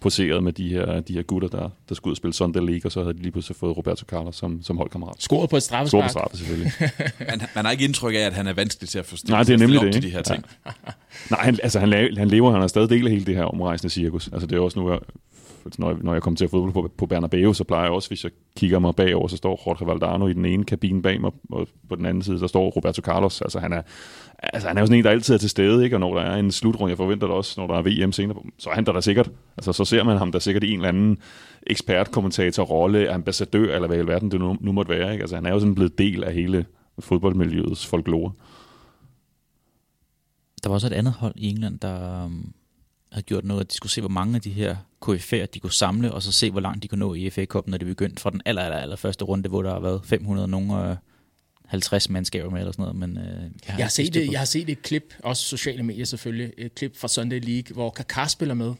poserede 0.00 0.40
med 0.40 0.52
de 0.52 0.68
her, 0.68 1.00
de 1.00 1.12
her 1.12 1.22
gutter, 1.22 1.48
der, 1.48 1.70
der 1.88 1.94
skulle 1.94 2.10
ud 2.10 2.12
og 2.12 2.16
spille 2.16 2.34
Sunday 2.34 2.60
League, 2.60 2.80
og 2.84 2.92
så 2.92 3.02
havde 3.02 3.14
de 3.14 3.22
lige 3.22 3.32
pludselig 3.32 3.56
fået 3.56 3.76
Roberto 3.76 4.04
Carlos 4.04 4.36
som, 4.36 4.62
som 4.62 4.76
holdkammerat. 4.76 5.14
Scoret 5.18 5.50
på 5.50 5.56
et 5.56 5.62
Stor 5.62 5.82
på 5.82 5.86
straffespark. 5.88 6.10
straffe, 6.10 6.36
selvfølgelig. 6.36 6.72
Man, 7.30 7.40
man 7.54 7.64
har 7.64 7.72
ikke 7.72 7.84
indtryk 7.84 8.14
af, 8.14 8.18
at 8.18 8.32
han 8.32 8.46
er 8.46 8.52
vanskelig 8.52 8.88
til 8.88 8.98
at 8.98 9.06
forstå. 9.06 9.30
Nej, 9.30 9.42
det 9.42 9.54
er 9.54 9.58
nemlig 9.58 9.80
det, 9.80 9.92
til 9.92 10.02
de 10.02 10.06
ikke? 10.06 10.16
her 10.16 10.22
ting. 10.22 10.44
Nej, 11.30 11.44
han, 11.44 11.58
altså, 11.62 11.80
han, 11.80 11.92
han 12.16 12.28
lever, 12.28 12.50
han 12.50 12.60
har 12.60 12.68
stadig 12.68 12.90
del 12.90 13.06
af 13.06 13.12
hele 13.12 13.24
det 13.26 13.36
her 13.36 13.44
omrejsende 13.44 13.90
cirkus. 13.90 14.28
Altså, 14.32 14.46
det 14.46 14.56
er 14.56 14.60
også 14.60 14.78
nu, 14.78 14.98
når, 15.78 15.90
jeg, 15.90 15.98
når 16.02 16.12
jeg 16.12 16.22
kommer 16.22 16.36
til 16.36 16.44
at 16.44 16.50
fodbold 16.50 16.72
på, 16.72 16.90
på 16.98 17.06
Bernabeu, 17.06 17.52
så 17.52 17.64
plejer 17.64 17.84
jeg 17.84 17.92
også, 17.92 18.08
hvis 18.08 18.24
jeg 18.24 18.32
kigger 18.56 18.78
mig 18.78 18.94
bagover, 18.94 19.28
så 19.28 19.36
står 19.36 19.62
Jorge 19.66 19.86
Valdano 19.86 20.26
i 20.26 20.32
den 20.32 20.44
ene 20.44 20.64
kabine 20.64 21.02
bag 21.02 21.20
mig, 21.20 21.32
og 21.50 21.68
på 21.88 21.96
den 21.96 22.06
anden 22.06 22.22
side, 22.22 22.38
så 22.38 22.48
står 22.48 22.70
Roberto 22.70 23.02
Carlos. 23.02 23.40
Altså 23.40 23.58
han 23.58 23.72
er, 23.72 23.82
altså, 24.38 24.68
han 24.68 24.76
er 24.76 24.80
jo 24.82 24.86
sådan 24.86 24.98
en, 24.98 25.04
der 25.04 25.10
altid 25.10 25.34
er 25.34 25.38
til 25.38 25.50
stede, 25.50 25.84
ikke? 25.84 25.96
og 25.96 26.00
når 26.00 26.14
der 26.14 26.22
er 26.22 26.36
en 26.36 26.52
slutrunde, 26.52 26.90
jeg 26.90 26.96
forventer 26.96 27.26
det 27.26 27.36
også, 27.36 27.60
når 27.60 27.66
der 27.66 27.74
er 27.74 28.04
VM 28.06 28.12
senere, 28.12 28.36
så 28.58 28.70
er 28.70 28.74
han 28.74 28.86
der 28.86 28.92
da 28.92 29.00
sikkert. 29.00 29.30
Altså 29.56 29.72
så 29.72 29.84
ser 29.84 30.04
man 30.04 30.18
ham 30.18 30.32
der 30.32 30.38
sikkert 30.38 30.64
i 30.64 30.70
en 30.70 30.78
eller 30.78 30.88
anden 30.88 31.18
ekspertkommentator, 31.66 32.62
rolle, 32.62 33.10
ambassadør, 33.10 33.74
eller 33.74 33.88
hvad 33.88 33.96
i 33.96 34.00
alverden 34.00 34.30
det 34.30 34.40
nu, 34.40 34.56
nu 34.60 34.72
måtte 34.72 34.90
være. 34.90 35.12
Ikke? 35.12 35.22
Altså 35.22 35.36
han 35.36 35.46
er 35.46 35.50
jo 35.50 35.60
sådan 35.60 35.74
blevet 35.74 35.98
del 35.98 36.24
af 36.24 36.34
hele 36.34 36.66
fodboldmiljøets 36.98 37.86
folklore. 37.86 38.32
Der 40.62 40.68
var 40.68 40.74
også 40.74 40.86
et 40.86 40.92
andet 40.92 41.12
hold 41.12 41.32
i 41.36 41.48
England, 41.48 41.78
der 41.78 42.30
havde 43.12 43.22
gjort 43.22 43.44
noget, 43.44 43.60
at 43.60 43.70
de 43.70 43.74
skulle 43.74 43.92
se, 43.92 44.00
hvor 44.00 44.10
mange 44.10 44.34
af 44.34 44.40
de 44.40 44.50
her 44.50 44.76
KF'er, 45.04 45.46
de 45.46 45.60
kunne 45.60 45.72
samle, 45.72 46.12
og 46.12 46.22
så 46.22 46.32
se, 46.32 46.50
hvor 46.50 46.60
langt 46.60 46.82
de 46.82 46.88
kunne 46.88 46.98
nå 46.98 47.14
i 47.14 47.30
FA 47.30 47.44
Cup, 47.44 47.66
når 47.66 47.78
det 47.78 47.86
begyndte 47.86 48.22
fra 48.22 48.30
den 48.30 48.40
aller, 48.44 48.62
aller, 48.62 48.78
aller 48.78 48.96
første 48.96 49.24
runde, 49.24 49.48
hvor 49.48 49.62
der 49.62 49.72
har 49.72 49.80
været 49.80 50.00
500 50.04 50.48
nogen 50.48 50.70
og 50.70 50.96
50 51.66 52.10
mandskaber 52.10 52.50
med, 52.50 52.58
eller 52.58 52.72
sådan 52.72 52.82
noget. 52.82 52.96
Men, 52.96 53.18
øh, 53.18 53.24
jeg, 53.24 53.50
har 53.64 53.78
jeg, 53.78 53.84
har 53.84 53.90
set 53.90 54.14
det, 54.14 54.32
jeg 54.32 54.40
har 54.40 54.46
set 54.46 54.70
et 54.70 54.82
klip, 54.82 55.14
også 55.22 55.42
sociale 55.42 55.82
medier 55.82 56.04
selvfølgelig, 56.04 56.52
et 56.58 56.74
klip 56.74 56.96
fra 56.96 57.08
Sunday 57.08 57.40
League, 57.40 57.74
hvor 57.74 57.94
Kaká 58.00 58.28
spiller 58.28 58.54
med, 58.54 58.74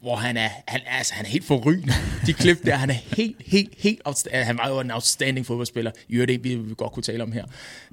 hvor 0.00 0.16
han 0.16 0.36
er, 0.36 0.48
han, 0.68 0.80
altså, 0.86 1.14
han 1.14 1.24
er 1.24 1.28
helt 1.28 1.44
forrygende. 1.44 1.92
De 2.26 2.32
klip 2.32 2.64
der, 2.64 2.76
han 2.76 2.90
er 2.90 2.94
helt, 2.94 3.36
helt, 3.46 3.74
helt 3.78 4.02
Han 4.32 4.58
var 4.58 4.68
jo 4.68 4.80
en 4.80 4.90
outstanding 4.90 5.46
fodboldspiller. 5.46 5.90
I 6.08 6.14
øvrigt 6.14 6.44
vi, 6.44 6.54
vi 6.54 6.74
godt 6.74 6.92
kunne 6.92 7.02
tale 7.02 7.22
om 7.22 7.32
her. 7.32 7.44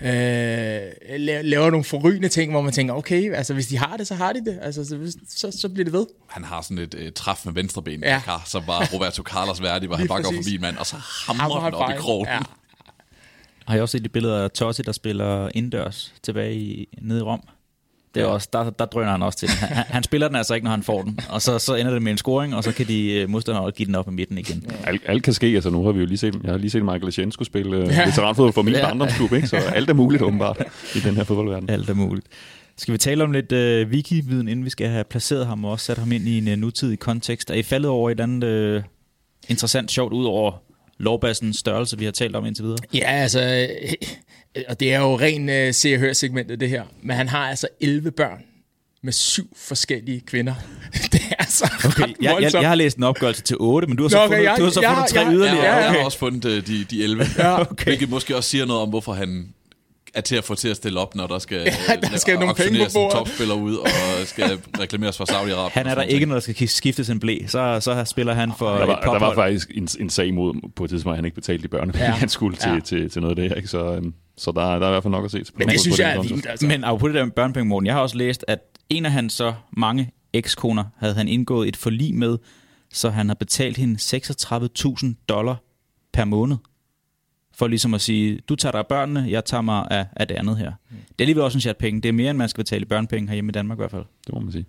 Øh, 0.01 1.19
laver 1.43 1.69
nogle 1.69 1.83
forrygende 1.83 2.29
ting, 2.29 2.51
hvor 2.51 2.61
man 2.61 2.73
tænker, 2.73 2.93
okay, 2.93 3.33
altså 3.33 3.53
hvis 3.53 3.67
de 3.67 3.77
har 3.77 3.97
det, 3.97 4.07
så 4.07 4.15
har 4.15 4.33
de 4.33 4.45
det. 4.45 4.59
Altså, 4.61 4.85
så, 4.85 5.17
så, 5.29 5.51
så 5.61 5.69
bliver 5.69 5.83
det 5.83 5.93
ved. 5.93 6.05
Han 6.29 6.43
har 6.43 6.61
sådan 6.61 6.77
et 6.77 6.93
uh, 6.93 7.01
træf 7.15 7.45
med 7.45 7.53
venstre 7.53 7.81
ben, 7.81 8.03
ja. 8.03 8.21
som 8.45 8.63
var 8.67 8.89
Roberto 8.93 9.23
Carlos 9.23 9.61
værdig, 9.61 9.87
hvor 9.87 9.97
han 9.97 10.07
bare 10.07 10.23
går 10.23 10.33
forbi 10.33 10.55
en 10.55 10.61
mand, 10.61 10.77
og 10.77 10.85
så 10.85 10.95
hamrer 11.27 11.59
han 11.59 11.73
op 11.73 11.89
i 11.89 11.93
krogen. 11.97 12.27
Ja. 12.27 12.39
Har 13.67 13.73
jeg 13.73 13.81
også 13.81 13.91
set 13.91 14.03
de 14.03 14.09
billeder 14.09 14.43
af 14.43 14.51
Totti, 14.51 14.81
der 14.81 14.91
spiller 14.91 15.49
indendørs 15.53 16.13
tilbage 16.23 16.55
i, 16.55 16.87
nede 17.01 17.19
i 17.19 17.23
Rom? 17.23 17.41
Det 18.15 18.21
er 18.21 18.25
ja. 18.25 18.31
også, 18.31 18.49
der, 18.53 18.69
der 18.69 18.85
drøner 18.85 19.11
han 19.11 19.21
også 19.21 19.39
til 19.39 19.49
Han, 19.49 19.85
han 19.89 20.03
spiller 20.03 20.27
den 20.27 20.35
altså 20.35 20.53
ikke, 20.53 20.63
når 20.63 20.71
han 20.71 20.83
får 20.83 21.01
den. 21.01 21.19
Og 21.29 21.41
så, 21.41 21.59
så 21.59 21.75
ender 21.75 21.93
det 21.93 22.01
med 22.01 22.11
en 22.11 22.17
scoring, 22.17 22.55
og 22.55 22.63
så 22.63 22.71
kan 22.71 22.87
de 22.87 23.23
uh, 23.23 23.29
modstandere 23.29 23.71
give 23.71 23.85
den 23.85 23.95
op 23.95 24.07
i 24.07 24.11
midten 24.11 24.37
igen. 24.37 24.65
Ja. 24.69 24.89
Alt, 24.89 25.01
alt 25.05 25.23
kan 25.23 25.33
ske. 25.33 25.47
Altså, 25.47 25.69
nu 25.69 25.85
har 25.85 25.91
vi 25.91 25.99
jo 25.99 26.05
lige 26.05 26.17
set, 26.17 26.39
jeg 26.43 26.51
har 26.51 26.57
lige 26.57 26.69
set 26.69 26.83
Michael 26.83 27.07
Asiensko 27.07 27.43
spille 27.43 27.81
uh, 27.81 27.87
ja. 27.87 28.05
veteranfodbold 28.05 28.53
for 28.53 28.61
min 28.61 28.73
ja. 28.73 28.87
barndomsklub, 28.87 29.33
ikke? 29.33 29.47
så 29.47 29.55
alt 29.55 29.89
er 29.89 29.93
muligt 29.93 30.23
åbenbart 30.23 30.63
i 30.95 30.99
den 30.99 31.15
her 31.15 31.23
fodboldverden. 31.23 31.69
Alt 31.69 31.89
er 31.89 31.93
muligt. 31.93 32.27
Skal 32.77 32.91
vi 32.91 32.97
tale 32.97 33.23
om 33.23 33.31
lidt 33.31 33.51
uh, 33.51 33.91
wiki-viden, 33.91 34.47
inden 34.47 34.65
vi 34.65 34.69
skal 34.69 34.87
have 34.87 35.03
placeret 35.03 35.47
ham 35.47 35.65
og 35.65 35.71
også 35.71 35.85
sat 35.85 35.97
ham 35.97 36.11
ind 36.11 36.27
i 36.27 36.37
en 36.37 36.47
uh, 36.47 36.53
nutidig 36.53 36.99
kontekst? 36.99 37.49
Er 37.49 37.55
I 37.55 37.63
faldet 37.63 37.91
over 37.91 38.09
et 38.09 38.19
andet 38.19 38.77
uh, 38.77 38.83
interessant, 39.49 39.91
sjovt, 39.91 40.13
ud 40.13 40.25
over 40.25 40.51
lovbassens 40.97 41.57
størrelse, 41.57 41.99
vi 41.99 42.05
har 42.05 42.11
talt 42.11 42.35
om 42.35 42.45
indtil 42.45 42.65
videre? 42.65 42.77
Ja, 42.93 43.11
altså, 43.11 43.67
og 44.69 44.79
det 44.79 44.93
er 44.93 44.99
jo 44.99 45.19
ren 45.19 45.49
uh, 45.49 45.73
se- 45.73 45.93
og 45.93 45.99
hør-segmentet 45.99 46.59
det 46.59 46.69
her, 46.69 46.83
men 47.01 47.15
han 47.15 47.29
har 47.29 47.49
altså 47.49 47.67
11 47.81 48.11
børn 48.11 48.43
med 49.03 49.13
syv 49.13 49.57
forskellige 49.57 50.21
kvinder. 50.21 50.53
det 51.11 51.21
er 51.29 51.35
altså 51.39 51.71
okay, 51.85 52.13
jeg, 52.21 52.37
jeg, 52.41 52.53
jeg 52.53 52.67
har 52.67 52.75
læst 52.75 52.97
en 52.97 53.03
opgørelse 53.03 53.41
til 53.41 53.57
8, 53.59 53.87
men 53.87 53.97
du 53.97 54.03
har 54.03 54.09
så 54.09 54.17
Nå, 54.17 54.23
okay, 54.23 54.35
fundet, 54.35 54.43
jeg, 54.43 54.55
du 54.57 54.63
har 54.63 54.71
så 54.71 54.81
fundet 54.81 54.97
jeg, 54.97 55.09
tre 55.09 55.19
jeg, 55.19 55.33
yderligere. 55.33 55.65
Ja, 55.65 55.71
ja, 55.71 55.77
okay. 55.77 55.83
Jeg 55.83 55.99
har 55.99 56.05
også 56.05 56.17
fundet 56.17 56.45
uh, 56.45 56.67
de, 56.67 56.83
de 56.83 57.03
11, 57.03 57.25
ja, 57.37 57.61
okay. 57.71 57.83
hvilket 57.83 58.09
måske 58.09 58.35
også 58.35 58.49
siger 58.49 58.65
noget 58.65 58.81
om, 58.81 58.89
hvorfor 58.89 59.13
han 59.13 59.53
er 60.13 60.21
til 60.21 60.35
at 60.35 60.43
få 60.43 60.55
til 60.55 60.69
at 60.69 60.75
stille 60.75 60.99
op, 60.99 61.15
når 61.15 61.27
der 61.27 61.39
skal, 61.39 61.57
ja, 61.89 61.95
der 61.95 62.17
skal 62.17 62.39
nogle 62.39 62.55
penge 62.55 62.79
på 62.79 62.85
bordet. 62.93 63.11
topspiller 63.17 63.55
ud 63.55 63.75
og 63.75 63.87
skal 64.25 64.59
reklameres 64.81 65.17
for 65.17 65.31
Saudi-Arabien. 65.31 65.73
Han 65.73 65.87
er 65.87 65.95
der 65.95 66.01
ikke, 66.01 66.25
når 66.25 66.35
der 66.35 66.39
skal 66.39 66.67
skiftes 66.67 67.09
en 67.09 67.19
blæ, 67.19 67.37
så, 67.47 67.79
så 67.79 68.05
spiller 68.05 68.33
han 68.33 68.51
for 68.57 68.69
der 68.77 68.85
var, 68.85 69.01
Der 69.01 69.19
var 69.19 69.35
faktisk 69.35 69.71
en, 69.73 69.87
en 69.99 70.09
sag 70.09 70.33
mod 70.33 70.69
på 70.75 70.83
et 70.83 70.89
tidspunkt, 70.89 71.13
at 71.13 71.17
han 71.17 71.25
ikke 71.25 71.35
betalte 71.35 71.63
de 71.63 71.67
børn, 71.67 71.91
ja. 71.95 72.11
han 72.11 72.29
skulle 72.29 72.57
ja. 72.65 72.73
til, 72.73 72.81
til, 72.81 73.09
til 73.09 73.21
noget 73.21 73.31
af 73.31 73.35
det 73.35 73.49
her. 73.49 73.55
Ikke? 73.55 73.67
Så, 73.67 73.97
um, 73.97 74.13
så 74.37 74.51
der, 74.51 74.61
der 74.61 74.69
er 74.69 74.75
i 74.75 74.91
hvert 74.91 75.03
fald 75.03 75.11
nok 75.11 75.25
at 75.25 75.31
se. 75.31 75.43
Men 75.55 75.69
det 75.69 75.79
synes 75.79 75.99
jeg 75.99 76.15
er 76.15 76.21
vildt. 76.21 76.47
Altså. 76.49 76.67
Men 76.67 76.83
på 76.99 77.07
det 77.07 77.15
der 77.15 77.25
med 77.25 77.31
børnepenge, 77.31 77.81
jeg 77.85 77.93
har 77.93 78.01
også 78.01 78.17
læst, 78.17 78.45
at 78.47 78.59
en 78.89 79.05
af 79.05 79.11
hans 79.11 79.33
så 79.33 79.53
mange 79.77 80.11
ekskoner 80.33 80.83
havde 80.97 81.13
han 81.13 81.27
indgået 81.27 81.67
et 81.67 81.75
forlig 81.75 82.15
med, 82.15 82.37
så 82.93 83.09
han 83.09 83.27
har 83.27 83.35
betalt 83.35 83.77
hende 83.77 83.99
36.000 83.99 85.25
dollar 85.29 85.55
per 86.13 86.25
måned 86.25 86.57
for 87.55 87.67
ligesom 87.67 87.93
at 87.93 88.01
sige, 88.01 88.39
du 88.49 88.55
tager 88.55 88.71
dig 88.71 88.79
af 88.79 88.87
børnene, 88.87 89.25
jeg 89.29 89.45
tager 89.45 89.61
mig 89.61 89.87
af, 89.91 90.05
af 90.15 90.27
det 90.27 90.35
andet 90.35 90.57
her. 90.57 90.71
Det 90.89 91.21
er 91.21 91.23
alligevel 91.23 91.43
også 91.43 91.57
en 91.57 91.61
chat 91.61 91.77
penge. 91.77 92.01
Det 92.01 92.09
er 92.09 92.13
mere, 92.13 92.29
end 92.29 92.37
man 92.37 92.49
skal 92.49 92.63
betale 92.63 92.81
i 92.81 92.85
børnepenge 92.85 93.27
herhjemme 93.27 93.49
i 93.49 93.51
Danmark 93.51 93.77
i 93.77 93.81
hvert 93.81 93.91
fald. 93.91 94.05
Det 94.25 94.33
må 94.33 94.39
man 94.39 94.51
sige. 94.51 94.65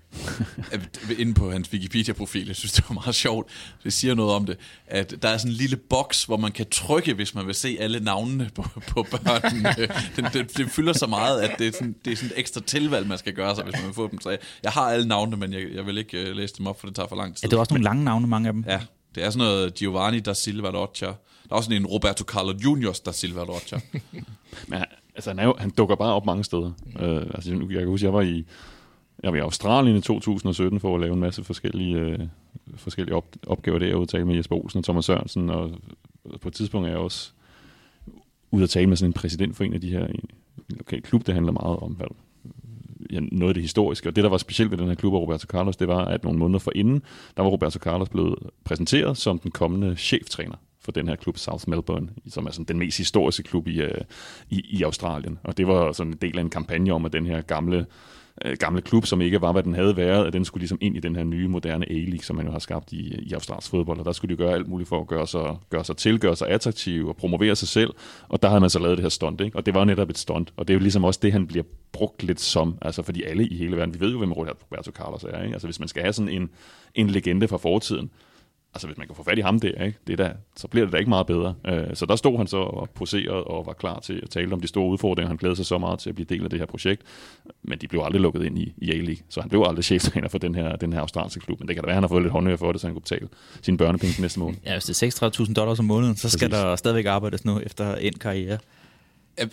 Inde 1.22 1.34
på 1.34 1.50
hans 1.50 1.72
Wikipedia-profil, 1.72 2.46
jeg 2.46 2.56
synes, 2.56 2.72
det 2.72 2.84
var 2.88 2.94
meget 2.94 3.14
sjovt, 3.14 3.50
det 3.84 3.92
siger 3.92 4.14
noget 4.14 4.32
om 4.32 4.46
det, 4.46 4.56
at 4.86 5.14
der 5.22 5.28
er 5.28 5.36
sådan 5.36 5.52
en 5.52 5.56
lille 5.56 5.76
boks, 5.76 6.24
hvor 6.24 6.36
man 6.36 6.52
kan 6.52 6.66
trykke, 6.70 7.14
hvis 7.14 7.34
man 7.34 7.46
vil 7.46 7.54
se 7.54 7.76
alle 7.80 8.00
navnene 8.00 8.50
på, 8.54 8.64
på 8.88 9.02
børnene. 9.02 9.68
det, 10.16 10.32
det, 10.32 10.56
det, 10.56 10.70
fylder 10.70 10.92
så 10.92 11.06
meget, 11.06 11.40
at 11.40 11.58
det 11.58 11.66
er, 11.66 11.72
sådan, 11.72 11.94
det 12.04 12.12
er 12.12 12.16
sådan 12.16 12.30
et 12.30 12.38
ekstra 12.38 12.60
tilvalg, 12.60 13.06
man 13.06 13.18
skal 13.18 13.32
gøre 13.32 13.54
sig, 13.54 13.64
hvis 13.64 13.74
man 13.74 13.86
vil 13.86 13.94
få 13.94 14.08
dem. 14.10 14.20
Så 14.20 14.30
jeg, 14.30 14.38
jeg 14.62 14.72
har 14.72 14.82
alle 14.82 15.08
navnene, 15.08 15.36
men 15.36 15.52
jeg, 15.52 15.62
jeg 15.74 15.86
vil 15.86 15.98
ikke 15.98 16.30
uh, 16.30 16.36
læse 16.36 16.54
dem 16.58 16.66
op, 16.66 16.80
for 16.80 16.86
det 16.86 16.96
tager 16.96 17.08
for 17.08 17.16
lang 17.16 17.36
tid. 17.36 17.42
Ja, 17.42 17.48
det 17.48 17.56
er 17.56 17.60
også 17.60 17.74
nogle 17.74 17.84
lange 17.84 18.04
navne, 18.04 18.26
mange 18.26 18.48
af 18.48 18.52
dem. 18.52 18.64
Ja, 18.68 18.80
det 19.14 19.24
er 19.24 19.30
sådan 19.30 19.46
noget 19.46 19.74
Giovanni 19.74 20.20
da 20.20 20.34
Silva 20.34 20.68
Rocha. 20.68 21.12
Der 21.48 21.54
er 21.54 21.56
også 21.56 21.74
en 21.74 21.86
Roberto 21.86 22.24
Carlos 22.24 22.64
Juniors, 22.64 23.00
da 23.00 23.12
Silva 23.12 23.42
Rocha. 23.42 23.78
Men 24.68 24.84
altså, 25.14 25.30
han, 25.30 25.38
er 25.38 25.44
jo, 25.44 25.54
han 25.58 25.70
dukker 25.70 25.94
bare 25.94 26.14
op 26.14 26.26
mange 26.26 26.44
steder. 26.44 26.72
Uh, 26.86 27.34
altså, 27.34 27.50
jeg 27.50 27.78
kan 27.78 27.88
huske, 27.88 28.06
jeg 28.06 28.12
var 28.12 28.20
i, 28.20 28.44
jeg 29.22 29.32
var 29.32 29.38
i 29.38 29.40
Australien 29.40 29.96
i 29.96 30.00
2017 30.00 30.80
for 30.80 30.94
at 30.94 31.00
lave 31.00 31.12
en 31.12 31.20
masse 31.20 31.44
forskellige, 31.44 32.14
uh, 32.14 32.26
forskellige 32.76 33.16
op, 33.16 33.26
opgaver 33.46 33.78
der, 33.78 33.96
og 33.96 34.08
tale 34.08 34.24
med 34.24 34.36
Jesper 34.36 34.56
Olsen 34.56 34.78
og 34.78 34.84
Thomas 34.84 35.04
Sørensen, 35.04 35.50
og 35.50 35.70
på 36.40 36.48
et 36.48 36.54
tidspunkt 36.54 36.86
er 36.86 36.90
jeg 36.90 36.98
også 36.98 37.30
ude 38.50 38.62
at 38.62 38.70
tale 38.70 38.86
med 38.86 38.96
sådan 38.96 39.08
en 39.08 39.12
præsident 39.12 39.56
for 39.56 39.64
en 39.64 39.74
af 39.74 39.80
de 39.80 39.90
her 39.90 40.06
en, 40.06 40.20
en 40.70 40.76
lokal 40.76 41.02
klub, 41.02 41.26
det 41.26 41.34
handler 41.34 41.52
meget 41.52 41.76
om, 41.78 41.92
hvad, 41.92 42.06
ja, 43.10 43.20
noget 43.20 43.50
af 43.50 43.54
det 43.54 43.62
historiske. 43.62 44.08
Og 44.08 44.16
det, 44.16 44.24
der 44.24 44.30
var 44.30 44.38
specielt 44.38 44.70
ved 44.70 44.78
den 44.78 44.88
her 44.88 44.94
klub 44.94 45.14
af 45.14 45.18
Roberto 45.18 45.46
Carlos, 45.46 45.76
det 45.76 45.88
var, 45.88 46.04
at 46.04 46.24
nogle 46.24 46.38
måneder 46.38 46.58
forinden, 46.58 47.02
der 47.36 47.42
var 47.42 47.50
Roberto 47.50 47.78
Carlos 47.78 48.08
blevet 48.08 48.38
præsenteret 48.64 49.16
som 49.16 49.38
den 49.38 49.50
kommende 49.50 49.96
cheftræner 49.96 50.56
for 50.84 50.92
den 50.92 51.08
her 51.08 51.16
klub, 51.16 51.38
South 51.38 51.68
Melbourne, 51.68 52.08
som 52.28 52.46
er 52.46 52.50
sådan 52.50 52.64
den 52.64 52.78
mest 52.78 52.98
historiske 52.98 53.42
klub 53.42 53.68
i, 53.68 53.80
øh, 53.80 54.00
i, 54.50 54.78
i 54.78 54.82
Australien. 54.82 55.38
Og 55.44 55.56
det 55.56 55.66
var 55.66 55.92
sådan 55.92 56.12
en 56.12 56.18
del 56.22 56.38
af 56.38 56.42
en 56.42 56.50
kampagne 56.50 56.92
om, 56.92 57.04
at 57.04 57.12
den 57.12 57.26
her 57.26 57.40
gamle 57.40 57.86
øh, 58.44 58.56
gamle 58.58 58.82
klub, 58.82 59.06
som 59.06 59.20
ikke 59.20 59.40
var, 59.40 59.52
hvad 59.52 59.62
den 59.62 59.74
havde 59.74 59.96
været, 59.96 60.26
at 60.26 60.32
den 60.32 60.44
skulle 60.44 60.60
ligesom 60.60 60.78
ind 60.80 60.96
i 60.96 61.00
den 61.00 61.16
her 61.16 61.24
nye, 61.24 61.48
moderne 61.48 61.90
A-League, 61.90 62.22
som 62.22 62.36
man 62.36 62.46
jo 62.46 62.52
har 62.52 62.58
skabt 62.58 62.92
i, 62.92 63.14
i 63.22 63.32
australsk 63.32 63.70
fodbold, 63.70 63.98
og 63.98 64.04
der 64.04 64.12
skulle 64.12 64.36
de 64.36 64.42
gøre 64.42 64.54
alt 64.54 64.68
muligt 64.68 64.88
for 64.88 65.00
at 65.00 65.06
gøre 65.06 65.26
sig, 65.26 65.56
gøre 65.70 65.84
sig 65.84 65.96
til, 65.96 66.20
gøre 66.20 66.36
sig 66.36 66.48
attraktiv 66.48 67.08
og 67.08 67.16
promovere 67.16 67.56
sig 67.56 67.68
selv, 67.68 67.90
og 68.28 68.42
der 68.42 68.48
havde 68.48 68.60
man 68.60 68.70
så 68.70 68.78
lavet 68.78 68.96
det 68.96 69.04
her 69.04 69.08
stunt, 69.08 69.40
ikke? 69.40 69.56
og 69.56 69.66
det 69.66 69.74
var 69.74 69.80
jo 69.80 69.84
netop 69.84 70.10
et 70.10 70.18
stunt, 70.18 70.52
og 70.56 70.68
det 70.68 70.74
er 70.74 70.78
jo 70.78 70.82
ligesom 70.82 71.04
også 71.04 71.20
det, 71.22 71.32
han 71.32 71.46
bliver 71.46 71.64
brugt 71.92 72.22
lidt 72.22 72.40
som, 72.40 72.78
altså 72.82 73.02
fordi 73.02 73.22
alle 73.22 73.46
i 73.46 73.56
hele 73.56 73.76
verden, 73.76 73.94
vi 73.94 74.00
ved 74.00 74.12
jo, 74.12 74.18
hvem 74.18 74.32
Roberto 74.32 74.90
Carlos 74.90 75.24
er, 75.24 75.42
ikke? 75.42 75.54
altså 75.54 75.66
hvis 75.66 75.80
man 75.80 75.88
skal 75.88 76.02
have 76.02 76.12
sådan 76.12 76.28
en, 76.28 76.50
en 76.94 77.10
legende 77.10 77.48
fra 77.48 77.56
fortiden, 77.56 78.10
altså 78.74 78.86
hvis 78.86 78.98
man 78.98 79.06
kan 79.06 79.16
få 79.16 79.22
fat 79.22 79.38
i 79.38 79.40
ham 79.40 79.60
der, 79.60 79.84
ikke? 79.84 79.98
Det 80.06 80.18
der, 80.18 80.32
så 80.56 80.68
bliver 80.68 80.86
det 80.86 80.92
da 80.92 80.98
ikke 80.98 81.08
meget 81.08 81.26
bedre. 81.26 81.54
Øh, 81.66 81.86
så 81.94 82.06
der 82.06 82.16
stod 82.16 82.36
han 82.36 82.46
så 82.46 82.56
og 82.56 82.90
poserede 82.90 83.44
og 83.44 83.66
var 83.66 83.72
klar 83.72 84.00
til 84.00 84.20
at 84.22 84.30
tale 84.30 84.52
om 84.52 84.60
de 84.60 84.66
store 84.66 84.90
udfordringer. 84.90 85.28
Han 85.28 85.36
glædede 85.36 85.56
sig 85.56 85.66
så 85.66 85.78
meget 85.78 85.98
til 85.98 86.08
at 86.08 86.14
blive 86.14 86.26
del 86.28 86.44
af 86.44 86.50
det 86.50 86.58
her 86.58 86.66
projekt, 86.66 87.02
men 87.62 87.78
de 87.78 87.88
blev 87.88 88.02
aldrig 88.04 88.20
lukket 88.22 88.44
ind 88.44 88.58
i, 88.58 88.74
i 88.78 88.90
A-League, 88.90 89.24
så 89.28 89.40
han 89.40 89.50
blev 89.50 89.64
aldrig 89.66 89.84
cheftræner 89.84 90.28
for 90.28 90.38
den 90.38 90.54
her, 90.54 90.76
den 90.76 90.92
her 90.92 91.00
australske 91.00 91.40
klub. 91.40 91.60
Men 91.60 91.68
det 91.68 91.76
kan 91.76 91.82
da 91.82 91.86
være, 91.86 91.92
at 91.92 91.96
han 91.96 92.02
har 92.02 92.08
fået 92.08 92.22
lidt 92.22 92.32
håndhør 92.32 92.56
for 92.56 92.72
det, 92.72 92.80
så 92.80 92.86
han 92.86 92.94
kunne 92.94 93.02
betale 93.02 93.28
sine 93.62 93.76
børnepenge 93.76 94.22
næste 94.22 94.40
måned. 94.40 94.58
Ja, 94.66 94.72
hvis 94.72 94.84
det 94.84 95.22
er 95.22 95.30
36.000 95.44 95.54
dollars 95.54 95.78
om 95.78 95.84
måneden, 95.84 96.16
så 96.16 96.22
Præcis. 96.22 96.38
skal 96.38 96.50
der 96.50 96.76
stadigvæk 96.76 97.06
arbejdes 97.06 97.44
nu 97.44 97.60
efter 97.60 97.94
en 97.94 98.12
karriere. 98.12 98.58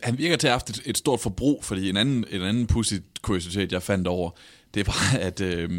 Han 0.04 0.18
virker 0.18 0.36
til 0.36 0.48
at 0.48 0.52
have 0.52 0.56
haft 0.56 0.70
et, 0.70 0.82
et 0.86 0.98
stort 0.98 1.20
forbrug, 1.20 1.64
fordi 1.64 1.90
en 1.90 1.98
anden, 1.98 2.26
en 2.32 2.42
anden 2.42 2.68
pussy 2.68 2.94
kuriositet, 3.22 3.72
jeg 3.72 3.84
fandt 3.84 4.08
over, 4.08 4.30
det 4.74 4.88
var, 4.88 5.18
at 5.28 5.42
øh, 5.42 5.70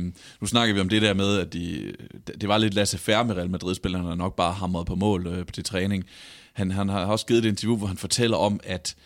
nu 0.41 0.47
snakker 0.47 0.75
vi 0.75 0.81
om 0.81 0.89
det 0.89 1.03
der 1.03 1.15
med, 1.15 1.39
at 1.39 1.53
de, 1.53 1.93
det 2.41 2.49
var 2.49 2.59
lidt 2.59 2.75
lasse 2.75 2.99
færre 2.99 3.25
med 3.25 3.37
Real 3.37 3.51
Madrid-spillerne, 3.51 4.09
der 4.09 4.15
nok 4.15 4.37
bare 4.37 4.53
hamrede 4.53 4.85
på 4.85 4.95
mål 4.95 5.27
øh, 5.27 5.47
til 5.47 5.65
træning. 5.65 6.05
Han, 6.53 6.71
han 6.71 6.89
har 6.89 7.05
også 7.05 7.27
givet 7.27 7.45
et 7.45 7.49
interview, 7.49 7.77
hvor 7.77 7.87
han 7.87 7.97
fortæller 7.97 8.37
om, 8.37 8.61
at 8.65 8.97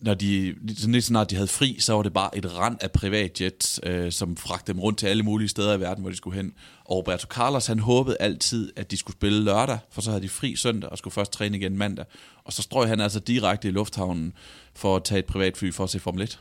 når 0.00 0.14
de, 0.14 0.54
sådan 0.76 0.92
lidt 0.92 1.04
snart 1.04 1.30
de 1.30 1.34
havde 1.34 1.48
fri, 1.48 1.76
så 1.80 1.92
var 1.92 2.02
det 2.02 2.12
bare 2.12 2.38
et 2.38 2.56
rand 2.56 2.76
af 2.80 2.92
privatjets, 2.92 3.80
øh, 3.82 4.12
som 4.12 4.36
fragtede 4.36 4.72
dem 4.72 4.80
rundt 4.80 4.98
til 4.98 5.06
alle 5.06 5.22
mulige 5.22 5.48
steder 5.48 5.74
i 5.74 5.80
verden, 5.80 6.02
hvor 6.02 6.10
de 6.10 6.16
skulle 6.16 6.36
hen. 6.36 6.52
Og 6.84 6.96
Roberto 6.96 7.26
Carlos, 7.26 7.66
han 7.66 7.78
håbede 7.78 8.16
altid, 8.20 8.72
at 8.76 8.90
de 8.90 8.96
skulle 8.96 9.16
spille 9.16 9.44
lørdag, 9.44 9.78
for 9.90 10.00
så 10.00 10.10
havde 10.10 10.22
de 10.22 10.28
fri 10.28 10.56
søndag 10.56 10.90
og 10.90 10.98
skulle 10.98 11.12
først 11.12 11.32
træne 11.32 11.56
igen 11.56 11.78
mandag. 11.78 12.04
Og 12.44 12.52
så 12.52 12.62
strøg 12.62 12.88
han 12.88 13.00
altså 13.00 13.20
direkte 13.20 13.68
i 13.68 13.70
lufthavnen 13.70 14.32
for 14.74 14.96
at 14.96 15.04
tage 15.04 15.18
et 15.18 15.26
privatfly 15.26 15.72
for 15.72 15.84
at 15.84 15.90
se 15.90 16.00
Formel 16.00 16.22
1. 16.22 16.40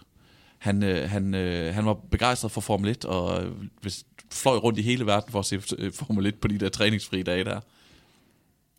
Han, 0.58 0.84
øh, 0.84 1.10
han, 1.10 1.34
øh, 1.34 1.74
han 1.74 1.86
var 1.86 1.94
begejstret 1.94 2.52
for 2.52 2.62
Formel 2.62 2.90
1, 2.90 3.06
og 3.06 3.44
øh, 3.44 3.52
fløj 4.32 4.58
rundt 4.58 4.80
i 4.80 4.82
hele 4.82 5.06
verden 5.06 5.32
for 5.32 5.40
at 5.40 5.46
se 5.46 5.62
øh, 5.78 5.94
Formel 5.94 6.26
1 6.26 6.36
på 6.36 6.48
de 6.48 6.58
der 6.58 6.70
træningsfri 6.70 7.24
dage 7.24 7.44
der. 7.44 7.60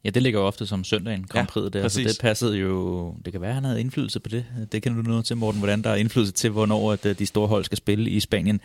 Ja, 0.05 0.11
det 0.11 0.23
ligger 0.23 0.41
jo 0.41 0.47
ofte 0.47 0.67
som 0.67 0.85
søndagen, 0.85 1.27
Grand 1.27 1.49
Prix 1.49 1.65
ja, 1.65 1.69
der, 1.69 1.89
så 1.89 2.01
det 2.01 2.19
passede 2.21 2.57
jo, 2.57 3.15
det 3.25 3.33
kan 3.33 3.41
være, 3.41 3.51
at 3.51 3.55
han 3.55 3.65
havde 3.65 3.81
indflydelse 3.81 4.21
på 4.21 4.29
det. 4.29 4.45
Det 4.73 4.83
kan 4.83 4.97
du 4.97 5.03
noget 5.03 5.25
til, 5.25 5.37
Morten, 5.37 5.61
hvordan 5.61 5.83
der 5.83 5.91
er 5.91 5.95
indflydelse 5.95 6.33
til, 6.33 6.51
hvornår 6.51 6.93
at 6.93 7.07
øh, 7.07 7.19
de 7.19 7.27
store 7.27 7.49
hold 7.49 7.65
skal 7.65 7.79
spille 7.79 8.11
i 8.11 8.21
Spanien. 8.21 8.61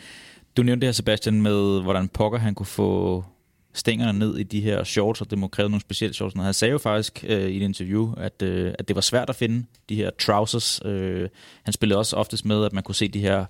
Du 0.57 0.63
nævnte 0.63 0.81
det 0.81 0.87
her, 0.87 0.93
Sebastian, 0.93 1.41
med 1.41 1.81
hvordan 1.81 2.07
pokker 2.07 2.39
han 2.39 2.55
kunne 2.55 2.65
få 2.65 3.25
stængerne 3.73 4.19
ned 4.19 4.37
i 4.37 4.43
de 4.43 4.61
her 4.61 4.83
shorts, 4.83 5.21
og 5.21 5.29
det 5.29 5.37
må 5.37 5.47
kræve 5.47 5.69
nogle 5.69 5.81
specielle 5.81 6.13
shorts. 6.13 6.35
Han 6.35 6.53
sagde 6.53 6.71
jo 6.71 6.77
faktisk 6.77 7.25
øh, 7.27 7.49
i 7.49 7.57
et 7.57 7.61
interview, 7.61 8.13
at, 8.17 8.41
øh, 8.41 8.73
at 8.79 8.87
det 8.87 8.95
var 8.95 9.01
svært 9.01 9.29
at 9.29 9.35
finde 9.35 9.65
de 9.89 9.95
her 9.95 10.09
trousers. 10.19 10.81
Øh, 10.85 11.29
han 11.63 11.73
spillede 11.73 11.99
også 11.99 12.15
oftest 12.15 12.45
med, 12.45 12.65
at 12.65 12.73
man 12.73 12.83
kunne 12.83 12.95
se 12.95 13.07
de 13.07 13.19
her 13.19 13.45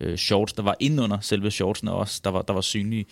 øh, 0.00 0.16
shorts, 0.16 0.52
der 0.52 0.62
var 0.62 0.76
indenunder 0.80 1.20
selve 1.20 1.50
shortsene 1.50 1.92
også, 1.92 2.20
der 2.24 2.30
var, 2.30 2.42
der 2.42 2.52
var 2.52 2.60
synlige. 2.60 3.06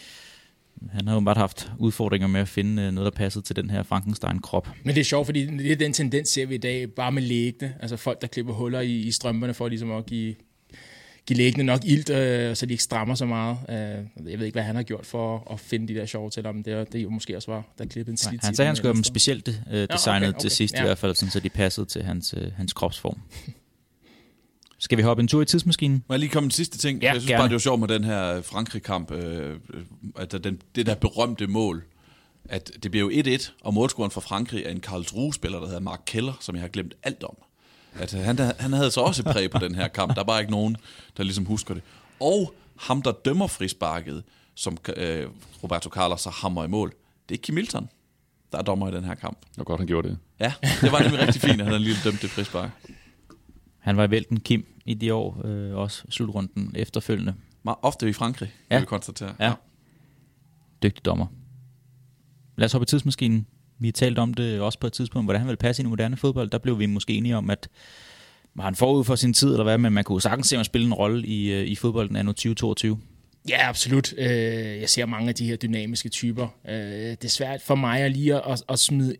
Han 0.91 1.09
har 1.09 1.15
jo 1.15 1.21
bare 1.21 1.35
haft 1.39 1.71
udfordringer 1.79 2.29
med 2.29 2.41
at 2.41 2.49
finde 2.49 2.83
øh, 2.83 2.93
noget, 2.93 3.13
der 3.13 3.19
passede 3.19 3.45
til 3.45 3.57
den 3.57 3.71
her 3.71 3.83
Frankenstein-krop. 3.83 4.69
Men 4.85 4.95
det 4.95 5.01
er 5.01 5.05
sjovt, 5.05 5.27
fordi 5.27 5.47
det 5.47 5.73
er 5.73 5.77
den 5.77 5.93
tendens, 5.93 6.29
ser 6.29 6.47
vi 6.47 6.55
i 6.55 6.59
dag, 6.59 6.91
bare 6.91 7.13
med 7.13 7.23
lægene. 7.23 7.75
Altså 7.81 7.97
folk, 7.97 8.21
der 8.21 8.27
klipper 8.27 8.53
huller 8.53 8.81
i, 8.81 8.97
i 8.97 9.11
strømperne 9.11 9.55
for 9.55 9.69
ligesom 9.69 9.93
at 9.93 10.07
give, 10.07 10.35
give 11.27 11.37
læggene 11.37 11.65
nok 11.65 11.81
ilt, 11.85 12.11
øh, 12.11 12.57
så 12.57 12.67
de 12.67 12.73
ikke 12.73 12.83
strammer 12.83 13.15
så 13.15 13.27
meget. 13.27 13.59
Øh, 13.69 14.31
jeg 14.31 14.39
ved 14.39 14.47
ikke, 14.47 14.55
hvad 14.55 14.63
han 14.63 14.77
har 14.77 14.83
gjort 14.83 15.07
for 15.07 15.53
at 15.53 15.61
finde 15.61 15.89
de 15.89 15.95
der 15.95 16.07
shorts, 16.07 16.37
eller 16.37 16.51
om 16.51 16.63
det, 16.63 16.93
det 16.93 17.03
jo 17.03 17.11
måske 17.11 17.37
også 17.37 17.51
var, 17.51 17.65
der 17.79 17.85
klippede 17.85 18.13
en 18.13 18.17
slidt. 18.17 18.45
Han 18.45 18.55
sagde, 18.55 18.67
han 18.67 18.77
skulle 18.77 18.89
have 18.89 18.95
dem 18.95 19.05
specielt 19.05 19.49
øh, 19.49 19.55
designet 19.93 19.97
ja, 19.97 20.17
okay, 20.17 20.29
okay. 20.29 20.41
til 20.41 20.51
sidst, 20.51 20.75
ja. 20.75 20.81
i 20.81 20.87
hvert 20.87 20.99
fald, 20.99 21.15
sådan, 21.15 21.31
så 21.31 21.41
de 21.41 21.49
passede 21.49 21.87
til 21.87 22.03
hans, 22.03 22.35
øh, 22.37 22.53
hans 22.57 22.73
kropsform. 22.73 23.19
Skal 24.79 24.99
vi 24.99 25.03
hoppe 25.03 25.21
en 25.21 25.29
tur 25.29 25.43
i 25.43 25.45
tidsmaskinen? 25.45 26.05
Må 26.09 26.15
jeg 26.15 26.21
lige 26.21 26.31
komme 26.31 26.47
en 26.47 26.51
sidste 26.51 26.79
ting? 26.79 27.03
Ja, 27.03 27.07
jeg 27.07 27.15
synes 27.15 27.29
gerne. 27.29 27.41
bare, 27.41 27.49
det 27.49 27.53
var 27.53 27.59
sjovt 27.59 27.81
med 27.81 27.89
den 27.89 28.05
her 28.05 28.43
Frankrig-kamp, 28.43 29.11
øh, 29.11 29.57
at 30.17 30.45
den, 30.45 30.63
det 30.75 30.87
der 30.87 30.95
berømte 30.95 31.47
mål, 31.47 31.85
at 32.45 32.71
det 32.83 32.91
bliver 32.91 33.13
jo 33.13 33.23
1-1, 33.23 33.53
og 33.61 33.75
målscoren 33.75 34.11
for 34.11 34.21
Frankrig 34.21 34.65
er 34.65 34.71
en 34.71 34.81
Karlsruhe-spiller, 34.81 35.59
der 35.59 35.67
hedder 35.67 35.81
Mark 35.81 36.01
Keller, 36.07 36.33
som 36.41 36.55
jeg 36.55 36.63
har 36.63 36.69
glemt 36.69 36.95
alt 37.03 37.25
om. 37.25 37.37
At 37.95 38.13
han, 38.13 38.39
han 38.39 38.73
havde 38.73 38.91
så 38.91 39.01
også 39.01 39.23
et 39.23 39.27
præg 39.33 39.51
på 39.51 39.59
den 39.59 39.75
her 39.75 39.89
kamp. 39.89 40.15
Der 40.15 40.21
er 40.21 40.25
bare 40.25 40.41
ikke 40.41 40.51
nogen, 40.53 40.77
der 41.17 41.23
ligesom 41.23 41.45
husker 41.45 41.75
det. 41.75 41.83
Og 42.21 42.55
ham, 42.79 43.03
der 43.03 43.13
dømmer 43.13 43.47
frisparket, 43.47 44.23
som 44.55 44.77
øh, 44.97 45.27
Roberto 45.63 45.91
Carlos 45.91 46.25
har 46.25 46.31
hammer 46.31 46.65
i 46.65 46.69
mål, 46.69 46.93
det 47.29 47.35
er 47.35 47.39
Kim 47.43 47.55
Milton, 47.55 47.89
der 48.53 48.59
er 48.59 48.63
dommer 48.63 48.89
i 48.89 48.93
den 48.95 49.05
her 49.05 49.15
kamp. 49.15 49.41
Det 49.41 49.59
var 49.59 49.65
godt, 49.65 49.81
han 49.81 49.87
gjorde 49.87 50.09
det. 50.09 50.19
Ja, 50.41 50.53
det 50.81 50.93
var 50.93 51.01
nemlig 51.03 51.21
rigtig 51.21 51.41
fint, 51.43 51.61
at 51.61 51.67
han 51.67 51.81
lige 51.83 51.97
dømt 52.05 52.23
det 52.23 52.31
frispark. 52.31 52.71
Han 53.79 53.97
var 53.97 54.05
i 54.05 54.11
vælten 54.11 54.41
Kim 54.41 54.67
i 54.85 54.95
de 54.95 55.15
år, 55.15 55.41
øh, 55.47 55.75
også 55.77 56.05
slutrunden 56.11 56.73
efterfølgende. 56.75 57.35
Meget 57.63 57.79
ofte 57.83 58.09
i 58.09 58.13
Frankrig, 58.13 58.53
Ja. 58.71 58.75
ja. 58.75 58.81
vi 58.81 58.87
konstatere. 58.87 59.35
Ja. 59.41 59.53
Dygtig 60.83 61.05
dommer. 61.05 61.27
Lad 62.57 62.65
os 62.65 62.73
hoppe 62.73 62.83
i 62.83 62.87
tidsmaskinen. 62.87 63.47
Vi 63.83 63.89
har 63.89 63.93
talt 63.93 64.19
om 64.19 64.35
det 64.35 64.61
også 64.61 64.79
på 64.79 64.87
et 64.87 64.93
tidspunkt, 64.93 65.27
hvordan 65.27 65.41
han 65.41 65.49
vil 65.49 65.57
passe 65.57 65.83
ind 65.83 65.89
i 65.89 65.91
moderne 65.91 66.17
fodbold. 66.17 66.51
Der 66.51 66.59
blev 66.59 66.79
vi 66.79 66.87
måske 66.87 67.13
enige 67.15 67.37
om, 67.37 67.51
at 67.51 67.69
var 68.55 68.65
han 68.65 68.75
forud 68.75 69.05
for 69.05 69.15
sin 69.15 69.35
tid, 69.35 69.51
eller 69.51 69.65
hvad, 69.65 69.79
men 69.79 69.93
man 69.93 70.05
kunne 70.05 70.23
sagtens 70.23 70.47
se 70.47 70.57
ham 70.57 70.65
spille 70.65 70.87
en 70.87 70.95
rolle 70.95 71.27
i, 71.27 71.53
øh, 71.53 71.67
i 71.67 71.75
fodbolden 71.75 72.17
anno 72.17 72.33
2022. 72.33 72.99
Ja, 73.49 73.69
absolut. 73.69 74.15
Øh, 74.19 74.27
jeg 74.81 74.89
ser 74.89 75.07
mange 75.07 75.29
af 75.29 75.35
de 75.35 75.47
her 75.47 75.57
dynamiske 75.57 76.09
typer. 76.09 76.49
Øh, 76.69 76.75
det 76.75 77.25
er 77.25 77.29
svært 77.29 77.63
for 77.63 77.75
mig 77.75 78.01
at 78.01 78.13
lige 78.13 78.47
at, 78.47 78.63
at 78.69 78.79
smide 78.79 79.17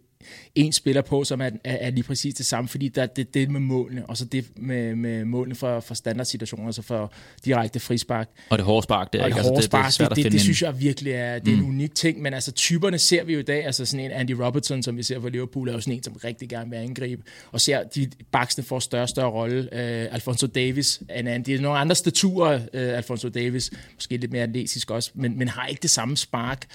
en 0.55 0.73
spiller 0.73 1.03
på, 1.03 1.25
som 1.25 1.41
er, 1.41 1.51
er, 1.65 1.77
er 1.81 1.91
lige 1.91 2.05
præcis 2.05 2.35
det 2.35 2.47
samme, 2.47 2.69
fordi 2.69 2.89
der 2.89 3.03
er 3.03 3.07
det, 3.07 3.35
det 3.35 3.51
med 3.51 3.61
målene, 3.61 4.07
og 4.07 4.17
så 4.17 4.25
det 4.25 4.47
med, 4.57 4.95
med 4.95 5.25
målene 5.25 5.55
for, 5.55 5.81
for 5.81 5.95
standardsituationer, 5.95 6.67
altså 6.67 6.83
for 6.83 7.13
direkte 7.45 7.81
frispark. 7.81 8.29
Og 8.51 8.59
det 8.59 8.67
hårde 8.67 8.83
spark, 8.83 9.13
det 9.13 9.19
er 9.19 9.23
Og 9.23 9.29
ikke. 9.29 9.35
det 9.35 9.39
Altså, 9.39 9.51
hårde 9.51 9.63
det, 9.63 9.73
det, 9.73 9.95
spark, 9.95 10.17
det, 10.17 10.25
det, 10.25 10.33
det 10.33 10.41
synes 10.41 10.63
jeg 10.63 10.81
virkelig 10.81 11.13
er, 11.13 11.39
det 11.39 11.53
er 11.53 11.57
en 11.57 11.65
unik 11.65 11.95
ting, 11.95 12.23
men 12.23 12.35
altså 12.35 12.53
typerne 12.53 12.99
ser 12.99 13.25
vi 13.25 13.33
jo 13.33 13.39
i 13.39 13.43
dag, 13.43 13.67
altså 13.67 13.85
sådan 13.85 14.05
en 14.05 14.11
Andy 14.11 14.31
Robertson, 14.31 14.83
som 14.83 14.97
vi 14.97 15.03
ser 15.03 15.21
for 15.21 15.29
Liverpool, 15.29 15.69
er 15.69 15.73
jo 15.73 15.81
sådan 15.81 15.95
en, 15.95 16.03
som 16.03 16.13
rigtig 16.25 16.49
gerne 16.49 16.71
vil 16.71 16.77
angribe, 16.77 17.23
og 17.53 17.61
ser 17.61 17.83
de 17.83 18.11
baksene 18.33 18.65
får 18.65 18.79
større 18.79 19.03
og 19.03 19.09
større 19.09 19.31
rolle. 19.31 19.61
Uh, 19.73 20.15
Alfonso 20.15 20.47
Davis 20.47 21.03
er 21.09 21.21
en 21.21 21.27
anden, 21.27 21.47
det 21.47 21.55
er 21.55 21.61
nogle 21.61 21.79
andre 21.79 21.97
staturer, 21.97 22.55
uh, 22.57 22.63
Alfonso 22.73 23.29
Davis, 23.29 23.71
måske 23.95 24.17
lidt 24.17 24.33
mere 24.33 24.43
atletisk 24.43 24.91
også, 24.91 25.11
men, 25.15 25.39
men 25.39 25.49
har 25.49 25.67
ikke 25.67 25.83
det 25.83 25.91
samme 25.91 26.17
spark. 26.17 26.67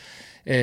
Uh, 0.45 0.53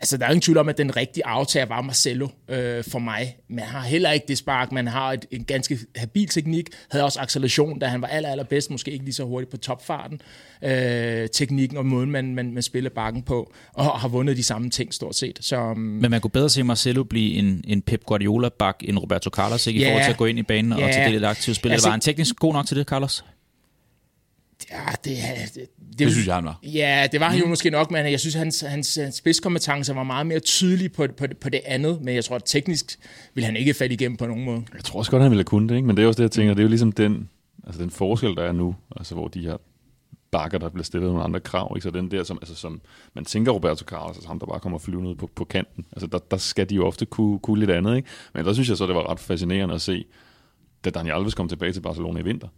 altså, 0.00 0.16
der 0.16 0.24
er 0.26 0.30
ingen 0.30 0.40
tvivl 0.40 0.58
om, 0.58 0.68
at 0.68 0.78
den 0.78 0.96
rigtige 0.96 1.26
aftager 1.26 1.66
var 1.66 1.80
Marcelo 1.80 2.28
øh, 2.48 2.84
for 2.84 2.98
mig. 2.98 3.36
Men 3.48 3.58
han 3.58 3.68
har 3.80 3.88
heller 3.88 4.10
ikke 4.10 4.26
det 4.28 4.38
spark. 4.38 4.72
Man 4.72 4.86
har 4.86 5.12
et, 5.12 5.26
en 5.30 5.44
ganske 5.44 5.78
habil 5.96 6.28
teknik. 6.28 6.66
Havde 6.90 7.04
også 7.04 7.20
acceleration, 7.20 7.78
da 7.78 7.86
han 7.86 8.02
var 8.02 8.08
aller, 8.08 8.28
allerbedst. 8.28 8.70
Måske 8.70 8.90
ikke 8.90 9.04
lige 9.04 9.14
så 9.14 9.24
hurtigt 9.24 9.50
på 9.50 9.56
topfarten. 9.56 10.20
Øh, 10.64 11.28
teknikken 11.28 11.78
og 11.78 11.86
måden, 11.86 12.10
man, 12.10 12.34
man, 12.34 12.52
man 12.54 12.62
spiller 12.62 12.90
bakken 12.90 13.22
på. 13.22 13.52
Og 13.72 13.84
har 14.00 14.08
vundet 14.08 14.36
de 14.36 14.42
samme 14.42 14.70
ting 14.70 14.94
stort 14.94 15.16
set. 15.16 15.38
Så, 15.40 15.60
um, 15.60 15.78
Men 15.78 16.10
man 16.10 16.20
kunne 16.20 16.30
bedre 16.30 16.48
se 16.48 16.62
Marcelo 16.62 17.04
blive 17.04 17.34
en, 17.34 17.64
en 17.66 17.82
Pep 17.82 18.04
Guardiola-bak 18.04 18.76
end 18.80 18.98
Roberto 18.98 19.30
Carlos, 19.30 19.66
ikke? 19.66 19.80
I 19.80 19.82
Ja. 19.82 19.88
forhold 19.88 20.04
til 20.04 20.10
at 20.10 20.16
gå 20.16 20.24
ind 20.26 20.38
i 20.38 20.42
banen 20.42 20.72
og 20.72 20.78
Ja. 20.80 20.92
tage 20.92 21.18
det 21.20 21.24
aktive 21.24 21.54
spil. 21.54 21.72
Altså- 21.72 21.86
var 21.88 21.90
han 21.92 22.00
teknisk 22.00 22.36
god 22.36 22.52
nok 22.52 22.66
til 22.66 22.76
det, 22.76 22.86
Carlos? 22.86 23.24
Ja, 24.70 24.84
det, 25.04 25.16
det, 25.54 25.54
det, 25.54 25.98
Det 25.98 26.12
synes 26.12 26.26
jeg, 26.26 26.34
han 26.34 26.44
var. 26.44 26.58
Ja, 26.62 27.08
det 27.12 27.20
var 27.20 27.30
han 27.30 27.40
jo 27.40 27.46
måske 27.46 27.70
nok, 27.70 27.90
men 27.90 28.10
jeg 28.10 28.20
synes, 28.20 28.34
hans, 28.34 28.60
hans, 28.60 28.94
hans 28.94 29.14
spidskompetencer 29.14 29.94
var 29.94 30.02
meget 30.02 30.26
mere 30.26 30.40
tydelige 30.40 30.88
på, 30.88 31.06
på, 31.16 31.26
på 31.40 31.48
det 31.48 31.60
andet. 31.64 32.02
Men 32.02 32.14
jeg 32.14 32.24
tror, 32.24 32.36
at 32.36 32.42
teknisk 32.46 32.98
vil 33.34 33.44
han 33.44 33.56
ikke 33.56 33.74
falde 33.74 33.94
igennem 33.94 34.16
på 34.16 34.26
nogen 34.26 34.44
måde. 34.44 34.62
Jeg 34.74 34.84
tror 34.84 34.98
også 34.98 35.10
godt, 35.10 35.22
han 35.22 35.30
ville 35.30 35.40
have 35.40 35.44
kunnet 35.44 35.68
det, 35.68 35.76
ikke? 35.76 35.86
men 35.86 35.96
det 35.96 36.02
er 36.02 36.06
også 36.06 36.18
det, 36.18 36.22
jeg 36.22 36.30
tænker, 36.30 36.54
det 36.54 36.60
er 36.60 36.64
jo 36.64 36.68
ligesom 36.68 36.92
den, 36.92 37.28
altså 37.66 37.82
den 37.82 37.90
forskel, 37.90 38.36
der 38.36 38.42
er 38.42 38.52
nu, 38.52 38.76
altså 38.96 39.14
hvor 39.14 39.28
de 39.28 39.40
her 39.40 39.56
bakker, 40.30 40.58
der 40.58 40.68
bliver 40.68 40.84
stillet 40.84 41.08
nogle 41.10 41.24
andre 41.24 41.40
krav, 41.40 41.72
ikke? 41.76 41.82
så 41.82 41.90
den 41.90 42.10
der, 42.10 42.24
som, 42.24 42.38
altså, 42.42 42.54
som 42.54 42.80
man 43.14 43.24
tænker 43.24 43.52
Roberto 43.52 43.84
Carlos, 43.84 44.16
altså 44.16 44.28
ham, 44.28 44.38
der 44.38 44.46
bare 44.46 44.60
kommer 44.60 44.78
flyvende 44.78 45.10
ud 45.10 45.14
på, 45.14 45.30
på 45.34 45.44
kanten, 45.44 45.84
altså 45.92 46.06
der, 46.06 46.18
der 46.18 46.36
skal 46.36 46.70
de 46.70 46.74
jo 46.74 46.86
ofte 46.86 47.06
kunne, 47.06 47.38
kunne 47.38 47.58
lidt 47.58 47.70
andet, 47.70 47.96
ikke? 47.96 48.08
men 48.34 48.44
der 48.44 48.52
synes 48.52 48.68
jeg 48.68 48.76
så, 48.76 48.86
det 48.86 48.94
var 48.94 49.10
ret 49.10 49.20
fascinerende 49.20 49.74
at 49.74 49.80
se, 49.80 50.04
da 50.84 50.90
Daniel 50.90 51.14
Alves 51.14 51.34
kom 51.34 51.48
tilbage 51.48 51.72
til 51.72 51.80
Barcelona 51.80 52.20
i 52.20 52.24
vinter, 52.24 52.48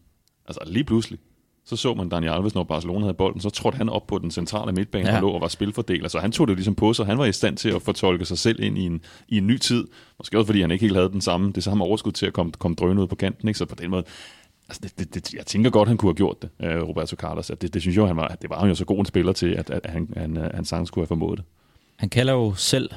altså 0.49 0.61
lige 0.67 0.85
pludselig, 0.85 1.19
så 1.65 1.77
så 1.77 1.95
man 1.95 2.09
Daniel 2.09 2.33
Alves, 2.33 2.55
når 2.55 2.65
Barcelona 2.65 3.01
havde 3.01 3.15
bolden, 3.15 3.41
så 3.41 3.51
trådte 3.51 3.77
han 3.79 3.89
op 3.89 4.07
på 4.07 4.19
den 4.19 4.31
centrale 4.31 4.73
midtbane 4.73 5.09
Ja. 5.09 5.15
og 5.17 5.21
lå 5.23 5.29
og 5.31 5.41
var 5.41 5.49
spilfordeler. 5.49 6.09
Så 6.09 6.19
han 6.19 6.33
tog 6.33 6.49
det 6.49 6.57
ligesom 6.57 6.75
på 6.75 6.93
sig. 6.93 7.07
Han 7.07 7.19
var 7.19 7.25
i 7.25 7.33
stand 7.33 7.57
til 7.57 7.69
at 7.69 7.83
fortolke 7.83 8.25
sig 8.25 8.39
selv 8.39 8.63
ind 8.63 8.79
i 8.79 8.87
en, 8.87 9.01
i 9.29 9.39
en 9.39 9.47
ny 9.47 9.59
tid. 9.59 9.87
Måske 10.19 10.39
også 10.39 10.47
fordi 10.47 10.61
han 10.61 10.71
ikke 10.71 10.83
helt 10.85 10.97
havde 10.97 11.09
den 11.09 11.21
samme, 11.21 11.53
det 11.53 11.65
samme 11.65 11.85
overskud 11.85 12.13
til 12.13 12.27
at 12.27 12.33
komme, 12.33 12.53
komme 12.53 12.75
drønende 12.75 13.03
ud 13.03 13.07
på 13.09 13.15
kanten. 13.15 13.49
Ikke? 13.49 13.59
Så 13.59 13.65
på 13.67 13.75
den 13.75 13.91
måde, 13.91 14.05
altså 14.69 14.81
det, 14.83 14.99
det, 14.99 15.15
det, 15.15 15.35
jeg 15.35 15.47
tænker 15.47 15.71
godt, 15.71 15.89
han 15.89 15.97
kunne 15.97 16.09
have 16.09 16.15
gjort 16.17 16.43
det, 16.43 16.51
øh, 16.61 16.83
Roberto 16.89 17.17
Carlos. 17.17 17.51
At 17.51 17.63
Det, 17.63 17.75
det 17.75 17.83
synes 17.83 17.97
jeg, 17.97 18.07
han 18.07 18.17
var, 18.17 18.37
det 18.43 18.51
var 18.51 18.59
han 18.59 18.69
jo 18.69 18.75
så 18.75 18.85
god 18.85 18.99
en 18.99 19.05
spiller 19.07 19.33
til, 19.33 19.47
at, 19.47 19.71
at 19.71 19.87
han, 19.87 20.09
han, 20.17 20.37
øh, 20.37 20.51
han 20.55 20.65
sagtens 20.65 20.89
skulle 20.89 21.03
have 21.03 21.09
formået 21.09 21.39
det. 21.39 21.45
Han 21.97 22.09
kalder 22.09 22.33
jo 22.33 22.55
selv 22.55 22.91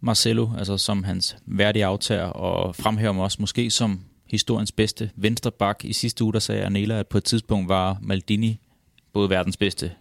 Marcelo, 0.00 0.48
altså 0.58 0.76
som 0.78 1.04
hans 1.04 1.36
værdige 1.46 1.84
aftager, 1.84 2.24
og 2.26 2.74
fremhæver 2.76 3.12
mig 3.12 3.24
også 3.24 3.36
måske 3.40 3.70
som 3.70 4.00
historiens 4.32 4.72
bedste 4.72 5.10
venstreback. 5.16 5.84
I 5.84 5.92
sidste 5.92 6.24
uge 6.24 6.32
der 6.32 6.38
sagde 6.38 6.62
Anela, 6.64 6.98
at 6.98 7.06
på 7.08 7.18
et 7.18 7.24
tidspunkt 7.24 7.68
var 7.68 7.98
Maldini 8.02 8.60
både 9.12 9.30
verdens 9.30 9.56
bedste 9.56 9.92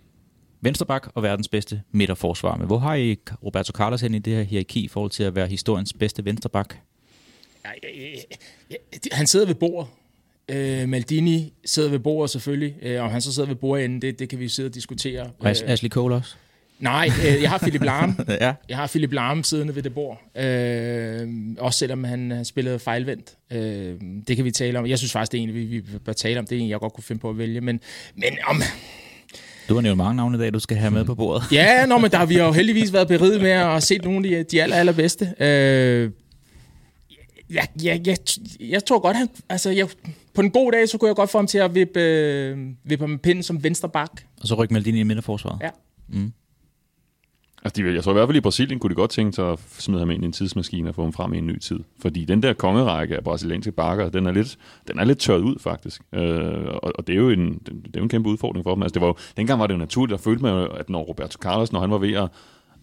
venstreback 0.62 1.12
og 1.16 1.24
verdens 1.24 1.48
bedste 1.48 1.82
midterforsvar. 1.92 2.58
Men 2.58 2.68
hvor 2.68 2.78
har 2.80 2.96
I 2.96 3.18
Roberto 3.44 3.72
Carlos 3.72 4.02
hen 4.02 4.16
i 4.16 4.20
det 4.20 4.36
her 4.36 4.44
hierarki 4.44 4.80
i 4.84 4.88
forhold 4.88 5.12
til 5.12 5.24
at 5.24 5.36
være 5.36 5.48
historiens 5.48 5.94
bedste 5.94 6.26
venstreback? 6.26 6.80
Han 9.12 9.28
sidder 9.28 9.46
ved 9.46 9.56
bordet. 9.56 9.90
Øh, 10.50 10.90
Maldini 10.90 11.54
sidder 11.66 11.90
ved 11.90 12.00
bordet 12.00 12.30
selvfølgelig. 12.30 12.76
Øh, 12.82 13.04
om 13.04 13.10
han 13.10 13.22
så 13.22 13.34
sidder 13.34 13.48
ved 13.48 13.56
bordenden, 13.56 14.02
det, 14.02 14.20
det 14.20 14.30
kan 14.30 14.40
vi 14.40 14.48
sidde 14.50 14.68
og 14.70 14.74
diskutere. 14.74 15.22
Og 15.40 15.52
As- 15.52 15.64
Ashley 15.66 15.90
Cole 15.90 16.16
også? 16.16 16.36
Nej, 16.82 17.10
øh, 17.28 17.42
jeg 17.42 17.50
har 17.50 17.58
Philip 17.58 17.84
Lahm. 17.84 18.16
ja. 18.42 18.54
Jeg 18.70 18.78
har 18.78 18.88
Philip 18.88 19.14
Lahm 19.14 19.44
siddende 19.44 19.76
ved 19.76 19.84
det 19.84 19.94
bord. 19.94 20.22
Øh, 20.38 21.28
også 21.60 21.80
selvom 21.80 22.04
han 22.04 22.32
har 22.32 22.44
spillet 22.44 22.82
fejlvendt. 22.82 23.34
Øh, 23.52 23.96
det 24.28 24.36
kan 24.36 24.46
vi 24.46 24.52
tale 24.52 24.80
om. 24.80 24.88
Jeg 24.88 24.98
synes 24.98 25.12
faktisk, 25.12 25.32
det 25.32 25.38
er 25.40 25.44
en, 25.44 25.54
vi, 25.54 25.64
vi 25.66 25.82
bør 26.06 26.14
tale 26.14 26.40
om. 26.40 26.46
Det 26.46 26.58
er 26.58 26.62
en, 26.62 26.70
jeg 26.70 26.80
godt 26.80 26.94
kunne 26.94 27.04
finde 27.04 27.20
på 27.20 27.30
at 27.30 27.38
vælge. 27.38 27.62
Men, 27.62 27.80
men 28.16 28.38
om, 28.48 28.62
Du 29.70 29.74
har 29.74 29.82
nævnt 29.82 29.98
mange 29.98 30.16
navne 30.16 30.38
i 30.38 30.42
dag, 30.42 30.54
du 30.54 30.60
skal 30.60 30.78
have 30.78 30.92
med 30.92 31.06
på 31.06 31.16
bordet. 31.16 31.44
Ja, 31.52 31.86
nå, 31.86 31.98
men 31.98 32.12
der 32.12 32.18
har 32.18 32.26
vi 32.26 32.38
jo 32.38 32.52
heldigvis 32.52 32.94
været 32.94 33.08
beriget 33.08 33.42
med 33.42 33.52
at 33.52 33.84
se 33.84 33.98
nogle 33.98 34.38
af 34.38 34.46
de, 34.46 34.52
de 34.58 34.64
aller, 34.64 34.76
allerbedste. 34.76 35.34
Øh, 35.40 36.12
jeg, 37.50 37.68
jeg, 37.84 38.08
jeg, 38.08 38.18
jeg 38.60 38.86
tror 38.86 39.00
godt, 39.00 39.18
han, 39.18 39.30
altså, 39.50 39.70
jeg, 39.70 39.88
på 40.34 40.42
en 40.42 40.52
god 40.52 40.72
dag, 40.72 40.90
så 40.90 40.98
kunne 40.98 41.08
jeg 41.08 41.16
godt 41.16 41.30
få 41.30 41.38
ham 41.38 41.48
til 41.48 41.58
at 41.58 41.76
vippe, 41.76 42.00
øh, 42.00 42.58
vippe 42.84 43.04
ham 43.04 43.20
pinden 43.20 43.44
som 43.44 43.64
venstre 43.64 43.90
bak. 43.90 44.12
Og 44.42 44.48
så 44.48 44.56
ryk 44.56 44.72
Maldini 44.72 45.00
i 45.00 45.04
midterforsvaret. 45.04 45.60
Ja. 45.62 45.70
Mm. 46.10 46.34
Altså, 47.64 47.84
de, 47.84 47.94
jeg 47.94 48.04
tror 48.04 48.12
i 48.12 48.14
hvert 48.14 48.28
fald 48.28 48.38
i 48.38 48.42
Brasilien 48.42 48.80
kunne 48.80 48.90
de 48.90 48.96
godt 48.96 49.12
tænke 49.12 49.34
sig 49.34 49.52
at 49.52 49.60
smide 49.60 50.00
ham 50.00 50.12
ind 50.12 50.24
i 50.24 50.26
en 50.26 50.32
tidsmaskine 50.32 50.90
og 50.90 50.96
få 50.96 51.02
ham 51.02 51.14
frem 51.14 51.34
i 51.34 51.38
en 51.38 51.48
ny 51.48 51.60
tid. 51.60 51.80
Fordi 52.02 52.26
den 52.26 52.44
der 52.44 52.54
kongerække 52.54 53.16
af 53.16 53.24
brasilianske 53.24 53.72
bakker, 53.72 54.10
den 54.10 54.26
er 54.26 54.32
lidt, 54.32 54.58
den 54.88 55.00
er 55.00 55.04
lidt 55.04 55.20
tørret 55.20 55.42
ud 55.42 55.56
faktisk. 55.60 56.02
Øh, 56.14 56.64
og, 56.66 56.92
og, 56.96 57.08
det 57.08 57.14
er 57.14 57.18
jo 57.18 57.30
en, 57.30 57.54
det 57.66 57.96
er 57.96 58.00
jo 58.00 58.04
en 58.04 58.10
kæmpe 58.10 58.30
udfordring 58.30 58.64
for 58.64 58.74
dem. 58.74 58.84
Altså, 58.84 58.94
det 58.94 59.02
var 59.02 59.08
jo, 59.08 59.16
dengang 59.38 59.60
var 59.60 59.68
det 59.68 59.74
jo 59.74 59.80
naturligt, 59.80 60.14
at 60.14 60.24
følte 60.24 60.44
man 60.44 60.68
at 60.78 60.90
når 60.90 61.02
Roberto 61.02 61.38
Carlos, 61.42 61.72
når 61.72 61.80
han 61.80 61.92
var 61.92 61.98
ved 61.98 62.14
at, 62.14 62.30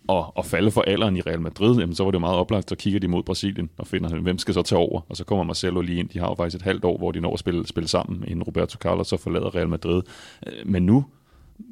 at, 0.09 0.25
at 0.39 0.47
falde 0.47 0.71
for 0.71 0.81
alderen 0.81 1.17
i 1.17 1.21
Real 1.21 1.41
Madrid, 1.41 1.79
jamen, 1.79 1.95
så 1.95 2.05
var 2.05 2.11
det 2.11 2.15
jo 2.15 2.21
meget 2.21 2.37
oplagt, 2.37 2.69
så 2.69 2.77
kigger 2.77 3.01
de 3.01 3.09
mod 3.09 3.23
Brasilien 3.23 3.71
og 3.79 3.87
finder, 3.87 4.21
hvem 4.21 4.39
skal 4.39 4.55
så 4.55 4.63
tage 4.63 4.79
over? 4.79 5.01
Og 5.09 5.17
så 5.17 5.25
kommer 5.25 5.45
Marcelo 5.45 5.81
lige 5.81 5.99
ind. 5.99 6.09
De 6.09 6.19
har 6.19 6.29
jo 6.29 6.35
faktisk 6.35 6.57
et 6.57 6.63
halvt 6.63 6.85
år, 6.85 6.99
hvor 6.99 7.13
de 7.13 7.21
når 7.21 7.33
at 7.33 7.39
spille, 7.39 7.67
spille 7.67 7.89
sammen, 7.89 8.25
inden 8.27 8.43
Roberto 8.43 8.79
Carlos 8.79 9.09
så 9.09 9.17
forlader 9.17 9.55
Real 9.55 9.69
Madrid. 9.69 10.03
Øh, 10.47 10.53
Men 10.67 10.87
nu, 10.87 11.05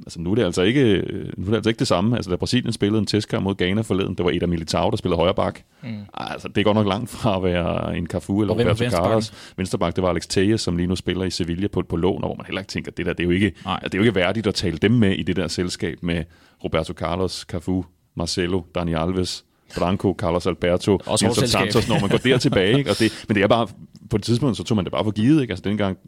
altså 0.07 0.21
nu 0.21 0.31
er 0.31 0.35
det 0.35 0.45
altså 0.45 0.63
ikke, 0.63 1.03
nu 1.37 1.47
er 1.47 1.51
det 1.51 1.55
altså 1.57 1.69
ikke 1.71 1.79
det 1.79 1.89
samme. 1.89 2.17
Altså 2.17 2.31
da 2.31 2.37
Brasilien 2.37 2.73
spillede 2.73 3.01
en 3.01 3.07
testkamp 3.07 3.45
mod 3.45 3.55
Ghana 3.55 3.81
forleden, 3.81 4.15
det 4.15 4.25
var 4.25 4.31
Eder 4.31 4.47
Militao, 4.47 4.91
der 4.91 4.97
spillede 4.97 5.17
højre 5.17 5.35
bak. 5.35 5.61
Mm. 5.83 5.89
Altså 6.15 6.49
det 6.49 6.65
godt 6.65 6.75
nok 6.75 6.87
langt 6.87 7.11
fra 7.11 7.37
at 7.37 7.43
være 7.43 7.97
en 7.97 8.07
Cafu 8.07 8.41
eller 8.41 8.55
er 8.55 8.59
Roberto 8.59 8.91
Carlos. 8.91 9.53
Vensterbak, 9.57 9.97
det 9.97 10.03
var 10.03 10.11
Alex 10.11 10.27
Tejes, 10.27 10.61
som 10.61 10.77
lige 10.77 10.87
nu 10.87 10.97
spiller 10.97 11.25
i 11.25 11.31
Sevilla 11.31 11.69
på, 11.69 11.83
på 11.89 11.97
lån, 11.97 12.21
hvor 12.21 12.35
man 12.35 12.47
heller 12.47 12.61
ikke 12.61 12.71
tænker, 12.71 12.91
det 12.91 13.07
der, 13.07 13.13
det 13.13 13.21
er 13.21 13.25
jo 13.25 13.31
ikke, 13.31 13.53
Nej. 13.65 13.75
altså, 13.75 13.89
det 13.89 13.95
er 13.95 13.99
jo 13.99 14.03
ikke 14.03 14.15
værdigt 14.15 14.47
at 14.47 14.55
tale 14.55 14.79
dem 14.79 14.93
med 14.93 15.13
i 15.13 15.23
det 15.23 15.37
der 15.37 15.49
selskab 15.49 15.99
med 16.03 16.25
Roberto 16.65 16.93
Carlos, 16.93 17.33
Cafu, 17.33 17.85
Marcelo, 18.15 18.63
Dani 18.75 18.95
Alves, 18.95 19.45
Branco, 19.79 20.15
Carlos 20.19 20.47
Alberto, 20.47 20.99
Også 21.07 21.25
Nelson. 21.25 21.47
Santos, 21.47 21.89
når 21.89 22.01
man 22.01 22.11
går 22.11 22.17
der 22.17 22.39
tilbage. 22.39 22.79
Ikke? 22.79 22.91
Og 22.91 22.99
det, 22.99 23.25
men 23.29 23.35
det 23.35 23.43
er 23.43 23.47
bare, 23.47 23.69
på 24.11 24.17
et 24.17 24.23
tidspunkt, 24.23 24.57
så 24.57 24.65
tog 24.65 24.77
man 24.77 24.85
det 24.85 24.93
bare 24.93 25.05
for 25.05 25.11
givet. 25.11 25.43
Ikke? 25.43 25.53
Altså 25.53 25.63
dengang, 25.69 25.99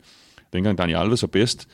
dengang 0.53 0.79
Dani 0.79 0.93
Alves 0.93 1.23
var 1.23 1.27
bedst, 1.27 1.69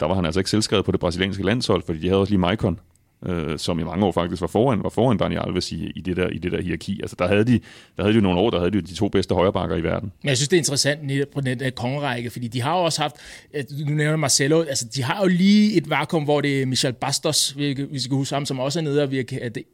der 0.00 0.06
var 0.06 0.14
han 0.14 0.24
altså 0.24 0.40
ikke 0.40 0.50
selvskrevet 0.50 0.84
på 0.84 0.92
det 0.92 1.00
brasilianske 1.00 1.42
landshold, 1.42 1.82
fordi 1.86 1.98
de 1.98 2.08
havde 2.08 2.20
også 2.20 2.30
lige 2.30 2.40
Maicon, 2.40 2.80
øh, 3.26 3.58
som 3.58 3.78
i 3.78 3.82
mange 3.82 4.06
år 4.06 4.12
faktisk 4.12 4.40
var 4.40 4.46
foran, 4.48 4.82
var 4.82 4.88
foran 4.88 5.16
Dani 5.18 5.36
Alves 5.36 5.72
i, 5.72 5.92
i, 5.96 6.00
det 6.00 6.16
der, 6.16 6.28
i 6.28 6.38
det 6.38 6.52
der 6.52 6.62
hierarki. 6.62 7.00
Altså 7.02 7.16
der 7.18 7.28
havde 7.28 7.44
de, 7.44 7.60
der 7.96 8.02
havde 8.02 8.12
de 8.12 8.14
jo 8.18 8.22
nogle 8.22 8.40
år, 8.40 8.50
der 8.50 8.58
havde 8.58 8.70
de 8.70 8.76
jo 8.76 8.80
de 8.82 8.94
to 8.94 9.08
bedste 9.08 9.34
højrebakker 9.34 9.76
i 9.76 9.82
verden. 9.82 10.12
Men 10.22 10.28
jeg 10.28 10.36
synes, 10.36 10.48
det 10.48 10.56
er 10.56 10.60
interessant 10.60 11.06
netop 11.06 11.28
på 11.34 11.40
den 11.40 11.58
der 11.60 11.70
kongerække, 11.70 12.30
fordi 12.30 12.48
de 12.48 12.62
har 12.62 12.78
jo 12.78 12.84
også 12.84 13.02
haft, 13.02 13.16
øh, 13.54 13.64
du 13.88 13.92
nævner 13.92 14.16
Marcelo, 14.16 14.62
altså 14.62 14.86
de 14.94 15.02
har 15.02 15.20
jo 15.22 15.28
lige 15.28 15.76
et 15.76 15.90
vakuum, 15.90 16.24
hvor 16.24 16.40
det 16.40 16.62
er 16.62 16.66
Michel 16.66 16.92
Bastos, 16.92 17.58
vi, 17.58 17.86
vi 17.90 18.00
skal 18.00 18.14
huske 18.16 18.34
ham, 18.34 18.46
som 18.46 18.58
også 18.60 18.78
er 18.78 18.82
nede 18.82 19.02
og 19.02 19.10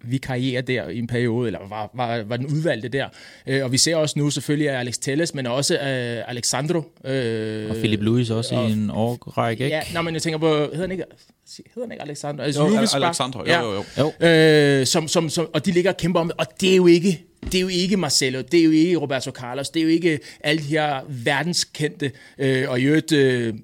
vikarierer 0.05 0.62
der 0.62 0.88
i 0.88 0.98
en 0.98 1.07
periode, 1.07 1.46
eller 1.46 1.59
var, 1.68 1.90
var, 1.94 2.22
var 2.22 2.36
den 2.36 2.46
udvalgte 2.46 2.88
der. 2.88 3.09
Øh, 3.46 3.64
og 3.64 3.72
vi 3.72 3.78
ser 3.78 3.96
også 3.96 4.18
nu 4.18 4.30
selvfølgelig 4.30 4.70
Alex 4.70 4.98
Telles, 4.98 5.34
men 5.34 5.46
også 5.46 5.74
øh, 5.74 6.30
Alexandro. 6.30 6.82
Øh, 7.05 7.70
Og 7.70 7.76
Philip 7.76 8.01
Lewis 8.03 8.30
også 8.30 8.55
og- 8.55 8.68
i 8.68 8.72
en 8.72 8.90
årrække, 8.90 9.64
ikke? 9.64 9.76
Ja, 9.76 9.82
nej, 9.92 10.03
men 10.03 10.14
jeg 10.14 10.22
tænker 10.22 10.38
på, 10.38 10.46
hedder 10.48 10.80
han 10.80 10.90
ikke, 10.90 11.05
hedder 11.74 11.80
han 11.86 11.92
ikke 11.92 12.03
Alexandro? 12.03 12.42
Altså, 12.42 12.62
Jo, 12.62 12.68
Juvis 12.74 12.94
Al- 13.43 13.47
Bak- 13.47 13.53
Alexandro, 13.53 13.72
jo, 13.72 13.72
jo, 13.74 13.84
jo. 13.99 14.12
Jo. 14.20 14.26
Øh, 14.80 14.86
som, 14.86 15.09
som, 15.09 15.28
som, 15.30 15.49
og 15.55 15.66
de 15.66 15.72
ligger 15.72 15.91
og 15.91 15.97
kæmper 15.97 16.20
om 16.20 16.26
det, 16.28 16.36
og 16.38 16.47
det 16.61 16.72
er 16.72 16.76
jo 16.76 16.86
ikke 16.86 17.24
det 17.45 17.55
er 17.55 17.61
jo 17.61 17.68
ikke 17.68 17.97
Marcelo, 17.97 18.43
det 18.53 18.61
er 18.61 18.64
jo 18.64 18.70
ikke 18.70 18.97
Roberto 18.97 19.30
Carlos, 19.30 19.70
det 19.70 19.80
er 19.80 19.84
jo 19.84 19.88
ikke 19.91 20.18
alle 20.41 20.62
de 20.62 20.66
her 20.68 21.01
verdenskendte 21.09 22.12
øh, 22.38 22.70
og 22.70 22.80
i 22.80 22.82
øvrigt 22.84 23.12
øh, 23.12 23.55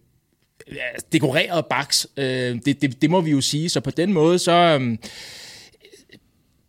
ja, 0.73 0.77
dekorerede 1.13 1.67
backs. 1.71 2.07
Øh, 2.17 2.25
det, 2.65 2.83
det, 2.83 3.03
det 3.03 3.11
må 3.11 3.21
vi 3.21 3.31
jo 3.31 3.41
sige. 3.41 3.69
Så 3.69 3.81
på 3.81 3.91
den 3.91 4.13
måde, 4.13 4.39
så, 4.39 4.53
øh, 4.81 4.97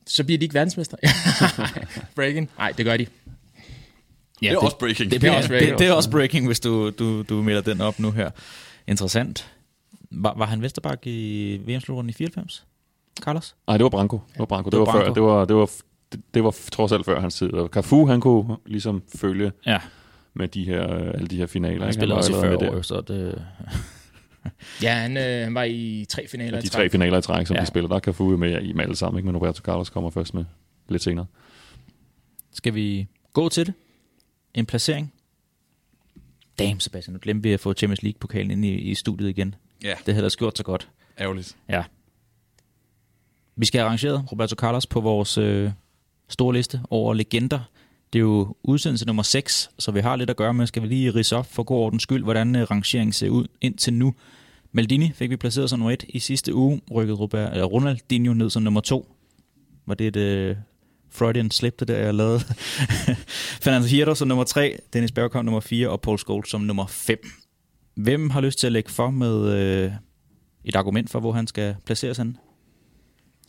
så 0.07 0.23
bliver 0.23 0.37
de 0.39 0.45
ikke 0.45 0.53
verdensmester. 0.53 0.97
Breaking? 2.15 2.49
Nej, 2.57 2.71
det 2.71 2.85
gør 2.85 2.97
de. 2.97 3.05
Ja, 4.41 4.47
det 4.49 4.53
er 4.55 4.59
også 4.59 4.77
breaking. 4.77 5.11
Det, 5.11 5.21
Det 5.21 5.27
er 5.27 5.31
det, 5.31 5.37
også 5.37 5.47
det, 5.47 5.49
breaking. 5.49 5.71
det, 5.71 5.79
det 5.79 5.87
er 5.87 5.91
også 5.93 6.09
breaking, 6.09 6.45
hvis 6.47 6.59
du, 6.59 6.89
du, 6.89 7.21
du 7.21 7.41
melder 7.43 7.61
den 7.61 7.81
op 7.81 7.99
nu 7.99 8.11
her. 8.11 8.29
Interessant. 8.87 9.47
Var, 10.11 10.33
var 10.37 10.45
han 10.45 10.61
Vesterbak 10.61 11.07
i 11.07 11.57
VM-slutrunden 11.67 12.09
i 12.09 12.13
94? 12.13 12.65
Carlos? 13.23 13.55
Nej, 13.67 13.77
det 13.77 13.83
var 13.83 13.89
Branco. 13.89 14.19
Det 14.31 14.39
var 14.39 14.45
Branco. 14.45 14.65
Det, 14.69 14.71
Det 14.71 14.79
var 14.79 14.85
var, 14.85 14.91
før. 15.05 15.13
Det 15.13 15.23
var, 15.23 15.45
det 15.45 15.55
var, 15.55 15.69
det, 16.11 16.21
det 16.33 16.43
var 16.43 16.55
trods 16.71 16.91
alt 16.91 17.05
før 17.05 17.19
hans 17.19 17.35
tid. 17.35 17.53
Og 17.53 17.67
Cafu, 17.69 18.05
han 18.05 18.21
kunne 18.21 18.57
ligesom 18.65 19.03
følge 19.15 19.51
Ja, 19.65 19.79
med 20.33 20.47
de 20.47 20.63
her, 20.65 20.93
øh, 20.93 21.07
alle 21.13 21.27
de 21.27 21.37
her 21.37 21.45
finaler. 21.45 21.79
han 21.79 21.87
ikke? 21.87 21.93
spillede 21.93 22.17
også 22.17 22.31
i 22.31 22.35
allerede 22.35 22.57
40 22.59 22.61
med 22.61 22.69
år, 22.69 22.75
der. 22.75 22.81
så 22.81 23.01
det... 23.01 23.45
Ja, 24.83 24.93
han, 24.93 25.17
øh, 25.17 25.43
han 25.43 25.53
var 25.55 25.63
i 25.63 26.05
tre 26.09 26.27
finaler. 26.27 26.57
Og 26.57 26.63
de 26.63 26.67
i 26.67 26.69
tre 26.69 26.79
træk. 26.79 26.91
finaler 26.91 27.17
i 27.17 27.21
træk, 27.21 27.47
som 27.47 27.53
Ja. 27.53 27.59
ja. 27.59 27.61
de 27.61 27.67
spiller, 27.67 27.87
der 27.87 27.95
er 27.95 27.99
Cafu 27.99 28.31
jo 28.31 28.37
med 28.37 28.61
i 28.61 28.73
med 28.73 28.83
alle 28.83 28.95
sammen, 28.95 29.19
ikke? 29.19 29.25
men 29.25 29.35
Roberto 29.37 29.61
Carlos 29.61 29.89
kommer 29.89 30.09
først 30.09 30.33
med 30.33 30.45
lidt 30.89 31.03
senere. 31.03 31.25
Skal 32.53 32.75
vi 32.75 33.07
gå 33.33 33.49
til 33.49 33.65
det? 33.65 33.73
En 34.53 34.65
placering? 34.65 35.13
Damn, 36.59 36.79
Sebastian, 36.79 37.13
nu 37.13 37.19
glemte 37.21 37.43
vi 37.49 37.53
at 37.53 37.59
få 37.59 37.73
Champions 37.73 38.03
League-pokalen 38.03 38.51
ind 38.51 38.65
i, 38.65 38.73
i 38.75 38.95
studiet 38.95 39.29
igen. 39.29 39.55
Ja, 39.83 39.93
Det 40.05 40.13
havde 40.13 40.29
da 40.29 40.35
gjort 40.37 40.57
så 40.57 40.63
godt. 40.63 40.89
ærgerligt. 41.19 41.55
Ja. 41.69 41.83
Vi 43.59 43.65
skal 43.65 43.79
have 43.79 43.85
arrangeret 43.85 44.31
Roberto 44.31 44.55
Carlos 44.55 44.87
på 44.87 45.01
vores 45.01 45.37
øh, 45.37 45.71
store 46.29 46.53
liste 46.53 46.81
over 46.89 47.13
legender. 47.13 47.59
Det 48.13 48.19
er 48.19 48.23
jo 48.23 48.55
udsendelse 48.63 49.05
nummer 49.05 49.23
6, 49.23 49.69
så 49.79 49.91
vi 49.91 49.99
har 49.99 50.15
lidt 50.15 50.29
at 50.29 50.35
gøre 50.35 50.53
med. 50.53 50.67
Skal 50.67 50.81
vi 50.81 50.87
lige 50.87 51.11
rise 51.11 51.35
op 51.35 51.53
for 51.53 51.63
god 51.63 51.77
ordens 51.77 52.03
skyld, 52.03 52.23
hvordan 52.23 52.55
øh, 52.55 52.63
rangeringen 52.63 53.13
ser 53.13 53.29
ud 53.29 53.47
indtil 53.61 53.93
nu. 53.93 54.13
Maldini 54.71 55.11
fik 55.13 55.29
vi 55.29 55.35
placeret 55.35 55.69
som 55.69 55.79
nummer 55.79 55.91
1 55.91 56.05
i 56.09 56.19
sidste 56.19 56.53
uge, 56.53 56.81
rykket 56.91 57.19
Robert, 57.19 57.51
eller 57.51 57.65
Ronaldinho 57.65 58.33
ned 58.33 58.49
som 58.49 58.63
nummer 58.63 58.81
2. 58.81 59.15
Var 59.85 59.95
det 59.95 60.07
et 60.07 60.15
øh, 60.15 60.55
Freudian 61.09 61.51
slip, 61.51 61.79
det 61.79 61.87
der 61.87 61.97
jeg 61.97 62.13
lavede? 62.13 62.39
Fernando 63.63 63.87
Hierro 63.87 64.15
som 64.15 64.27
nummer 64.27 64.43
3, 64.43 64.77
Dennis 64.93 65.11
Bergkamp 65.11 65.45
nummer 65.45 65.59
4 65.59 65.89
og 65.89 66.01
Paul 66.01 66.17
Scholes 66.17 66.49
som 66.49 66.61
nummer 66.61 66.87
5. 66.87 67.17
Hvem 67.95 68.29
har 68.29 68.41
lyst 68.41 68.59
til 68.59 68.67
at 68.67 68.73
lægge 68.73 68.91
for 68.91 69.09
med 69.09 69.51
øh, 69.51 69.91
et 70.65 70.75
argument 70.75 71.09
for, 71.09 71.19
hvor 71.19 71.31
han 71.31 71.47
skal 71.47 71.75
placeres 71.85 72.17
henne? 72.17 72.35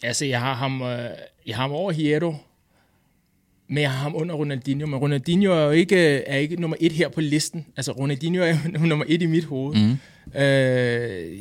Altså, 0.03 0.25
jeg 0.25 0.41
har 0.41 0.55
ham, 0.55 0.83
øh, 0.83 1.11
jeg 1.47 1.57
har 1.57 1.63
ham 1.63 1.73
over 1.73 1.93
Hierro, 1.93 2.35
men 3.69 3.83
jeg 3.83 3.91
har 3.91 3.99
ham 3.99 4.17
under 4.17 4.35
Ronaldinho. 4.35 4.87
Men 4.87 4.99
Ronaldinho 4.99 5.53
er 5.53 5.65
jo 5.65 5.71
ikke, 5.71 5.97
er 6.17 6.37
ikke 6.37 6.61
nummer 6.61 6.77
et 6.81 6.93
her 6.93 7.09
på 7.09 7.21
listen. 7.21 7.67
Altså, 7.77 7.93
Ronaldinho 7.93 8.43
er 8.43 8.49
jo 8.49 8.81
nummer 8.87 9.05
et 9.09 9.23
i 9.23 9.27
mit 9.27 9.45
hoved. 9.45 9.77
Mm. 9.77 10.41
Øh, 10.41 11.39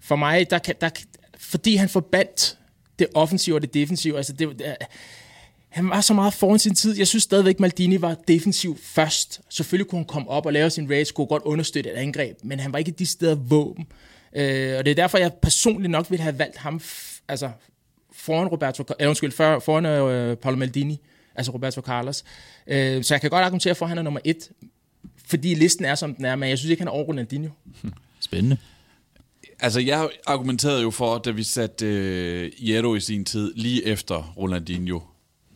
for 0.00 0.16
mig, 0.16 0.50
der 0.50 0.58
kan, 0.58 0.74
der, 0.80 0.90
fordi 1.36 1.76
han 1.76 1.88
forbandt 1.88 2.58
det 2.98 3.06
offensive 3.14 3.54
og 3.54 3.62
det 3.62 3.74
defensive. 3.74 4.16
Altså, 4.16 4.32
det, 4.32 4.58
det, 4.58 4.76
han 5.68 5.90
var 5.90 6.00
så 6.00 6.14
meget 6.14 6.34
foran 6.34 6.58
sin 6.58 6.74
tid. 6.74 6.98
Jeg 6.98 7.06
synes 7.06 7.22
stadigvæk, 7.22 7.60
Maldini 7.60 8.00
var 8.00 8.16
defensiv 8.28 8.78
først. 8.82 9.40
Selvfølgelig 9.48 9.90
kunne 9.90 9.98
han 9.98 10.06
komme 10.06 10.28
op 10.30 10.46
og 10.46 10.52
lave 10.52 10.70
sin 10.70 10.90
race, 10.90 11.12
kunne 11.12 11.26
godt 11.26 11.42
understøtte 11.42 11.90
et 11.90 11.96
angreb, 11.96 12.36
men 12.42 12.60
han 12.60 12.72
var 12.72 12.78
ikke 12.78 12.90
de 12.90 13.06
steder 13.06 13.34
våben. 13.34 13.86
Øh, 14.36 14.78
og 14.78 14.84
det 14.84 14.90
er 14.90 14.94
derfor, 14.94 15.18
jeg 15.18 15.32
personligt 15.42 15.90
nok 15.90 16.10
ville 16.10 16.22
have 16.22 16.38
valgt 16.38 16.56
ham 16.56 16.80
altså, 17.28 17.50
foran 18.12 18.48
Roberto, 18.48 18.84
eller 18.98 19.08
undskyld, 19.08 19.32
for, 19.32 19.58
foran 19.58 19.86
øh, 19.86 20.36
Paolo 20.36 20.56
Maldini, 20.56 21.00
altså 21.34 21.52
Roberto 21.52 21.80
Carlos. 21.80 22.24
Øh, 22.66 23.04
så 23.04 23.14
jeg 23.14 23.20
kan 23.20 23.30
godt 23.30 23.44
argumentere 23.44 23.74
for, 23.74 23.84
at 23.84 23.88
han 23.88 23.98
er 23.98 24.02
nummer 24.02 24.20
et, 24.24 24.50
fordi 25.26 25.54
listen 25.54 25.84
er, 25.84 25.94
som 25.94 26.14
den 26.14 26.24
er, 26.24 26.36
men 26.36 26.48
jeg 26.48 26.58
synes 26.58 26.70
ikke, 26.70 26.80
han 26.80 26.88
er 26.88 26.92
over 26.92 27.04
Ronaldinho. 27.04 27.50
Spændende. 28.20 28.56
Altså, 29.60 29.80
jeg 29.80 30.10
argumenterede 30.26 30.82
jo 30.82 30.90
for, 30.90 31.18
da 31.18 31.30
vi 31.30 31.42
satte 31.42 31.86
øh, 31.86 32.52
Hierro 32.58 32.94
i 32.94 33.00
sin 33.00 33.24
tid, 33.24 33.52
lige 33.56 33.86
efter 33.86 34.32
Ronaldinho, 34.36 35.00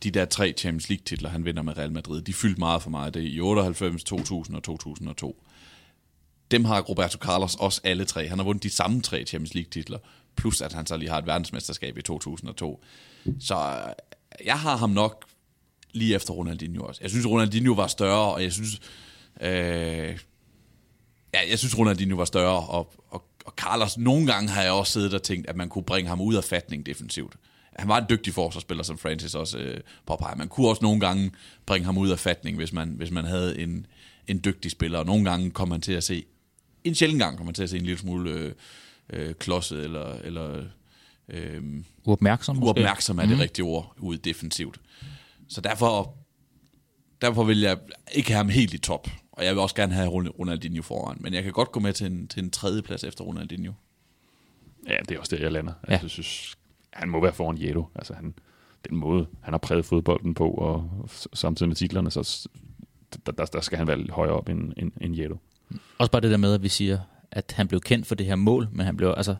de 0.03 0.11
der 0.11 0.25
tre 0.25 0.55
Champions 0.59 0.89
League-titler, 0.89 1.29
han 1.29 1.45
vinder 1.45 1.63
med 1.63 1.79
Real 1.79 1.93
Madrid, 1.93 2.23
de 2.23 2.33
fyldte 2.33 2.59
meget 2.59 2.83
for 2.83 2.91
mig. 2.91 3.15
Det 3.15 3.23
er 3.23 3.27
i 3.27 3.41
98, 3.41 4.05
2000 4.05 4.57
og 4.57 4.63
2002. 4.63 5.43
Dem 6.51 6.65
har 6.65 6.81
Roberto 6.81 7.19
Carlos 7.19 7.55
også 7.55 7.81
alle 7.85 8.05
tre. 8.05 8.29
Han 8.29 8.39
har 8.39 8.45
vundet 8.45 8.63
de 8.63 8.71
samme 8.71 9.03
tre 9.03 9.25
Champions 9.25 9.55
League-titler, 9.55 9.99
plus 10.37 10.61
at 10.61 10.73
han 10.73 10.87
så 10.87 10.97
lige 10.97 11.11
har 11.11 11.19
et 11.19 11.27
verdensmesterskab 11.27 11.99
i 11.99 12.03
2002. 12.03 12.85
Så 13.41 13.55
øh, 13.55 13.95
jeg 14.47 14.59
har 14.59 14.77
ham 14.77 14.91
nok 14.91 15.25
lige 15.93 16.15
efter 16.15 16.33
Ronaldinho 16.33 16.87
også. 16.87 17.01
Jeg 17.03 17.11
synes, 17.11 17.27
Ronaldinho 17.27 17.73
var 17.75 17.87
større, 17.87 18.35
og 18.35 18.43
jeg 18.43 18.53
synes... 18.53 18.81
Øh, 19.41 20.19
Ja, 21.35 21.51
jeg 21.51 21.59
synes, 21.59 21.79
Ronaldinho 21.79 22.17
var 22.17 22.25
større, 22.25 22.67
og, 22.67 22.95
og, 23.09 23.25
og 23.45 23.53
Carlos, 23.57 23.99
nogle 23.99 24.27
gange 24.27 24.49
har 24.49 24.63
jeg 24.63 24.73
også 24.73 24.93
siddet 24.93 25.15
og 25.15 25.23
tænkt, 25.23 25.49
at 25.49 25.57
man 25.57 25.69
kunne 25.69 25.85
bringe 25.85 26.09
ham 26.09 26.21
ud 26.21 26.35
af 26.35 26.45
fatning 26.45 26.87
defensivt. 26.87 27.35
Han 27.79 27.89
var 27.89 27.99
en 27.99 28.05
dygtig 28.11 28.35
forsvarsspiller, 28.35 28.85
som 28.85 28.99
Francis 28.99 29.35
også 29.35 29.59
øh, 29.59 29.81
påpeger. 30.07 30.37
Man 30.37 30.49
kunne 30.49 30.69
også 30.69 30.83
nogle 30.83 31.01
gange 31.01 31.31
bringe 31.67 31.85
ham 31.85 31.99
ud 31.99 32.11
af 32.11 32.19
fatning, 32.19 32.57
hvis 32.57 32.73
man, 32.73 32.89
hvis 32.89 33.11
man 33.11 33.25
havde 33.25 33.59
en, 33.59 33.87
en 34.27 34.41
dygtig 34.45 34.71
spiller. 34.71 34.99
Og 34.99 35.07
nogle 35.07 35.31
gange 35.31 35.51
kom 35.51 35.69
man 35.69 35.81
til 35.81 35.93
at 35.93 36.05
se, 36.05 36.25
en 36.85 36.95
sjældent 36.95 37.23
gang 37.23 37.37
kom 37.37 37.47
man 37.47 37.55
til 37.55 37.63
at 37.63 37.71
se 37.71 37.77
en 37.77 37.85
lille 37.85 37.99
smule 37.99 38.31
øh, 38.31 38.53
øh, 39.11 39.35
klodset, 39.35 39.85
eller, 39.85 40.13
eller 40.13 40.65
øh, 41.29 41.63
Uopmærksom 42.05 42.57
måske? 42.57 42.67
uopmærksom 42.67 43.19
er 43.19 43.27
det 43.27 43.39
rigtige 43.39 43.65
ord 43.65 43.95
ud 43.99 44.17
defensivt. 44.19 44.81
Så 45.49 45.61
derfor, 45.61 46.15
derfor 47.21 47.45
vil 47.45 47.61
jeg 47.61 47.79
ikke 48.13 48.29
have 48.31 48.37
ham 48.37 48.49
helt 48.49 48.75
i 48.75 48.79
top. 48.79 49.09
Og 49.33 49.45
jeg 49.45 49.55
vil 49.55 49.61
også 49.63 49.75
gerne 49.75 49.93
have 49.95 50.09
Ron- 50.09 50.39
Ronaldinho 50.39 50.83
foran. 50.83 51.17
Men 51.21 51.35
jeg 51.35 51.43
kan 51.43 51.53
godt 51.53 51.73
gå 51.73 51.81
med 51.81 51.93
til 51.93 52.07
en, 52.07 52.29
til 52.29 52.43
en 52.43 52.51
tredje 52.51 52.83
plads 52.83 53.05
efter 53.05 53.25
Ronaldinho. 53.25 53.73
Ja, 54.89 54.97
det 55.09 55.15
er 55.15 55.19
også 55.19 55.37
der, 55.37 55.43
jeg 55.43 55.53
lander. 55.53 55.73
Ja. 55.89 55.93
Altså, 55.93 56.05
jeg 56.05 56.11
synes, 56.11 56.57
han 56.93 57.09
må 57.09 57.21
være 57.21 57.33
foran 57.33 57.63
Jedo. 57.63 57.85
Altså, 57.95 58.15
han, 58.15 58.35
den 58.89 58.97
måde, 58.97 59.27
han 59.41 59.53
har 59.53 59.59
præget 59.59 59.85
fodbolden 59.85 60.35
på, 60.35 60.51
og 60.51 60.91
samtidig 61.35 61.69
med 61.69 61.77
titlerne, 61.77 62.11
så 62.11 62.49
der, 63.27 63.33
der, 63.33 63.45
der 63.45 63.61
skal 63.61 63.79
han 63.79 63.87
være 63.87 63.99
lidt 63.99 64.11
højere 64.11 64.33
op 64.35 64.49
end, 64.49 64.73
end, 64.77 64.93
end 65.01 65.17
Jedo. 65.17 65.37
Også 65.99 66.11
bare 66.11 66.23
det 66.23 66.31
der 66.31 66.37
med, 66.37 66.55
at 66.55 66.63
vi 66.63 66.69
siger, 66.69 66.99
at 67.33 67.53
han 67.57 67.69
blev 67.69 67.81
kendt 67.81 68.07
for 68.07 68.15
det 68.15 68.27
her 68.27 68.37
mål, 68.37 68.69
men 68.73 68.87
han 68.87 68.97
blev, 68.97 69.15
altså, 69.17 69.37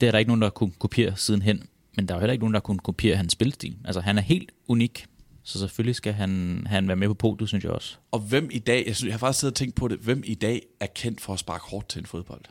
det 0.00 0.06
er 0.06 0.10
der 0.10 0.18
ikke 0.18 0.28
nogen, 0.28 0.42
der 0.42 0.50
kunne 0.50 0.72
kopiere 0.78 1.16
sidenhen. 1.16 1.62
Men 1.96 2.08
der 2.08 2.14
er 2.14 2.18
jo 2.18 2.20
heller 2.20 2.32
ikke 2.32 2.42
nogen, 2.42 2.54
der 2.54 2.60
kunne 2.60 2.78
kopiere 2.78 3.16
hans 3.16 3.32
spilstil. 3.32 3.76
Altså, 3.84 4.00
han 4.00 4.18
er 4.18 4.22
helt 4.22 4.52
unik, 4.68 5.06
så 5.42 5.58
selvfølgelig 5.58 5.94
skal 5.94 6.12
han, 6.12 6.62
han 6.66 6.88
være 6.88 6.96
med 6.96 7.08
på 7.08 7.14
podiet, 7.14 7.48
synes 7.48 7.64
jeg 7.64 7.72
også. 7.72 7.96
Og 8.10 8.20
hvem 8.20 8.48
i 8.52 8.58
dag, 8.58 8.84
jeg, 8.86 8.96
synes, 8.96 9.08
jeg 9.08 9.14
har 9.14 9.18
faktisk 9.18 9.40
siddet 9.40 9.52
og 9.52 9.56
tænkt 9.56 9.74
på 9.74 9.88
det, 9.88 9.98
hvem 9.98 10.22
i 10.26 10.34
dag 10.34 10.62
er 10.80 10.86
kendt 10.86 11.20
for 11.20 11.32
at 11.32 11.38
sparke 11.38 11.64
hårdt 11.70 11.88
til 11.88 12.00
en 12.00 12.06
fodbold? 12.06 12.44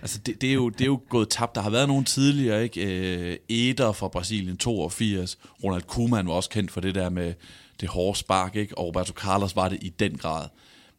Altså, 0.00 0.18
det, 0.18 0.40
det, 0.40 0.50
er, 0.50 0.54
jo, 0.54 0.68
det 0.68 0.80
er 0.80 0.86
jo 0.86 1.00
gået 1.08 1.28
tabt. 1.28 1.54
Der 1.54 1.60
har 1.60 1.70
været 1.70 1.88
nogen 1.88 2.04
tidligere, 2.04 2.62
ikke? 2.62 3.06
Øh, 3.30 3.36
Eder 3.48 3.92
fra 3.92 4.08
Brasilien, 4.08 4.56
82. 4.56 5.38
Ronald 5.64 5.82
Koeman 5.82 6.26
var 6.26 6.32
også 6.32 6.50
kendt 6.50 6.70
for 6.70 6.80
det 6.80 6.94
der 6.94 7.08
med 7.08 7.34
det 7.80 7.88
hårde 7.88 8.18
spark, 8.18 8.56
ikke? 8.56 8.78
Og 8.78 8.86
Roberto 8.86 9.12
Carlos 9.12 9.56
var 9.56 9.68
det 9.68 9.78
i 9.82 9.88
den 9.88 10.18
grad. 10.18 10.48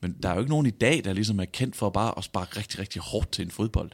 Men 0.01 0.15
der 0.23 0.29
er 0.29 0.33
jo 0.33 0.39
ikke 0.39 0.49
nogen 0.49 0.65
i 0.65 0.69
dag, 0.69 1.01
der 1.03 1.13
ligesom 1.13 1.39
er 1.39 1.45
kendt 1.45 1.75
for 1.75 1.89
bare 1.89 2.13
at 2.17 2.23
sparke 2.23 2.59
rigtig, 2.59 2.79
rigtig 2.79 3.01
hårdt 3.01 3.31
til 3.31 3.45
en 3.45 3.51
fodbold. 3.51 3.91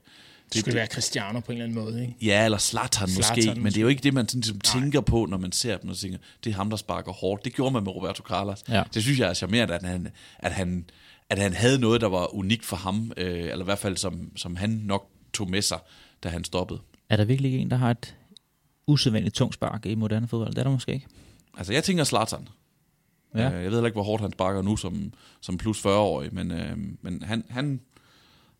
Det 0.53 0.59
skulle 0.61 0.75
være 0.75 0.87
Cristiano 0.87 1.39
på 1.39 1.51
en 1.51 1.57
eller 1.57 1.65
anden 1.65 1.83
måde, 1.85 2.01
ikke? 2.01 2.15
Ja, 2.21 2.45
eller 2.45 2.57
Zlatan 2.57 3.09
måske, 3.17 3.41
Zlatan 3.41 3.63
men 3.63 3.65
det 3.65 3.77
er 3.77 3.81
jo 3.81 3.87
ikke 3.87 4.03
det, 4.03 4.13
man 4.13 4.27
sådan, 4.27 4.41
ligesom 4.41 4.59
tænker 4.59 5.01
på, 5.01 5.25
når 5.25 5.37
man 5.37 5.51
ser 5.51 5.77
dem 5.77 5.89
og 5.89 5.97
tænker, 5.97 6.17
det 6.43 6.49
er 6.49 6.53
ham, 6.55 6.69
der 6.69 6.77
sparker 6.77 7.11
hårdt. 7.11 7.45
Det 7.45 7.53
gjorde 7.53 7.73
man 7.73 7.83
med 7.83 7.91
Roberto 7.91 8.23
Carlos. 8.23 8.63
Ja. 8.69 8.83
Det 8.93 9.03
synes 9.03 9.19
jeg 9.19 9.29
er 9.29 9.33
charmerende, 9.33 9.73
at 9.73 9.83
han, 9.83 10.07
at 10.39 10.51
han, 10.51 10.85
at 11.29 11.39
han 11.39 11.53
havde 11.53 11.79
noget, 11.79 12.01
der 12.01 12.07
var 12.07 12.35
unikt 12.35 12.65
for 12.65 12.75
ham, 12.75 13.11
øh, 13.17 13.39
eller 13.39 13.61
i 13.61 13.63
hvert 13.63 13.79
fald 13.79 13.97
som, 13.97 14.31
som 14.35 14.55
han 14.55 14.69
nok 14.69 15.09
tog 15.33 15.49
med 15.49 15.61
sig, 15.61 15.79
da 16.23 16.29
han 16.29 16.43
stoppede. 16.43 16.79
Er 17.09 17.17
der 17.17 17.25
virkelig 17.25 17.55
en, 17.59 17.71
der 17.71 17.77
har 17.77 17.91
et 17.91 18.15
usædvanligt 18.87 19.35
tungt 19.35 19.53
spark 19.53 19.85
i 19.85 19.95
moderne 19.95 20.27
fodbold? 20.27 20.49
Det 20.49 20.57
er 20.57 20.63
der 20.63 20.71
måske 20.71 20.93
ikke. 20.93 21.07
Altså, 21.57 21.73
jeg 21.73 21.83
tænker 21.83 22.03
Zlatan. 22.03 22.47
Ja. 23.35 23.41
Ja. 23.41 23.49
Jeg 23.49 23.63
ved 23.63 23.71
heller 23.71 23.85
ikke, 23.85 23.95
hvor 23.95 24.03
hårdt 24.03 24.21
han 24.21 24.31
sparker 24.31 24.61
nu 24.61 24.75
som, 24.75 25.13
som 25.41 25.57
plus 25.57 25.85
40-årig, 25.85 26.33
men, 26.33 26.51
øh, 26.51 26.77
men 27.01 27.23
han, 27.23 27.43
han, 27.49 27.81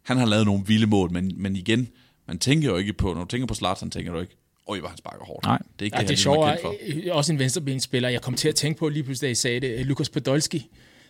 han 0.04 0.18
har 0.18 0.26
lavet 0.26 0.46
nogle 0.46 0.66
vilde 0.66 0.88
mål, 0.88 1.12
men, 1.12 1.32
men 1.36 1.56
igen, 1.56 1.88
man 2.28 2.40
tænker 2.40 2.70
jo 2.70 2.76
ikke 2.76 2.94
på, 2.94 3.14
når 3.14 3.22
du 3.22 3.28
tænker 3.28 3.48
på 3.48 3.54
Zlatan, 3.54 3.92
tænker 3.92 4.12
du 4.14 4.20
ikke, 4.20 4.36
øj, 4.70 4.80
hvor 4.80 4.88
han 4.88 4.98
sparker 4.98 5.26
hårdt. 5.26 5.46
Nej. 5.46 5.58
Det 5.58 5.82
er 5.82 5.86
ikke 5.86 5.98
Ja, 5.98 6.02
det, 6.02 6.10
det 6.10 6.26
er 6.26 6.94
lige 6.94 7.08
er 7.08 7.12
øh, 7.12 7.18
også 7.18 7.34
en 7.34 7.40
venstrebenspiller. 7.40 8.10
Jeg 8.10 8.22
kom 8.22 8.34
til 8.34 8.50
at 8.50 8.56
tænke 8.56 8.80
på 8.80 8.90
lige 8.90 9.04
pludselig, 9.04 9.28
da 9.28 9.32
I 9.32 9.36
sagde 9.36 9.60
det. 9.60 9.86
Lukas 9.86 10.10
Podolski, 10.10 10.70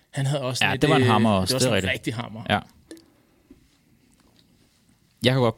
han 0.10 0.26
havde 0.26 0.42
også 0.42 0.66
Ja, 0.66 0.72
lidt, 0.72 0.82
det 0.82 0.90
var 0.90 0.96
en 0.96 1.02
øh, 1.02 1.08
hammer 1.08 1.30
også, 1.30 1.60
Det 1.60 1.70
var 1.70 1.76
det 1.76 1.84
en 1.84 1.90
rigtig 1.90 2.14
hammer. 2.14 2.44
Ja. 2.50 2.60
Jeg 5.24 5.34
kan 5.34 5.42
godt 5.42 5.56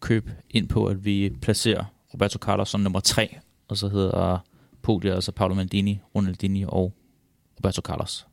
købe 0.00 0.32
ind 0.50 0.68
på, 0.68 0.86
at 0.86 1.04
vi 1.04 1.32
placerer 1.42 1.84
Roberto 2.14 2.38
Carlos 2.38 2.68
som 2.68 2.80
nummer 2.80 3.00
tre, 3.00 3.36
og 3.68 3.76
så 3.76 3.88
hedder 3.88 4.38
podiet 4.82 5.14
altså 5.14 5.32
Paolo 5.32 5.54
Maldini, 5.54 6.00
Ronaldinho 6.14 6.68
og 6.68 6.92
Roberto 7.58 7.80
Carlos. 7.82 8.26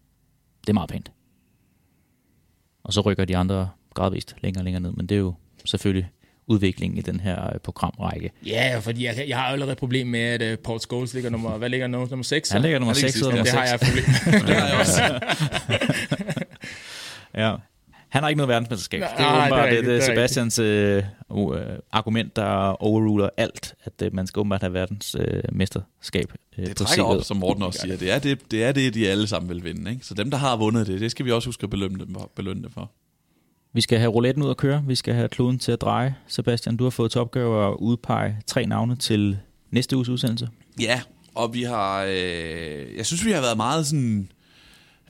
Det 0.62 0.70
er 0.70 0.74
meget 0.74 0.90
pænt. 0.90 1.12
Og 2.84 2.94
så 2.94 3.02
rykker 3.02 3.26
de 3.26 3.38
andre 3.38 3.70
gradvist 3.94 4.36
længere 4.42 4.62
og 4.62 4.64
længere 4.64 4.82
ned, 4.82 4.92
men 4.92 5.06
det 5.08 5.16
er 5.16 5.20
jo 5.20 5.34
selvfølgelig 5.66 6.10
udviklingen 6.48 6.98
i 6.98 7.02
den 7.02 7.20
her 7.20 7.54
øh, 7.54 7.60
programrække. 7.60 8.32
Ja, 8.46 8.80
fordi 8.80 9.06
jeg, 9.06 9.26
jeg 9.28 9.38
har 9.38 9.46
allerede 9.46 9.72
et 9.72 9.78
problem 9.78 10.08
med, 10.08 10.20
at 10.20 10.52
uh, 10.52 10.64
Paul 10.64 10.80
Scholes 10.80 11.14
ligger 11.14 11.30
nummer, 11.30 11.58
hvad 11.58 11.70
ligger 11.70 11.88
nummer, 11.88 12.08
nummer 12.10 12.24
6? 12.24 12.50
Han 12.50 12.62
ligger 12.62 12.80
nummer 12.80 12.94
Han 12.94 12.96
ligger 12.96 13.10
6 13.12 13.14
sidst, 13.14 13.26
og 13.26 13.34
Jamen, 13.34 13.46
nummer 13.54 13.62
det 13.62 13.70
har 13.70 13.78
6. 13.78 13.92
jeg 13.92 14.00
et 14.00 14.06
problem 14.06 14.34
med. 14.34 14.48
Det 14.48 14.56
har 14.62 14.68
jeg 14.68 14.80
også. 14.80 15.02
Ja. 17.36 17.56
Han 18.12 18.24
har 18.24 18.30
ikke 18.30 18.38
noget 18.38 18.48
verdensmesterskab. 18.48 19.00
Nej, 19.00 19.10
det 19.18 19.26
er 19.26 19.42
åbenbart 19.42 19.70
det, 19.70 19.78
det, 19.78 19.86
det 19.88 19.98
er 19.98 20.02
Sebastians 20.02 20.60
øh, 20.60 21.04
uh, 21.30 21.58
argument, 21.92 22.36
der 22.36 22.84
overruler 22.84 23.30
alt, 23.38 23.76
at 23.84 23.94
øh, 24.04 24.14
man 24.16 24.28
skal 24.28 24.40
åbenbart 24.40 24.62
have 24.62 24.74
verdensmesterskab 24.74 26.34
øh, 26.58 26.62
øh, 26.64 26.68
Det 26.68 26.78
trækker 26.78 27.04
op, 27.04 27.24
som 27.24 27.38
Morten 27.38 27.64
også 27.64 27.80
siger. 27.80 27.98
Det 27.98 28.12
er 28.12 28.20
det, 28.20 28.52
det 28.52 28.64
er 28.64 28.72
det, 28.72 28.94
de 28.94 29.10
alle 29.10 29.28
sammen 29.28 29.50
vil 29.50 29.64
vinde. 29.64 29.92
Ikke? 29.92 30.06
Så 30.06 30.14
dem, 30.14 30.32
der 30.32 30.38
har 30.38 30.58
vundet 30.58 30.88
det, 30.88 31.02
det 31.02 31.12
skal 31.12 31.26
vi 31.26 31.32
også 31.32 31.48
huske 31.48 31.64
at 31.64 31.70
belønne 31.70 32.00
dem 32.00 32.14
for. 32.14 32.32
Belønne 32.36 32.64
dem 32.64 32.72
for. 32.72 32.92
Vi 33.74 33.82
skal 33.82 34.00
have 34.00 34.12
rouletten 34.12 34.44
ud 34.44 34.50
at 34.50 34.58
køre. 34.58 34.84
Vi 34.88 34.96
skal 34.96 35.14
have 35.14 35.30
kloden 35.30 35.60
til 35.60 35.72
at 35.72 35.82
dreje. 35.82 36.16
Sebastian, 36.28 36.78
du 36.78 36.84
har 36.84 36.92
fået 36.92 37.12
til 37.12 37.22
opgave 37.22 37.68
at 37.68 37.76
udpege 37.80 38.38
tre 38.48 38.66
navne 38.66 38.96
til 38.96 39.38
næste 39.70 39.96
uges 39.96 40.10
udsendelse. 40.10 40.50
Ja, 40.82 41.02
og 41.36 41.54
vi 41.54 41.64
har... 41.64 42.04
Øh, 42.04 42.98
jeg 42.98 43.06
synes, 43.06 43.26
vi 43.26 43.32
har 43.32 43.42
været 43.42 43.58
meget 43.58 43.88
sådan... 43.88 44.32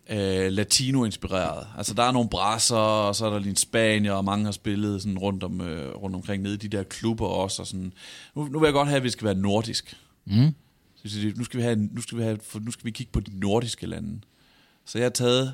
Øh, 0.09 0.51
latino-inspireret. 0.51 1.67
Altså, 1.77 1.93
der 1.93 2.03
er 2.03 2.11
nogle 2.11 2.29
brasser, 2.29 2.75
og 2.75 3.15
så 3.15 3.25
er 3.25 3.29
der 3.29 3.39
lige 3.39 3.49
en 3.49 3.55
spanier, 3.55 4.13
og 4.13 4.25
mange 4.25 4.45
har 4.45 4.51
spillet 4.51 5.01
sådan 5.01 5.17
rundt, 5.17 5.43
om, 5.43 5.61
øh, 5.61 5.95
rundt 5.95 6.15
omkring 6.15 6.43
nede 6.43 6.53
i 6.53 6.57
de 6.57 6.67
der 6.67 6.83
klubber 6.83 7.27
også. 7.27 7.61
Og 7.61 7.67
sådan. 7.67 7.93
Nu, 8.35 8.47
nu 8.47 8.59
vil 8.59 8.67
jeg 8.67 8.73
godt 8.73 8.87
have, 8.87 8.97
at 8.97 9.03
vi 9.03 9.09
skal 9.09 9.25
være 9.25 9.35
nordisk. 9.35 9.97
Mm. 10.25 10.55
Så 11.05 11.31
Nu 11.35 11.43
skal 11.43 11.57
vi 11.57 11.63
have, 11.63 11.75
nu 11.75 12.01
skal 12.01 12.17
vi 12.17 12.23
have, 12.23 12.39
for 12.43 12.59
nu 12.59 12.71
skal 12.71 12.85
vi 12.85 12.91
kigge 12.91 13.11
på 13.11 13.19
de 13.19 13.39
nordiske 13.39 13.87
lande. 13.87 14.21
Så 14.85 14.97
jeg 14.97 15.05
har 15.05 15.09
taget 15.09 15.53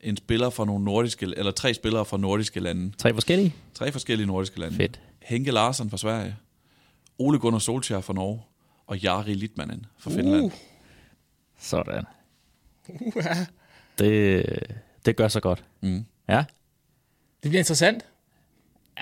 en 0.00 0.16
spiller 0.16 0.50
fra 0.50 0.64
nogle 0.64 0.84
nordiske, 0.84 1.32
eller 1.36 1.52
tre 1.52 1.74
spillere 1.74 2.04
fra 2.04 2.16
nordiske 2.16 2.60
lande. 2.60 2.92
Tre 2.98 3.14
forskellige. 3.14 3.54
Tre 3.74 3.92
forskellige 3.92 4.26
nordiske 4.26 4.60
lande. 4.60 4.76
Fedt. 4.76 5.00
Henke 5.22 5.50
Larsson 5.50 5.90
fra 5.90 5.96
Sverige, 5.96 6.36
Ole 7.18 7.38
Gunnar 7.38 7.58
Solskjaer 7.58 8.00
fra 8.00 8.12
Norge, 8.12 8.42
og 8.86 8.98
Jari 8.98 9.34
Litmanen 9.34 9.86
fra 9.98 10.10
Finland. 10.10 10.44
Uh. 10.44 10.52
Sådan. 11.60 12.04
Uh, 12.88 13.22
Det, 13.98 14.46
det 15.06 15.16
gør 15.16 15.28
så 15.28 15.40
godt. 15.40 15.64
Mm. 15.80 16.04
Ja, 16.28 16.44
det 17.42 17.50
bliver 17.50 17.58
interessant. 17.58 18.04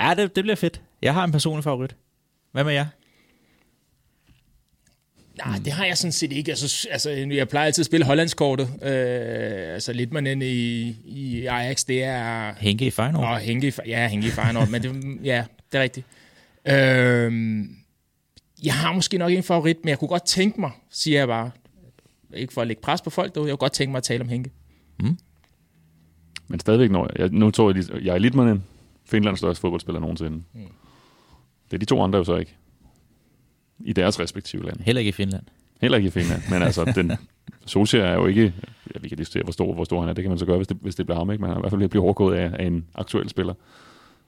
ja 0.00 0.14
det, 0.16 0.36
det 0.36 0.44
bliver 0.44 0.56
fedt. 0.56 0.80
Jeg 1.02 1.14
har 1.14 1.24
en 1.24 1.32
personlig 1.32 1.64
favorit. 1.64 1.96
Hvad 2.52 2.64
med 2.64 2.72
jer? 2.72 2.86
Nej, 5.44 5.58
det 5.64 5.72
har 5.72 5.84
jeg 5.84 5.98
sådan 5.98 6.12
set 6.12 6.32
ikke. 6.32 6.50
Altså, 6.50 6.88
altså, 6.90 7.10
jeg 7.10 7.48
plejer 7.48 7.66
altid 7.66 7.82
at 7.82 7.86
spille 7.86 8.06
Hollandskortet. 8.06 8.68
Øh, 8.82 9.74
altså 9.74 9.92
lidt 9.92 10.12
man 10.12 10.26
inde 10.26 10.50
i, 10.50 10.96
i 11.04 11.46
Ajax, 11.46 11.84
det 11.84 12.02
er... 12.02 12.54
Henke 12.58 12.86
i 12.86 12.90
Feyenoord. 12.90 13.30
Nå, 13.30 13.36
Henke, 13.36 13.68
i 13.68 13.72
ja, 13.86 14.08
Henke 14.08 14.26
i 14.26 14.30
Feyenoord, 14.30 14.68
men 14.68 14.82
det, 14.82 15.18
ja, 15.24 15.44
det 15.72 15.78
er 15.78 15.82
rigtigt. 15.82 16.06
Øh, 16.66 17.64
jeg 18.64 18.74
har 18.74 18.92
måske 18.92 19.18
nok 19.18 19.32
en 19.32 19.42
favorit, 19.42 19.76
men 19.82 19.88
jeg 19.88 19.98
kunne 19.98 20.08
godt 20.08 20.26
tænke 20.26 20.60
mig, 20.60 20.70
siger 20.90 21.18
jeg 21.18 21.28
bare, 21.28 21.50
ikke 22.34 22.52
for 22.52 22.60
at 22.60 22.66
lægge 22.66 22.82
pres 22.82 23.00
på 23.00 23.10
folk, 23.10 23.34
dog, 23.34 23.46
jeg 23.46 23.52
kunne 23.52 23.56
godt 23.56 23.72
tænke 23.72 23.90
mig 23.90 23.98
at 23.98 24.04
tale 24.04 24.20
om 24.20 24.28
Henke. 24.28 24.50
Men 26.48 26.60
stadigvæk, 26.60 26.90
når 26.90 27.10
jeg, 27.18 27.28
nu 27.30 27.50
tror 27.50 27.70
jeg, 27.70 27.74
lige- 27.84 28.04
jeg 28.04 28.14
er 28.14 28.18
Litmanen, 28.18 28.64
Finlands 29.04 29.38
største 29.38 29.60
fodboldspiller 29.60 30.00
nogensinde. 30.00 30.36
Mm. 30.36 30.60
Det 31.70 31.72
er 31.76 31.78
de 31.78 31.84
to 31.84 32.02
andre 32.02 32.18
jo 32.18 32.24
så 32.24 32.36
ikke. 32.36 32.54
I 33.80 33.92
deres 33.92 34.20
respektive 34.20 34.64
lande. 34.64 34.82
Heller 34.84 35.00
ikke 35.00 35.08
i 35.08 35.12
Finland. 35.12 35.42
Heller 35.80 35.98
ikke 35.98 36.06
i 36.06 36.10
Finland. 36.10 36.42
Men 36.50 36.62
altså, 36.62 36.84
den, 36.96 37.12
Solskjaer 37.66 38.04
er 38.06 38.14
jo 38.14 38.26
ikke... 38.26 38.54
Ja, 38.94 38.98
vi 39.00 39.08
kan 39.08 39.18
diskutere, 39.18 39.42
hvor 39.42 39.52
stor, 39.52 39.74
hvor 39.74 39.84
stor 39.84 40.00
han 40.00 40.08
er. 40.08 40.12
Det 40.12 40.22
kan 40.24 40.30
man 40.30 40.38
så 40.38 40.46
gøre, 40.46 40.56
hvis 40.56 40.68
det, 40.68 40.76
hvis 40.80 40.94
det 40.94 41.06
bliver 41.06 41.18
ham. 41.18 41.30
Ikke? 41.30 41.40
Men 41.40 41.48
han 41.48 41.56
er 41.56 41.60
i 41.60 41.62
hvert 41.62 41.72
fald 41.72 41.82
at 41.82 41.90
blive 41.90 42.02
overgået 42.02 42.36
af, 42.36 42.50
af 42.58 42.66
en 42.66 42.86
aktuel 42.94 43.28
spiller. 43.28 43.54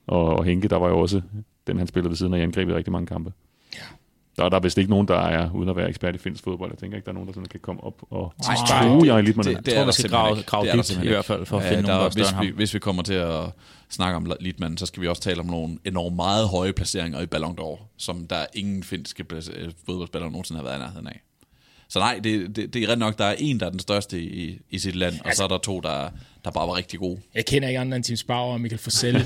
Og, 0.07 0.25
og 0.25 0.45
Henke, 0.45 0.69
der 0.69 0.77
var 0.77 0.89
jo 0.89 0.99
også 0.99 1.23
den, 1.67 1.79
han 1.79 1.87
spillede 1.87 2.11
ved 2.11 2.17
siden 2.17 2.35
af 2.35 2.39
i 2.39 2.43
angrebet 2.43 2.75
rigtig 2.75 2.93
mange 2.93 3.07
kampe. 3.07 3.33
Ja. 3.75 3.81
Der, 4.39 4.49
der 4.49 4.57
er 4.57 4.61
vist 4.61 4.79
ikke 4.79 4.91
nogen, 4.91 5.09
der 5.09 5.19
er, 5.19 5.51
uden 5.55 5.69
at 5.69 5.77
være 5.77 5.89
ekspert 5.89 6.15
i 6.15 6.19
finsk 6.19 6.45
fodbold. 6.45 6.71
Jeg 6.71 6.79
tænker 6.79 6.97
ikke, 6.97 7.05
der 7.05 7.11
er 7.11 7.15
nogen, 7.15 7.27
der 7.27 7.33
sådan 7.33 7.47
kan 7.47 7.61
komme 7.61 7.85
op 7.85 7.95
og 8.11 8.35
true 8.69 9.15
jeg 9.15 9.25
lidt 9.25 9.37
med 9.37 9.45
det, 9.45 9.53
Jeg 9.53 9.67
det 9.67 9.75
tror, 9.75 9.81
er 9.81 9.85
vi 9.85 9.87
der 9.87 9.93
skal 9.93 10.11
grave, 10.11 10.43
grave 10.43 10.65
Det 10.65 10.71
er 10.71 10.77
der 10.77 10.95
dybt 10.95 11.05
i 11.05 11.09
hvert 11.09 11.25
fald, 11.25 11.47
for 11.47 11.59
at 11.59 11.65
Ja, 11.65 11.71
finde 11.71 11.83
nogen, 11.83 12.01
der 12.01 12.09
der, 12.11 12.23
er 12.23 12.39
hvis, 12.41 12.49
vi, 12.51 12.57
hvis 12.57 12.75
vi 12.75 12.79
kommer 12.79 13.03
til 13.03 13.15
at 13.15 13.45
snakke 13.91 14.17
om 14.17 14.33
Litman, 14.41 14.77
så 14.77 14.87
skal 14.87 15.03
vi 15.03 15.09
også 15.09 15.23
tale 15.23 15.41
om 15.41 15.47
nogle 15.47 15.79
enormt 15.85 16.17
meget 16.17 16.49
høje 16.49 16.73
placeringer 16.73 17.21
i 17.21 17.27
Ballon 17.27 17.59
d'Or, 17.61 17.83
som 17.97 18.27
der 18.27 18.47
ingen 18.55 18.83
finske 18.83 19.25
fodboldspillere 19.87 20.31
nogensinde 20.31 20.61
har 20.61 20.65
været 20.65 20.77
i 20.77 20.81
nærheden 20.81 21.07
af. 21.07 21.21
Så 21.91 21.99
nej, 21.99 22.21
det, 22.25 22.57
det, 22.57 22.75
det 22.75 22.83
er 22.83 22.89
ret 22.93 22.99
nok, 22.99 23.19
der 23.19 23.25
er 23.25 23.35
en, 23.39 23.61
der 23.61 23.67
er 23.67 23.71
den 23.71 23.79
største 23.79 24.23
i, 24.23 24.61
i 24.71 24.79
sit 24.79 24.95
land, 24.95 25.15
og 25.25 25.35
så 25.35 25.45
er 25.45 25.49
der 25.49 25.59
to, 25.59 25.81
der, 25.81 26.11
der 26.45 26.51
bare 26.51 26.69
var 26.69 26.77
rigtig 26.77 26.99
gode. 26.99 27.21
Jeg 27.35 27.47
kender 27.47 27.69
ikke 27.69 27.81
andre 27.81 27.97
end 27.97 28.05
Tim 28.05 28.17
Spauer 28.17 28.53
og 28.53 28.61
Michael 28.61 28.79
Forsell. 28.79 29.25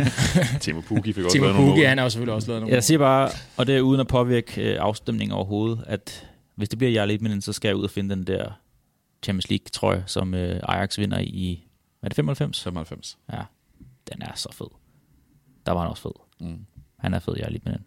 Timo 0.60 0.80
Pukki 0.80 1.12
fik 1.12 1.24
også 1.24 1.34
Timo 1.34 1.52
Pukki, 1.52 1.82
han 1.82 1.98
har 1.98 2.04
jo 2.04 2.10
selvfølgelig 2.10 2.34
også 2.34 2.48
lavet 2.48 2.60
nogle 2.62 2.74
Jeg 2.74 2.84
siger 2.84 2.98
bare, 2.98 3.30
og 3.56 3.66
det 3.66 3.76
er 3.76 3.80
uden 3.80 4.00
at 4.00 4.06
påvirke 4.06 4.62
øh, 4.62 4.76
afstemningen 4.80 5.34
overhovedet, 5.34 5.84
at 5.86 6.28
hvis 6.54 6.68
det 6.68 6.78
bliver 6.78 6.92
Jarl 6.92 7.08
Litmanen, 7.08 7.40
så 7.40 7.52
skal 7.52 7.68
jeg 7.68 7.76
ud 7.76 7.84
og 7.84 7.90
finde 7.90 8.14
den 8.14 8.26
der 8.26 8.60
Champions 9.24 9.48
League-trøje, 9.50 10.04
som 10.06 10.34
øh, 10.34 10.60
Ajax 10.62 10.98
vinder 10.98 11.18
i, 11.18 11.66
hvad 12.00 12.06
er 12.06 12.08
det 12.08 12.16
95? 12.16 12.62
95. 12.62 13.18
Ja, 13.32 13.40
den 14.12 14.22
er 14.22 14.32
så 14.34 14.48
fed. 14.52 14.66
Der 15.66 15.72
var 15.72 15.80
han 15.80 15.90
også 15.90 16.02
fed. 16.02 16.46
Mm. 16.48 16.66
Han 16.98 17.14
er 17.14 17.18
fed, 17.18 17.34
Jarl 17.36 17.52
Litmanen. 17.52 17.84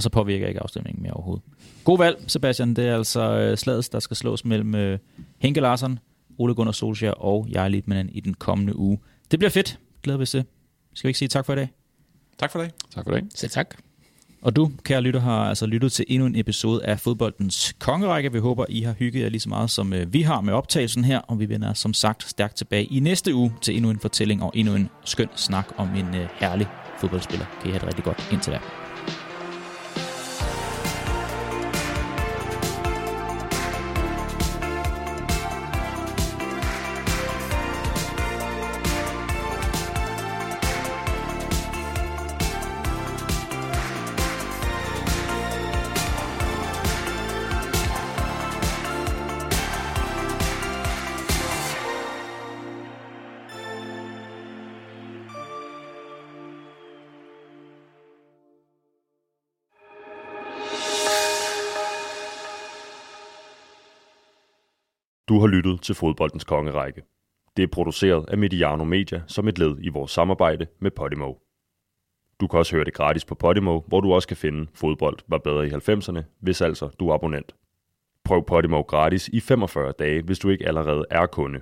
Og 0.00 0.04
så 0.04 0.10
påvirker 0.10 0.44
jeg 0.44 0.48
ikke 0.48 0.62
afstemningen 0.62 1.02
mere 1.02 1.12
overhovedet. 1.12 1.44
God 1.84 1.98
valg, 1.98 2.24
Sebastian. 2.26 2.74
Det 2.74 2.88
er 2.88 2.96
altså 2.96 3.20
øh, 3.20 3.56
slaget, 3.56 3.88
der 3.92 4.00
skal 4.00 4.16
slås 4.16 4.44
mellem 4.44 4.74
øh, 4.74 4.98
Henke 5.38 5.60
Larsson, 5.60 5.98
Ole 6.38 6.54
Gunnar 6.54 6.72
Solskjaer 6.72 7.12
og 7.12 7.46
Jarl 7.48 7.70
Litmanen 7.70 8.08
i 8.08 8.20
den 8.20 8.34
kommende 8.34 8.76
uge. 8.76 8.98
Det 9.30 9.38
bliver 9.38 9.50
fedt. 9.50 9.78
Glæder 10.02 10.18
vi 10.18 10.22
os 10.22 10.30
til. 10.30 10.44
Skal 10.94 11.08
vi 11.08 11.10
ikke 11.10 11.18
sige 11.18 11.28
tak 11.28 11.46
for 11.46 11.52
i 11.52 11.56
dag? 11.56 11.68
Tak 12.38 12.52
for 12.52 12.60
det. 12.60 12.70
Tak 12.94 13.04
for 13.04 13.12
det. 13.12 13.24
Selv 13.34 13.50
tak. 13.50 13.76
Og 14.42 14.56
du, 14.56 14.70
kære 14.84 15.00
lytter, 15.00 15.20
har 15.20 15.48
altså 15.48 15.66
lyttet 15.66 15.92
til 15.92 16.04
endnu 16.08 16.26
en 16.26 16.36
episode 16.36 16.84
af 16.84 17.00
Fodboldens 17.00 17.74
Kongerække. 17.78 18.32
Vi 18.32 18.38
håber, 18.38 18.64
I 18.68 18.80
har 18.80 18.92
hygget 18.92 19.22
jer 19.22 19.28
lige 19.28 19.40
så 19.40 19.48
meget, 19.48 19.70
som 19.70 19.92
øh, 19.92 20.12
vi 20.12 20.22
har 20.22 20.40
med 20.40 20.52
optagelsen 20.52 21.04
her. 21.04 21.18
Og 21.18 21.40
vi 21.40 21.48
vender 21.48 21.74
som 21.74 21.94
sagt 21.94 22.28
stærkt 22.28 22.56
tilbage 22.56 22.84
i 22.84 23.00
næste 23.00 23.34
uge 23.34 23.52
til 23.62 23.76
endnu 23.76 23.90
en 23.90 23.98
fortælling 23.98 24.42
og 24.42 24.52
endnu 24.54 24.74
en 24.74 24.88
skøn 25.04 25.28
snak 25.36 25.66
om 25.76 25.88
en 25.88 26.06
herlig 26.34 26.66
fodboldspiller. 27.00 27.46
Kan 27.60 27.68
I 27.68 27.72
have 27.72 27.80
det 27.80 27.86
rigtig 27.86 28.04
godt 28.04 28.28
indtil 28.32 28.52
da. 28.52 28.79
Du 65.40 65.46
har 65.46 65.52
lyttet 65.52 65.82
til 65.82 65.94
Fodboldens 65.94 66.44
Kongerække. 66.44 67.02
Det 67.56 67.62
er 67.62 67.66
produceret 67.72 68.24
af 68.28 68.38
Mediano 68.38 68.84
Media 68.84 69.22
som 69.26 69.48
et 69.48 69.58
led 69.58 69.76
i 69.80 69.88
vores 69.88 70.10
samarbejde 70.10 70.66
med 70.80 70.90
Podimo. 70.90 71.34
Du 72.40 72.46
kan 72.46 72.58
også 72.58 72.76
høre 72.76 72.84
det 72.84 72.94
gratis 72.94 73.24
på 73.24 73.34
Podimo, 73.34 73.80
hvor 73.80 74.00
du 74.00 74.12
også 74.12 74.28
kan 74.28 74.36
finde 74.36 74.70
Fodbold 74.74 75.18
var 75.26 75.38
bedre 75.38 75.66
i 75.66 75.70
90'erne, 75.70 76.22
hvis 76.40 76.60
altså 76.60 76.88
du 76.88 77.08
er 77.08 77.14
abonnent. 77.14 77.54
Prøv 78.24 78.46
Podimo 78.46 78.80
gratis 78.80 79.28
i 79.28 79.40
45 79.40 79.92
dage, 79.98 80.22
hvis 80.22 80.38
du 80.38 80.48
ikke 80.48 80.66
allerede 80.66 81.04
er 81.10 81.26
kunde. 81.26 81.60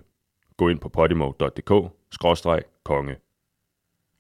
Gå 0.57 0.69
ind 0.69 0.79
på 0.79 0.89
podimo.dk-konge. 0.89 3.17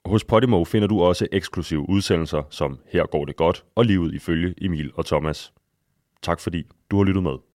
Hos 0.04 0.24
Podimo 0.24 0.64
finder 0.64 0.88
du 0.88 1.02
også 1.02 1.26
eksklusive 1.32 1.88
udsendelser 1.88 2.42
som 2.50 2.78
Her 2.86 3.06
går 3.06 3.24
det 3.24 3.36
godt 3.36 3.64
og 3.74 3.84
livet 3.84 4.14
ifølge 4.14 4.54
Emil 4.60 4.92
og 4.94 5.06
Thomas. 5.06 5.52
Tak 6.22 6.40
fordi 6.40 6.66
du 6.90 6.96
har 6.96 7.04
lyttet 7.04 7.22
med. 7.22 7.47